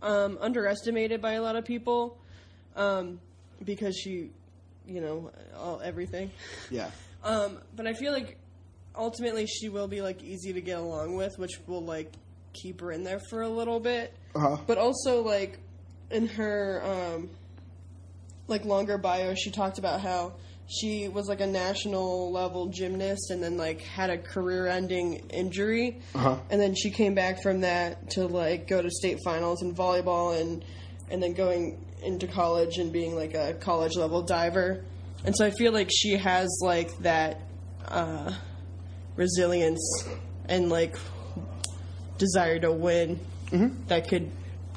um, 0.03 0.39
underestimated 0.41 1.23
by 1.23 1.33
a 1.33 1.43
lot 1.43 1.57
of 1.57 1.65
people 1.65 2.19
um, 2.77 3.21
because 3.65 3.97
she, 3.97 4.31
you 4.87 5.01
know, 5.01 5.31
all 5.57 5.81
everything. 5.83 6.31
Yeah. 6.71 6.91
Um, 7.25 7.59
but 7.77 7.87
I 7.87 7.93
feel 7.93 8.13
like 8.13 8.37
ultimately 8.97 9.47
she 9.47 9.69
will 9.69 9.87
be 9.87 10.03
like 10.03 10.25
easy 10.25 10.53
to 10.55 10.61
get 10.61 10.79
along 10.79 11.15
with, 11.15 11.39
which 11.39 11.53
will 11.69 11.85
like 11.85 12.13
keep 12.53 12.81
her 12.81 12.91
in 12.91 13.05
there 13.05 13.21
for 13.31 13.43
a 13.43 13.49
little 13.49 13.79
bit. 13.79 14.13
Uh-huh. 14.35 14.57
But 14.67 14.79
also 14.79 15.23
like 15.23 15.61
in 16.11 16.27
her 16.27 16.83
um, 16.85 17.31
like 18.49 18.65
longer 18.65 18.99
bio, 18.99 19.35
she 19.35 19.53
talked 19.53 19.79
about 19.79 20.01
how 20.01 20.33
she 20.73 21.09
was 21.09 21.29
like 21.29 21.41
a 21.41 21.47
national 21.47 22.33
level 22.33 22.69
gymnast 22.69 23.31
and 23.31 23.43
then 23.43 23.57
like 23.57 23.83
had 23.83 24.11
a 24.11 24.17
career 24.17 24.67
ending 24.67 25.17
injury. 25.31 26.01
Uh-huh. 26.15 26.39
and 26.51 26.61
then 26.61 26.75
she 26.75 26.91
came 26.91 27.15
back 27.15 27.43
from 27.43 27.61
that 27.61 28.11
to 28.11 28.27
like 28.27 28.67
go 28.67 28.81
to 28.81 28.91
state 28.91 29.19
finals 29.25 29.63
in 29.63 29.75
volleyball 29.75 30.41
and 30.41 30.65
and 31.11 31.23
then 31.23 31.35
going 31.35 31.85
into 32.03 32.27
college 32.27 32.79
and 32.79 32.93
being 32.93 33.15
like 33.15 33.35
a 33.35 33.55
college 33.55 33.97
level 33.97 34.23
diver. 34.23 34.85
And 35.25 35.37
so 35.37 35.45
i 35.47 35.51
feel 35.51 35.73
like 35.73 35.91
she 35.93 36.17
has 36.17 36.49
like 36.63 36.97
that 36.99 37.43
uh, 37.87 38.33
resilience 39.17 40.05
and 40.49 40.71
like 40.71 40.97
desire 42.19 42.59
to 42.61 42.73
win 42.73 43.21
that 43.89 44.09
could 44.09 44.31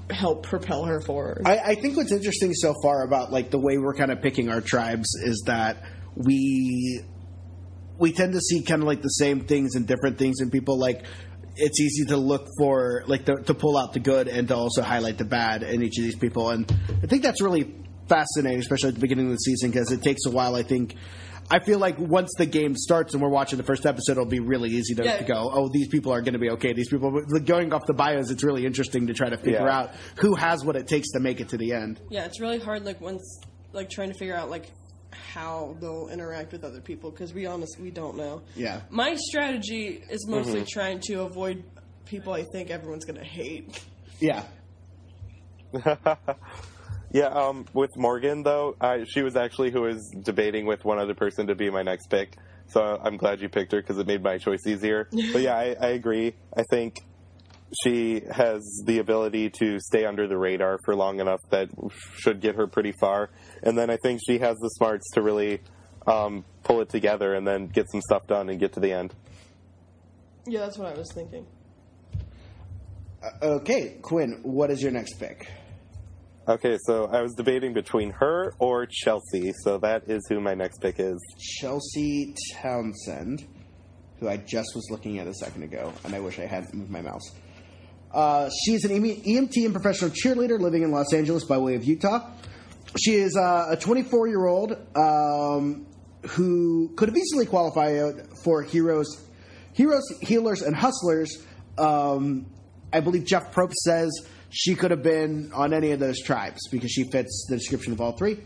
help 0.10 0.44
propel 0.44 0.86
her 0.86 1.02
forward 1.02 1.42
I, 1.46 1.58
I 1.58 1.76
think 1.76 1.98
what's 1.98 2.12
interesting 2.12 2.54
so 2.54 2.74
far 2.84 3.04
about 3.04 3.32
like 3.32 3.50
the 3.50 3.60
way 3.60 3.78
we're 3.78 3.96
kind 3.96 4.12
of 4.12 4.22
picking 4.22 4.50
our 4.50 4.62
tribes 4.62 5.10
is 5.24 5.44
that 5.48 5.84
we 6.16 7.02
we 7.98 8.12
tend 8.12 8.34
to 8.34 8.40
see 8.40 8.62
kind 8.62 8.82
of 8.82 8.88
like 8.88 9.02
the 9.02 9.10
same 9.10 9.42
things 9.42 9.76
and 9.76 9.88
different 9.88 10.18
things 10.18 10.42
in 10.42 10.50
people. 10.50 10.78
Like 10.78 11.04
it's 11.56 11.80
easy 11.80 12.06
to 12.06 12.18
look 12.18 12.48
for 12.58 13.04
like 13.08 13.26
the, 13.26 13.36
to 13.44 13.54
pull 13.54 13.78
out 13.78 13.94
the 13.94 14.00
good 14.00 14.28
and 14.28 14.48
to 14.50 14.56
also 14.56 14.82
highlight 14.82 15.18
the 15.18 15.26
bad 15.26 15.64
in 15.64 15.82
each 15.82 15.98
of 15.98 16.04
these 16.04 16.18
people, 16.18 16.50
and 16.50 16.70
I 17.04 17.08
think 17.08 17.24
that's 17.24 17.42
really 17.42 17.74
fascinating, 18.08 18.60
especially 18.60 18.90
at 18.90 18.96
the 18.96 19.02
beginning 19.02 19.28
of 19.28 19.32
the 19.32 19.38
season 19.38 19.72
because 19.72 19.92
it 19.92 20.02
takes 20.02 20.26
a 20.26 20.32
while. 20.32 20.56
I 20.56 20.64
think. 20.64 20.96
I 21.50 21.60
feel 21.60 21.78
like 21.78 22.00
once 22.00 22.32
the 22.38 22.46
game 22.46 22.76
starts 22.76 23.14
and 23.14 23.22
we're 23.22 23.30
watching 23.30 23.58
the 23.58 23.64
first 23.64 23.86
episode, 23.86 24.14
it'll 24.14 24.26
be 24.26 24.40
really 24.40 24.70
easy 24.70 24.96
to, 24.96 25.04
Yeah. 25.04 25.18
to 25.18 25.24
go. 25.24 25.50
Oh, 25.54 25.70
these 25.72 25.88
people 25.88 26.12
are 26.12 26.22
going 26.22 26.34
to 26.34 26.40
be 26.40 26.50
okay. 26.52 26.74
These 26.74 26.90
people, 26.90 27.22
going 27.44 27.72
off 27.72 27.86
the 27.86 27.94
bios, 27.94 28.32
it's 28.32 28.44
really 28.44 28.66
interesting 28.66 29.08
to 29.08 29.14
try 29.14 29.30
to 29.30 29.38
figure 29.38 29.66
Yeah. 29.66 29.78
out 29.78 29.92
who 30.18 30.36
has 30.36 30.66
what 30.66 30.76
it 30.76 30.88
takes 30.88 31.12
to 31.12 31.20
make 31.20 31.40
it 31.40 31.50
to 31.50 31.58
the 31.58 31.74
end. 31.74 32.02
Yeah, 32.10 32.26
it's 32.26 32.40
really 32.42 32.60
hard. 32.60 32.84
Like 32.84 33.00
once, 33.00 33.42
like 33.74 33.90
trying 33.90 34.12
to 34.12 34.18
figure 34.18 34.36
out 34.36 34.50
like 34.50 34.72
how 35.34 35.78
they'll 35.80 36.10
interact 36.10 36.52
with 36.52 36.64
other 36.64 36.82
people 36.82 37.12
because 37.12 37.34
we 37.34 37.46
honestly 37.46 37.84
we 37.84 37.92
don't 37.92 38.18
know. 38.18 38.42
Yeah. 38.56 38.82
My 38.90 39.16
strategy 39.16 40.04
is 40.10 40.28
mostly 40.28 40.62
mm-hmm. 40.62 40.80
trying 40.80 41.00
to 41.08 41.22
avoid 41.22 41.64
people 42.06 42.34
I 42.34 42.44
think 42.44 42.70
everyone's 42.70 43.06
gonna 43.06 43.24
hate. 43.24 43.84
Yeah. 44.20 44.44
Yeah, 47.16 47.28
um, 47.28 47.66
with 47.72 47.96
Morgan 47.96 48.44
though, 48.44 48.76
I, 48.82 49.06
she 49.06 49.22
was 49.22 49.38
actually 49.38 49.72
who 49.72 49.84
was 49.84 50.10
debating 50.10 50.66
with 50.66 50.84
one 50.84 51.00
other 51.00 51.14
person 51.14 51.48
to 51.48 51.56
be 51.56 51.70
my 51.70 51.82
next 51.82 52.08
pick. 52.08 52.36
So 52.68 53.00
I'm 53.02 53.16
glad 53.16 53.40
you 53.40 53.48
picked 53.48 53.72
her 53.72 53.80
because 53.80 53.98
it 53.98 54.06
made 54.06 54.22
my 54.22 54.38
choice 54.38 54.68
easier. 54.68 55.08
but 55.32 55.42
yeah, 55.42 55.56
I, 55.56 55.78
I 55.80 55.88
agree. 55.92 56.34
I 56.54 56.64
think 56.64 56.98
she 57.82 58.22
has 58.30 58.84
the 58.86 59.00
ability 59.00 59.50
to 59.62 59.80
stay 59.80 60.04
under 60.04 60.28
the 60.28 60.38
radar 60.38 60.78
for 60.84 60.94
long 60.94 61.22
enough 61.22 61.40
that 61.52 61.70
should 62.18 62.42
get 62.42 62.56
her 62.56 62.68
pretty 62.68 62.92
far. 62.92 63.30
And 63.64 63.78
then 63.78 63.90
I 63.90 63.96
think 63.96 64.20
she 64.28 64.40
has 64.40 64.58
the 64.58 64.70
smarts 64.72 65.10
to 65.12 65.22
really 65.22 65.62
um, 66.06 66.44
pull 66.66 66.82
it 66.82 66.90
together 66.90 67.34
and 67.34 67.48
then 67.48 67.68
get 67.68 67.90
some 67.90 68.02
stuff 68.02 68.28
done 68.28 68.50
and 68.50 68.60
get 68.60 68.74
to 68.74 68.82
the 68.82 68.92
end. 68.92 69.16
Yeah, 70.46 70.60
that's 70.60 70.78
what 70.78 70.94
I 70.94 70.98
was 70.98 71.10
thinking. 71.14 71.48
Okay, 73.42 74.00
Quinn, 74.02 74.42
what 74.44 74.70
is 74.70 74.82
your 74.82 74.92
next 74.92 75.14
pick? 75.14 75.48
Okay, 76.48 76.78
so 76.86 77.08
I 77.08 77.24
was 77.24 77.34
debating 77.34 77.74
between 77.74 78.12
her 78.12 78.54
or 78.60 78.86
Chelsea. 78.86 79.52
So 79.64 79.80
that 79.80 80.04
is 80.08 80.28
who 80.30 80.40
my 80.40 80.54
next 80.54 80.80
pick 80.80 81.00
is. 81.00 81.20
Chelsea 81.40 82.36
Townsend, 82.54 83.48
who 84.20 84.30
I 84.30 84.38
just 84.38 84.76
was 84.76 84.88
looking 84.92 85.18
at 85.18 85.26
a 85.26 85.34
second 85.34 85.64
ago, 85.64 85.92
and 86.04 86.14
I 86.14 86.20
wish 86.20 86.38
I 86.38 86.46
hadn't 86.46 86.76
moved 86.76 86.92
my 86.92 87.02
mouse. 87.02 87.32
Uh, 88.14 88.52
she's 88.64 88.86
an 88.86 88.92
EMT 88.92 89.66
and 89.66 89.74
professional 89.74 90.12
cheerleader 90.12 90.60
living 90.60 90.84
in 90.84 90.92
Los 90.92 91.14
Angeles 91.14 91.46
by 91.46 91.58
way 91.58 91.74
of 91.74 91.84
Utah. 91.84 92.30
She 92.96 93.16
is 93.16 93.36
uh, 93.36 93.70
a 93.72 93.76
24 93.76 94.28
year 94.28 94.46
old 94.46 94.74
um, 94.96 95.88
who 96.30 96.94
could 96.96 97.10
have 97.10 97.18
easily 97.18 97.48
qualified 97.48 98.28
for 98.44 98.62
heroes, 98.62 99.08
heroes, 99.74 100.04
healers, 100.22 100.62
and 100.62 100.76
hustlers. 100.76 101.44
Um, 101.80 102.46
I 102.94 103.00
believe 103.00 103.26
Jeff 103.26 103.52
Probst 103.52 103.74
says 103.84 104.12
she 104.58 104.74
could 104.74 104.90
have 104.92 105.04
been 105.04 105.52
on 105.54 105.74
any 105.74 105.92
of 105.92 106.00
those 106.00 106.22
tribes 106.22 106.62
because 106.72 106.90
she 106.90 107.04
fits 107.04 107.46
the 107.50 107.58
description 107.58 107.92
of 107.92 108.00
all 108.00 108.14
three. 108.14 108.40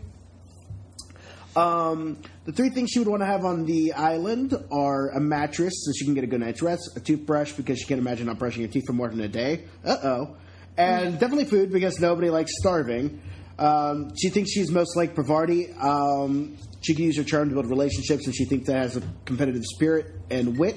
Um, 1.54 2.18
the 2.46 2.52
three 2.52 2.70
things 2.70 2.90
she 2.90 2.98
would 2.98 3.06
want 3.06 3.22
to 3.22 3.26
have 3.26 3.44
on 3.44 3.64
the 3.64 3.92
island 3.92 4.52
are 4.72 5.10
a 5.10 5.20
mattress 5.20 5.72
so 5.84 5.92
she 5.92 6.04
can 6.04 6.14
get 6.14 6.24
a 6.24 6.26
good 6.26 6.40
night's 6.40 6.62
rest, 6.62 6.90
a 6.96 7.00
toothbrush 7.00 7.52
because 7.52 7.78
she 7.78 7.86
can't 7.86 8.00
imagine 8.00 8.26
not 8.26 8.40
brushing 8.40 8.62
her 8.62 8.68
teeth 8.68 8.86
for 8.86 8.92
more 8.92 9.08
than 9.08 9.20
a 9.20 9.28
day. 9.28 9.66
Uh 9.84 9.96
oh. 10.02 10.36
And 10.76 11.18
definitely 11.20 11.44
food 11.44 11.72
because 11.72 12.00
nobody 12.00 12.28
likes 12.28 12.50
starving. 12.58 13.22
Um, 13.60 14.12
she 14.16 14.30
thinks 14.30 14.50
she's 14.50 14.72
most 14.72 14.96
like 14.96 15.14
Parvati. 15.14 15.72
Um, 15.74 16.56
she 16.80 16.94
can 16.94 17.04
use 17.04 17.18
her 17.18 17.24
charm 17.24 17.50
to 17.50 17.54
build 17.54 17.66
relationships, 17.66 18.26
and 18.26 18.34
she 18.34 18.46
thinks 18.46 18.66
that 18.66 18.78
has 18.78 18.96
a 18.96 19.02
competitive 19.26 19.64
spirit 19.64 20.06
and 20.28 20.58
wit. 20.58 20.76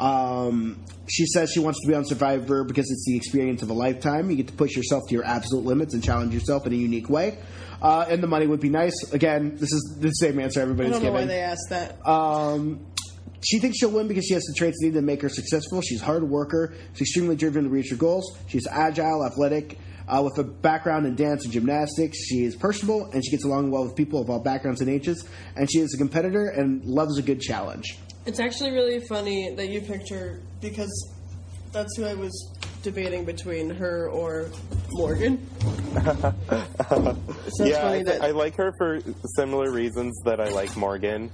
Um, 0.00 0.82
she 1.08 1.26
says 1.26 1.50
she 1.52 1.60
wants 1.60 1.80
to 1.82 1.88
be 1.88 1.94
on 1.94 2.04
Survivor 2.04 2.64
because 2.64 2.90
it's 2.90 3.04
the 3.06 3.16
experience 3.16 3.62
of 3.62 3.70
a 3.70 3.74
lifetime. 3.74 4.30
You 4.30 4.36
get 4.36 4.48
to 4.48 4.54
push 4.54 4.74
yourself 4.74 5.02
to 5.08 5.14
your 5.14 5.24
absolute 5.24 5.64
limits 5.64 5.92
and 5.92 6.02
challenge 6.02 6.32
yourself 6.32 6.66
in 6.66 6.72
a 6.72 6.76
unique 6.76 7.10
way. 7.10 7.38
Uh, 7.82 8.06
and 8.08 8.22
the 8.22 8.26
money 8.26 8.46
would 8.46 8.60
be 8.60 8.68
nice. 8.68 8.94
Again, 9.12 9.56
this 9.56 9.72
is 9.72 9.96
the 10.00 10.10
same 10.10 10.38
answer 10.38 10.60
everybody's 10.60 10.92
giving. 10.92 11.08
I 11.14 11.20
don't 11.20 11.28
know 11.28 11.28
giving. 11.28 11.28
why 11.28 11.34
they 11.34 11.40
asked 11.40 11.68
that. 11.70 12.06
Um, 12.08 12.86
she 13.42 13.58
thinks 13.58 13.78
she'll 13.78 13.90
win 13.90 14.06
because 14.06 14.26
she 14.26 14.34
has 14.34 14.44
the 14.44 14.54
traits 14.54 14.78
needed 14.80 14.96
to 14.96 15.02
make 15.02 15.22
her 15.22 15.28
successful. 15.28 15.80
She's 15.80 16.02
a 16.02 16.04
hard 16.04 16.24
worker. 16.24 16.74
She's 16.92 17.02
extremely 17.02 17.36
driven 17.36 17.64
to 17.64 17.70
reach 17.70 17.90
her 17.90 17.96
goals. 17.96 18.38
She's 18.48 18.66
agile, 18.66 19.24
athletic, 19.24 19.78
uh, 20.06 20.22
with 20.22 20.38
a 20.38 20.44
background 20.44 21.06
in 21.06 21.14
dance 21.14 21.44
and 21.44 21.52
gymnastics. 21.52 22.18
She 22.18 22.44
is 22.44 22.54
personable 22.54 23.10
and 23.12 23.24
she 23.24 23.30
gets 23.30 23.44
along 23.44 23.70
well 23.70 23.84
with 23.84 23.96
people 23.96 24.20
of 24.20 24.28
all 24.28 24.40
backgrounds 24.40 24.80
and 24.80 24.90
ages. 24.90 25.26
And 25.56 25.70
she 25.70 25.78
is 25.78 25.94
a 25.94 25.98
competitor 25.98 26.48
and 26.48 26.84
loves 26.84 27.18
a 27.18 27.22
good 27.22 27.40
challenge. 27.40 27.96
It's 28.26 28.40
actually 28.40 28.72
really 28.72 29.00
funny 29.00 29.54
that 29.54 29.68
you 29.68 29.80
picked 29.80 30.10
her 30.10 30.40
because 30.60 30.90
that's 31.72 31.96
who 31.96 32.04
I 32.04 32.14
was 32.14 32.32
debating 32.82 33.24
between 33.24 33.70
her 33.70 34.08
or 34.10 34.50
Morgan. 34.92 35.46
so 35.94 37.64
yeah, 37.64 37.88
I, 37.88 38.02
that 38.04 38.18
I 38.22 38.30
like 38.30 38.56
her 38.56 38.72
for 38.78 39.00
similar 39.36 39.70
reasons 39.70 40.18
that 40.24 40.40
I 40.40 40.48
like 40.50 40.76
Morgan. 40.76 41.30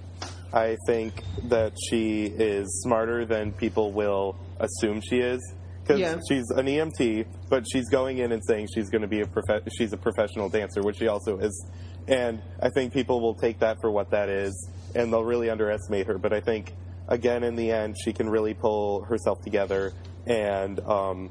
I 0.53 0.77
think 0.87 1.23
that 1.45 1.73
she 1.89 2.27
is 2.27 2.83
smarter 2.83 3.27
than 3.27 3.53
people 3.53 3.93
will 3.93 4.37
assume 4.61 5.01
she 5.01 5.19
is 5.19 5.41
because 5.83 6.01
Yeah. 6.01 6.19
she's 6.29 6.49
an 6.51 6.67
EMT, 6.67 7.27
but 7.51 7.65
she's 7.71 7.89
going 7.91 8.19
in 8.19 8.33
and 8.33 8.43
saying 8.47 8.69
she's 8.75 8.89
going 8.91 9.03
to 9.03 9.09
be 9.09 9.21
a 9.21 9.27
prof- 9.27 9.63
she's 9.77 9.93
a 9.93 9.97
professional 9.97 10.49
dancer, 10.49 10.83
which 10.83 10.99
she 10.99 11.09
also 11.09 11.39
is. 11.39 11.67
And 12.09 12.41
I 12.63 12.71
think 12.71 12.93
people 12.93 13.21
will 13.21 13.35
take 13.35 13.59
that 13.61 13.79
for 13.81 13.91
what 13.91 14.11
that 14.11 14.29
is, 14.29 14.71
and 14.97 15.13
they'll 15.13 15.25
really 15.25 15.51
underestimate 15.51 16.07
her. 16.07 16.19
But 16.19 16.33
I 16.33 16.41
think 16.41 16.75
again, 17.09 17.45
in 17.45 17.55
the 17.55 17.71
end, 17.71 17.97
she 18.03 18.13
can 18.13 18.29
really 18.29 18.55
pull 18.55 19.05
herself 19.05 19.41
together, 19.43 19.93
and 20.27 20.81
um, 20.81 21.31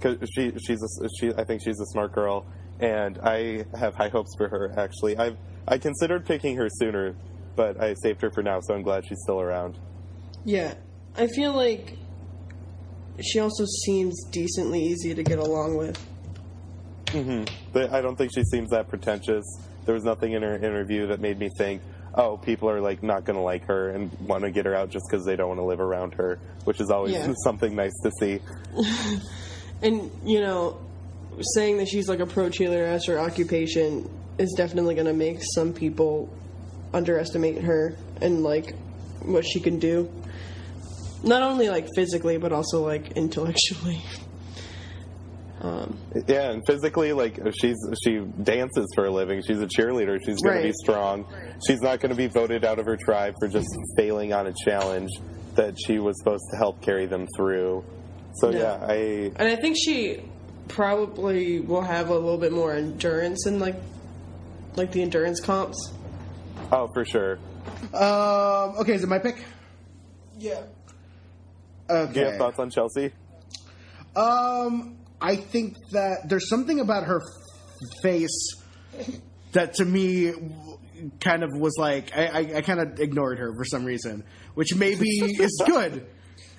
cause 0.00 0.16
she 0.34 0.52
she's 0.66 0.82
a, 0.82 1.08
she 1.18 1.32
I 1.34 1.44
think 1.44 1.62
she's 1.64 1.80
a 1.80 1.86
smart 1.86 2.12
girl, 2.12 2.46
and 2.80 3.18
I 3.22 3.64
have 3.78 3.94
high 3.94 4.08
hopes 4.10 4.34
for 4.36 4.48
her. 4.48 4.74
Actually, 4.78 5.18
I 5.18 5.36
I 5.66 5.78
considered 5.78 6.26
picking 6.26 6.56
her 6.56 6.68
sooner, 6.70 7.14
but 7.56 7.80
I 7.80 7.94
saved 7.94 8.20
her 8.22 8.30
for 8.30 8.42
now, 8.42 8.60
so 8.60 8.74
I'm 8.74 8.82
glad 8.82 9.04
she's 9.06 9.20
still 9.22 9.40
around. 9.40 9.78
yeah, 10.44 10.74
I 11.16 11.26
feel 11.28 11.52
like 11.52 11.96
she 13.20 13.40
also 13.40 13.64
seems 13.84 14.14
decently 14.30 14.80
easy 14.82 15.14
to 15.14 15.22
get 15.22 15.38
along 15.38 15.76
with. 15.76 15.98
But 17.72 17.92
I 17.92 18.00
don't 18.00 18.16
think 18.16 18.32
she 18.34 18.44
seems 18.44 18.70
that 18.70 18.88
pretentious. 18.88 19.44
There 19.84 19.94
was 19.94 20.04
nothing 20.04 20.32
in 20.34 20.42
her 20.42 20.54
interview 20.56 21.06
that 21.08 21.20
made 21.20 21.38
me 21.38 21.48
think, 21.56 21.82
oh, 22.14 22.36
people 22.36 22.68
are 22.70 22.80
like 22.80 23.02
not 23.02 23.24
going 23.24 23.36
to 23.36 23.42
like 23.42 23.64
her 23.66 23.90
and 23.90 24.10
want 24.20 24.44
to 24.44 24.50
get 24.50 24.66
her 24.66 24.74
out 24.74 24.90
just 24.90 25.04
because 25.10 25.24
they 25.24 25.36
don't 25.36 25.48
want 25.48 25.60
to 25.60 25.64
live 25.64 25.80
around 25.80 26.14
her, 26.14 26.38
which 26.64 26.80
is 26.80 26.90
always 26.90 27.12
Yeah. 27.14 27.32
something 27.44 27.74
nice 27.74 27.94
to 28.02 28.10
see. 28.18 28.40
And 29.80 30.10
you 30.24 30.40
know, 30.40 30.80
saying 31.54 31.76
that 31.78 31.86
she's 31.86 32.08
like 32.08 32.18
a 32.18 32.26
pro 32.26 32.46
cheerleader 32.48 32.84
as 32.84 33.04
her 33.06 33.18
occupation 33.20 34.10
is 34.36 34.52
definitely 34.56 34.96
going 34.96 35.06
to 35.06 35.12
make 35.12 35.38
some 35.54 35.72
people 35.72 36.28
underestimate 36.92 37.62
her 37.62 37.94
and 38.20 38.42
like 38.42 38.74
what 39.22 39.44
she 39.46 39.60
can 39.60 39.78
do. 39.78 40.10
Not 41.22 41.42
only 41.42 41.68
like 41.68 41.86
physically, 41.94 42.38
but 42.38 42.52
also 42.52 42.84
like 42.84 43.12
intellectually. 43.12 44.02
Um, 45.60 45.98
Yeah, 46.28 46.50
and 46.52 46.62
physically, 46.66 47.12
like 47.12 47.38
she's 47.60 47.76
she 48.04 48.20
dances 48.42 48.86
for 48.94 49.06
a 49.06 49.10
living. 49.10 49.42
She's 49.46 49.60
a 49.60 49.66
cheerleader. 49.66 50.18
She's 50.24 50.40
going 50.40 50.58
to 50.58 50.68
be 50.68 50.72
strong. 50.72 51.26
She's 51.66 51.80
not 51.80 52.00
going 52.00 52.10
to 52.10 52.16
be 52.16 52.28
voted 52.28 52.64
out 52.64 52.78
of 52.78 52.86
her 52.86 52.96
tribe 52.96 53.34
for 53.40 53.48
just 53.48 53.66
failing 53.96 54.32
on 54.32 54.46
a 54.46 54.52
challenge. 54.64 55.10
that 55.56 55.74
she 55.86 55.98
was 55.98 56.16
supposed 56.20 56.44
to 56.52 56.56
help 56.56 56.80
carry 56.82 57.06
them 57.06 57.26
through. 57.36 57.84
So 58.34 58.50
Yeah. 58.50 58.58
yeah, 58.58 58.86
I 58.86 58.94
And 59.34 59.48
I 59.48 59.56
think 59.56 59.76
she 59.76 60.22
probably 60.68 61.58
will 61.58 61.80
have 61.82 62.10
a 62.10 62.14
little 62.14 62.38
bit 62.38 62.52
more 62.52 62.72
endurance 62.74 63.44
in 63.46 63.58
like 63.58 63.74
like 64.76 64.92
the 64.92 65.02
endurance 65.02 65.40
comps. 65.40 65.92
oh 66.70 66.86
for 66.94 67.04
sure. 67.04 67.38
Um, 67.92 68.76
okay, 68.78 68.92
is 68.94 69.02
it 69.02 69.08
my 69.08 69.18
pick? 69.18 69.42
Yeah. 70.38 70.60
Okay. 71.90 72.12
Do 72.12 72.20
you 72.20 72.26
have 72.26 72.36
thoughts 72.36 72.58
on 72.60 72.70
Chelsea? 72.70 73.10
Um, 74.14 74.97
I 75.20 75.36
think 75.36 75.76
that 75.90 76.28
there's 76.28 76.48
something 76.48 76.80
about 76.80 77.04
her 77.04 77.20
f- 77.20 78.02
face 78.02 78.54
that 79.52 79.74
to 79.74 79.84
me 79.84 80.32
kind 81.20 81.42
of 81.42 81.50
was 81.52 81.76
like 81.78 82.16
I, 82.16 82.26
I, 82.26 82.38
I 82.56 82.60
kind 82.62 82.80
of 82.80 83.00
ignored 83.00 83.38
her 83.38 83.54
for 83.54 83.64
some 83.64 83.84
reason, 83.84 84.24
which 84.54 84.74
maybe 84.74 85.08
is 85.08 85.62
good 85.66 86.06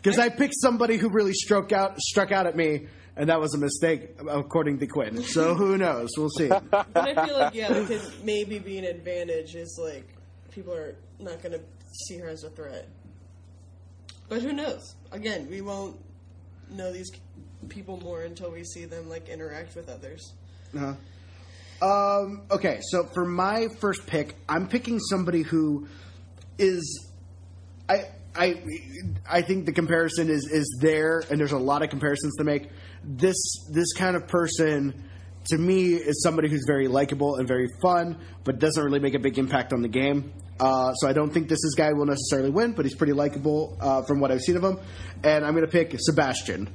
because 0.02 0.20
I 0.20 0.30
picked 0.30 0.56
somebody 0.58 0.98
who 0.98 1.10
really 1.10 1.34
struck 1.34 1.72
out 1.72 2.00
struck 2.00 2.32
out 2.32 2.48
at 2.48 2.56
me, 2.56 2.88
and 3.16 3.30
that 3.30 3.40
was 3.40 3.54
a 3.54 3.58
mistake 3.58 4.12
according 4.30 4.80
to 4.80 4.88
Quinn. 4.88 5.22
So 5.24 5.56
who 5.56 5.78
knows? 5.78 6.10
We'll 6.18 6.30
see. 6.30 6.48
But 6.48 6.88
I 6.96 7.26
feel 7.26 7.38
like 7.38 7.54
yeah, 7.54 7.72
that 7.72 7.88
could 7.88 8.24
maybe 8.24 8.60
be 8.60 8.78
an 8.78 8.86
advantage. 8.86 9.56
Is 9.56 9.80
like 9.82 10.08
people 10.52 10.74
are 10.74 10.96
not 11.20 11.42
going 11.42 11.54
to 11.54 11.62
see 12.08 12.18
her 12.18 12.30
as 12.30 12.44
a 12.44 12.50
threat. 12.50 12.88
But 14.28 14.42
who 14.42 14.54
knows? 14.54 14.96
Again, 15.12 15.48
we 15.50 15.62
won't 15.62 15.98
know 16.70 16.94
these 16.94 17.10
people 17.68 17.98
more 17.98 18.24
until 18.24 18.52
we 18.52 18.64
see 18.64 18.86
them 18.86 19.10
like 19.10 19.28
interact 19.30 19.76
with 19.76 19.90
others. 19.90 20.34
Uh-huh. 20.76 20.94
Um, 21.82 22.42
okay, 22.52 22.80
so 22.92 23.06
for 23.14 23.26
my 23.26 23.68
first 23.80 24.06
pick, 24.06 24.36
I'm 24.48 24.68
picking 24.68 25.00
somebody 25.00 25.44
who 25.44 25.88
is 26.58 27.10
I 27.88 28.06
I 28.36 28.62
I 29.30 29.42
think 29.42 29.66
the 29.66 29.72
comparison 29.72 30.30
is 30.30 30.50
is 30.52 30.80
there, 30.82 31.24
and 31.30 31.40
there's 31.40 31.54
a 31.54 31.58
lot 31.58 31.82
of 31.84 31.90
comparisons 31.90 32.36
to 32.38 32.44
make. 32.44 32.70
This 33.04 33.38
this 33.72 33.94
kind 33.94 34.16
of 34.16 34.28
person 34.28 35.06
to 35.50 35.58
me 35.58 35.94
is 35.94 36.22
somebody 36.22 36.50
who's 36.50 36.66
very 36.68 36.88
likable 36.88 37.36
and 37.38 37.48
very 37.48 37.68
fun, 37.82 38.18
but 38.44 38.60
doesn't 38.60 38.84
really 38.84 39.00
make 39.00 39.14
a 39.14 39.20
big 39.20 39.38
impact 39.38 39.74
on 39.74 39.82
the 39.82 39.88
game. 39.88 40.34
Uh, 40.60 40.94
so 40.94 41.08
I 41.08 41.14
don't 41.14 41.32
think 41.32 41.48
this 41.48 41.64
is 41.64 41.76
guy 41.78 41.94
will 41.94 42.06
necessarily 42.06 42.50
win, 42.50 42.74
but 42.74 42.84
he's 42.84 42.96
pretty 42.96 43.14
likable 43.14 43.78
uh, 43.80 44.02
from 44.04 44.20
what 44.20 44.32
I've 44.32 44.42
seen 44.42 44.58
of 44.58 44.64
him. 44.64 44.78
And 45.24 45.46
I'm 45.46 45.54
going 45.54 45.66
to 45.66 45.72
pick 45.72 45.96
Sebastian. 45.98 46.70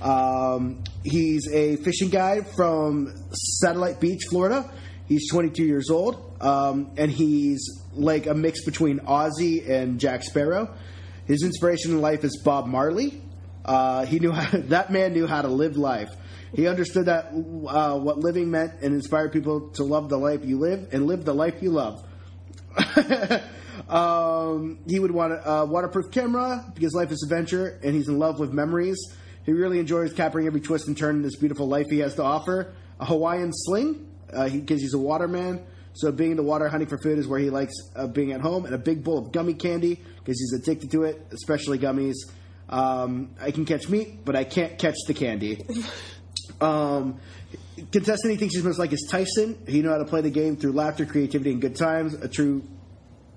Um, 0.00 0.82
he's 1.04 1.48
a 1.52 1.76
fishing 1.76 2.08
guide 2.08 2.46
from 2.56 3.12
Satellite 3.32 4.00
Beach, 4.00 4.22
Florida. 4.28 4.70
He's 5.06 5.28
22 5.30 5.64
years 5.64 5.90
old, 5.90 6.36
um, 6.40 6.92
and 6.96 7.10
he's 7.10 7.60
like 7.94 8.26
a 8.26 8.34
mix 8.34 8.64
between 8.64 9.00
Ozzy 9.00 9.68
and 9.68 9.98
Jack 9.98 10.22
Sparrow. 10.22 10.72
His 11.26 11.42
inspiration 11.42 11.92
in 11.92 12.00
life 12.00 12.24
is 12.24 12.40
Bob 12.44 12.66
Marley. 12.66 13.20
Uh, 13.64 14.06
he 14.06 14.18
knew 14.18 14.30
how, 14.32 14.58
that 14.58 14.90
man 14.90 15.12
knew 15.12 15.26
how 15.26 15.42
to 15.42 15.48
live 15.48 15.76
life. 15.76 16.10
He 16.54 16.66
understood 16.66 17.06
that 17.06 17.26
uh, 17.26 17.98
what 17.98 18.18
living 18.18 18.50
meant 18.50 18.72
and 18.82 18.94
inspired 18.94 19.32
people 19.32 19.68
to 19.70 19.84
love 19.84 20.08
the 20.08 20.18
life 20.18 20.44
you 20.44 20.58
live 20.58 20.88
and 20.92 21.06
live 21.06 21.24
the 21.24 21.34
life 21.34 21.62
you 21.62 21.70
love. 21.70 22.04
um, 23.88 24.78
he 24.88 24.98
would 24.98 25.12
want 25.12 25.32
a, 25.32 25.50
a 25.50 25.64
waterproof 25.66 26.10
camera 26.10 26.64
because 26.74 26.94
life 26.94 27.12
is 27.12 27.22
adventure, 27.22 27.78
and 27.82 27.94
he's 27.94 28.08
in 28.08 28.18
love 28.18 28.40
with 28.40 28.52
memories. 28.52 28.98
He 29.46 29.52
really 29.52 29.78
enjoys 29.78 30.12
capturing 30.12 30.46
every 30.46 30.60
twist 30.60 30.86
and 30.86 30.96
turn 30.96 31.16
in 31.16 31.22
this 31.22 31.36
beautiful 31.36 31.66
life 31.66 31.86
he 31.88 31.98
has 32.00 32.14
to 32.16 32.22
offer. 32.22 32.72
A 32.98 33.04
Hawaiian 33.04 33.50
sling 33.52 34.06
because 34.26 34.42
uh, 34.42 34.48
he, 34.48 34.60
he's 34.66 34.94
a 34.94 34.98
waterman. 34.98 35.64
So 35.94 36.12
being 36.12 36.32
in 36.32 36.36
the 36.36 36.42
water 36.42 36.68
hunting 36.68 36.88
for 36.88 36.98
food 36.98 37.18
is 37.18 37.26
where 37.26 37.40
he 37.40 37.50
likes 37.50 37.74
uh, 37.96 38.06
being 38.06 38.32
at 38.32 38.40
home, 38.40 38.64
and 38.64 38.74
a 38.74 38.78
big 38.78 39.02
bowl 39.02 39.18
of 39.18 39.32
gummy 39.32 39.54
candy 39.54 39.96
because 40.18 40.38
he's 40.38 40.52
addicted 40.52 40.92
to 40.92 41.02
it, 41.04 41.26
especially 41.32 41.78
gummies. 41.78 42.14
Um, 42.68 43.30
I 43.40 43.50
can 43.50 43.64
catch 43.64 43.88
meat, 43.88 44.24
but 44.24 44.36
I 44.36 44.44
can't 44.44 44.78
catch 44.78 44.96
the 45.06 45.14
candy. 45.14 45.64
Um, 46.60 47.18
contestant 47.90 48.32
he 48.32 48.36
thinks 48.36 48.54
he's 48.54 48.64
most 48.64 48.78
like 48.78 48.92
is 48.92 49.06
Tyson. 49.10 49.58
He 49.66 49.80
know 49.80 49.92
how 49.92 49.98
to 49.98 50.04
play 50.04 50.20
the 50.20 50.30
game 50.30 50.56
through 50.56 50.72
laughter, 50.72 51.06
creativity, 51.06 51.52
and 51.52 51.60
good 51.60 51.76
times. 51.76 52.12
A 52.12 52.28
true 52.28 52.64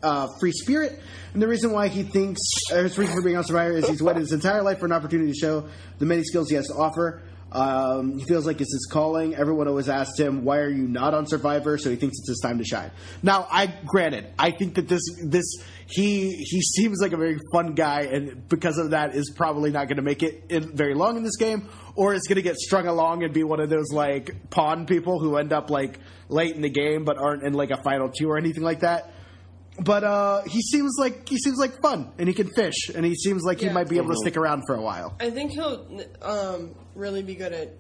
uh, 0.04 0.28
free 0.40 0.52
spirit. 0.52 1.00
And 1.34 1.42
the 1.42 1.48
reason 1.48 1.72
why 1.72 1.88
he 1.88 2.04
thinks, 2.04 2.42
or 2.72 2.84
his 2.84 2.98
reason 2.98 3.16
for 3.16 3.24
being 3.24 3.38
on 3.38 3.44
Survivor 3.44 3.74
is 3.74 3.88
he's 3.88 4.04
waited 4.04 4.20
his 4.20 4.34
entire 4.34 4.62
life 4.62 4.80
for 4.80 4.86
an 4.86 4.92
opportunity 4.92 5.32
to 5.32 5.38
show 5.38 5.68
the 5.98 6.06
many 6.06 6.24
skills 6.24 6.50
he 6.50 6.56
has 6.56 6.68
to 6.68 6.76
offer. 6.76 7.24
Um, 7.52 8.18
he 8.18 8.26
feels 8.26 8.48
like 8.48 8.62
it's 8.62 8.74
his 8.74 8.88
calling. 8.92 9.36
Everyone 9.36 9.68
always 9.68 9.88
asks 9.88 10.20
him, 10.20 10.44
"Why 10.44 10.58
are 10.58 10.70
you 10.70 10.88
not 10.88 11.14
on 11.14 11.28
Survivor?" 11.28 11.78
So 11.78 11.92
he 11.92 11.96
thinks 11.96 12.18
it's 12.20 12.30
his 12.30 12.40
time 12.40 12.58
to 12.58 12.66
shine. 12.66 12.90
Now, 13.22 13.48
I 13.50 13.68
granted, 13.86 14.26
I 14.40 14.50
think 14.50 14.76
that 14.76 14.88
this 14.88 15.02
this 15.24 15.46
he 15.86 16.32
he 16.32 16.62
seems 16.62 17.00
like 17.00 17.12
a 17.14 17.18
very 17.18 17.38
fun 17.52 17.76
guy, 17.76 18.02
and 18.12 18.48
because 18.50 18.80
of 18.80 18.92
that, 18.92 19.16
is 19.16 19.32
probably 19.36 19.70
not 19.70 19.88
going 19.88 19.98
to 19.98 20.04
make 20.04 20.24
it 20.24 20.46
in, 20.50 20.76
very 20.76 20.96
long 20.96 21.16
in 21.16 21.22
this 21.22 21.38
game, 21.38 21.70
or 21.96 22.16
is 22.16 22.24
going 22.28 22.38
to 22.38 22.42
get 22.42 22.56
strung 22.56 22.88
along 22.88 23.24
and 23.24 23.34
be 23.34 23.44
one 23.44 23.60
of 23.60 23.70
those 23.70 23.92
like 23.92 24.50
pawn 24.50 24.88
people 24.88 25.20
who 25.20 25.38
end 25.38 25.54
up 25.54 25.70
like 25.70 26.00
late 26.30 26.56
in 26.56 26.64
the 26.64 26.72
game 26.72 27.06
but 27.06 27.18
aren't 27.18 27.44
in 27.44 27.54
like 27.54 27.70
a 27.70 27.82
final 27.84 28.10
two 28.10 28.32
or 28.32 28.38
anything 28.38 28.64
like 28.64 28.80
that 28.80 29.14
but 29.80 30.04
uh, 30.04 30.42
he 30.44 30.62
seems 30.62 30.96
like 31.00 31.28
he 31.28 31.38
seems 31.38 31.58
like 31.58 31.82
fun, 31.82 32.12
and 32.18 32.28
he 32.28 32.34
can 32.34 32.50
fish, 32.56 32.90
and 32.94 33.06
he 33.06 33.16
seems 33.16 33.44
like 33.44 33.60
he 33.60 33.66
Yeah. 33.68 33.74
might 33.74 33.90
be 33.90 33.98
able 33.98 34.10
to 34.10 34.18
stick 34.18 34.38
around 34.38 34.64
for 34.68 34.76
a 34.76 34.82
while. 34.82 35.16
I 35.20 35.30
think 35.32 35.52
he'll 35.52 35.88
um, 36.22 36.76
really 36.96 37.24
be 37.24 37.36
good 37.36 37.54
at 37.54 37.74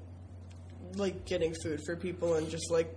like 0.95 1.25
getting 1.25 1.53
food 1.63 1.79
for 1.85 1.95
people 1.95 2.35
and 2.35 2.49
just 2.49 2.71
like 2.71 2.95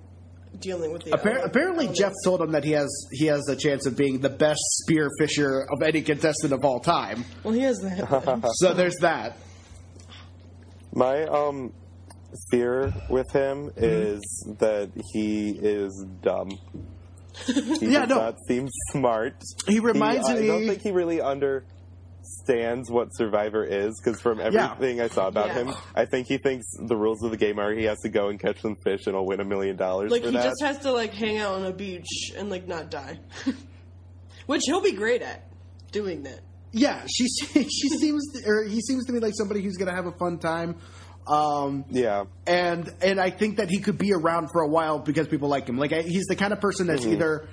dealing 0.60 0.92
with 0.92 1.02
the. 1.04 1.10
Appar- 1.10 1.38
ele- 1.40 1.44
apparently, 1.44 1.84
elements. 1.86 1.98
Jeff 2.00 2.12
told 2.24 2.40
him 2.40 2.52
that 2.52 2.64
he 2.64 2.72
has 2.72 2.88
he 3.12 3.26
has 3.26 3.46
a 3.48 3.56
chance 3.56 3.84
of 3.86 3.96
being 3.96 4.20
the 4.20 4.30
best 4.30 4.60
spear 4.82 5.10
fisher 5.18 5.66
of 5.70 5.82
any 5.82 6.00
contestant 6.02 6.52
of 6.54 6.64
all 6.64 6.80
time. 6.80 7.24
Well, 7.44 7.52
he 7.54 7.60
has 7.62 7.78
that. 7.80 8.50
So 8.54 8.72
there's 8.72 8.96
that. 9.00 9.36
My 10.94 11.24
um 11.24 11.72
fear 12.50 12.92
with 13.10 13.30
him 13.32 13.70
Mm-hmm. 13.70 13.84
is 13.84 14.56
that 14.58 14.90
he 15.12 15.50
is 15.50 16.04
dumb. 16.22 16.58
He 17.46 17.92
Yeah, 17.92 18.00
does 18.06 18.08
no. 18.08 18.16
not 18.16 18.36
seem 18.48 18.68
smart. 18.92 19.36
He 19.68 19.80
reminds 19.80 20.28
I 20.28 20.34
me- 20.34 20.44
I 20.44 20.46
don't 20.46 20.66
think 20.66 20.82
he 20.82 20.90
really 20.90 21.20
understands 21.20 22.90
what 22.90 23.08
Survivor 23.14 23.64
is 23.64 24.00
because 24.02 24.20
from 24.20 24.40
everything 24.40 25.00
I 25.00 25.08
saw 25.08 25.28
about 25.28 25.48
Yeah. 25.48 25.54
him, 25.64 25.74
I 25.94 26.04
think 26.06 26.26
he 26.28 26.38
thinks 26.38 26.66
the 26.78 26.96
rules 26.96 27.22
of 27.22 27.30
the 27.30 27.36
game 27.36 27.58
are 27.58 27.72
he 27.72 27.84
has 27.84 27.98
to 28.00 28.08
go 28.08 28.28
and 28.28 28.40
catch 28.40 28.60
some 28.60 28.76
fish 28.82 29.06
and 29.06 29.14
he'll 29.14 29.26
win 29.26 29.40
a 29.40 29.44
million 29.44 29.76
dollars 29.76 30.10
like 30.10 30.22
for 30.22 30.28
he 30.30 30.36
that. 30.36 30.44
just 30.44 30.62
has 30.62 30.78
to 30.80 30.92
like 30.92 31.12
hang 31.12 31.38
out 31.38 31.54
on 31.54 31.66
a 31.66 31.72
beach 31.72 32.32
and 32.36 32.50
like 32.50 32.66
not 32.66 32.90
die, 32.90 33.18
which 34.46 34.62
he'll 34.66 34.82
be 34.82 34.92
great 34.92 35.22
at 35.22 35.48
doing 35.92 36.22
that. 36.24 36.40
Yeah, 36.72 37.04
she 37.06 37.26
she 37.52 37.88
seems 38.00 38.22
or 38.46 38.64
he 38.64 38.80
seems 38.80 39.06
to 39.06 39.12
me 39.12 39.20
like 39.20 39.34
somebody 39.36 39.62
who's 39.62 39.76
going 39.76 39.88
to 39.88 39.94
have 39.94 40.06
a 40.06 40.12
fun 40.12 40.38
time. 40.38 40.76
Um, 41.26 41.84
yeah. 41.90 42.24
and 42.46 42.92
and 43.02 43.20
I 43.20 43.30
think 43.30 43.56
that 43.56 43.68
he 43.68 43.80
could 43.80 43.98
be 43.98 44.12
around 44.12 44.48
for 44.52 44.62
a 44.62 44.68
while 44.68 45.00
because 45.00 45.26
people 45.26 45.48
like 45.48 45.68
him. 45.68 45.76
Like 45.76 45.92
I, 45.92 46.02
he's 46.02 46.26
the 46.26 46.36
kind 46.36 46.52
of 46.52 46.60
person 46.60 46.86
that's 46.86 47.04
either 47.04 47.48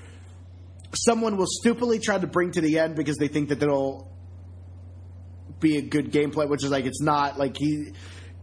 someone 0.95 1.37
will 1.37 1.47
stupidly 1.47 1.99
try 1.99 2.17
to 2.17 2.27
bring 2.27 2.51
to 2.51 2.61
the 2.61 2.79
end 2.79 2.95
because 2.95 3.17
they 3.17 3.27
think 3.27 3.49
that 3.49 3.61
it'll 3.63 4.11
be 5.59 5.77
a 5.77 5.81
good 5.81 6.11
gameplay, 6.11 6.47
which 6.47 6.63
is 6.63 6.69
like 6.71 6.85
it's 6.85 7.01
not. 7.01 7.39
Like 7.39 7.55
he 7.57 7.93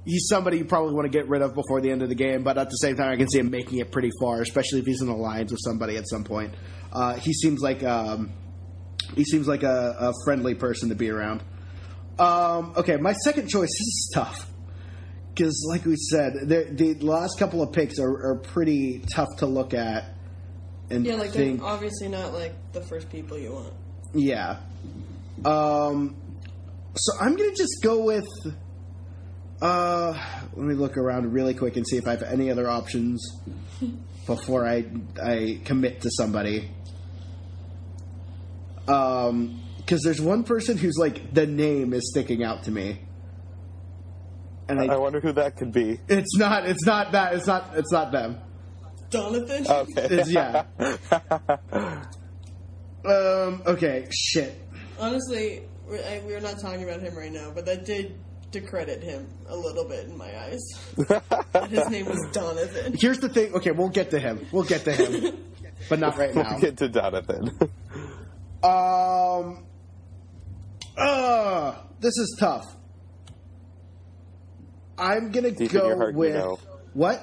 he's 0.04 0.26
somebody 0.28 0.58
you 0.58 0.64
probably 0.64 0.94
want 0.94 1.10
to 1.10 1.16
get 1.16 1.28
rid 1.28 1.42
of 1.42 1.54
before 1.54 1.80
the 1.80 1.90
end 1.90 2.02
of 2.02 2.08
the 2.08 2.14
game, 2.14 2.42
but 2.42 2.58
at 2.58 2.68
the 2.68 2.76
same 2.76 2.96
time, 2.96 3.12
I 3.12 3.16
can 3.16 3.28
see 3.28 3.38
him 3.38 3.50
making 3.50 3.78
it 3.78 3.92
pretty 3.92 4.10
far, 4.20 4.40
especially 4.40 4.80
if 4.80 4.86
he's 4.86 5.02
in 5.02 5.08
alliance 5.08 5.52
with 5.52 5.60
somebody 5.62 5.96
at 5.96 6.08
some 6.08 6.24
point. 6.24 6.54
Uh, 6.92 7.14
he 7.14 7.32
seems 7.32 7.60
like 7.60 7.84
um, 7.84 8.32
he 9.14 9.24
seems 9.24 9.46
like 9.46 9.62
a, 9.62 9.96
a 10.00 10.12
friendly 10.24 10.54
person 10.54 10.88
to 10.88 10.96
be 10.96 11.08
around. 11.08 11.42
Um, 12.18 12.74
okay, 12.76 12.96
my 12.96 13.12
second 13.12 13.48
choice 13.48 13.68
this 13.68 13.80
is 13.80 14.10
tough 14.12 14.49
because, 15.40 15.64
like 15.70 15.86
we 15.86 15.96
said, 15.96 16.34
the, 16.42 16.66
the 16.70 16.94
last 17.02 17.38
couple 17.38 17.62
of 17.62 17.72
picks 17.72 17.98
are, 17.98 18.32
are 18.32 18.36
pretty 18.36 19.02
tough 19.14 19.28
to 19.38 19.46
look 19.46 19.72
at 19.72 20.04
and 20.90 21.06
Yeah, 21.06 21.14
like 21.14 21.30
think. 21.30 21.60
they're 21.60 21.66
obviously 21.68 22.08
not 22.08 22.34
like 22.34 22.52
the 22.72 22.82
first 22.82 23.08
people 23.08 23.38
you 23.38 23.52
want. 23.52 23.72
Yeah. 24.12 24.58
Um, 25.42 26.14
so 26.94 27.12
I'm 27.18 27.36
gonna 27.36 27.54
just 27.54 27.80
go 27.82 28.04
with. 28.04 28.26
Uh, 29.62 30.12
let 30.54 30.66
me 30.66 30.74
look 30.74 30.98
around 30.98 31.32
really 31.32 31.54
quick 31.54 31.76
and 31.76 31.86
see 31.88 31.96
if 31.96 32.06
I 32.06 32.10
have 32.10 32.22
any 32.22 32.50
other 32.50 32.68
options 32.68 33.26
before 34.26 34.66
I 34.66 34.84
I 35.22 35.60
commit 35.64 36.02
to 36.02 36.10
somebody. 36.10 36.68
Um, 38.88 39.62
because 39.78 40.02
there's 40.02 40.20
one 40.20 40.44
person 40.44 40.76
who's 40.76 40.98
like 40.98 41.32
the 41.32 41.46
name 41.46 41.94
is 41.94 42.10
sticking 42.10 42.44
out 42.44 42.64
to 42.64 42.70
me, 42.70 43.00
and 44.70 44.90
I, 44.90 44.94
I 44.94 44.96
wonder 44.96 45.20
who 45.20 45.32
that 45.32 45.56
could 45.56 45.72
be. 45.72 45.98
it's 46.08 46.36
not 46.36 46.66
it's 46.66 46.84
not 46.84 47.12
that 47.12 47.34
it's 47.34 47.46
not 47.46 47.70
it's 47.76 47.92
not 47.92 48.12
them. 48.12 48.38
Jonathan. 49.10 49.66
Okay. 49.68 50.06
It's 50.10 50.30
yeah. 50.30 50.64
um. 53.04 53.62
Okay. 53.66 54.06
Shit. 54.12 54.60
Honestly, 54.98 55.62
we're, 55.86 55.98
I, 55.98 56.22
we're 56.24 56.40
not 56.40 56.60
talking 56.60 56.84
about 56.84 57.00
him 57.00 57.16
right 57.16 57.32
now, 57.32 57.50
but 57.54 57.66
that 57.66 57.84
did 57.84 58.18
decredit 58.52 59.02
him 59.02 59.26
a 59.48 59.56
little 59.56 59.88
bit 59.88 60.06
in 60.06 60.16
my 60.16 60.30
eyes. 60.44 60.60
His 61.68 61.88
name 61.88 62.06
was 62.06 62.24
Jonathan. 62.32 62.94
Here's 62.98 63.18
the 63.18 63.28
thing. 63.28 63.54
Okay, 63.54 63.70
we'll 63.70 63.88
get 63.88 64.10
to 64.10 64.18
him. 64.18 64.46
We'll 64.52 64.64
get 64.64 64.84
to 64.84 64.92
him, 64.92 65.38
but 65.88 65.98
not 65.98 66.16
right 66.18 66.34
now. 66.34 66.50
We'll 66.52 66.60
get 66.60 66.76
to 66.78 66.88
Jonathan. 66.88 67.50
Um, 68.62 69.64
Uh, 70.96 71.74
this 72.00 72.16
is 72.18 72.36
tough. 72.38 72.64
I'm 75.00 75.30
gonna 75.32 75.50
Deep 75.50 75.72
go 75.72 75.86
your 75.88 75.96
heart, 75.96 76.12
you 76.12 76.18
with 76.18 76.34
know. 76.34 76.58
what? 76.94 77.22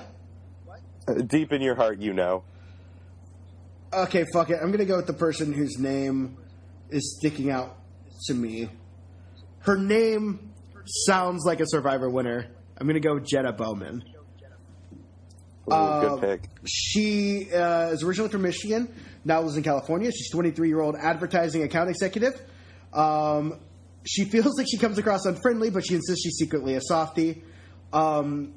Uh, 1.07 1.13
Deep 1.13 1.51
in 1.53 1.61
your 1.61 1.75
heart, 1.75 1.99
you 1.99 2.13
know. 2.13 2.43
Okay, 3.93 4.25
fuck 4.33 4.49
it. 4.49 4.57
I'm 4.61 4.71
gonna 4.71 4.85
go 4.85 4.97
with 4.97 5.07
the 5.07 5.13
person 5.13 5.53
whose 5.53 5.77
name 5.77 6.37
is 6.89 7.17
sticking 7.17 7.51
out 7.51 7.77
to 8.25 8.33
me. 8.33 8.69
Her 9.59 9.77
name 9.77 10.51
sounds 11.05 11.43
like 11.45 11.59
a 11.61 11.65
Survivor 11.67 12.09
winner. 12.09 12.47
I'm 12.77 12.87
gonna 12.87 12.99
go 12.99 13.13
with 13.15 13.25
Jenna 13.27 13.53
Bowman. 13.53 14.03
Ooh, 15.69 15.73
Uh, 15.73 16.15
good 16.17 16.21
pick. 16.41 16.49
She 16.65 17.51
uh, 17.53 17.89
is 17.89 18.03
originally 18.03 18.29
from 18.31 18.41
Michigan, 18.43 18.93
now 19.25 19.41
lives 19.41 19.57
in 19.57 19.63
California. 19.63 20.11
She's 20.11 20.29
a 20.31 20.33
23 20.33 20.67
year 20.67 20.79
old 20.81 20.95
advertising 20.95 21.63
account 21.63 21.89
executive. 21.89 22.41
Um, 22.93 23.59
she 24.05 24.25
feels 24.29 24.57
like 24.57 24.67
she 24.69 24.77
comes 24.77 24.97
across 24.97 25.25
unfriendly, 25.25 25.69
but 25.69 25.85
she 25.85 25.95
insists 25.95 26.23
she's 26.23 26.37
secretly 26.37 26.75
a 26.75 26.81
softie. 26.81 27.43
Um, 27.93 28.53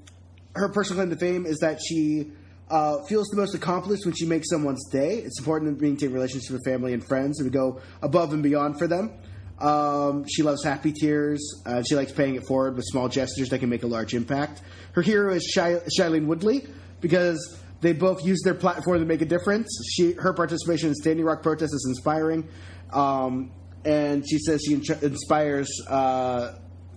her 0.55 0.69
personal 0.69 1.03
claim 1.03 1.11
to 1.11 1.17
fame 1.17 1.47
is 1.47 1.59
that 1.59 1.81
she 1.81 2.33
uh, 2.71 3.03
feels 3.05 3.29
the 3.29 3.37
most 3.37 3.55
accomplished 3.55 4.05
when 4.05 4.15
she 4.15 4.27
makes 4.27 4.49
someone's 4.51 4.89
day. 4.91 5.19
It's 5.19 5.39
important 5.39 5.79
to 5.79 5.85
maintain 5.85 6.13
relationships 6.13 6.51
with 6.51 6.65
family 6.65 6.93
and 6.93 7.05
friends 7.05 7.41
and 7.41 7.51
to 7.51 7.57
go 7.57 7.81
above 8.03 8.33
and 8.33 8.43
beyond 8.43 8.79
for 8.79 8.87
them. 8.87 9.13
Um, 9.59 10.25
she 10.27 10.43
loves 10.43 10.65
happy 10.65 10.93
tears. 10.93 11.63
Uh, 11.67 11.83
she 11.83 11.95
likes 11.95 12.13
paying 12.13 12.35
it 12.35 12.45
forward 12.47 12.77
with 12.77 12.85
small 12.87 13.09
gestures 13.09 13.51
that 13.51 13.59
can 13.59 13.69
make 13.69 13.83
a 13.83 13.87
large 13.87 14.15
impact. 14.15 14.63
Her 14.93 15.03
hero 15.03 15.35
is 15.35 15.45
Shy- 15.45 15.81
Shailene 15.99 16.27
Woodley 16.27 16.67
because 17.01 17.59
they 17.81 17.93
both 17.93 18.25
use 18.25 18.41
their 18.43 18.55
platform 18.55 19.01
to 19.01 19.05
make 19.05 19.21
a 19.21 19.27
difference. 19.27 19.69
She, 19.93 20.13
her 20.13 20.33
participation 20.33 20.89
in 20.89 20.95
Standing 20.95 21.25
Rock 21.25 21.43
protests 21.43 21.75
is 21.75 21.87
inspiring, 21.89 22.49
um, 22.93 23.51
and 23.85 24.25
she 24.29 24.39
says 24.39 24.63
she 24.67 24.75
in- 24.75 24.83
inspires 25.03 25.69
uh, 25.89 26.53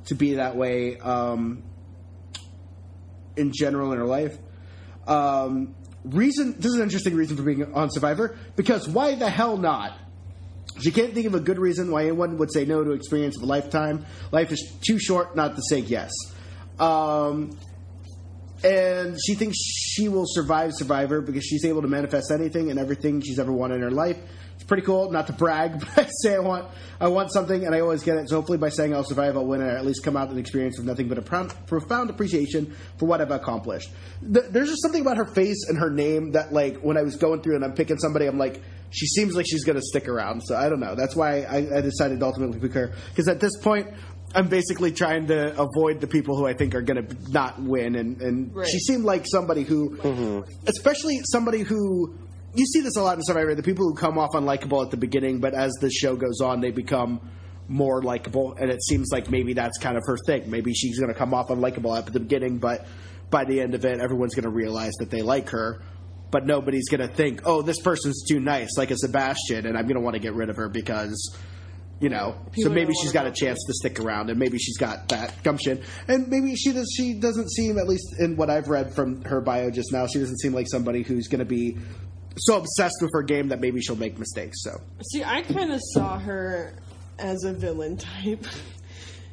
to 0.05 0.15
be 0.15 0.35
that 0.35 0.55
way 0.55 0.97
um, 0.99 1.63
in 3.35 3.51
general 3.53 3.91
in 3.91 3.99
her 3.99 4.05
life. 4.05 4.37
Um, 5.07 5.75
reason 6.03 6.55
this 6.57 6.65
is 6.65 6.75
an 6.75 6.81
interesting 6.81 7.15
reason 7.15 7.37
for 7.37 7.43
being 7.43 7.73
on 7.73 7.89
Survivor 7.91 8.37
because 8.55 8.87
why 8.87 9.15
the 9.15 9.29
hell 9.29 9.57
not? 9.57 9.97
She 10.81 10.91
can't 10.91 11.13
think 11.13 11.27
of 11.27 11.35
a 11.35 11.39
good 11.39 11.59
reason 11.59 11.91
why 11.91 12.03
anyone 12.03 12.37
would 12.39 12.51
say 12.51 12.65
no 12.65 12.83
to 12.83 12.91
experience 12.91 13.37
of 13.37 13.43
a 13.43 13.45
lifetime. 13.45 14.05
Life 14.31 14.51
is 14.51 14.73
too 14.81 14.97
short 14.97 15.35
not 15.35 15.55
to 15.55 15.61
say 15.69 15.79
yes. 15.79 16.11
Um, 16.79 17.57
and 18.63 19.17
she 19.23 19.35
thinks 19.35 19.57
she 19.59 20.07
will 20.07 20.25
survive 20.25 20.71
Survivor 20.73 21.21
because 21.21 21.45
she's 21.45 21.65
able 21.65 21.81
to 21.81 21.87
manifest 21.87 22.31
anything 22.31 22.71
and 22.71 22.79
everything 22.79 23.21
she's 23.21 23.37
ever 23.37 23.51
wanted 23.51 23.75
in 23.75 23.81
her 23.81 23.91
life. 23.91 24.17
It's 24.55 24.63
pretty 24.63 24.83
cool. 24.83 25.11
Not 25.11 25.27
to 25.27 25.33
brag, 25.33 25.79
but 25.95 25.97
I 25.97 26.09
say 26.21 26.35
I 26.35 26.39
want 26.39 26.69
I 26.99 27.07
want 27.07 27.31
something 27.33 27.65
and 27.65 27.75
I 27.75 27.81
always 27.81 28.03
get 28.03 28.17
it. 28.17 28.29
So 28.29 28.35
hopefully, 28.37 28.57
by 28.57 28.69
saying 28.69 28.93
I'll 28.93 29.03
survive, 29.03 29.35
I'll 29.35 29.45
win 29.45 29.61
and 29.61 29.69
at 29.69 29.85
least 29.85 30.03
come 30.03 30.15
out 30.15 30.29
with 30.29 30.37
an 30.37 30.41
experience 30.41 30.77
with 30.77 30.87
nothing 30.87 31.07
but 31.09 31.17
a 31.17 31.21
profound, 31.21 31.53
profound 31.67 32.09
appreciation 32.09 32.75
for 32.97 33.05
what 33.07 33.19
I've 33.21 33.31
accomplished. 33.31 33.89
Th- 34.21 34.45
There's 34.49 34.69
just 34.69 34.81
something 34.81 35.01
about 35.01 35.17
her 35.17 35.25
face 35.25 35.65
and 35.67 35.77
her 35.77 35.89
name 35.89 36.31
that, 36.31 36.53
like, 36.53 36.77
when 36.77 36.95
I 36.97 37.01
was 37.01 37.15
going 37.17 37.41
through 37.41 37.55
and 37.55 37.65
I'm 37.65 37.73
picking 37.73 37.97
somebody, 37.97 38.25
I'm 38.25 38.37
like, 38.37 38.61
she 38.91 39.07
seems 39.07 39.35
like 39.35 39.45
she's 39.49 39.63
going 39.65 39.75
to 39.75 39.81
stick 39.81 40.07
around. 40.07 40.41
So 40.41 40.55
I 40.55 40.69
don't 40.69 40.79
know. 40.79 40.95
That's 40.95 41.15
why 41.15 41.41
I, 41.41 41.77
I 41.77 41.81
decided 41.81 42.19
to 42.19 42.25
ultimately 42.25 42.59
pick 42.59 42.73
her 42.73 42.93
because 43.09 43.27
at 43.27 43.39
this 43.39 43.57
point. 43.57 43.87
I'm 44.35 44.47
basically 44.47 44.91
trying 44.91 45.27
to 45.27 45.51
avoid 45.61 46.01
the 46.01 46.07
people 46.07 46.35
who 46.35 46.47
I 46.47 46.53
think 46.53 46.73
are 46.73 46.81
going 46.81 47.05
to 47.05 47.31
not 47.31 47.61
win, 47.61 47.95
and, 47.95 48.19
and 48.19 48.55
Right. 48.55 48.67
she 48.67 48.79
seemed 48.79 49.03
like 49.03 49.27
somebody 49.27 49.61
who, 49.61 49.95
mm-hmm. 49.97 50.49
especially 50.65 51.19
somebody 51.25 51.59
who, 51.59 52.15
you 52.55 52.65
see 52.65 52.81
this 52.81 52.95
a 52.95 53.01
lot 53.01 53.17
in 53.17 53.23
Survivor. 53.23 53.55
The 53.55 53.63
people 53.63 53.85
who 53.85 53.95
come 53.95 54.17
off 54.17 54.31
unlikable 54.33 54.83
at 54.83 54.91
the 54.91 54.97
beginning, 54.97 55.39
but 55.39 55.53
as 55.53 55.71
the 55.81 55.89
show 55.89 56.15
goes 56.15 56.41
on, 56.41 56.61
they 56.61 56.71
become 56.71 57.21
more 57.67 58.01
likable, 58.01 58.55
and 58.59 58.69
it 58.69 58.83
seems 58.83 59.09
like 59.11 59.29
maybe 59.29 59.53
that's 59.53 59.77
kind 59.77 59.97
of 59.97 60.03
her 60.05 60.17
thing. 60.25 60.49
Maybe 60.49 60.73
she's 60.73 60.99
going 60.99 61.11
to 61.11 61.17
come 61.17 61.33
off 61.33 61.47
unlikable 61.47 61.97
at 61.97 62.05
the 62.05 62.19
beginning, 62.19 62.59
but 62.59 62.85
by 63.29 63.45
the 63.45 63.61
end 63.61 63.73
of 63.73 63.85
it, 63.85 63.99
everyone's 63.99 64.35
going 64.35 64.43
to 64.43 64.49
realize 64.49 64.93
that 64.99 65.09
they 65.09 65.21
like 65.21 65.49
her. 65.49 65.81
But 66.29 66.45
nobody's 66.45 66.89
going 66.89 67.07
to 67.07 67.13
think, 67.13 67.41
"Oh, 67.45 67.61
this 67.61 67.79
person's 67.79 68.23
too 68.27 68.39
nice," 68.39 68.77
like 68.77 68.91
a 68.91 68.97
Sebastian, 68.97 69.65
and 69.65 69.77
I'm 69.77 69.83
going 69.83 69.95
to 69.95 70.01
want 70.01 70.15
to 70.15 70.19
get 70.19 70.33
rid 70.33 70.49
of 70.49 70.55
her 70.57 70.67
because 70.67 71.35
you 71.99 72.09
know. 72.09 72.35
People 72.51 72.71
so 72.71 72.75
maybe 72.75 72.93
she's 73.01 73.11
got 73.11 73.27
a 73.27 73.31
chance 73.31 73.63
to 73.65 73.73
stick 73.73 73.99
around, 73.99 74.29
and 74.29 74.37
maybe 74.37 74.57
she's 74.57 74.77
got 74.77 75.07
that 75.09 75.41
gumption, 75.43 75.81
and 76.07 76.27
maybe 76.27 76.55
she 76.55 76.73
does. 76.73 76.91
She 76.95 77.13
doesn't 77.13 77.49
seem, 77.51 77.77
at 77.77 77.87
least 77.87 78.15
in 78.19 78.35
what 78.35 78.49
I've 78.49 78.67
read 78.67 78.93
from 78.93 79.23
her 79.23 79.41
bio 79.41 79.71
just 79.71 79.91
now, 79.91 80.05
she 80.07 80.19
doesn't 80.19 80.39
seem 80.39 80.53
like 80.53 80.67
somebody 80.69 81.03
who's 81.03 81.27
going 81.27 81.39
to 81.39 81.45
be 81.45 81.77
so 82.37 82.57
obsessed 82.57 82.97
with 83.01 83.11
her 83.13 83.23
game 83.23 83.49
that 83.49 83.59
maybe 83.59 83.81
she'll 83.81 83.95
make 83.95 84.17
mistakes. 84.17 84.63
So 84.63 84.81
See, 85.11 85.23
I 85.23 85.41
kind 85.41 85.71
of 85.71 85.79
saw 85.93 86.19
her 86.19 86.75
as 87.19 87.43
a 87.43 87.53
villain 87.53 87.97
type. 87.97 88.45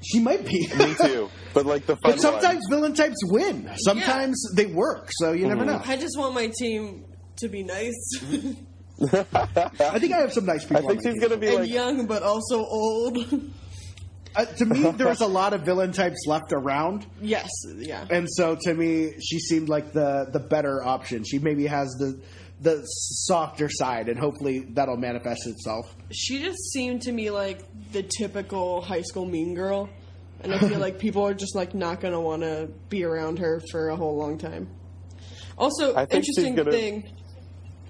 she 0.03 0.21
might 0.21 0.45
be. 0.47 0.69
Me 0.79 0.95
too. 0.95 1.31
But 1.55 1.67
like 1.67 1.87
the 1.87 1.97
fun 1.97 2.13
But 2.13 2.21
sometimes 2.21 2.61
villain 2.69 2.95
types 2.95 3.17
win. 3.25 3.71
Sometimes 3.77 4.53
they 4.55 4.67
work, 4.67 5.09
so 5.13 5.33
you 5.33 5.47
never 5.49 5.65
know. 5.65 5.81
I 5.85 5.97
just 5.97 6.19
want 6.19 6.35
my 6.35 6.51
team 6.59 7.05
to 7.37 7.49
be 7.49 7.63
nice 7.63 7.95
I 9.03 9.99
think 9.99 10.13
I 10.13 10.21
have 10.21 10.33
some 10.33 10.45
nice 10.45 10.65
people. 10.69 10.85
I 10.91 10.95
think 10.95 11.07
on 11.07 11.13
she's 11.13 11.23
gonna 11.23 11.37
be 11.37 11.49
and 11.49 11.57
like 11.61 11.71
young, 11.71 12.07
but 12.07 12.23
also 12.23 12.59
old. 12.65 13.51
Uh, 14.37 14.45
to 14.45 14.67
me, 14.67 14.91
there's 14.97 15.21
a 15.21 15.27
lot 15.27 15.55
of 15.55 15.63
villain 15.63 15.93
types 15.93 16.27
left 16.27 16.53
around. 16.53 17.07
yes, 17.21 17.49
yeah. 17.77 18.05
and 18.11 18.29
so 18.31 18.57
to 18.61 18.75
me, 18.75 19.13
she 19.21 19.39
seemed 19.39 19.69
like 19.69 19.93
the 19.93 20.29
the 20.33 20.39
better 20.41 20.85
option. 20.85 21.25
She 21.25 21.39
maybe 21.39 21.67
has 21.67 21.89
the 21.99 22.21
the 22.61 22.83
softer 22.85 23.69
side, 23.71 24.09
and 24.09 24.19
hopefully 24.19 24.61
that'll 24.75 24.97
manifest 24.97 25.47
itself. 25.47 25.95
She 26.13 26.43
just 26.43 26.59
seemed 26.73 27.03
to 27.03 27.13
me 27.13 27.31
like 27.31 27.61
the 27.93 28.03
typical 28.03 28.83
high 28.83 29.03
school 29.03 29.25
mean 29.27 29.55
girl, 29.55 29.89
and 30.43 30.53
I 30.55 30.59
feel 30.59 30.79
like 30.87 30.99
people 30.99 31.23
are 31.27 31.35
just 31.35 31.55
like 31.57 31.75
not 31.75 32.01
gonna 32.01 32.21
want 32.21 32.43
to 32.43 32.69
be 32.89 33.05
around 33.05 33.39
her 33.39 33.63
for 33.71 33.89
a 33.89 33.97
whole 33.97 34.17
long 34.19 34.37
time. 34.39 34.69
Also, 35.57 35.95
I 35.97 36.05
think 36.07 36.25
she's 36.25 36.39
interesting 36.39 36.55
gonna- 36.57 36.71
thing. 36.71 37.13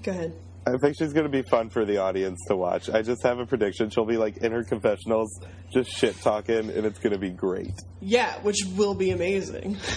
Go 0.03 0.13
ahead. 0.13 0.33
I 0.67 0.77
think 0.77 0.95
she's 0.99 1.13
gonna 1.15 1.29
be 1.31 1.43
fun 1.43 1.71
for 1.71 1.85
the 1.87 1.97
audience 1.99 2.39
to 2.49 2.55
watch. 2.57 2.91
I 2.91 3.01
just 3.03 3.23
have 3.25 3.39
a 3.39 3.47
prediction. 3.47 3.89
She'll 3.91 4.05
be 4.05 4.19
like 4.19 4.37
in 4.39 4.53
her 4.53 4.63
confessionals, 4.63 5.41
just 5.73 5.91
shit 5.91 6.21
talking, 6.21 6.71
and 6.71 6.85
it's 6.87 6.99
gonna 6.99 7.19
be 7.19 7.31
great. 7.31 7.73
Yeah, 8.01 8.39
which 8.43 8.59
will 8.77 8.95
be 8.95 9.11
amazing. 9.11 9.79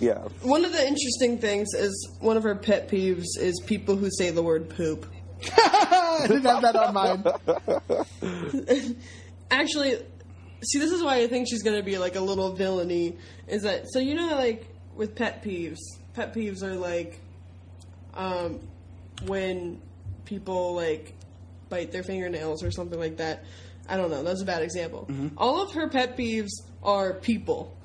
Yeah. 0.00 0.18
One 0.42 0.64
of 0.64 0.72
the 0.72 0.86
interesting 0.86 1.38
things 1.38 1.68
is 1.74 2.08
one 2.20 2.36
of 2.36 2.42
her 2.42 2.54
pet 2.54 2.88
peeves 2.88 3.38
is 3.38 3.60
people 3.66 3.96
who 3.96 4.10
say 4.10 4.30
the 4.30 4.42
word 4.42 4.70
poop. 4.70 5.06
I 5.56 6.26
didn't 6.26 6.44
have 6.44 6.62
that 6.62 6.76
on 6.76 6.94
mine. 6.94 8.96
Actually, 9.50 9.96
see, 10.62 10.78
this 10.78 10.90
is 10.90 11.02
why 11.02 11.16
I 11.16 11.26
think 11.26 11.48
she's 11.48 11.62
gonna 11.62 11.82
be 11.82 11.98
like 11.98 12.16
a 12.16 12.20
little 12.20 12.54
villainy. 12.54 13.18
Is 13.46 13.62
that 13.62 13.90
so? 13.90 13.98
You 13.98 14.14
know, 14.14 14.36
like 14.36 14.66
with 14.94 15.14
pet 15.14 15.44
peeves, 15.44 15.78
pet 16.14 16.34
peeves 16.34 16.62
are 16.62 16.74
like, 16.74 17.20
um, 18.14 18.60
when 19.26 19.80
people 20.24 20.74
like 20.74 21.14
bite 21.68 21.92
their 21.92 22.02
fingernails 22.02 22.62
or 22.62 22.70
something 22.70 22.98
like 22.98 23.18
that. 23.18 23.44
I 23.88 23.96
don't 23.96 24.10
know. 24.10 24.22
That's 24.22 24.40
a 24.40 24.46
bad 24.46 24.62
example. 24.62 25.08
All 25.36 25.62
of 25.62 25.72
her 25.72 25.88
pet 25.88 26.16
peeves 26.16 26.50
are 26.82 27.14
people. 27.14 27.76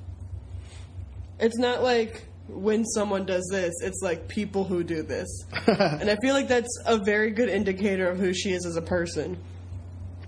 It's 1.40 1.58
not 1.58 1.84
like 1.84 2.26
when 2.48 2.84
someone 2.86 3.26
does 3.26 3.48
this, 3.52 3.74
it's 3.82 4.02
like 4.02 4.28
people 4.28 4.64
who 4.64 4.84
do 4.84 5.04
this. 5.04 5.46
and 5.68 6.10
I 6.10 6.18
feel 6.22 6.34
like 6.34 6.48
that's 6.48 6.82
a 6.86 6.98
very 6.98 7.32
good 7.32 7.50
indicator 7.50 8.10
of 8.10 8.20
who 8.20 8.34
she 8.34 8.52
is 8.52 8.66
as 8.66 8.76
a 8.76 8.82
person. 8.82 9.38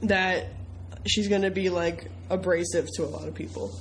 That 0.03 0.47
she's 1.05 1.27
going 1.27 1.41
to 1.43 1.51
be 1.51 1.69
like 1.69 2.09
abrasive 2.29 2.87
to 2.95 3.03
a 3.03 3.07
lot 3.07 3.27
of 3.27 3.35
people. 3.35 3.77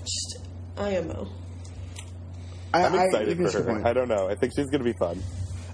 Just 0.00 0.38
IMO. 0.76 1.28
I, 2.72 2.84
I'm 2.84 2.94
excited 2.94 3.28
think 3.28 3.40
that's 3.40 3.54
for 3.54 3.62
her. 3.62 3.86
I 3.86 3.92
don't 3.92 4.08
know. 4.08 4.28
I 4.28 4.34
think 4.34 4.52
she's 4.56 4.66
gonna 4.66 4.84
be 4.84 4.92
fun. 4.98 5.22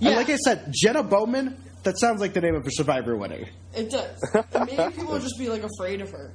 And 0.01 0.17
like 0.17 0.31
I 0.31 0.37
said, 0.37 0.73
Jenna 0.75 1.03
Bowman. 1.03 1.57
That 1.85 1.99
sounds 1.99 2.21
like 2.21 2.33
the 2.33 2.41
name 2.41 2.55
of 2.55 2.65
a 2.65 2.71
Survivor 2.71 3.17
winner. 3.17 3.45
It 3.75 3.91
does. 3.91 4.17
Maybe 4.55 4.77
people 4.95 5.07
will 5.07 5.19
just 5.19 5.37
be 5.37 5.49
like 5.49 5.65
afraid 5.65 6.01
of 6.01 6.11
her. 6.11 6.33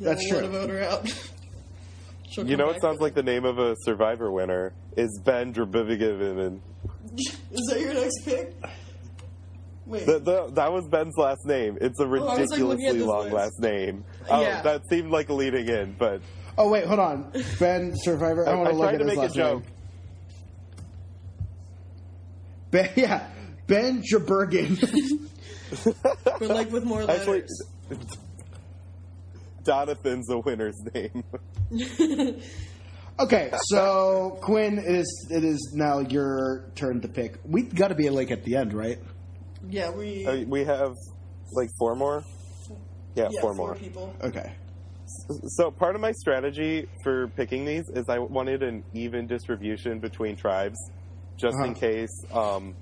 That's 0.00 0.26
true. 0.26 0.36
wanna 0.36 0.48
vote 0.48 0.70
her 0.70 0.82
out. 0.82 1.30
She'll 2.32 2.48
You 2.48 2.56
know 2.56 2.66
what 2.66 2.80
sounds 2.80 3.00
like 3.00 3.14
the 3.14 3.22
name 3.22 3.44
of 3.44 3.58
a 3.58 3.76
Survivor 3.84 4.30
winner 4.32 4.72
is 4.96 5.20
Ben 5.24 5.52
Drabivigan. 5.52 6.60
Is 7.16 7.66
that 7.68 7.80
your 7.80 7.92
next 7.94 8.24
pick? 8.24 8.54
Wait. 9.84 10.06
The, 10.06 10.18
the, 10.18 10.50
that 10.54 10.72
was 10.72 10.88
Ben's 10.88 11.14
last 11.18 11.44
name. 11.44 11.76
It's 11.80 12.00
a 12.00 12.04
Oh, 12.04 12.06
like, 12.06 12.38
ridiculously 12.38 12.62
looking 12.62 12.86
at 12.86 12.94
this 12.94 13.02
long 13.04 13.22
list. 13.24 13.34
last 13.34 13.60
name. 13.60 14.04
Oh, 14.30 14.40
Yeah. 14.40 14.62
that 14.62 14.82
seemed 14.88 15.10
like 15.10 15.28
leading 15.28 15.68
in, 15.68 15.94
but 15.98 16.22
Oh 16.56 16.70
wait, 16.70 16.86
hold 16.86 17.00
on. 17.00 17.30
Ben 17.58 17.92
Survivor. 17.96 18.48
I, 18.48 18.52
I, 18.52 18.54
want 18.56 18.68
I 18.68 18.70
to 18.72 18.76
look 18.78 18.92
at 18.94 18.98
to 18.98 19.04
his 19.04 19.06
make 19.08 19.16
a 19.16 19.20
last 19.20 19.34
joke. 19.34 19.62
name. 19.62 19.72
Ben, 22.70 22.90
yeah, 22.96 23.26
Ben 23.66 24.02
Jabergen. 24.02 25.28
but 26.24 26.40
like 26.48 26.70
with 26.70 26.84
more 26.84 27.02
Actually, 27.10 27.42
letters. 27.42 27.62
Donathan's 29.64 30.30
a 30.30 30.38
winner's 30.38 30.76
name. 30.94 31.24
okay, 33.20 33.50
so 33.64 34.38
Quinn, 34.42 34.78
it 34.78 34.94
is 34.94 35.26
it 35.30 35.44
is 35.44 35.72
now 35.74 36.00
your 36.00 36.70
turn 36.74 37.00
to 37.02 37.08
pick. 37.08 37.38
We've 37.44 37.74
got 37.74 37.88
to 37.88 37.94
be 37.94 38.10
like 38.10 38.30
at 38.30 38.44
the 38.44 38.56
end, 38.56 38.72
right? 38.72 38.98
yeah, 39.68 39.90
we. 39.90 40.26
Uh, 40.26 40.44
we 40.48 40.64
have 40.64 40.94
like 41.52 41.68
four 41.78 41.94
more. 41.94 42.24
Yeah, 43.14 43.28
Yeah, 43.30 43.40
four 43.40 43.54
four 43.54 43.66
more. 43.66 43.74
people. 43.76 44.14
Okay. 44.22 44.52
So 45.48 45.70
part 45.70 45.94
of 45.94 46.00
my 46.00 46.12
strategy 46.12 46.88
for 47.04 47.28
picking 47.28 47.64
these 47.66 47.84
is 47.90 48.06
I 48.08 48.18
wanted 48.18 48.62
an 48.62 48.82
even 48.94 49.26
distribution 49.26 49.98
between 50.00 50.36
tribes, 50.36 50.78
just 51.36 51.54
in 51.58 51.70
Uh-huh. 51.72 51.74
case 51.74 52.24
um, 52.32 52.74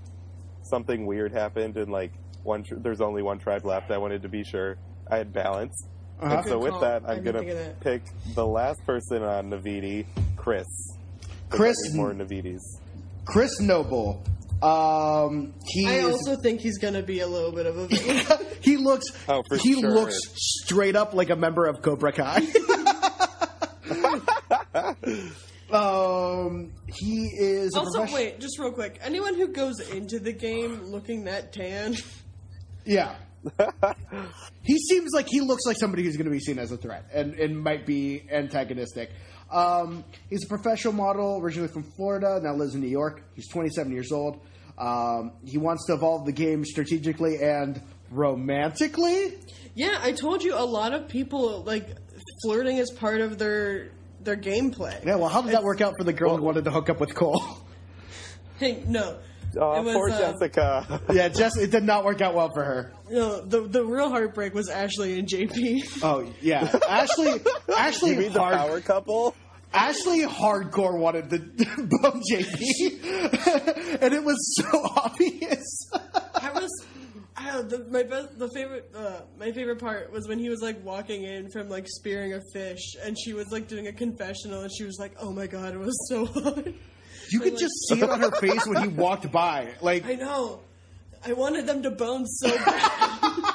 something 0.62 1.06
weird 1.06 1.32
happened 1.32 1.76
and 1.76 1.90
like 1.90 2.12
one 2.44 2.62
tr- 2.62 2.76
there's 2.78 3.00
only 3.00 3.22
one 3.22 3.38
tribe 3.40 3.64
left. 3.66 3.90
I 3.90 3.98
wanted 3.98 4.22
to 4.22 4.28
be 4.28 4.44
sure 4.44 4.76
I 5.10 5.16
had 5.18 5.32
balance. 5.32 5.74
Uh-huh. 6.22 6.36
And 6.36 6.46
so 6.46 6.58
with 6.58 6.70
call. 6.72 6.80
that, 6.80 7.02
I 7.06 7.14
I'm 7.14 7.22
gonna 7.24 7.42
that. 7.44 7.80
pick 7.80 8.02
the 8.34 8.46
last 8.46 8.80
person 8.86 9.22
on 9.22 9.50
Naviti, 9.50 10.06
Chris. 10.36 10.66
'Cause 11.48 11.58
Chris- 11.58 11.76
I 11.86 11.88
need 11.92 11.96
more 11.96 12.12
Navitis. 12.12 12.60
Chris 13.24 13.60
Noble. 13.60 14.22
Um, 14.62 15.54
he 15.66 15.86
I 15.86 15.92
is, 15.94 16.04
also 16.12 16.36
think 16.36 16.60
he's 16.60 16.78
gonna 16.78 17.02
be 17.02 17.20
a 17.20 17.26
little 17.26 17.50
bit 17.52 17.64
of 17.66 17.78
a 17.78 17.86
he 18.60 18.76
looks 18.76 19.06
Oh, 19.28 19.42
for 19.48 19.56
he 19.56 19.80
sure. 19.80 19.90
looks 19.90 20.18
straight 20.36 20.96
up 20.96 21.14
like 21.14 21.30
a 21.30 21.36
member 21.36 21.64
of 21.66 21.80
Cobra 21.82 22.12
Kai. 22.12 22.46
um, 25.72 26.72
he 26.86 27.30
is 27.38 27.74
also, 27.74 28.00
profession- 28.00 28.14
wait, 28.14 28.40
just 28.40 28.58
real 28.58 28.72
quick. 28.72 28.98
Anyone 29.02 29.34
who 29.34 29.48
goes 29.48 29.80
into 29.80 30.18
the 30.18 30.32
game 30.32 30.82
looking 30.86 31.24
that 31.24 31.52
tan, 31.52 31.96
Yeah. 32.84 33.14
He 34.62 34.78
seems 34.78 35.10
like 35.14 35.26
he 35.28 35.40
looks 35.40 35.64
like 35.66 35.76
somebody 35.78 36.02
who's 36.04 36.16
going 36.16 36.26
to 36.26 36.30
be 36.30 36.40
seen 36.40 36.58
as 36.58 36.72
a 36.72 36.76
threat 36.76 37.06
and, 37.12 37.34
and 37.34 37.58
might 37.58 37.86
be 37.86 38.22
antagonistic. 38.30 39.10
Um, 39.50 40.04
he's 40.28 40.44
a 40.44 40.48
professional 40.48 40.92
model, 40.92 41.38
originally 41.42 41.68
from 41.68 41.82
Florida, 41.82 42.38
now 42.42 42.54
lives 42.54 42.74
in 42.74 42.80
New 42.80 42.88
York. 42.88 43.22
He's 43.34 43.48
27 43.48 43.92
years 43.92 44.12
old. 44.12 44.40
Um, 44.78 45.32
he 45.44 45.58
wants 45.58 45.86
to 45.86 45.94
evolve 45.94 46.24
the 46.26 46.32
game 46.32 46.64
strategically 46.64 47.36
and 47.42 47.80
romantically. 48.10 49.34
yeah, 49.74 49.98
I 50.02 50.12
told 50.12 50.42
you 50.42 50.54
a 50.54 50.64
lot 50.64 50.94
of 50.94 51.08
people 51.08 51.62
like 51.62 51.88
flirting 52.42 52.78
is 52.78 52.90
part 52.90 53.20
of 53.20 53.38
their 53.38 53.90
their 54.22 54.36
gameplay. 54.36 55.04
Yeah, 55.04 55.16
well, 55.16 55.28
how 55.28 55.42
did 55.42 55.52
that 55.52 55.62
work 55.62 55.80
out 55.80 55.94
for 55.98 56.04
the 56.04 56.12
girl 56.12 56.36
who 56.36 56.42
wanted 56.42 56.64
to 56.64 56.70
hook 56.70 56.90
up 56.90 57.00
with 57.00 57.14
Cole? 57.14 57.42
Hey, 58.58 58.84
no. 58.86 59.16
Oh, 59.58 59.72
It 59.80 59.84
was, 59.84 59.94
poor 59.94 60.10
uh, 60.10 60.18
Jessica. 60.18 61.00
yeah, 61.12 61.28
Jess, 61.28 61.56
it 61.56 61.70
did 61.70 61.84
not 61.84 62.04
work 62.04 62.20
out 62.20 62.34
well 62.34 62.50
for 62.52 62.64
her. 62.64 62.92
No, 63.10 63.40
the 63.40 63.62
the 63.62 63.84
real 63.84 64.08
heartbreak 64.08 64.54
was 64.54 64.68
Ashley 64.68 65.18
and 65.18 65.26
JP. 65.28 66.02
Oh 66.02 66.32
yeah, 66.40 66.70
Ashley. 66.88 67.40
Ashley 67.76 68.10
you 68.10 68.16
mean 68.16 68.32
the 68.32 68.40
hard, 68.40 68.54
power 68.54 68.80
couple? 68.80 69.34
Ashley 69.72 70.20
hardcore 70.22 70.98
wanted 70.98 71.30
the 71.30 71.38
bone 72.02 72.22
JP, 72.30 74.02
and 74.02 74.14
it 74.14 74.24
was 74.24 74.56
so 74.56 74.68
obvious. 74.96 75.90
I 76.34 76.50
was. 76.52 76.70
I 77.36 77.62
the, 77.62 77.86
my 77.90 78.02
best, 78.02 78.38
the 78.38 78.48
favorite, 78.54 78.90
uh, 78.94 79.22
my 79.38 79.50
favorite 79.52 79.78
part 79.78 80.12
was 80.12 80.28
when 80.28 80.38
he 80.38 80.48
was 80.48 80.60
like 80.60 80.84
walking 80.84 81.24
in 81.24 81.50
from 81.50 81.68
like 81.68 81.86
spearing 81.88 82.34
a 82.34 82.40
fish, 82.52 82.96
and 83.02 83.16
she 83.18 83.32
was 83.32 83.50
like 83.50 83.66
doing 83.66 83.86
a 83.86 83.92
confessional, 83.92 84.62
and 84.62 84.70
she 84.76 84.84
was 84.84 84.98
like, 84.98 85.12
"Oh 85.18 85.32
my 85.32 85.46
god, 85.46 85.74
it 85.74 85.78
was 85.78 85.96
so 86.08 86.26
hard." 86.26 86.74
You 87.32 87.40
could 87.40 87.52
like- 87.54 87.60
just 87.60 87.74
see 87.88 88.00
it 88.00 88.08
on 88.10 88.20
her 88.20 88.30
face 88.32 88.66
when 88.66 88.82
he 88.82 88.88
walked 88.96 89.30
by. 89.30 89.68
Like, 89.80 90.04
I 90.06 90.14
know. 90.14 90.60
I 91.24 91.32
wanted 91.34 91.66
them 91.66 91.82
to 91.82 91.90
bone 91.90 92.26
so 92.26 92.48
bad. 92.56 93.54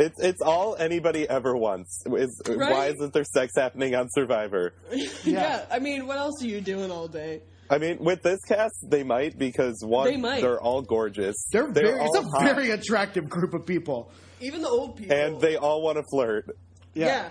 It's 0.00 0.14
it's 0.20 0.40
all 0.40 0.76
anybody 0.76 1.28
ever 1.28 1.56
wants. 1.56 2.04
Is 2.06 2.40
why 2.46 2.86
isn't 2.86 3.12
there 3.12 3.24
sex 3.24 3.52
happening 3.56 3.96
on 3.96 4.08
Survivor? 4.10 4.72
yeah. 5.24 5.64
I 5.72 5.80
mean, 5.80 6.06
what 6.06 6.18
else 6.18 6.40
are 6.40 6.46
you 6.46 6.60
doing 6.60 6.92
all 6.92 7.08
day? 7.08 7.42
I 7.68 7.78
mean, 7.78 7.98
with 7.98 8.22
this 8.22 8.38
cast, 8.46 8.76
they 8.88 9.02
might 9.02 9.36
because 9.36 9.82
one, 9.84 10.06
They 10.06 10.16
might. 10.16 10.44
are 10.44 10.60
all 10.60 10.82
gorgeous. 10.82 11.34
they're, 11.50 11.70
very, 11.72 12.00
it's 12.00 12.16
a 12.16 12.22
hot, 12.22 12.44
very 12.44 12.70
attractive 12.70 13.28
group 13.28 13.52
of 13.54 13.66
people. 13.66 14.12
Even 14.40 14.62
the 14.62 14.68
old 14.68 14.96
people. 14.96 15.16
and 15.16 15.40
they 15.40 15.56
all 15.56 15.82
want 15.82 15.98
to 15.98 16.04
flirt. 16.08 16.56
yeah. 16.94 17.30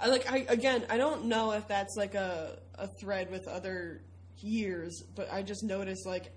I 0.00 0.08
like. 0.08 0.30
I 0.30 0.38
again. 0.48 0.84
I 0.90 0.96
don't 0.96 1.26
know 1.26 1.52
if 1.52 1.68
that's 1.68 1.94
like 1.96 2.16
a 2.16 2.58
a 2.76 2.88
thread 2.88 3.30
with 3.30 3.46
other 3.46 4.02
years, 4.40 5.02
but 5.14 5.32
I 5.32 5.42
just 5.42 5.62
noticed 5.62 6.06
like 6.06 6.32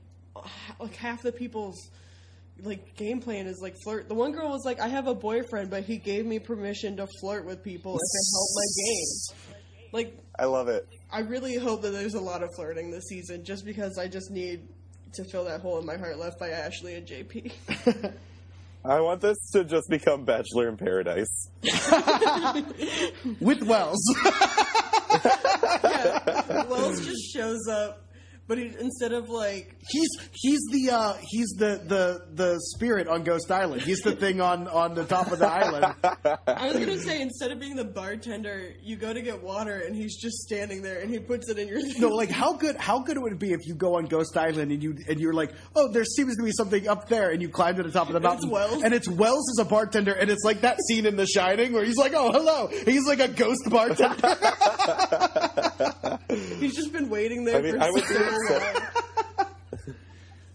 like 0.80 0.95
half 0.95 1.22
the 1.22 1.32
people's 1.32 1.90
like 2.64 2.95
game 2.95 3.22
plan 3.22 3.48
is 3.48 3.60
like 3.61 3.76
flirt. 3.84 4.07
The 4.07 4.15
one 4.15 4.32
girl 4.32 4.49
was 4.49 4.65
like, 4.65 4.80
"I 4.80 4.88
have 4.88 5.07
a 5.07 5.15
boyfriend, 5.15 5.69
but 5.69 5.84
he 5.84 5.98
gave 5.98 6.26
me 6.26 6.40
permission 6.40 6.98
to 6.98 7.07
flirt 7.22 7.45
with 7.45 7.64
people 7.64 7.95
if 7.95 8.02
it 8.02 8.26
helped 8.34 8.53
my 8.56 8.84
game." 8.84 9.14
Like, 9.94 10.18
I 10.38 10.45
love 10.45 10.68
it. 10.68 10.88
I 11.11 11.22
really 11.22 11.56
hope 11.56 11.82
that 11.84 11.91
there's 11.91 12.15
a 12.15 12.19
lot 12.19 12.44
of 12.44 12.49
flirting 12.56 12.91
this 12.91 13.06
season, 13.06 13.45
just 13.45 13.65
because 13.65 13.98
I 13.98 14.07
just 14.07 14.32
need 14.32 14.68
to 15.14 15.24
fill 15.24 15.45
that 15.45 15.61
hole 15.61 15.80
in 15.80 15.86
my 15.86 15.98
heart 15.98 16.18
left 16.19 16.40
by 16.40 16.49
Ashley 16.49 16.95
and 16.95 17.07
JP. 17.07 17.52
I 18.86 18.99
want 19.02 19.22
this 19.22 19.38
to 19.52 19.64
just 19.64 19.90
become 19.90 20.24
Bachelor 20.24 20.69
in 20.69 20.78
Paradise. 20.78 21.49
With 23.40 23.64
Wells. 23.64 24.02
yeah, 25.84 26.36
Wells 26.69 27.06
just 27.06 27.34
shows 27.34 27.68
up, 27.68 28.03
but 28.48 28.57
he, 28.57 28.72
instead 28.80 29.11
of 29.11 29.27
like 29.30 29.76
he's 29.89 30.07
he's 30.34 30.60
the 30.72 30.89
uh, 30.91 31.14
he's 31.22 31.49
the, 31.57 31.81
the 31.85 32.22
the 32.34 32.60
spirit 32.76 33.07
on 33.10 33.23
Ghost 33.23 33.52
Island. 33.52 33.81
He's 33.81 33.99
the 33.99 34.15
thing 34.15 34.39
on, 34.39 34.69
on 34.69 34.94
the 34.94 35.03
top 35.03 35.31
of 35.34 35.39
the 35.39 35.48
island. 35.49 35.94
I 36.48 36.68
was 36.68 36.77
gonna 36.77 36.98
say, 36.99 37.22
instead 37.22 37.52
of 37.52 37.60
being 37.60 37.76
the 37.76 37.84
bartender, 37.84 38.73
you 38.81 38.95
go 38.95 39.11
to 39.14 39.22
get 39.22 39.44
water, 39.44 39.80
and 39.85 39.94
he's 39.94 40.15
just 40.15 40.38
standing 40.38 40.81
there, 40.81 40.99
and 40.99 41.10
he 41.11 41.19
puts 41.19 41.49
it 41.49 41.60
in 41.60 41.68
your. 41.68 41.80
No, 41.99 42.07
like 42.07 42.30
how 42.30 42.53
good 42.53 42.77
how 42.77 42.99
good 42.99 43.18
would 43.18 43.34
it 43.34 43.39
be 43.39 43.52
if 43.52 43.68
you 43.68 43.76
go 43.76 43.98
on 43.98 44.06
Ghost 44.06 44.38
Island 44.38 44.72
and 44.72 44.81
you 44.81 44.95
and 45.10 45.19
you're 45.19 45.34
like, 45.34 45.52
oh, 45.76 45.91
there 45.91 46.06
seems 46.06 46.38
to 46.38 46.44
be 46.44 46.52
something 46.53 46.88
up 46.88 47.10
there, 47.10 47.31
and 47.31 47.41
you 47.41 47.49
climb 47.49 47.76
to 47.76 47.84
the 47.84 47.91
top 47.91 48.07
of 48.07 48.14
the 48.14 48.18
And 48.19 48.26
it's 48.26 48.45
mountain, 48.45 48.49
Wells. 48.49 48.84
and 48.84 48.94
it's 48.94 49.10
Wells 49.10 49.45
as 49.60 49.65
a 49.65 49.69
bartender, 49.69 50.14
and 50.14 50.30
it's 50.30 50.45
like 50.45 50.61
that 50.61 50.77
scene 50.88 51.06
in 51.06 51.18
The 51.18 51.27
Shining 51.27 51.73
where 51.73 51.84
he's 51.84 51.98
like, 51.98 52.14
oh, 52.15 52.31
hello, 52.31 52.68
he's 52.85 53.06
like 53.06 53.19
a 53.19 53.27
ghost 53.27 53.64
bartender. 53.69 54.15
He's 56.59 56.75
just 56.75 56.91
been 56.93 57.09
waiting 57.09 57.43
there 57.45 57.57
I 57.57 57.61
mean, 57.61 57.73
for 57.75 57.81
I 57.83 57.89
would 57.91 58.03
so 58.03 58.17
be 58.17 58.53
long. 58.53 59.47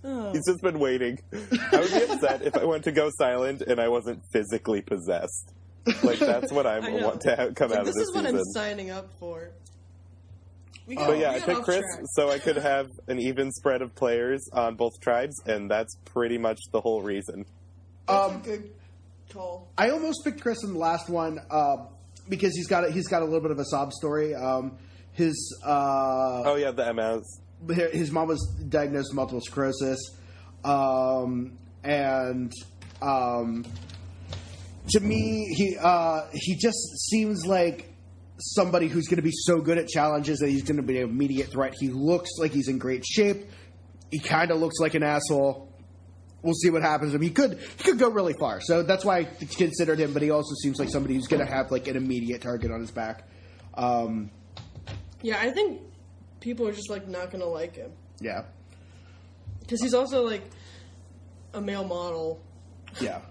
Oh. 0.05 0.33
He's 0.33 0.45
just 0.47 0.61
been 0.63 0.81
waiting. 0.81 1.17
I 1.33 1.79
would 1.79 1.91
be 1.93 2.03
upset 2.13 2.43
if 2.43 2.57
I 2.57 2.65
went 2.65 2.83
to 2.85 2.93
Ghost 2.93 3.23
Island 3.23 3.63
and 3.63 3.79
I 3.81 3.87
wasn't 3.87 4.21
physically 4.33 4.83
possessed. 4.83 5.53
Like 6.03 6.19
that's 6.19 6.51
what 6.51 6.67
I, 6.67 6.79
I 6.79 7.03
want 7.05 7.21
to 7.21 7.37
have 7.37 7.55
come 7.55 7.71
Like, 7.71 7.79
out 7.81 7.85
this 7.85 7.95
of 7.95 7.95
this 7.95 7.95
This 7.95 8.09
is 8.09 8.15
what 8.17 8.25
season. 8.25 8.39
I'm 8.39 8.45
signing 8.53 8.91
up 8.91 9.11
for. 9.21 9.51
We 10.89 10.97
got- 10.97 11.07
But 11.07 11.19
yeah, 11.19 11.31
I 11.31 11.39
picked 11.39 11.63
Chris 11.63 11.79
track. 11.95 12.05
so 12.15 12.31
I 12.31 12.41
could 12.41 12.57
have 12.57 12.89
an 13.07 13.21
even 13.21 13.53
spread 13.53 13.81
of 13.81 13.95
players 13.95 14.45
on 14.53 14.75
both 14.75 14.99
tribes, 15.01 15.41
and 15.47 15.71
that's 15.71 15.95
pretty 16.05 16.37
much 16.39 16.59
the 16.73 16.81
whole 16.81 17.01
reason. 17.03 17.45
That's 18.09 18.33
Um, 18.33 18.41
a 18.41 18.45
good 18.45 18.71
call. 19.33 19.69
I 19.79 19.91
almost 19.91 20.25
picked 20.25 20.41
Chris 20.41 20.65
in 20.65 20.73
the 20.73 20.81
last 20.81 21.09
one 21.09 21.39
um, 21.53 21.87
because 22.29 22.57
he's 22.57 22.67
got 22.67 22.89
a, 22.89 22.91
he's 22.91 23.07
got 23.07 23.23
a 23.23 23.25
little 23.25 23.41
bit 23.41 23.53
of 23.53 23.61
a 23.61 23.65
sob 23.67 23.93
story. 23.93 24.35
Um, 24.35 24.77
his 25.13 25.59
uh, 25.65 26.43
Oh 26.45 26.57
yeah, 26.57 26.71
the 26.71 26.93
MS. 26.93 27.77
his 27.93 28.11
mom 28.11 28.29
was 28.29 28.41
diagnosed 28.69 29.11
with 29.11 29.17
multiple 29.17 29.41
sclerosis, 29.41 29.99
um, 30.65 31.57
and 31.85 32.53
um, 33.01 33.65
to 34.91 35.01
me, 35.01 35.47
he 35.55 35.77
uh, 35.81 36.23
he 36.33 36.57
just 36.57 36.79
seems 37.09 37.47
like 37.47 37.89
somebody 38.39 38.89
who's 38.89 39.07
going 39.07 39.17
to 39.17 39.23
be 39.23 39.31
so 39.33 39.61
good 39.61 39.79
at 39.79 39.87
challenges 39.89 40.39
that 40.41 40.49
he's 40.49 40.63
going 40.65 40.77
to 40.77 40.83
be 40.83 40.99
an 40.99 41.09
immediate 41.09 41.51
threat. 41.53 41.75
He 41.79 41.89
looks 41.89 42.31
like 42.39 42.51
he's 42.53 42.69
in 42.69 42.79
great 42.79 43.05
shape. 43.05 43.47
He 44.11 44.19
kind 44.19 44.51
of 44.51 44.59
looks 44.59 44.79
like 44.81 44.95
an 44.95 45.03
asshole. 45.03 45.69
We'll 46.43 46.55
see 46.55 46.71
what 46.71 46.83
happens. 46.83 47.13
to 47.13 47.17
him. 47.17 47.23
He 47.23 47.31
could 47.31 47.59
he 47.77 47.85
could 47.85 47.99
go 47.99 48.11
really 48.11 48.35
far, 48.39 48.61
so 48.61 48.83
that's 48.83 49.05
why 49.05 49.19
I 49.19 49.25
considered 49.25 49.99
him. 50.01 50.13
But 50.13 50.23
he 50.23 50.31
also 50.31 50.55
seems 50.63 50.79
like 50.81 50.89
somebody 50.89 51.15
who's 51.15 51.29
going 51.29 51.45
to 51.45 51.51
have 51.51 51.71
like 51.71 51.87
an 51.87 51.97
immediate 51.97 52.43
target 52.43 52.71
on 52.73 52.81
his 52.81 52.91
back. 52.91 53.29
Um, 53.75 54.31
Yeah, 55.23 55.39
I 55.41 55.51
think 55.51 55.81
people 56.41 56.67
are 56.69 56.73
just 56.73 56.91
like 56.91 57.07
not 57.09 57.31
gonna 57.31 57.47
like 57.47 57.77
him 57.77 57.93
yeah, 58.21 58.43
because 59.61 59.81
he's 59.81 59.95
also 59.95 60.23
like 60.25 60.43
a 61.55 61.61
male 61.61 61.85
model. 61.85 62.41
yeah. 63.01 63.21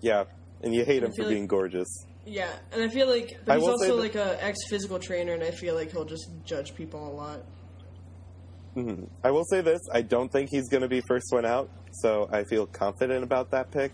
Yeah, 0.00 0.24
and 0.62 0.72
you 0.72 0.84
hate 0.84 1.02
him 1.02 1.10
feel 1.10 1.16
for 1.16 1.22
like- 1.24 1.34
being 1.34 1.46
gorgeous. 1.48 1.88
Yeah, 2.24 2.52
and 2.72 2.82
I 2.82 2.88
feel 2.88 3.08
like 3.08 3.36
I 3.48 3.54
he's 3.54 3.62
will 3.64 3.78
say 3.78 3.86
also 3.90 3.96
that- 3.96 4.02
like 4.02 4.14
a 4.14 4.44
ex 4.44 4.58
physical 4.68 4.98
trainer, 5.00 5.32
and 5.32 5.42
I 5.42 5.50
feel 5.50 5.74
like 5.74 5.90
he'll 5.90 6.04
just 6.04 6.30
judge 6.44 6.74
people 6.76 7.04
a 7.08 7.10
lot. 7.12 7.40
Mm-hmm. 8.76 9.04
I 9.24 9.30
will 9.32 9.44
say 9.44 9.60
this: 9.60 9.80
I 9.92 10.02
don't 10.02 10.30
think 10.30 10.50
he's 10.52 10.68
going 10.68 10.82
to 10.82 10.88
be 10.88 11.00
first 11.08 11.26
one 11.30 11.44
out, 11.44 11.68
so 12.02 12.28
I 12.30 12.44
feel 12.44 12.66
confident 12.66 13.24
about 13.24 13.50
that 13.50 13.70
pick 13.72 13.90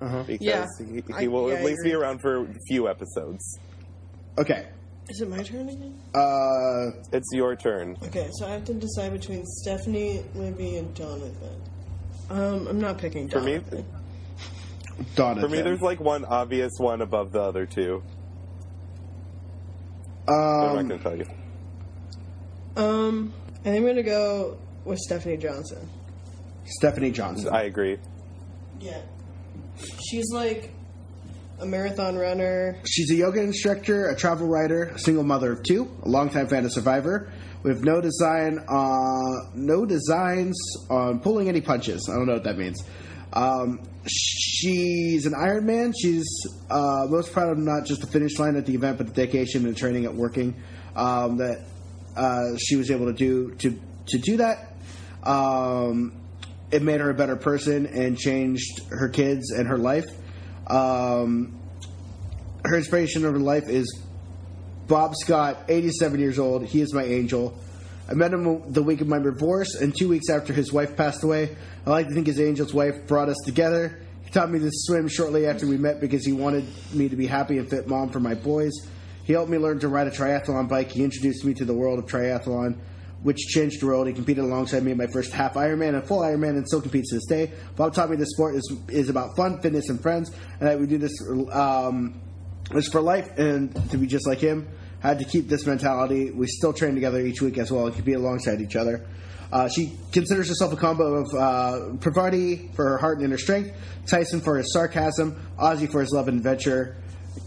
uh-huh. 0.00 0.22
because 0.26 0.46
Yeah, 0.46 0.66
he, 0.78 1.02
I- 1.12 1.20
he 1.22 1.28
will 1.28 1.48
yeah, 1.48 1.54
at 1.56 1.62
I 1.62 1.64
least 1.64 1.80
be 1.82 1.90
agree. 1.90 2.00
around 2.02 2.20
for 2.20 2.42
a 2.44 2.54
few 2.68 2.88
episodes. 2.88 3.58
Okay. 4.38 4.68
Is 5.10 5.20
it 5.20 5.28
my 5.28 5.42
turn 5.42 5.68
again? 5.68 6.00
Uh, 6.14 6.92
It's 7.12 7.28
your 7.32 7.56
turn. 7.56 7.96
Okay, 8.04 8.28
so 8.38 8.46
I 8.46 8.50
have 8.50 8.64
to 8.66 8.74
decide 8.74 9.12
between 9.12 9.44
Stephanie, 9.44 10.22
Libby, 10.36 10.76
and 10.76 10.94
Jonathan. 10.94 11.60
Um, 12.30 12.68
I'm 12.68 12.80
not 12.80 12.98
picking 12.98 13.28
For 13.28 13.40
me, 13.40 13.54
Jonathan. 13.54 13.86
Donovan. 15.16 15.42
for 15.42 15.56
me, 15.56 15.62
there's 15.62 15.80
like 15.80 15.98
one 15.98 16.24
obvious 16.24 16.70
one 16.78 17.00
above 17.00 17.32
the 17.32 17.40
other 17.42 17.66
two. 17.66 18.04
I'm 20.28 20.36
not 20.36 20.76
um, 20.78 20.88
going 20.88 20.88
to 20.88 20.98
tell 20.98 21.16
you. 21.16 21.26
Um, 22.76 23.32
I 23.48 23.62
think 23.64 23.76
I'm 23.78 23.86
gonna 23.86 24.02
go 24.04 24.58
with 24.84 24.98
Stephanie 25.00 25.36
Johnson. 25.36 25.88
Stephanie 26.64 27.10
Johnson. 27.10 27.52
I 27.52 27.64
agree. 27.64 27.98
Yeah, 28.78 29.00
she's 30.08 30.30
like 30.32 30.72
a 31.60 31.66
marathon 31.66 32.16
runner. 32.16 32.78
She's 32.86 33.10
a 33.10 33.14
yoga 33.14 33.40
instructor, 33.40 34.08
a 34.08 34.16
travel 34.16 34.48
writer, 34.48 34.84
a 34.94 34.98
single 34.98 35.24
mother 35.24 35.52
of 35.52 35.62
two, 35.62 35.90
a 36.02 36.08
longtime 36.08 36.48
fan 36.48 36.64
of 36.64 36.72
Survivor, 36.72 37.30
with 37.62 37.84
no 37.84 38.00
design, 38.00 38.58
uh, 38.68 39.50
no 39.54 39.84
designs 39.84 40.56
on 40.88 41.20
pulling 41.20 41.48
any 41.48 41.60
punches. 41.60 42.08
I 42.10 42.16
don't 42.16 42.26
know 42.26 42.34
what 42.34 42.44
that 42.44 42.56
means. 42.56 42.82
Um, 43.32 43.80
she's 44.06 45.26
an 45.26 45.34
Iron 45.38 45.66
Man. 45.66 45.92
She's 46.00 46.26
uh, 46.70 47.06
most 47.08 47.32
proud 47.32 47.50
of 47.50 47.58
not 47.58 47.84
just 47.84 48.00
the 48.00 48.06
finish 48.06 48.38
line 48.38 48.56
at 48.56 48.66
the 48.66 48.74
event, 48.74 48.98
but 48.98 49.08
the 49.08 49.12
dedication 49.12 49.66
and 49.66 49.76
training 49.76 50.06
at 50.06 50.14
working 50.14 50.54
um, 50.96 51.36
that 51.36 51.64
uh, 52.16 52.56
she 52.58 52.76
was 52.76 52.90
able 52.90 53.06
to 53.06 53.12
do 53.12 53.54
to 53.56 53.78
to 54.06 54.18
do 54.18 54.38
that. 54.38 54.74
Um, 55.22 56.16
it 56.72 56.82
made 56.82 57.00
her 57.00 57.10
a 57.10 57.14
better 57.14 57.36
person 57.36 57.86
and 57.86 58.18
changed 58.18 58.80
her 58.90 59.08
kids 59.08 59.50
and 59.50 59.68
her 59.68 59.78
life. 59.78 60.06
Um, 60.70 61.60
her 62.64 62.76
inspiration 62.76 63.24
of 63.24 63.32
her 63.32 63.40
life 63.40 63.68
is 63.68 64.02
Bob 64.86 65.14
Scott, 65.16 65.64
87 65.68 66.20
years 66.20 66.38
old. 66.38 66.64
He 66.64 66.80
is 66.80 66.94
my 66.94 67.04
angel. 67.04 67.58
I 68.08 68.14
met 68.14 68.32
him 68.32 68.72
the 68.72 68.82
week 68.82 69.00
of 69.00 69.08
my 69.08 69.18
divorce, 69.18 69.74
and 69.74 69.96
two 69.96 70.08
weeks 70.08 70.30
after 70.30 70.52
his 70.52 70.72
wife 70.72 70.96
passed 70.96 71.22
away. 71.24 71.56
I 71.86 71.90
like 71.90 72.08
to 72.08 72.14
think 72.14 72.26
his 72.26 72.38
angel's 72.38 72.72
wife 72.72 73.06
brought 73.06 73.28
us 73.28 73.36
together. 73.44 74.00
He 74.24 74.30
taught 74.30 74.50
me 74.50 74.58
to 74.60 74.70
swim 74.72 75.08
shortly 75.08 75.46
after 75.46 75.66
we 75.66 75.76
met 75.76 76.00
because 76.00 76.24
he 76.24 76.32
wanted 76.32 76.64
me 76.92 77.08
to 77.08 77.16
be 77.16 77.26
happy 77.26 77.58
and 77.58 77.68
fit 77.68 77.88
mom 77.88 78.10
for 78.10 78.20
my 78.20 78.34
boys. 78.34 78.72
He 79.24 79.32
helped 79.32 79.50
me 79.50 79.58
learn 79.58 79.80
to 79.80 79.88
ride 79.88 80.06
a 80.06 80.10
triathlon 80.10 80.68
bike. 80.68 80.90
He 80.90 81.04
introduced 81.04 81.44
me 81.44 81.54
to 81.54 81.64
the 81.64 81.74
world 81.74 81.98
of 81.98 82.06
triathlon, 82.06 82.78
which 83.22 83.38
changed 83.38 83.80
the 83.80 83.86
world. 83.86 84.06
He 84.06 84.12
competed 84.12 84.44
alongside 84.44 84.82
me 84.82 84.92
in 84.92 84.98
my 84.98 85.06
first 85.06 85.32
half 85.32 85.54
Ironman 85.54 85.94
and 85.94 86.06
full 86.06 86.20
Ironman, 86.20 86.50
and 86.50 86.66
still 86.66 86.80
competes 86.80 87.10
to 87.10 87.16
this 87.16 87.26
day. 87.26 87.52
Bob 87.76 87.94
taught 87.94 88.10
me 88.10 88.16
the 88.16 88.26
sport 88.26 88.56
is 88.56 88.76
is 88.88 89.08
about 89.08 89.36
fun, 89.36 89.60
fitness, 89.60 89.88
and 89.88 90.00
friends, 90.00 90.30
and 90.60 90.68
that 90.68 90.78
we 90.78 90.86
do 90.86 90.98
this 90.98 91.12
um, 91.52 92.20
is 92.72 92.88
for 92.88 93.00
life, 93.00 93.38
and 93.38 93.74
to 93.90 93.98
be 93.98 94.06
just 94.06 94.26
like 94.26 94.38
him. 94.38 94.68
Had 95.00 95.18
to 95.18 95.24
keep 95.24 95.48
this 95.48 95.66
mentality. 95.66 96.30
We 96.30 96.46
still 96.46 96.74
train 96.74 96.94
together 96.94 97.20
each 97.20 97.40
week 97.40 97.56
as 97.56 97.72
well 97.72 97.86
and 97.86 97.94
compete 97.94 98.16
alongside 98.16 98.60
each 98.60 98.76
other. 98.76 99.06
Uh, 99.52 99.68
she 99.68 99.92
considers 100.12 100.48
herself 100.48 100.72
a 100.72 100.76
combo 100.76 101.24
of 101.24 101.34
uh, 101.34 101.96
for 102.74 102.84
her 102.84 102.98
heart 102.98 103.16
and 103.16 103.26
inner 103.26 103.38
strength, 103.38 103.74
Tyson 104.06 104.40
for 104.40 104.58
his 104.58 104.72
sarcasm, 104.72 105.40
Ozzy 105.58 105.90
for 105.90 106.00
his 106.00 106.12
love 106.12 106.28
and 106.28 106.36
adventure, 106.36 106.96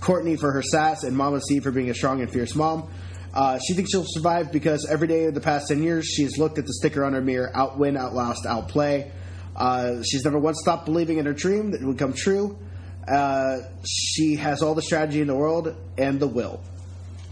Courtney 0.02 0.36
for 0.36 0.52
her 0.52 0.62
sass, 0.62 1.04
and 1.04 1.16
Mama 1.16 1.40
C 1.42 1.60
for 1.60 1.72
being 1.72 1.90
a 1.90 1.94
strong 1.94 2.22
and 2.22 2.30
fierce 2.30 2.56
mom. 2.56 2.92
Uh, 3.34 3.60
she 3.66 3.74
thinks 3.74 3.92
she'll 3.92 4.06
survive 4.06 4.52
because 4.52 4.88
every 4.90 5.08
day 5.08 5.26
of 5.26 5.34
the 5.34 5.42
past 5.42 5.68
10 5.68 5.82
years, 5.82 6.06
she's 6.06 6.38
looked 6.38 6.60
at 6.60 6.66
the 6.66 6.74
sticker 6.74 7.04
on 7.04 7.14
her 7.14 7.22
mirror 7.22 7.52
outwin, 7.56 7.98
outlast, 7.98 8.46
outplay. 8.46 9.12
Uh, 9.56 10.04
she's 10.04 10.24
never 10.24 10.38
once 10.38 10.60
stopped 10.62 10.86
believing 10.86 11.18
in 11.18 11.26
her 11.26 11.34
dream 11.34 11.72
that 11.72 11.82
it 11.82 11.86
would 11.86 11.98
come 11.98 12.14
true. 12.14 12.58
Uh, 13.08 13.58
she 13.86 14.36
has 14.36 14.62
all 14.62 14.76
the 14.76 14.82
strategy 14.82 15.20
in 15.20 15.28
the 15.28 15.36
world 15.36 15.76
and 15.98 16.20
the 16.20 16.28
will. 16.28 16.62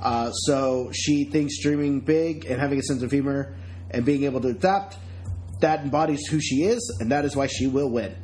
Uh, 0.02 0.32
so 0.32 0.92
she 0.92 1.26
thinks 1.26 1.62
dreaming 1.62 2.00
big 2.00 2.46
and 2.46 2.60
having 2.60 2.80
a 2.80 2.84
sense 2.84 3.04
of 3.04 3.12
humor 3.12 3.56
and 3.92 4.04
being 4.04 4.24
able 4.24 4.42
to 4.42 4.50
adapt 4.50 4.98
that 5.62 5.82
embodies 5.82 6.26
who 6.28 6.40
she 6.40 6.64
is, 6.64 6.98
and 7.00 7.12
that 7.12 7.24
is 7.24 7.36
why 7.36 7.48
she 7.48 7.68
will 7.68 7.90
win. 7.90 8.16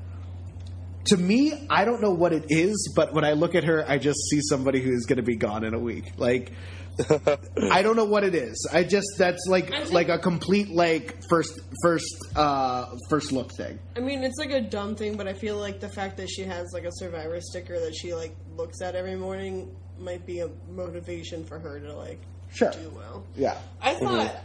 To 1.05 1.17
me, 1.17 1.53
I 1.69 1.85
don't 1.85 2.01
know 2.01 2.11
what 2.11 2.33
it 2.33 2.45
is, 2.49 2.91
but 2.95 3.13
when 3.13 3.23
I 3.23 3.33
look 3.33 3.55
at 3.55 3.63
her, 3.63 3.85
I 3.87 3.97
just 3.97 4.19
see 4.29 4.41
somebody 4.41 4.81
who 4.81 4.91
is 4.91 5.05
going 5.05 5.17
to 5.17 5.23
be 5.23 5.37
gone 5.37 5.63
in 5.63 5.73
a 5.73 5.79
week. 5.79 6.13
Like, 6.17 6.51
I 7.71 7.81
don't 7.81 7.95
know 7.95 8.05
what 8.05 8.23
it 8.23 8.33
is. 8.35 8.67
I 8.71 8.83
just 8.83 9.07
that's 9.17 9.45
like 9.47 9.69
think- 9.69 9.91
like 9.91 10.09
a 10.09 10.17
complete 10.17 10.69
like 10.69 11.15
first 11.29 11.59
first 11.83 12.05
uh 12.35 12.85
first 13.09 13.31
look 13.31 13.51
thing. 13.53 13.77
I 13.95 13.99
mean, 13.99 14.23
it's 14.23 14.37
like 14.39 14.51
a 14.51 14.61
dumb 14.61 14.95
thing, 14.95 15.15
but 15.17 15.27
I 15.27 15.33
feel 15.33 15.57
like 15.57 15.79
the 15.79 15.89
fact 15.89 16.17
that 16.17 16.29
she 16.29 16.43
has 16.43 16.71
like 16.73 16.85
a 16.85 16.91
survivor 16.93 17.39
sticker 17.41 17.79
that 17.79 17.93
she 17.95 18.13
like 18.13 18.35
looks 18.55 18.81
at 18.81 18.95
every 18.95 19.15
morning 19.15 19.75
might 19.99 20.25
be 20.25 20.39
a 20.39 20.49
motivation 20.71 21.43
for 21.45 21.59
her 21.59 21.79
to 21.79 21.93
like 21.95 22.19
Sure. 22.53 22.71
do 22.71 22.91
well. 22.95 23.23
Yeah. 23.35 23.57
I 23.81 23.93
thought 23.95 24.35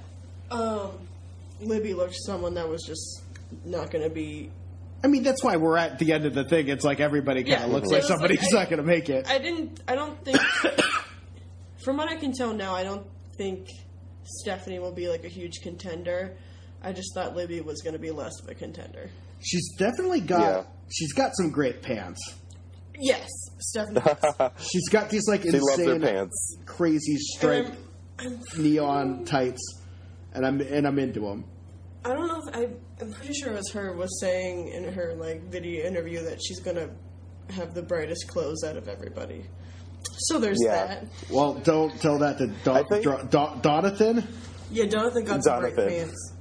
um, 0.50 0.90
Libby 1.60 1.94
looked 1.94 2.16
someone 2.26 2.54
that 2.54 2.68
was 2.68 2.82
just 2.86 3.22
not 3.64 3.90
going 3.90 4.02
to 4.04 4.10
be. 4.10 4.50
I 5.04 5.08
mean, 5.08 5.22
that's 5.22 5.42
why 5.42 5.56
we're 5.56 5.76
at 5.76 5.98
the 5.98 6.12
end 6.12 6.26
of 6.26 6.34
the 6.34 6.44
thing. 6.44 6.68
It's 6.68 6.84
like 6.84 7.00
everybody 7.00 7.42
kind 7.44 7.62
of 7.62 7.68
Yeah. 7.68 7.74
looks 7.74 7.88
like 7.90 8.02
somebody's 8.02 8.42
like- 8.42 8.52
not 8.52 8.70
going 8.70 8.78
to 8.78 8.86
make 8.86 9.08
it. 9.08 9.26
I 9.28 9.38
didn't. 9.38 9.80
I 9.88 9.94
don't 9.94 10.22
think. 10.24 10.38
from 11.84 11.96
what 11.96 12.08
I 12.08 12.16
can 12.16 12.32
tell 12.32 12.52
now, 12.52 12.74
I 12.74 12.84
don't 12.84 13.06
think 13.36 13.68
Stephanie 14.24 14.78
will 14.78 14.92
be 14.92 15.08
like 15.08 15.24
a 15.24 15.28
huge 15.28 15.60
contender. 15.62 16.36
I 16.82 16.92
just 16.92 17.14
thought 17.14 17.34
Libby 17.36 17.60
was 17.60 17.80
going 17.82 17.94
to 17.94 17.98
be 17.98 18.10
less 18.10 18.32
of 18.42 18.48
a 18.48 18.54
contender. 18.54 19.10
She's 19.40 19.74
definitely 19.78 20.20
got 20.20 20.40
Yeah. 20.40 20.62
she's 20.90 21.12
got 21.12 21.32
some 21.36 21.50
great 21.50 21.82
pants. 21.82 22.20
Yes, 22.98 23.28
Stephanie. 23.58 24.00
She's 24.58 24.88
got 24.90 25.08
these 25.10 25.26
like 25.26 25.42
She 25.42 25.48
insane, 25.48 26.02
pants. 26.02 26.58
crazy 26.66 27.12
And 27.14 27.20
striped 27.20 27.76
neon 28.56 29.24
tights, 29.24 29.80
and 30.34 30.46
I'm 30.46 30.60
and 30.60 30.86
I'm 30.86 30.98
into 30.98 31.20
them. 31.20 31.44
I 32.04 32.10
don't 32.10 32.28
know 32.28 32.42
if 32.46 32.54
I. 32.54 32.68
I'm 33.00 33.12
pretty 33.12 33.32
sure 33.32 33.50
it 33.52 33.56
was 33.56 33.70
her 33.72 33.96
was 33.96 34.20
saying 34.20 34.68
in 34.68 34.92
her 34.92 35.14
like 35.14 35.42
video 35.50 35.86
interview 35.86 36.22
that 36.24 36.38
she's 36.44 36.60
gonna 36.60 36.90
have 37.50 37.74
the 37.74 37.82
brightest 37.82 38.28
clothes 38.28 38.62
out 38.62 38.76
of 38.76 38.86
everybody. 38.88 39.46
So 40.18 40.38
there's 40.38 40.58
Yeah. 40.62 40.86
that. 40.86 41.04
Well, 41.30 41.54
don't 41.54 41.98
tell 42.00 42.18
that 42.18 42.38
to 42.38 42.44
I 42.44 42.64
Don, 42.64 42.84
think- 42.88 43.02
Dro- 43.04 43.24
Don, 43.30 43.60
Donathan. 43.60 44.24
Yeah, 44.70 44.84
Donathan 44.84 45.26
got 45.26 45.42
some 45.44 45.60
bright 45.60 45.74
Jonathan. 45.76 45.88
pants. 45.88 46.32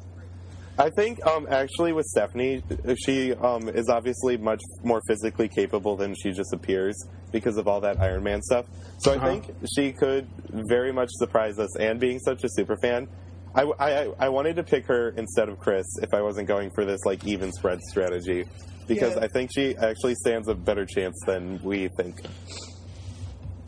I 0.79 0.89
think 0.89 1.23
um, 1.27 1.47
actually 1.49 1.91
with 1.91 2.05
Stephanie, 2.05 2.63
she 3.05 3.33
um, 3.33 3.67
is 3.69 3.89
obviously 3.89 4.37
much 4.37 4.61
more 4.83 5.01
physically 5.07 5.47
capable 5.49 5.95
than 5.95 6.15
she 6.15 6.31
just 6.31 6.53
appears 6.53 6.95
because 7.31 7.57
of 7.57 7.67
all 7.67 7.81
that 7.81 7.99
Iron 7.99 8.23
Man 8.23 8.41
stuff. 8.41 8.65
So 8.99 9.11
I 9.11 9.15
Uh-huh. 9.17 9.27
think 9.31 9.55
she 9.75 9.91
could 9.91 10.27
very 10.49 10.91
much 10.93 11.09
surprise 11.11 11.59
us. 11.59 11.75
And 11.77 11.99
being 11.99 12.19
such 12.19 12.43
a 12.43 12.49
super 12.49 12.77
fan, 12.77 13.07
I, 13.53 13.63
I, 13.79 14.07
I 14.17 14.29
wanted 14.29 14.55
to 14.55 14.63
pick 14.63 14.85
her 14.87 15.09
instead 15.17 15.49
of 15.49 15.59
Chris 15.59 15.85
if 16.01 16.13
I 16.13 16.21
wasn't 16.21 16.47
going 16.47 16.71
for 16.73 16.85
this 16.85 17.01
like 17.05 17.25
even 17.27 17.51
spread 17.51 17.79
strategy 17.89 18.45
because 18.87 19.15
Yeah. 19.17 19.23
I 19.23 19.27
think 19.27 19.51
she 19.53 19.75
actually 19.75 20.15
stands 20.15 20.47
a 20.47 20.55
better 20.55 20.85
chance 20.85 21.19
than 21.27 21.61
we 21.61 21.89
think. 21.89 22.21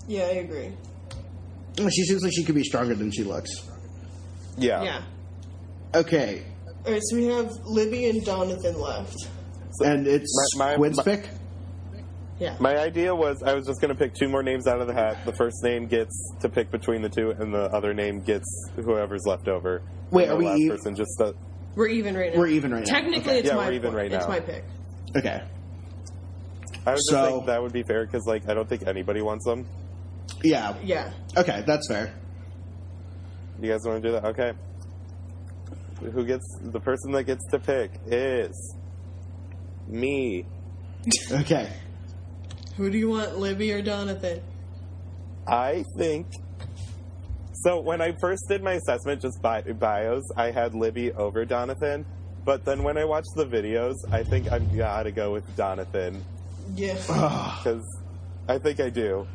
Yeah, 0.08 0.24
I 0.24 0.36
agree. 0.46 0.72
She 1.90 2.04
seems 2.04 2.24
like 2.24 2.34
she 2.34 2.44
could 2.44 2.56
be 2.56 2.64
stronger 2.64 2.94
than 2.96 3.12
she 3.12 3.24
looks. 3.24 3.50
Yeah. 4.58 4.84
Yeah. 4.84 5.02
Okay, 5.96 6.44
All 6.86 6.92
right, 6.92 7.02
so 7.04 7.16
we 7.16 7.26
have 7.26 7.50
Libby 7.66 8.10
and 8.10 8.24
Jonathan 8.26 8.80
left. 8.80 9.16
and 9.82 10.06
it's 10.08 10.56
My- 10.58 10.72
my- 10.72 10.76
Quinn's 10.76 10.98
my- 10.98 11.04
pick. 11.04 11.30
Yeah. 12.40 12.56
My 12.60 12.78
idea 12.78 13.14
was 13.16 13.42
I 13.44 13.54
was 13.54 13.66
just 13.68 13.80
going 13.80 13.94
to 13.94 13.98
pick 13.98 14.16
two 14.16 14.28
more 14.28 14.42
names 14.44 14.68
out 14.68 14.82
of 14.82 14.88
the 14.88 14.94
hat. 14.94 15.24
The 15.26 15.34
first 15.34 15.64
name 15.64 15.86
gets 15.88 16.12
to 16.42 16.50
pick 16.50 16.72
between 16.72 17.02
the 17.04 17.10
two, 17.10 17.30
and 17.32 17.54
the 17.54 17.70
other 17.74 17.94
name 17.94 18.22
gets 18.22 18.46
whoever's 18.76 19.24
left 19.26 19.48
over. 19.48 19.82
Wait, 20.12 20.24
And 20.24 20.32
the 20.32 20.36
are 20.36 20.38
we 20.40 20.46
last 20.46 20.62
ev- 20.64 20.70
person 20.78 20.96
just 20.96 21.22
uh, 21.22 21.32
we're 21.76 21.88
even 21.88 22.18
right 22.18 22.34
now. 22.34 22.40
We're 22.40 22.48
even 22.48 22.74
right 22.74 22.86
now. 22.86 22.92
Technically, 22.94 23.22
Okay. 23.32 23.40
it's 23.40 23.48
Yeah, 23.48 23.56
my 23.56 23.68
we're 23.68 23.74
even 23.74 23.92
point. 23.94 24.12
right 24.12 24.12
It's 24.12 24.28
my 24.28 24.40
pick. 24.40 24.64
Okay, 25.16 25.42
I 26.86 26.92
was 26.92 27.00
just 27.02 27.10
So- 27.12 27.26
think 27.32 27.46
that 27.46 27.62
would 27.62 27.72
be 27.74 27.84
fair 27.84 28.06
because 28.06 28.26
like 28.26 28.50
I 28.50 28.54
don't 28.56 28.68
think 28.68 28.86
anybody 28.88 29.22
wants 29.22 29.46
them. 29.46 29.66
Yeah, 30.44 30.76
Yeah. 30.84 31.12
okay, 31.38 31.64
that's 31.66 31.88
fair. 31.88 32.14
You 33.62 33.72
guys 33.72 33.80
want 33.86 34.02
to 34.04 34.08
do 34.10 34.14
that? 34.14 34.26
Okay. 34.26 34.54
Who 36.02 36.26
gets 36.26 36.46
the 36.62 36.80
person 36.80 37.12
that 37.14 37.24
gets 37.24 37.46
to 37.52 37.60
pick 37.60 37.92
is 38.08 38.76
me. 39.88 40.46
Okay, 41.32 41.70
Who 42.78 42.90
do 42.90 42.98
you 42.98 43.10
want, 43.10 43.38
Libby 43.38 43.72
or 43.74 43.82
Jonathan? 43.82 44.42
I 45.48 45.84
think. 45.98 46.28
So 47.56 47.80
when 47.82 48.02
I 48.02 48.14
first 48.20 48.44
did 48.50 48.64
my 48.64 48.74
assessment, 48.74 49.22
just 49.22 49.42
bi- 49.42 49.62
bios, 49.62 50.24
I 50.36 50.52
had 50.52 50.74
Libby 50.74 51.12
over 51.14 51.46
Donathan. 51.46 52.06
But 52.46 52.66
then 52.66 52.84
when 52.84 52.98
I 52.98 53.06
watched 53.06 53.30
the 53.36 53.46
videos, 53.46 53.96
I 54.12 54.24
think 54.24 54.52
I've 54.52 54.76
got 54.76 55.04
to 55.04 55.12
go 55.12 55.32
with 55.32 55.46
Donathan 55.56 56.22
Yeah. 56.76 56.94
because 56.96 57.84
I 58.50 58.58
think 58.58 58.80
I 58.82 58.90
do. 58.90 59.26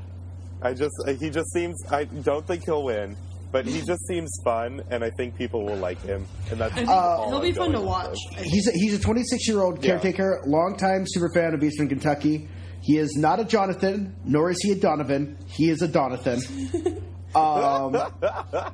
I 0.63 0.73
just 0.75 0.95
he 1.21 1.31
just 1.31 1.53
seems. 1.53 1.77
I 1.91 2.05
don't 2.05 2.47
think 2.47 2.65
he'll 2.65 2.85
win, 2.85 3.17
but 3.53 3.65
he 3.67 3.81
just 3.81 4.07
seems 4.07 4.31
fun, 4.45 4.83
and 4.91 5.05
I 5.05 5.11
think 5.11 5.37
people 5.37 5.65
will 5.65 5.77
like 5.77 6.01
him, 6.03 6.27
and 6.51 6.61
that's. 6.61 6.73
I 6.73 6.77
think 6.77 6.89
all 6.89 7.29
he'll 7.29 7.37
I'm 7.37 7.43
be 7.43 7.53
fun 7.53 7.73
to 7.73 7.81
watch. 7.81 8.17
He's 8.37 8.67
a, 8.69 8.73
he's 8.73 8.95
a 8.95 9.01
26 9.01 9.49
year 9.49 9.61
old 9.63 9.83
Yeah. 9.85 9.93
caretaker, 9.93 10.43
longtime 10.47 11.05
super 11.07 11.31
fan 11.33 11.55
of 11.55 11.63
Eastern 11.63 11.89
Kentucky. 11.89 12.49
He 12.83 12.97
is 12.97 13.17
not 13.17 13.41
a 13.41 13.45
Jonathan, 13.45 14.15
nor 14.25 14.51
is 14.51 14.59
he 14.63 14.73
a 14.73 14.77
Donovan. 14.77 15.37
He 15.47 15.69
is 15.69 15.83
a 15.83 15.89
Donathan. 15.89 17.03
um, 17.35 18.73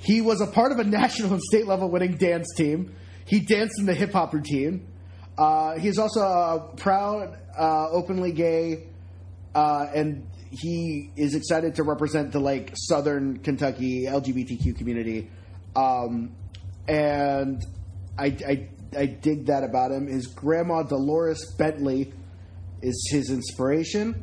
he 0.00 0.20
was 0.20 0.40
a 0.40 0.46
part 0.46 0.72
of 0.72 0.78
a 0.78 0.84
national 0.84 1.32
and 1.32 1.42
state 1.42 1.66
level 1.66 1.90
winning 1.90 2.16
dance 2.16 2.46
team. 2.56 2.94
He 3.26 3.40
danced 3.40 3.78
in 3.78 3.86
the 3.86 3.94
hip 3.94 4.12
hop 4.12 4.34
routine. 4.34 4.86
Uh, 5.38 5.78
he 5.78 5.88
is 5.88 5.98
also 5.98 6.20
a 6.20 6.72
proud, 6.76 7.38
uh, 7.58 7.88
openly 7.90 8.32
gay, 8.32 8.84
uh, 9.54 9.86
and 9.94 10.26
he 10.60 11.10
is 11.16 11.34
excited 11.34 11.74
to 11.76 11.82
represent 11.82 12.32
the 12.32 12.40
like 12.40 12.72
Southern 12.74 13.38
Kentucky 13.38 14.06
LGBTQ 14.06 14.76
community. 14.76 15.30
Um, 15.76 16.34
and 16.86 17.62
I, 18.18 18.26
I, 18.26 18.68
I 18.96 19.06
dig 19.06 19.46
that 19.46 19.64
about 19.64 19.90
him. 19.90 20.06
His 20.06 20.26
grandma 20.26 20.82
Dolores 20.82 21.54
Bentley 21.56 22.12
is 22.82 23.08
his 23.10 23.30
inspiration. 23.30 24.22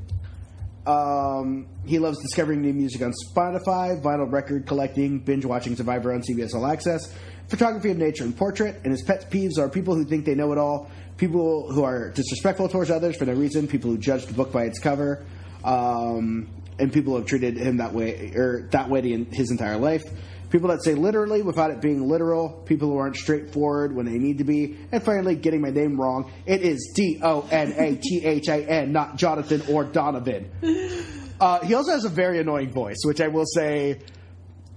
Um, 0.85 1.67
he 1.85 1.99
loves 1.99 2.19
discovering 2.21 2.61
new 2.61 2.73
music 2.73 3.01
on 3.01 3.13
Spotify, 3.29 4.01
vinyl 4.01 4.31
record 4.31 4.65
collecting, 4.65 5.19
binge 5.19 5.45
watching 5.45 5.75
Survivor 5.75 6.13
on 6.13 6.21
CBS 6.21 6.55
All 6.55 6.65
Access, 6.65 7.13
photography 7.49 7.91
of 7.91 7.97
nature 7.97 8.23
and 8.23 8.35
portrait, 8.35 8.79
and 8.83 8.91
his 8.91 9.03
pet 9.03 9.29
peeves 9.29 9.59
are 9.59 9.69
people 9.69 9.93
who 9.93 10.05
think 10.05 10.25
they 10.25 10.33
know 10.33 10.51
it 10.51 10.57
all, 10.57 10.89
people 11.17 11.71
who 11.71 11.83
are 11.83 12.09
disrespectful 12.11 12.67
towards 12.67 12.89
others 12.89 13.15
for 13.15 13.25
no 13.25 13.33
reason, 13.33 13.67
people 13.67 13.91
who 13.91 13.97
judge 13.97 14.25
the 14.25 14.33
book 14.33 14.51
by 14.51 14.63
its 14.63 14.79
cover, 14.79 15.23
um, 15.63 16.47
and 16.79 16.91
people 16.91 17.15
have 17.15 17.25
treated 17.25 17.57
him 17.57 17.77
that 17.77 17.93
way 17.93 18.33
or 18.35 18.67
that 18.71 18.89
way 18.89 18.99
in 18.99 19.25
his 19.25 19.51
entire 19.51 19.77
life. 19.77 20.03
People 20.49 20.69
that 20.69 20.83
say 20.83 20.95
literally 20.95 21.41
without 21.41 21.71
it 21.71 21.79
being 21.79 22.09
literal, 22.09 22.49
people 22.49 22.89
who 22.89 22.97
aren't 22.97 23.15
straightforward 23.15 23.95
when 23.95 24.05
they 24.05 24.17
need 24.17 24.39
to 24.39 24.43
be, 24.43 24.77
and 24.91 25.01
finally, 25.01 25.35
getting 25.35 25.61
my 25.61 25.69
name 25.69 25.99
wrong. 25.99 26.31
It 26.45 26.61
is 26.61 26.91
D 26.93 27.19
O 27.23 27.47
N 27.49 27.73
A 27.77 27.95
T 27.95 28.25
H 28.25 28.49
A 28.49 28.57
N, 28.57 28.91
not 28.91 29.15
Jonathan 29.15 29.63
or 29.69 29.85
Donovan. 29.85 30.51
Uh, 31.41 31.59
he 31.65 31.73
also 31.73 31.91
has 31.91 32.05
a 32.05 32.09
very 32.09 32.39
annoying 32.39 32.69
voice, 32.69 32.97
which 33.03 33.19
I 33.19 33.27
will 33.27 33.47
say, 33.47 33.97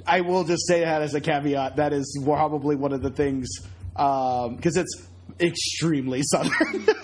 I 0.07 0.23
will 0.23 0.45
just 0.45 0.67
say 0.67 0.81
that 0.81 1.03
as 1.03 1.15
a 1.15 1.21
caveat. 1.21 1.77
That 1.77 1.93
is 1.93 2.19
probably 2.25 2.75
one 2.75 2.95
of 2.95 3.03
the 3.03 3.11
things 3.11 3.51
because 3.93 4.79
it's 4.79 5.07
extremely 5.41 6.23
southern. 6.23 6.87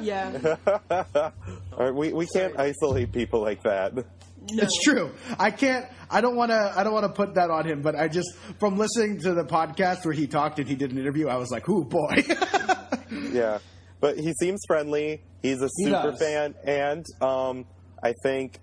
Yeah. 0.00 0.56
All 0.90 1.32
right, 1.78 1.94
we 1.94 2.12
we 2.12 2.26
can't 2.26 2.58
isolate 2.58 3.12
people 3.12 3.40
like 3.40 3.62
that. 3.62 3.94
No. 3.94 4.04
It's 4.50 4.82
true. 4.82 5.12
I 5.38 5.50
can't. 5.50 5.86
I 6.10 6.20
don't 6.20 6.36
want 6.36 6.50
to. 6.50 6.74
I 6.76 6.84
don't 6.84 6.92
want 6.92 7.06
to 7.06 7.12
put 7.12 7.36
that 7.36 7.50
on 7.50 7.66
him. 7.66 7.80
But 7.80 7.94
I 7.94 8.08
just 8.08 8.34
from 8.58 8.76
listening 8.76 9.20
to 9.20 9.32
the 9.32 9.44
podcast 9.44 10.04
where 10.04 10.12
he 10.12 10.26
talked 10.26 10.58
and 10.58 10.68
he 10.68 10.74
did 10.74 10.92
an 10.92 10.98
interview, 10.98 11.28
I 11.28 11.36
was 11.36 11.50
like, 11.50 11.68
"Ooh, 11.68 11.84
boy." 11.84 12.16
Yeah, 13.32 13.58
but 14.00 14.18
he 14.18 14.32
seems 14.34 14.60
friendly. 14.66 15.22
He's 15.42 15.60
a 15.62 15.68
super 15.70 16.10
does. 16.10 16.20
fan, 16.20 16.54
and 16.64 17.04
um, 17.20 17.64
I 18.02 18.12
think 18.22 18.58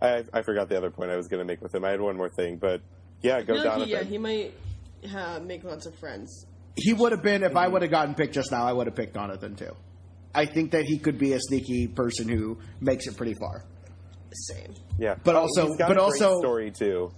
I, 0.00 0.24
I 0.32 0.42
forgot 0.42 0.68
the 0.68 0.76
other 0.76 0.90
point 0.90 1.10
I 1.10 1.16
was 1.16 1.28
going 1.28 1.40
to 1.40 1.44
make 1.44 1.60
with 1.60 1.74
him. 1.74 1.84
I 1.84 1.90
had 1.90 2.00
one 2.00 2.16
more 2.16 2.28
thing, 2.30 2.56
but 2.56 2.80
yeah, 3.22 3.40
go 3.40 3.54
feel 3.54 3.56
like 3.56 3.64
Donovan. 3.64 3.86
he, 3.88 3.92
yeah, 3.92 4.02
he 4.02 4.18
might 4.18 4.54
uh, 5.14 5.40
make 5.40 5.64
lots 5.64 5.86
of 5.86 5.94
friends. 5.96 6.46
He 6.76 6.92
would 6.92 7.12
have 7.12 7.22
been 7.22 7.42
if 7.42 7.56
I 7.56 7.68
would 7.68 7.82
have 7.82 7.90
gotten 7.90 8.14
picked 8.14 8.34
just 8.34 8.50
now. 8.52 8.64
I 8.64 8.72
would 8.72 8.86
have 8.86 8.96
picked 8.96 9.14
Jonathan 9.14 9.54
too. 9.56 9.74
I 10.34 10.46
think 10.46 10.72
that 10.72 10.84
he 10.84 10.98
could 10.98 11.18
be 11.18 11.32
a 11.32 11.40
sneaky 11.40 11.86
person 11.86 12.28
who 12.28 12.58
makes 12.80 13.06
it 13.06 13.16
pretty 13.16 13.34
far. 13.34 13.64
Same. 14.32 14.74
yeah, 14.98 15.14
But 15.22 15.36
Oh, 15.36 15.42
also- 15.42 15.66
he's 15.68 15.76
got 15.76 15.88
but 15.88 15.92
a 15.96 16.00
great 16.00 16.02
also- 16.22 16.38
story 16.40 16.70
too. 16.72 17.12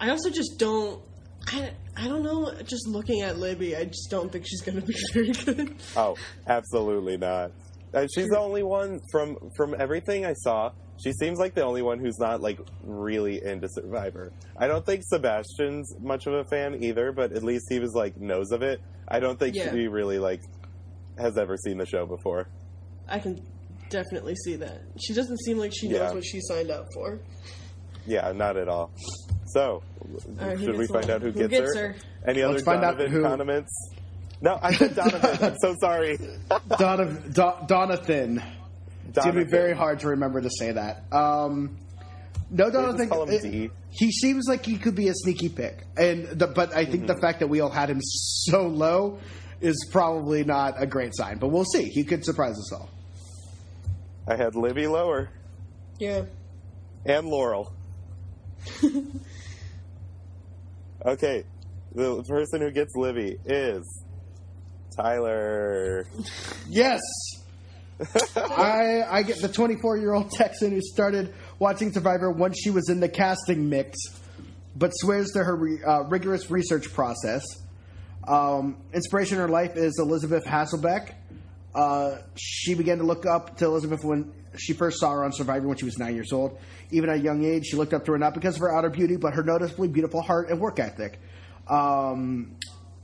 I 0.00 0.10
also 0.10 0.30
just 0.30 0.58
don't. 0.58 1.00
I, 1.46 1.70
I 1.96 2.08
don't 2.08 2.22
know. 2.24 2.52
Just 2.64 2.88
looking 2.88 3.20
at 3.20 3.38
Libby, 3.38 3.76
I 3.76 3.84
just 3.84 4.10
don't 4.10 4.32
think 4.32 4.44
she's 4.48 4.62
going 4.62 4.80
to 4.80 4.84
be 4.86 4.94
very 5.12 5.30
good. 5.30 5.74
Oh, 5.96 6.16
absolutely 6.48 7.16
not. 7.18 7.52
Uh, 7.92 8.08
she's 8.12 8.26
the 8.28 8.38
only 8.40 8.64
one 8.64 8.98
from 9.12 9.36
from 9.56 9.76
everything 9.78 10.26
I 10.26 10.32
saw. 10.32 10.72
She 11.02 11.12
seems 11.12 11.38
like 11.38 11.54
the 11.54 11.64
only 11.64 11.82
one 11.82 11.98
who's 11.98 12.18
not 12.18 12.40
like 12.40 12.58
really 12.82 13.42
into 13.44 13.68
Survivor. 13.68 14.32
I 14.56 14.66
don't 14.68 14.86
think 14.86 15.02
Sebastian's 15.04 15.92
much 16.00 16.26
of 16.26 16.34
a 16.34 16.44
fan 16.44 16.82
either, 16.82 17.12
but 17.12 17.32
at 17.32 17.42
least 17.42 17.66
he 17.68 17.80
was 17.80 17.92
like 17.94 18.16
knows 18.16 18.52
of 18.52 18.62
it. 18.62 18.80
I 19.08 19.20
don't 19.20 19.38
think 19.38 19.54
Yeah. 19.56 19.70
she 19.72 19.88
really 19.88 20.18
like 20.18 20.40
has 21.18 21.36
ever 21.36 21.56
seen 21.56 21.78
the 21.78 21.86
show 21.86 22.06
before. 22.06 22.46
I 23.08 23.18
can 23.18 23.44
definitely 23.90 24.34
see 24.36 24.56
that. 24.56 24.80
She 25.00 25.12
doesn't 25.14 25.38
seem 25.40 25.58
like 25.58 25.72
she 25.74 25.88
knows 25.88 25.98
Yeah. 25.98 26.12
what 26.12 26.24
she 26.24 26.40
signed 26.40 26.70
up 26.70 26.86
for. 26.94 27.20
Yeah, 28.06 28.30
not 28.32 28.56
at 28.56 28.68
all. 28.68 28.90
So, 29.46 29.82
All 30.40 30.46
right, 30.46 30.56
who 30.58 30.64
should 30.64 30.72
we 30.74 30.78
gets 30.86 30.92
find 30.92 31.04
one? 31.06 31.10
out 31.14 31.22
who, 31.22 31.30
Who 31.30 31.48
gets, 31.48 31.50
gets 31.50 31.76
her? 31.76 31.88
her? 31.88 31.96
Any 32.26 32.42
Let's 32.44 32.56
other 32.56 32.64
find 32.64 32.84
out 32.84 32.96
Donovan 32.98 33.12
who- 33.12 33.22
condiments? 33.22 33.90
No, 34.40 34.58
I 34.62 34.72
said 34.74 34.94
Donovan. 34.94 35.38
I'm 35.42 35.56
so 35.60 35.74
sorry. 35.80 36.18
Donovan, 36.78 37.32
Do- 37.32 37.66
Donathan. 37.66 38.42
It's 39.16 39.24
gonna 39.24 39.44
be 39.44 39.50
very 39.50 39.74
hard 39.74 40.00
to 40.00 40.08
remember 40.08 40.40
to 40.40 40.50
say 40.50 40.72
that. 40.72 41.04
Um, 41.12 41.76
no, 42.50 42.70
Donathan. 42.70 43.08
call 43.08 43.26
him 43.28 43.34
it- 43.44 43.70
he 43.90 44.10
seems 44.10 44.46
like 44.48 44.66
he 44.66 44.76
could 44.76 44.96
be 44.96 45.06
a 45.08 45.14
sneaky 45.14 45.48
pick, 45.48 45.84
and 45.96 46.26
the, 46.26 46.48
but 46.48 46.74
I 46.74 46.84
think 46.84 47.06
the 47.06 47.16
fact 47.16 47.38
that 47.40 47.46
we 47.48 47.60
all 47.60 47.70
had 47.70 47.88
him 47.90 48.00
so 48.02 48.66
low 48.66 49.20
is 49.60 49.86
probably 49.92 50.42
not 50.44 50.74
a 50.82 50.86
great 50.86 51.14
sign. 51.14 51.38
But 51.38 51.48
we'll 51.48 51.64
see. 51.64 51.84
He 51.84 52.02
could 52.04 52.24
surprise 52.24 52.58
us 52.58 52.72
all. 52.72 52.88
I 54.26 54.34
had 54.36 54.56
Libby 54.56 54.86
lower 54.88 55.28
Yeah. 55.98 56.24
and 57.06 57.26
Laurel. 57.26 57.72
okay, 61.06 61.44
the 61.94 62.22
person 62.24 62.60
who 62.62 62.70
gets 62.70 62.94
Libby 62.96 63.38
is 63.44 64.02
Tyler. 64.96 66.06
Yes. 66.68 67.00
I 68.36 69.02
I 69.08 69.22
get 69.22 69.40
the 69.40 69.48
24 69.48 69.98
year 69.98 70.14
old 70.14 70.30
Texan 70.30 70.72
who 70.72 70.80
started 70.80 71.34
watching 71.58 71.92
Survivor 71.92 72.30
once 72.30 72.58
she 72.58 72.70
was 72.70 72.88
in 72.88 73.00
the 73.00 73.08
casting 73.08 73.68
mix, 73.68 73.96
but 74.74 74.90
swears 74.90 75.30
to 75.32 75.44
her 75.44 75.54
re, 75.54 75.78
uh, 75.86 76.02
rigorous 76.04 76.50
research 76.50 76.92
process. 76.92 77.44
Um, 78.26 78.78
inspiration 78.92 79.36
in 79.36 79.42
her 79.42 79.48
life 79.48 79.76
is 79.76 79.98
Elisabeth 79.98 80.44
Hasselbeck. 80.44 81.14
Uh, 81.74 82.18
she 82.36 82.74
began 82.74 82.98
to 82.98 83.04
look 83.04 83.26
up 83.26 83.58
to 83.58 83.66
Elisabeth 83.66 84.04
when 84.04 84.32
she 84.56 84.72
first 84.72 85.00
saw 85.00 85.10
her 85.10 85.24
on 85.24 85.32
Survivor 85.32 85.68
when 85.68 85.76
she 85.76 85.84
was 85.84 85.98
nine 85.98 86.14
years 86.14 86.32
old. 86.32 86.58
Even 86.90 87.10
at 87.10 87.16
a 87.16 87.20
young 87.20 87.44
age, 87.44 87.66
she 87.66 87.76
looked 87.76 87.92
up 87.92 88.04
to 88.04 88.12
her 88.12 88.18
not 88.18 88.34
because 88.34 88.56
of 88.56 88.60
her 88.60 88.74
outer 88.74 88.90
beauty, 88.90 89.16
but 89.16 89.34
her 89.34 89.42
noticeably 89.42 89.88
beautiful 89.88 90.22
heart 90.22 90.48
and 90.48 90.60
work 90.60 90.78
ethic. 90.78 91.18
Um, 91.68 92.56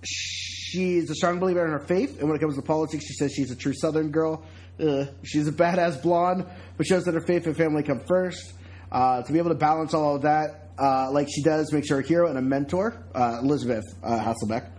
she's 0.05 1.11
a 1.11 1.15
strong 1.15 1.41
believer 1.41 1.65
in 1.65 1.73
her 1.73 1.81
faith, 1.81 2.21
and 2.21 2.29
when 2.29 2.37
it 2.37 2.41
comes 2.41 2.57
to 2.57 2.63
politics, 2.63 3.05
she 3.07 3.15
says 3.15 3.33
she's 3.35 3.51
a 3.51 3.57
true 3.57 3.75
Southern 3.75 4.11
girl. 4.11 4.45
Ugh. 4.79 5.09
She's 5.23 5.49
a 5.49 5.53
badass 5.53 6.03
blonde, 6.03 6.47
but 6.77 6.87
shows 6.87 7.05
that 7.05 7.15
her 7.15 7.21
faith 7.21 7.47
and 7.47 7.57
family 7.57 7.83
come 7.83 8.01
first. 8.07 8.53
Uh, 8.91 9.23
to 9.23 9.33
be 9.33 9.39
able 9.39 9.51
to 9.51 9.57
balance 9.57 9.95
all 9.95 10.17
of 10.17 10.23
that, 10.23 10.71
uh, 10.79 11.11
like 11.13 11.29
she 11.31 11.43
does, 11.43 11.73
makes 11.73 11.89
her 11.91 12.01
a 12.01 12.03
hero 12.07 12.29
and 12.29 12.39
a 12.39 12.43
mentor. 12.43 13.05
Uh, 13.15 13.39
Elisabeth 13.43 13.85
uh, 14.03 14.19
Hasselbeck. 14.19 14.71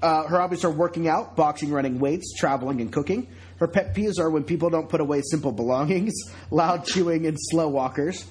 Uh, 0.00 0.26
her 0.26 0.40
hobbies 0.40 0.64
are 0.64 0.70
working 0.70 1.08
out, 1.08 1.36
boxing, 1.36 1.70
running 1.70 1.98
weights, 1.98 2.32
traveling, 2.36 2.80
and 2.80 2.92
cooking. 2.92 3.28
Her 3.58 3.68
pet 3.68 3.94
peeves 3.94 4.18
are 4.18 4.30
when 4.30 4.42
people 4.44 4.70
don't 4.70 4.88
put 4.88 5.00
away 5.00 5.22
simple 5.30 5.52
belongings, 5.52 6.12
loud 6.50 6.84
chewing, 6.84 7.26
and 7.26 7.36
slow 7.38 7.68
walkers. 7.68 8.24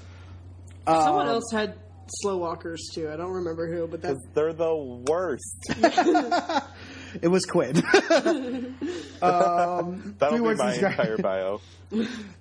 Someone 0.85 1.27
else 1.27 1.51
had 1.53 1.75
slow 2.07 2.37
walkers 2.37 2.89
too. 2.93 3.09
I 3.09 3.15
don't 3.15 3.31
remember 3.31 3.71
who, 3.73 3.87
but 3.87 4.01
that's 4.01 4.19
They're 4.33 4.53
the 4.53 5.03
worst. 5.07 5.55
It 7.21 7.27
was 7.27 7.45
Quinn. 7.45 7.77
um, 9.21 9.21
That'll 9.21 10.29
three 10.29 10.37
be 10.37 10.41
words 10.41 10.59
my 10.59 10.71
describe- 10.71 10.99
entire 10.99 11.17
bio. 11.21 11.61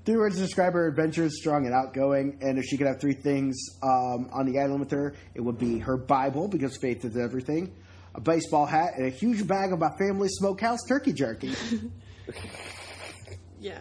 Three 0.04 0.16
words 0.16 0.36
to 0.36 0.42
describe 0.42 0.74
her 0.74 0.86
adventures: 0.86 1.38
strong 1.40 1.66
and 1.66 1.74
outgoing. 1.74 2.38
And 2.40 2.58
if 2.58 2.64
she 2.66 2.76
could 2.76 2.86
have 2.86 3.00
three 3.00 3.14
things 3.14 3.56
um, 3.82 4.28
on 4.32 4.46
the 4.46 4.60
island 4.60 4.80
with 4.80 4.90
her, 4.92 5.14
it 5.34 5.40
would 5.40 5.58
be 5.58 5.78
her 5.80 5.96
Bible 5.96 6.46
because 6.48 6.76
faith 6.76 7.04
is 7.04 7.16
everything, 7.16 7.74
a 8.14 8.20
baseball 8.20 8.66
hat, 8.66 8.94
and 8.96 9.06
a 9.06 9.10
huge 9.10 9.46
bag 9.46 9.72
of 9.72 9.80
my 9.80 9.90
family 9.98 10.28
smokehouse 10.28 10.80
turkey 10.86 11.12
jerky. 11.12 11.52
yeah. 13.60 13.78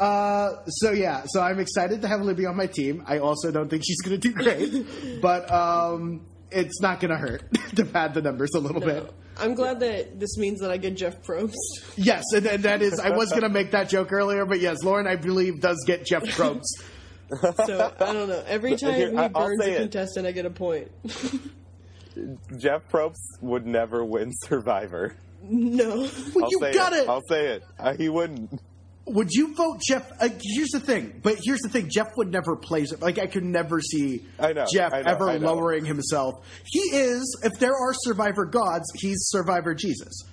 Uh, 0.00 0.62
so 0.66 0.92
yeah, 0.92 1.24
so 1.26 1.40
I'm 1.42 1.58
excited 1.58 2.02
to 2.02 2.08
have 2.08 2.20
Libby 2.20 2.46
on 2.46 2.56
my 2.56 2.66
team. 2.66 3.02
I 3.06 3.18
also 3.18 3.50
don't 3.50 3.68
think 3.68 3.82
she's 3.86 4.00
going 4.02 4.20
to 4.20 4.28
do 4.28 4.34
great, 4.34 5.20
but 5.22 5.50
um, 5.50 6.26
it's 6.50 6.80
not 6.82 7.00
going 7.00 7.10
to 7.12 7.16
hurt 7.18 7.42
to 7.76 7.84
pad 7.84 8.14
the 8.14 8.20
numbers 8.22 8.50
a 8.54 8.60
little 8.60 8.80
bit. 8.80 9.10
I'm 9.38 9.54
glad 9.54 9.80
that 9.80 10.18
this 10.18 10.36
means 10.38 10.60
that 10.60 10.70
I 10.70 10.76
get 10.76 10.96
Jeff 10.96 11.22
Probst. 11.22 11.52
Yes, 11.96 12.24
and, 12.34 12.46
and 12.46 12.62
that 12.64 12.80
is 12.82 12.98
I 12.98 13.10
was 13.10 13.30
going 13.30 13.42
to 13.42 13.48
make 13.48 13.72
that 13.72 13.88
joke 13.88 14.12
earlier, 14.12 14.44
but 14.46 14.60
yes, 14.60 14.82
Lauren, 14.82 15.06
I 15.06 15.16
believe 15.16 15.60
does 15.60 15.82
get 15.86 16.04
Jeff 16.06 16.22
Probst. 16.24 16.62
So 17.66 17.92
I 18.00 18.12
don't 18.12 18.28
know. 18.28 18.42
Every 18.46 18.76
time 18.76 18.94
Here, 18.94 19.10
he 19.10 19.16
I- 19.16 19.28
burns 19.28 19.60
say 19.60 19.72
a 19.72 19.76
it. 19.76 19.80
contestant, 19.80 20.26
I 20.28 20.32
get 20.32 20.46
a 20.46 20.50
point. 20.50 20.90
Jeff 22.56 22.82
Probst 22.90 23.16
would 23.42 23.66
never 23.66 24.04
win 24.04 24.30
Survivor. 24.32 25.14
no. 25.42 25.92
I'll 26.04 26.50
you 26.50 26.58
say 26.60 26.72
got 26.72 26.92
it. 26.92 27.00
it. 27.04 27.08
I'll 27.08 27.22
say 27.28 27.46
it. 27.48 27.62
Uh, 27.78 27.94
he 27.94 28.08
wouldn't. 28.08 28.60
Would 29.06 29.30
you 29.30 29.54
vote 29.54 29.80
Jeff? 29.86 30.10
Uh, 30.20 30.28
here's 30.42 30.70
the 30.70 30.80
thing, 30.80 31.20
but 31.22 31.38
here's 31.42 31.60
the 31.60 31.68
thing: 31.68 31.88
Jeff 31.88 32.08
would 32.16 32.32
never 32.32 32.56
play. 32.56 32.82
It. 32.82 33.00
Like 33.00 33.18
I 33.18 33.26
could 33.26 33.44
never 33.44 33.80
see 33.80 34.24
I 34.38 34.52
know, 34.52 34.66
Jeff 34.72 34.92
I 34.92 35.02
know, 35.02 35.10
ever 35.12 35.30
I 35.30 35.38
know. 35.38 35.54
lowering 35.54 35.84
himself. 35.84 36.44
He 36.64 36.80
is, 36.80 37.40
if 37.44 37.58
there 37.60 37.74
are 37.74 37.92
Survivor 37.94 38.46
gods, 38.46 38.84
he's 38.96 39.18
Survivor 39.28 39.74
Jesus. 39.74 40.24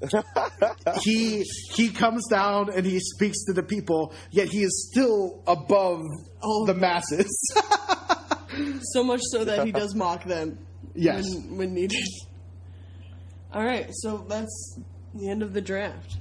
he 1.02 1.42
he 1.72 1.88
comes 1.88 2.28
down 2.28 2.70
and 2.72 2.86
he 2.86 3.00
speaks 3.00 3.44
to 3.46 3.52
the 3.52 3.62
people, 3.62 4.14
yet 4.30 4.48
he 4.48 4.62
is 4.62 4.88
still 4.90 5.42
above 5.46 6.02
the 6.66 6.74
masses. 6.74 7.54
So 8.80 9.04
much 9.04 9.20
so 9.24 9.44
that 9.44 9.66
he 9.66 9.72
does 9.72 9.94
mock 9.94 10.24
them. 10.24 10.58
Yes. 10.94 11.24
When, 11.34 11.56
when 11.58 11.74
needed. 11.74 12.02
All 13.52 13.64
right. 13.64 13.88
So 13.92 14.24
that's 14.28 14.78
the 15.14 15.28
end 15.28 15.42
of 15.42 15.52
the 15.52 15.60
draft. 15.60 16.16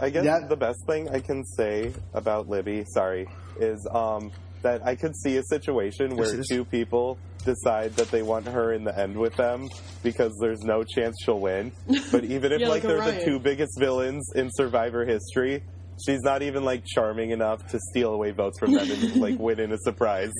I 0.00 0.10
guess 0.10 0.24
Yeah. 0.24 0.46
the 0.46 0.56
best 0.56 0.84
thing 0.86 1.08
I 1.08 1.20
can 1.20 1.44
say 1.44 1.92
about 2.14 2.48
Libby, 2.48 2.84
sorry, 2.92 3.28
is 3.58 3.86
um, 3.92 4.30
that 4.62 4.84
I 4.86 4.94
could 4.94 5.16
see 5.16 5.36
a 5.38 5.42
situation 5.44 6.16
where 6.16 6.42
two 6.48 6.64
people 6.64 7.18
decide 7.44 7.94
that 7.94 8.10
they 8.10 8.22
want 8.22 8.46
her 8.48 8.72
in 8.72 8.82
the 8.84 8.98
end 8.98 9.16
with 9.16 9.34
them 9.36 9.68
because 10.02 10.36
there's 10.40 10.60
no 10.62 10.82
chance 10.82 11.16
she'll 11.24 11.40
win. 11.40 11.72
But 12.12 12.24
even 12.24 12.52
if 12.52 12.60
Yeah, 12.60 12.68
like 12.68 12.84
like 12.84 12.96
they're 12.96 13.12
the 13.20 13.24
two 13.24 13.38
biggest 13.38 13.78
villains 13.78 14.28
in 14.34 14.50
Survivor 14.52 15.04
history, 15.04 15.62
she's 16.04 16.20
not 16.22 16.42
even 16.42 16.64
like 16.64 16.84
charming 16.84 17.30
enough 17.30 17.66
to 17.68 17.78
steal 17.90 18.12
away 18.12 18.32
votes 18.32 18.58
from 18.58 18.72
them 18.72 18.90
and 18.90 19.16
like 19.20 19.38
win 19.38 19.60
in 19.60 19.72
a 19.72 19.78
surprise. 19.78 20.32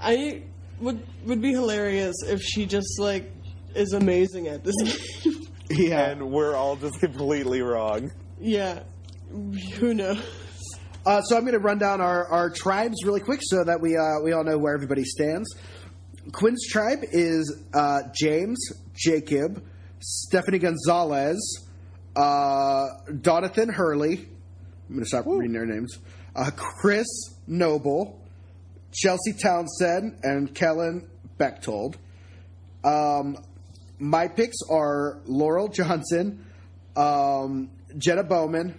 I 0.00 0.42
would 0.80 1.02
would 1.24 1.40
be 1.40 1.52
hilarious 1.52 2.16
if 2.26 2.40
she 2.42 2.66
just 2.66 2.98
like 3.00 3.32
is 3.74 3.92
amazing 3.94 4.48
at 4.48 4.62
this 4.64 4.74
game. 4.82 5.32
Yeah. 5.70 6.10
And 6.10 6.30
we're 6.30 6.54
all 6.54 6.76
just 6.76 7.00
completely 7.00 7.62
wrong. 7.62 8.12
Yeah. 8.44 8.82
Who 9.78 9.94
knows? 9.94 10.22
Uh, 11.06 11.22
so 11.22 11.36
I'm 11.36 11.42
going 11.44 11.54
to 11.54 11.58
run 11.58 11.78
down 11.78 12.02
our, 12.02 12.26
our 12.26 12.50
tribes 12.50 13.02
really 13.04 13.20
quick 13.20 13.40
so 13.42 13.64
that 13.64 13.80
we 13.80 13.96
uh, 13.96 14.20
we 14.22 14.32
all 14.32 14.44
know 14.44 14.58
where 14.58 14.74
everybody 14.74 15.04
stands. 15.04 15.48
Quinn's 16.32 16.66
tribe 16.68 17.00
is 17.10 17.62
uh, 17.72 18.02
James, 18.14 18.58
Jacob, 18.94 19.64
Stephanie 19.98 20.58
Gonzalez, 20.58 21.66
uh, 22.16 22.86
Donathan 23.08 23.72
Hurley. 23.72 24.28
I'm 24.88 24.94
going 24.94 25.00
to 25.00 25.06
stop 25.06 25.24
reading 25.26 25.52
their 25.52 25.66
names. 25.66 25.98
Uh, 26.36 26.50
Chris 26.54 27.06
Noble, 27.46 28.20
Chelsea 28.92 29.32
Townsend, 29.32 30.18
and 30.22 30.54
Kellyn 30.54 31.08
Bechtold. 31.38 31.96
Um, 32.84 33.38
my 33.98 34.28
picks 34.28 34.58
are 34.70 35.20
Laurel 35.24 35.68
Johnson, 35.68 36.44
um, 36.94 37.70
Jenna 37.96 38.24
Bowman, 38.24 38.78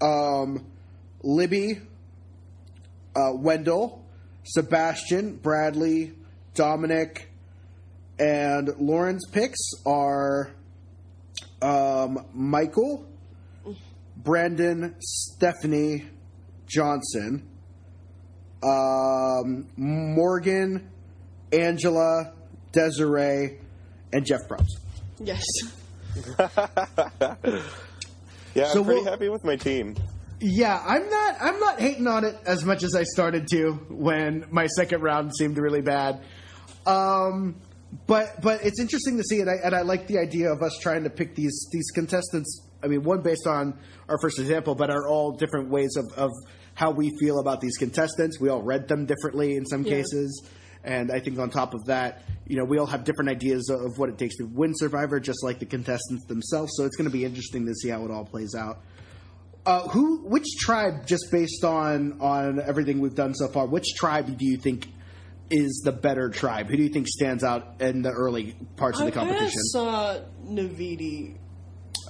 um, 0.00 0.66
Libby, 1.22 1.80
uh, 3.14 3.32
Wendell, 3.34 4.04
Sebastian, 4.44 5.36
Bradley, 5.36 6.14
Domenick, 6.54 7.26
and 8.18 8.70
Lauren's 8.78 9.26
picks 9.30 9.58
are 9.86 10.52
um, 11.60 12.26
Michael, 12.32 13.06
Brendan, 14.16 14.94
Stephanie, 15.00 16.06
Johnson, 16.66 17.48
um, 18.62 19.66
Morgan, 19.76 20.88
Angela, 21.52 22.32
Desiree, 22.72 23.58
and 24.12 24.24
Jeff 24.24 24.40
Probst. 24.48 24.78
Yes. 25.18 25.44
Yeah, 28.54 28.68
So 28.68 28.80
I'm 28.80 28.84
pretty 28.84 29.00
we'll- 29.02 29.10
happy 29.10 29.28
with 29.28 29.44
my 29.44 29.56
team. 29.56 29.96
Yeah, 30.44 30.82
I'm 30.84 31.08
not. 31.08 31.36
I'm 31.40 31.60
not 31.60 31.78
hating 31.80 32.06
on 32.08 32.24
it 32.24 32.36
as 32.44 32.64
much 32.64 32.82
as 32.82 32.96
I 32.96 33.04
started 33.04 33.46
to 33.52 33.74
when 33.90 34.44
my 34.50 34.66
second 34.66 35.00
round 35.02 35.30
seemed 35.36 35.56
really 35.56 35.82
bad. 35.82 36.20
Um, 36.84 37.54
but 38.08 38.40
but 38.42 38.64
it's 38.64 38.80
interesting 38.80 39.18
to 39.18 39.22
see, 39.22 39.40
and 39.40 39.48
I 39.48 39.54
and 39.64 39.72
I 39.74 39.82
like 39.82 40.08
the 40.08 40.18
idea 40.18 40.50
of 40.50 40.60
us 40.62 40.76
trying 40.82 41.04
to 41.04 41.10
pick 41.10 41.36
these 41.36 41.68
these 41.72 41.90
contestants. 41.92 42.60
I 42.82 42.88
mean, 42.88 43.04
one 43.04 43.22
based 43.22 43.46
on 43.46 43.78
our 44.08 44.18
first 44.20 44.40
example, 44.40 44.74
but 44.74 44.90
are 44.90 45.06
all 45.06 45.30
different 45.36 45.70
ways 45.70 45.96
of, 45.96 46.06
of 46.18 46.30
how 46.74 46.90
we 46.90 47.16
feel 47.20 47.38
about 47.38 47.60
these 47.60 47.76
contestants. 47.76 48.40
We 48.40 48.48
all 48.48 48.62
read 48.62 48.88
them 48.88 49.06
differently 49.06 49.54
in 49.54 49.64
some 49.64 49.84
Yeah. 49.84 49.94
cases, 49.96 50.42
and 50.84 51.10
I 51.12 51.20
think 51.20 51.38
on 51.38 51.50
top 51.50 51.74
of 51.74 51.86
that, 51.86 52.22
you 52.46 52.56
know, 52.56 52.64
we 52.64 52.78
all 52.78 52.86
have 52.86 53.04
different 53.04 53.30
ideas 53.30 53.70
of 53.70 53.98
what 53.98 54.08
it 54.08 54.18
takes 54.18 54.36
to 54.36 54.44
win 54.44 54.72
Survivor, 54.74 55.20
just 55.20 55.44
like 55.44 55.58
the 55.58 55.66
contestants 55.66 56.24
themselves. 56.26 56.72
So 56.76 56.84
it's 56.84 56.96
going 56.96 57.08
to 57.08 57.12
be 57.12 57.24
interesting 57.24 57.66
to 57.66 57.74
see 57.74 57.88
how 57.88 58.04
it 58.04 58.10
all 58.10 58.24
plays 58.24 58.54
out. 58.54 58.80
Uh, 59.64 59.88
who? 59.88 60.24
Which 60.24 60.46
tribe? 60.58 61.06
Just 61.06 61.30
based 61.30 61.64
on 61.64 62.20
on 62.20 62.60
everything 62.60 63.00
we've 63.00 63.14
done 63.14 63.32
so 63.34 63.48
far, 63.48 63.66
which 63.66 63.94
tribe 63.94 64.26
do 64.36 64.44
you 64.44 64.56
think 64.56 64.88
is 65.50 65.82
the 65.84 65.92
better 65.92 66.30
tribe? 66.30 66.68
Who 66.68 66.76
do 66.76 66.82
you 66.82 66.88
think 66.88 67.06
stands 67.06 67.44
out 67.44 67.80
in 67.80 68.02
the 68.02 68.10
early 68.10 68.56
parts 68.76 68.98
of 68.98 69.06
the 69.06 69.12
competition? 69.12 69.60
saw 69.70 70.18
Naviti. 70.44 71.36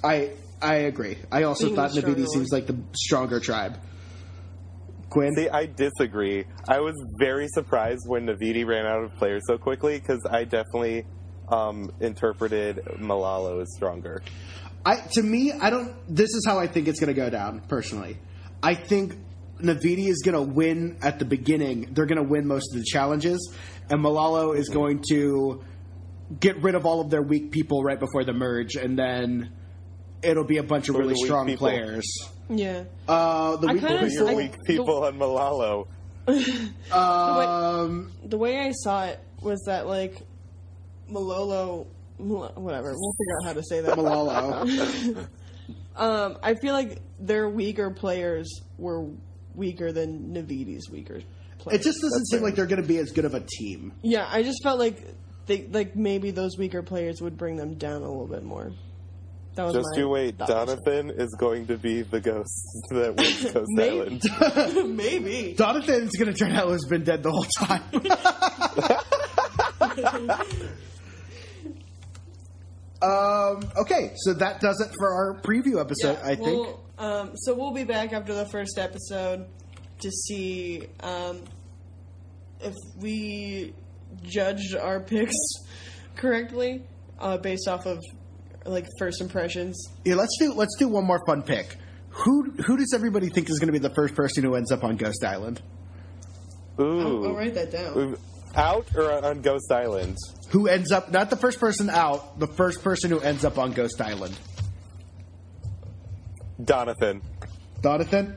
I 0.03 0.31
I 0.63 0.77
agree. 0.77 1.19
I 1.31 1.43
also 1.43 1.67
Being 1.67 1.77
thought 1.77 1.91
Naviti 1.91 2.27
seems 2.27 2.51
like 2.53 2.67
the 2.67 2.79
stronger 2.95 3.39
tribe. 3.39 3.77
Quinn, 5.13 5.35
See, 5.37 5.49
I 5.49 5.67
disagree. 5.67 6.47
I 6.69 6.81
was 6.81 6.95
very 7.19 7.47
surprised 7.49 8.05
when 8.07 8.27
Naviti 8.27 8.67
ran 8.67 8.87
out 8.87 9.05
of 9.05 9.15
players 9.17 9.43
so 9.47 9.59
quickly 9.59 9.99
because 9.99 10.21
I 10.29 10.45
definitely 10.45 11.05
um, 11.49 11.93
interpreted 12.01 12.81
Malolo 12.99 13.61
as 13.61 13.69
stronger. 13.77 14.23
I 14.85 14.97
to 15.13 15.23
me, 15.23 15.53
I 15.53 15.71
don't. 15.71 15.95
This 16.09 16.31
is 16.31 16.45
how 16.47 16.59
I 16.59 16.67
think 16.67 16.89
it's 16.89 16.99
going 16.99 17.15
to 17.15 17.21
go 17.21 17.31
down. 17.31 17.61
Personally, 17.69 18.19
I 18.63 18.75
think 18.75 19.17
Naviti 19.61 20.09
is 20.09 20.23
going 20.25 20.35
to 20.35 20.53
win 20.55 20.97
at 21.03 21.19
the 21.19 21.25
beginning. 21.25 21.93
They're 21.93 22.07
going 22.07 22.23
to 22.23 22.29
win 22.29 22.47
most 22.47 22.75
of 22.75 22.81
the 22.81 22.87
challenges, 22.87 23.55
and 23.91 24.01
Malolo 24.01 24.53
is 24.53 24.71
going 24.71 25.05
to 25.11 25.63
get 26.41 26.63
rid 26.63 26.75
of 26.75 26.87
all 26.87 27.01
of 27.01 27.11
their 27.11 27.23
weak 27.23 27.51
people 27.51 27.83
right 27.83 28.01
before 28.01 28.25
the 28.25 28.33
merge, 28.33 28.77
and 28.77 28.99
then 28.99 29.53
it'll 30.23 30.47
be 30.47 30.57
a 30.57 30.63
bunch 30.63 30.89
of 30.89 30.97
really 30.97 31.17
strong 31.17 31.47
people? 31.47 31.69
players. 31.69 32.07
Yeah. 32.49 32.85
Uh, 33.09 33.57
the 33.57 33.69
I 33.69 33.73
weak 33.75 33.83
kinda- 33.87 34.27
I- 34.31 34.35
weak 34.35 34.65
people 34.65 35.05
on 35.05 35.19
Malolo. 35.19 35.89
Um, 36.93 38.13
The 38.25 38.39
way 38.39 38.59
I 38.61 38.73
saw 38.73 39.05
it 39.07 39.21
was 39.41 39.63
that 39.67 39.87
like 39.87 40.17
Malolo, 41.09 41.87
Mal- 42.19 42.53
whatever. 42.57 42.95
We'll 42.97 43.13
figure 43.19 43.37
out 43.41 43.47
how 43.49 43.53
to 43.55 43.63
say 43.65 43.81
that. 43.83 43.97
Malalo. 43.97 45.27
Um, 45.95 46.39
I 46.43 46.55
feel 46.55 46.73
like 46.73 47.01
their 47.21 47.51
weaker 47.51 47.91
players 47.91 48.63
were 48.79 49.11
weaker 49.55 49.93
than 49.93 50.33
Naviti's 50.33 50.89
weaker 50.91 51.21
players. 51.59 51.81
It 51.81 51.85
just 51.85 52.01
doesn't 52.01 52.25
seem 52.29 52.41
like 52.41 52.55
they're 52.55 52.65
going 52.67 52.81
to 52.81 52.89
be 52.89 52.97
as 52.97 53.13
good 53.13 53.27
of 53.27 53.35
a 53.35 53.41
team. 53.59 53.93
yeah, 54.01 54.27
I 54.31 54.43
just 54.43 54.63
felt 54.63 54.79
like 54.79 54.97
they 55.45 55.67
like 55.67 55.95
maybe 55.95 56.31
those 56.31 56.57
weaker 56.57 56.83
players 56.83 57.21
would 57.21 57.37
bring 57.37 57.57
them 57.57 57.75
down 57.75 57.97
a 58.01 58.09
little 58.09 58.27
bit 58.27 58.43
more. 58.43 58.73
That 59.55 59.65
was 59.65 59.75
Just 59.75 59.89
my 59.93 59.99
you 59.99 60.09
wait. 60.09 60.39
thought. 60.39 60.49
Donathan 60.49 61.19
is 61.21 61.35
going 61.39 61.67
to 61.67 61.77
be 61.77 62.01
the 62.03 62.21
ghost 62.21 62.87
that 62.91 63.17
wins 63.17 63.45
Ghost 63.53 63.71
Maybe. 63.75 64.01
Island. 64.01 64.23
maybe. 64.97 65.55
Jonathan's 65.59 66.13
going 66.13 66.33
to 66.33 66.39
turn 66.39 66.53
out 66.53 66.69
who's 66.69 66.87
been 66.87 67.05
dead 67.05 67.23
the 67.23 67.31
whole 67.31 67.45
time. 67.45 67.83
um, 73.03 73.69
okay, 73.77 74.13
so 74.17 74.33
that 74.35 74.61
does 74.61 74.81
it 74.81 74.95
for 74.97 75.13
our 75.13 75.41
preview 75.43 75.81
episode, 75.81 76.19
Yeah, 76.23 76.31
I 76.31 76.35
think. 76.37 76.41
we'll, 76.47 76.81
um, 76.99 77.33
so 77.37 77.55
we'll 77.55 77.73
be 77.75 77.85
back 77.85 78.13
after 78.13 78.33
the 78.33 78.47
first 78.47 78.79
episode 78.79 79.47
to 80.01 80.11
see 80.11 80.87
um, 81.01 81.43
if 82.61 82.75
we 82.99 83.75
judged 84.23 84.77
our 84.77 85.01
picks 85.01 85.35
correctly 86.17 86.85
uh, 87.19 87.39
based 87.39 87.67
off 87.69 87.87
of 87.87 87.99
like 88.65 88.87
first 88.99 89.21
impressions. 89.21 89.89
Yeah, 90.05 90.15
let's 90.17 90.37
do 90.39 90.53
let's 90.55 90.77
do 90.79 90.89
one 90.89 91.05
more 91.05 91.25
fun 91.27 91.43
pick. 91.43 91.77
Who 92.11 92.51
who 92.65 92.77
does 92.77 92.93
everybody 92.95 93.29
think 93.29 93.49
is 93.51 93.59
going 93.59 93.69
to 93.69 93.73
be 93.73 93.79
the 93.79 93.95
first 93.95 94.15
person 94.15 94.45
who 94.45 94.55
ends 94.55 94.71
up 94.71 94.85
on 94.85 94.97
Ghost 94.97 95.25
Island? 95.25 95.63
Ooh. 96.81 97.01
I'll, 97.01 97.27
I'll 97.27 97.35
write 97.35 97.55
that 97.55 97.71
down. 97.71 98.17
Out 98.55 98.87
or 98.95 99.25
on 99.25 99.41
Ghost 99.41 99.73
Island? 99.73 100.17
Who 100.51 100.69
ends 100.69 100.93
up 100.93 101.11
not 101.11 101.31
the 101.31 101.37
first 101.37 101.59
person 101.59 101.89
out, 101.89 102.39
the 102.39 102.47
first 102.47 102.83
person 102.85 103.11
who 103.11 103.19
ends 103.21 103.45
up 103.45 103.57
on 103.59 103.73
Ghost 103.73 104.01
Island? 104.01 104.39
Donathan. 106.61 107.23
Donathan. 107.81 108.37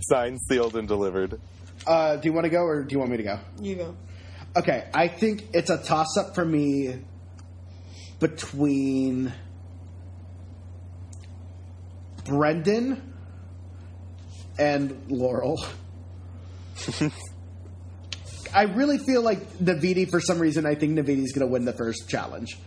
Signed, 0.00 0.38
sealed, 0.48 0.76
and 0.76 0.86
delivered. 0.88 1.40
uh, 1.86 2.16
do 2.16 2.28
you 2.28 2.32
want 2.32 2.44
to 2.44 2.50
go 2.50 2.62
or 2.62 2.82
do 2.82 2.92
you 2.92 2.98
want 2.98 3.10
me 3.10 3.16
to 3.18 3.22
go? 3.22 3.38
You 3.60 3.74
go. 3.76 3.96
Okay, 4.56 4.88
I 4.94 5.08
think 5.08 5.44
it's 5.52 5.70
a 5.70 5.78
toss 5.78 6.16
up 6.16 6.34
for 6.34 6.44
me 6.44 6.94
between 8.20 9.32
Brendan 12.24 13.14
and 14.58 15.10
Laurel. 15.10 15.56
I 18.54 18.62
really 18.62 18.98
feel 18.98 19.22
like 19.22 19.40
Naviti, 19.58 20.08
for 20.10 20.20
some 20.20 20.38
reason, 20.38 20.66
I 20.66 20.74
think 20.74 20.98
Naviti's 20.98 21.32
going 21.32 21.46
to 21.46 21.52
win 21.52 21.64
the 21.64 21.72
first 21.72 22.08
challenge. 22.08 22.58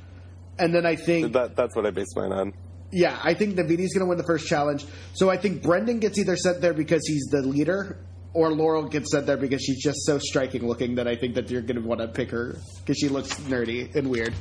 And 0.59 0.73
then 0.75 0.85
I 0.85 0.95
think, 0.95 1.33
That, 1.33 1.55
that's 1.55 1.75
what 1.75 1.85
I 1.85 1.91
based 1.91 2.15
mine 2.15 2.31
on. 2.31 2.53
yeah, 2.91 3.19
I 3.23 3.33
think 3.33 3.55
Naviti's 3.55 3.93
going 3.93 4.05
to 4.05 4.05
win 4.05 4.17
the 4.17 4.23
first 4.23 4.47
challenge. 4.47 4.85
So 5.13 5.29
I 5.29 5.37
think 5.37 5.63
Brendan 5.63 5.99
gets 5.99 6.19
either 6.19 6.35
sent 6.35 6.61
there 6.61 6.73
because 6.73 7.01
he's 7.07 7.25
the 7.31 7.41
leader, 7.41 7.97
or 8.33 8.51
Laurel 8.51 8.83
gets 8.87 9.11
sent 9.11 9.25
there 9.25 9.37
because 9.37 9.61
she's 9.63 9.81
just 9.81 10.05
so 10.05 10.19
striking 10.19 10.67
looking 10.67 10.95
that 10.95 11.07
I 11.07 11.15
think 11.15 11.35
that 11.35 11.49
you're 11.49 11.61
going 11.63 11.81
to 11.81 11.87
want 11.87 12.01
to 12.01 12.07
pick 12.07 12.29
her 12.31 12.57
because 12.79 12.97
she 12.97 13.09
looks 13.09 13.33
nerdy 13.41 13.93
and 13.95 14.09
weird. 14.09 14.33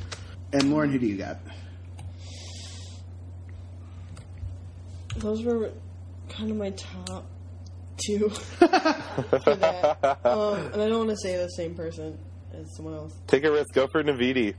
And 0.53 0.71
Lauren, 0.71 0.91
who 0.91 0.99
do 0.99 1.07
you 1.07 1.17
got? 1.17 1.39
Those 5.17 5.43
were 5.43 5.71
kind 6.29 6.51
of 6.51 6.57
my 6.57 6.71
top 6.71 7.25
two 7.97 8.29
for 8.29 8.67
that. 8.67 10.19
Um, 10.25 10.57
and 10.73 10.81
I 10.81 10.87
don't 10.87 11.07
want 11.07 11.09
to 11.11 11.17
say 11.17 11.37
the 11.37 11.47
same 11.49 11.75
person 11.75 12.17
as 12.53 12.75
someone 12.75 12.95
else. 12.95 13.13
Take 13.27 13.43
a 13.43 13.51
risk. 13.51 13.73
Go 13.73 13.87
for 13.87 14.03
Naviti. 14.03 14.55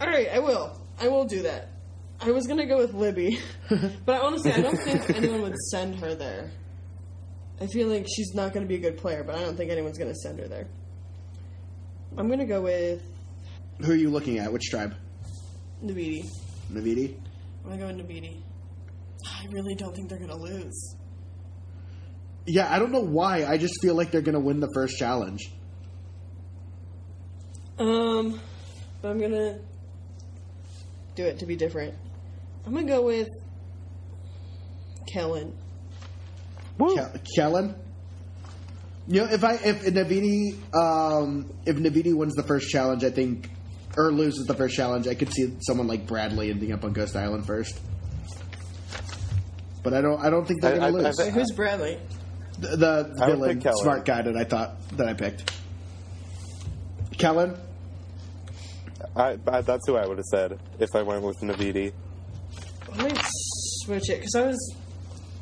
All 0.00 0.08
right, 0.08 0.28
I 0.28 0.38
will. 0.38 0.80
I 1.00 1.08
will 1.08 1.24
do 1.24 1.42
that. 1.42 1.68
I 2.20 2.30
was 2.30 2.46
gonna 2.46 2.66
go 2.66 2.78
with 2.78 2.94
Libby, 2.94 3.38
but 4.06 4.22
honestly, 4.22 4.52
I 4.52 4.60
don't 4.60 4.76
think 4.78 5.10
anyone 5.10 5.42
would 5.42 5.56
send 5.70 5.96
her 5.96 6.14
there. 6.14 6.50
I 7.60 7.66
feel 7.66 7.88
like 7.88 8.06
she's 8.08 8.34
not 8.34 8.52
gonna 8.52 8.66
be 8.66 8.76
a 8.76 8.80
good 8.80 8.96
player, 8.96 9.24
but 9.24 9.34
I 9.34 9.40
don't 9.40 9.56
think 9.56 9.70
anyone's 9.70 9.98
gonna 9.98 10.14
send 10.14 10.38
her 10.38 10.48
there. 10.48 10.66
I'm 12.16 12.28
gonna 12.28 12.46
go 12.46 12.62
with 12.62 13.02
Who 13.84 13.92
are 13.92 13.96
you 13.96 14.10
looking 14.10 14.38
at? 14.38 14.52
Which 14.52 14.62
tribe? 14.70 14.94
Naviti. 15.84 16.24
Naviti? 16.72 17.14
I'm 17.64 17.70
gonna 17.70 17.80
go 17.80 17.86
with 17.86 18.06
Naviti. 18.06 18.42
I 19.26 19.46
really 19.50 19.74
don't 19.74 19.94
think 19.94 20.08
they're 20.08 20.18
gonna 20.18 20.36
lose. 20.36 20.96
Yeah, 22.46 22.72
I 22.72 22.78
don't 22.78 22.92
know 22.92 23.00
why. 23.00 23.44
I 23.44 23.56
just 23.56 23.74
feel 23.80 23.94
like 23.94 24.10
they're 24.10 24.20
going 24.20 24.34
to 24.34 24.40
win 24.40 24.60
the 24.60 24.68
first 24.74 24.98
challenge. 24.98 25.50
Um, 27.78 28.38
but 29.00 29.08
I'm 29.08 29.18
gonna 29.18 29.60
do 31.14 31.24
it 31.24 31.38
to 31.38 31.46
be 31.46 31.56
different. 31.56 31.94
I'm 32.66 32.74
gonna 32.74 32.86
go 32.86 33.02
with 33.02 33.28
Kellyn. 35.12 35.56
Woo. 36.78 36.96
Ke- 36.96 37.20
Kellyn. 37.36 37.74
You 39.08 39.22
know, 39.22 39.32
if 39.32 39.42
I 39.42 39.54
if 39.54 39.82
Naviti 39.84 40.54
um, 40.74 41.50
if 41.66 41.76
Naviti 41.76 42.14
wins 42.14 42.34
the 42.34 42.44
first 42.44 42.68
challenge, 42.68 43.04
I 43.04 43.10
think 43.10 43.50
or 43.96 44.12
loses 44.12 44.44
the 44.46 44.54
first 44.54 44.74
challenge, 44.74 45.06
I 45.08 45.14
could 45.14 45.32
see 45.32 45.54
someone 45.60 45.86
like 45.86 46.06
Bradley 46.06 46.50
ending 46.50 46.72
up 46.72 46.84
on 46.84 46.92
Ghost 46.92 47.16
Island 47.16 47.46
first. 47.46 47.78
But 49.82 49.92
I 49.94 50.00
don't. 50.00 50.20
I 50.24 50.30
don't 50.30 50.46
think 50.46 50.62
they're 50.62 50.74
I- 50.74 50.90
going 50.90 50.94
to 50.94 51.02
lose. 51.08 51.16
think- 51.16 51.34
Wait, 51.34 51.40
who's 51.40 51.52
Bradley? 51.54 51.98
the 52.58 52.76
the 52.76 53.26
villain, 53.26 53.60
smart 53.82 54.04
guy 54.04 54.22
that 54.22 54.36
I 54.36 54.44
thought 54.44 54.88
that 54.96 55.08
I 55.08 55.14
picked. 55.14 55.52
Kellyn. 57.18 57.56
I, 59.16 59.38
I, 59.46 59.60
that's 59.60 59.82
who 59.86 59.96
I 59.96 60.06
would 60.06 60.16
have 60.18 60.24
said 60.26 60.58
if 60.80 60.88
I 60.94 61.02
went 61.02 61.22
with 61.22 61.36
Naviti. 61.40 61.92
Let 62.96 63.12
me 63.12 63.18
switch 63.84 64.08
it 64.10 64.20
because 64.20 64.34
I 64.34 64.46
was 64.46 64.76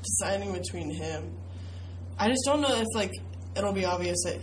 deciding 0.03 0.53
between 0.53 0.91
him. 0.95 1.35
I 2.19 2.29
just 2.29 2.43
don't 2.45 2.61
know 2.61 2.75
if 2.81 2.87
like 2.95 3.13
it'll 3.57 3.73
be 3.73 3.85
obvious 3.85 4.23
that 4.25 4.39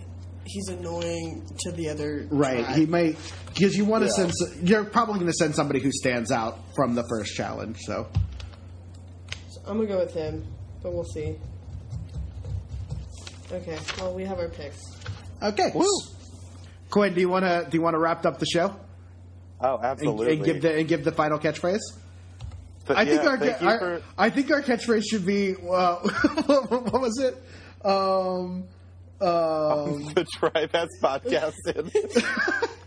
he's 0.49 0.67
annoying 0.69 1.45
to 1.59 1.71
the 1.71 1.89
other. 1.89 2.27
Right. 2.29 2.63
tribe. 2.63 2.75
He 2.77 2.85
might 2.85 3.17
because 3.53 3.75
you 3.77 3.85
want 3.85 4.03
to 4.03 4.09
Yeah. 4.21 4.29
send. 4.31 4.67
You're 4.69 4.83
probably 4.85 5.15
going 5.15 5.27
to 5.27 5.33
send 5.33 5.55
somebody 5.55 5.79
who 5.79 5.91
stands 5.91 6.31
out 6.31 6.57
from 6.75 6.95
the 6.95 7.03
first 7.09 7.33
challenge. 7.35 7.77
So 7.85 8.07
So 9.51 9.61
I'm 9.67 9.77
gonna 9.77 9.87
go 9.87 9.99
with 9.99 10.13
him, 10.13 10.45
but 10.83 10.93
we'll 10.93 11.03
see. 11.05 11.35
Okay. 13.51 13.77
Well, 13.99 14.13
we 14.13 14.25
have 14.25 14.39
our 14.39 14.49
picks. 14.49 14.79
okay. 15.41 15.71
Woo. 15.73 15.85
Quinn, 16.91 17.13
do 17.13 17.21
you 17.21 17.29
want 17.29 17.45
to 17.45 17.67
do 17.69 17.77
you 17.77 17.81
want 17.83 17.93
to 17.95 17.99
wrap 17.99 18.25
up 18.25 18.39
the 18.39 18.45
show 18.45 18.75
Oh, 19.61 19.75
and, 19.77 19.85
absolutely. 19.85 20.33
and 20.35 20.43
give 20.45 20.61
the 20.61 20.75
and 20.77 20.87
give 20.87 21.03
the 21.03 21.11
final 21.11 21.37
catchphrase? 21.39 21.79
But 22.85 22.97
I 22.97 23.05
think 23.05 23.21
yeah, 23.23 23.29
our, 23.29 23.37
thank 23.37 23.61
you 23.61 23.67
our 23.67 23.79
for- 23.79 24.01
I 24.17 24.29
think 24.31 24.51
our 24.51 24.61
catchphrase 24.63 25.03
should 25.09 25.25
be 25.25 25.53
uh, 25.55 25.95
what 26.65 27.01
was 27.01 27.19
it? 27.19 27.35
Um, 27.85 28.63
um, 29.21 30.03
the 30.15 30.25
Tribe 30.33 30.71
has 30.73 30.89
podcasted. 31.01 31.93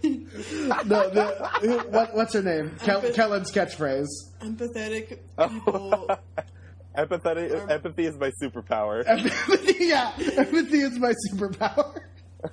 no, 0.86 1.08
the, 1.10 1.86
what, 1.90 2.14
what's 2.14 2.34
her 2.34 2.42
name? 2.42 2.76
Kel, 2.82 3.00
Kellyn's 3.12 3.50
catchphrase. 3.52 4.06
Empathetic 4.40 5.18
Oh. 5.38 5.48
people. 5.48 6.10
Empathetic, 6.96 7.62
Um, 7.62 7.70
empathy 7.70 8.04
is 8.06 8.18
my 8.18 8.30
superpower. 8.42 9.02
Empathy, 9.06 9.86
yeah, 9.86 10.12
empathy 10.36 10.80
is 10.80 10.98
my 10.98 11.14
superpower. 11.30 11.98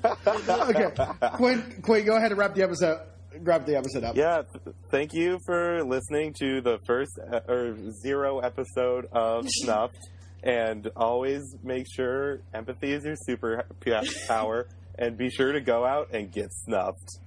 okay, 0.06 0.92
Quinn, 1.36 1.80
Quinn, 1.82 2.06
go 2.06 2.16
ahead 2.16 2.32
and 2.32 2.38
wrap 2.40 2.56
the 2.56 2.64
episode. 2.64 3.02
Wrap 3.42 3.66
the 3.66 3.76
episode 3.78 4.04
up. 4.06 4.16
Yeah, 4.16 4.44
th- 4.64 4.76
thank 4.92 5.14
you 5.14 5.40
for 5.46 5.84
listening 5.84 6.34
to 6.40 6.62
the 6.62 6.80
first 6.86 7.12
uh, 7.32 7.40
or 7.48 7.76
zero 8.02 8.40
episode 8.40 9.08
of 9.12 9.46
Snuffed. 9.50 9.98
And 10.44 10.90
always 10.96 11.56
make 11.64 11.86
sure 11.94 12.42
empathy 12.54 12.94
is 12.94 13.04
your 13.06 13.16
superpower. 13.28 14.66
and 14.98 15.18
be 15.18 15.30
sure 15.30 15.54
to 15.54 15.62
go 15.62 15.86
out 15.86 16.14
and 16.14 16.30
get 16.30 16.52
snuffed. 16.52 17.20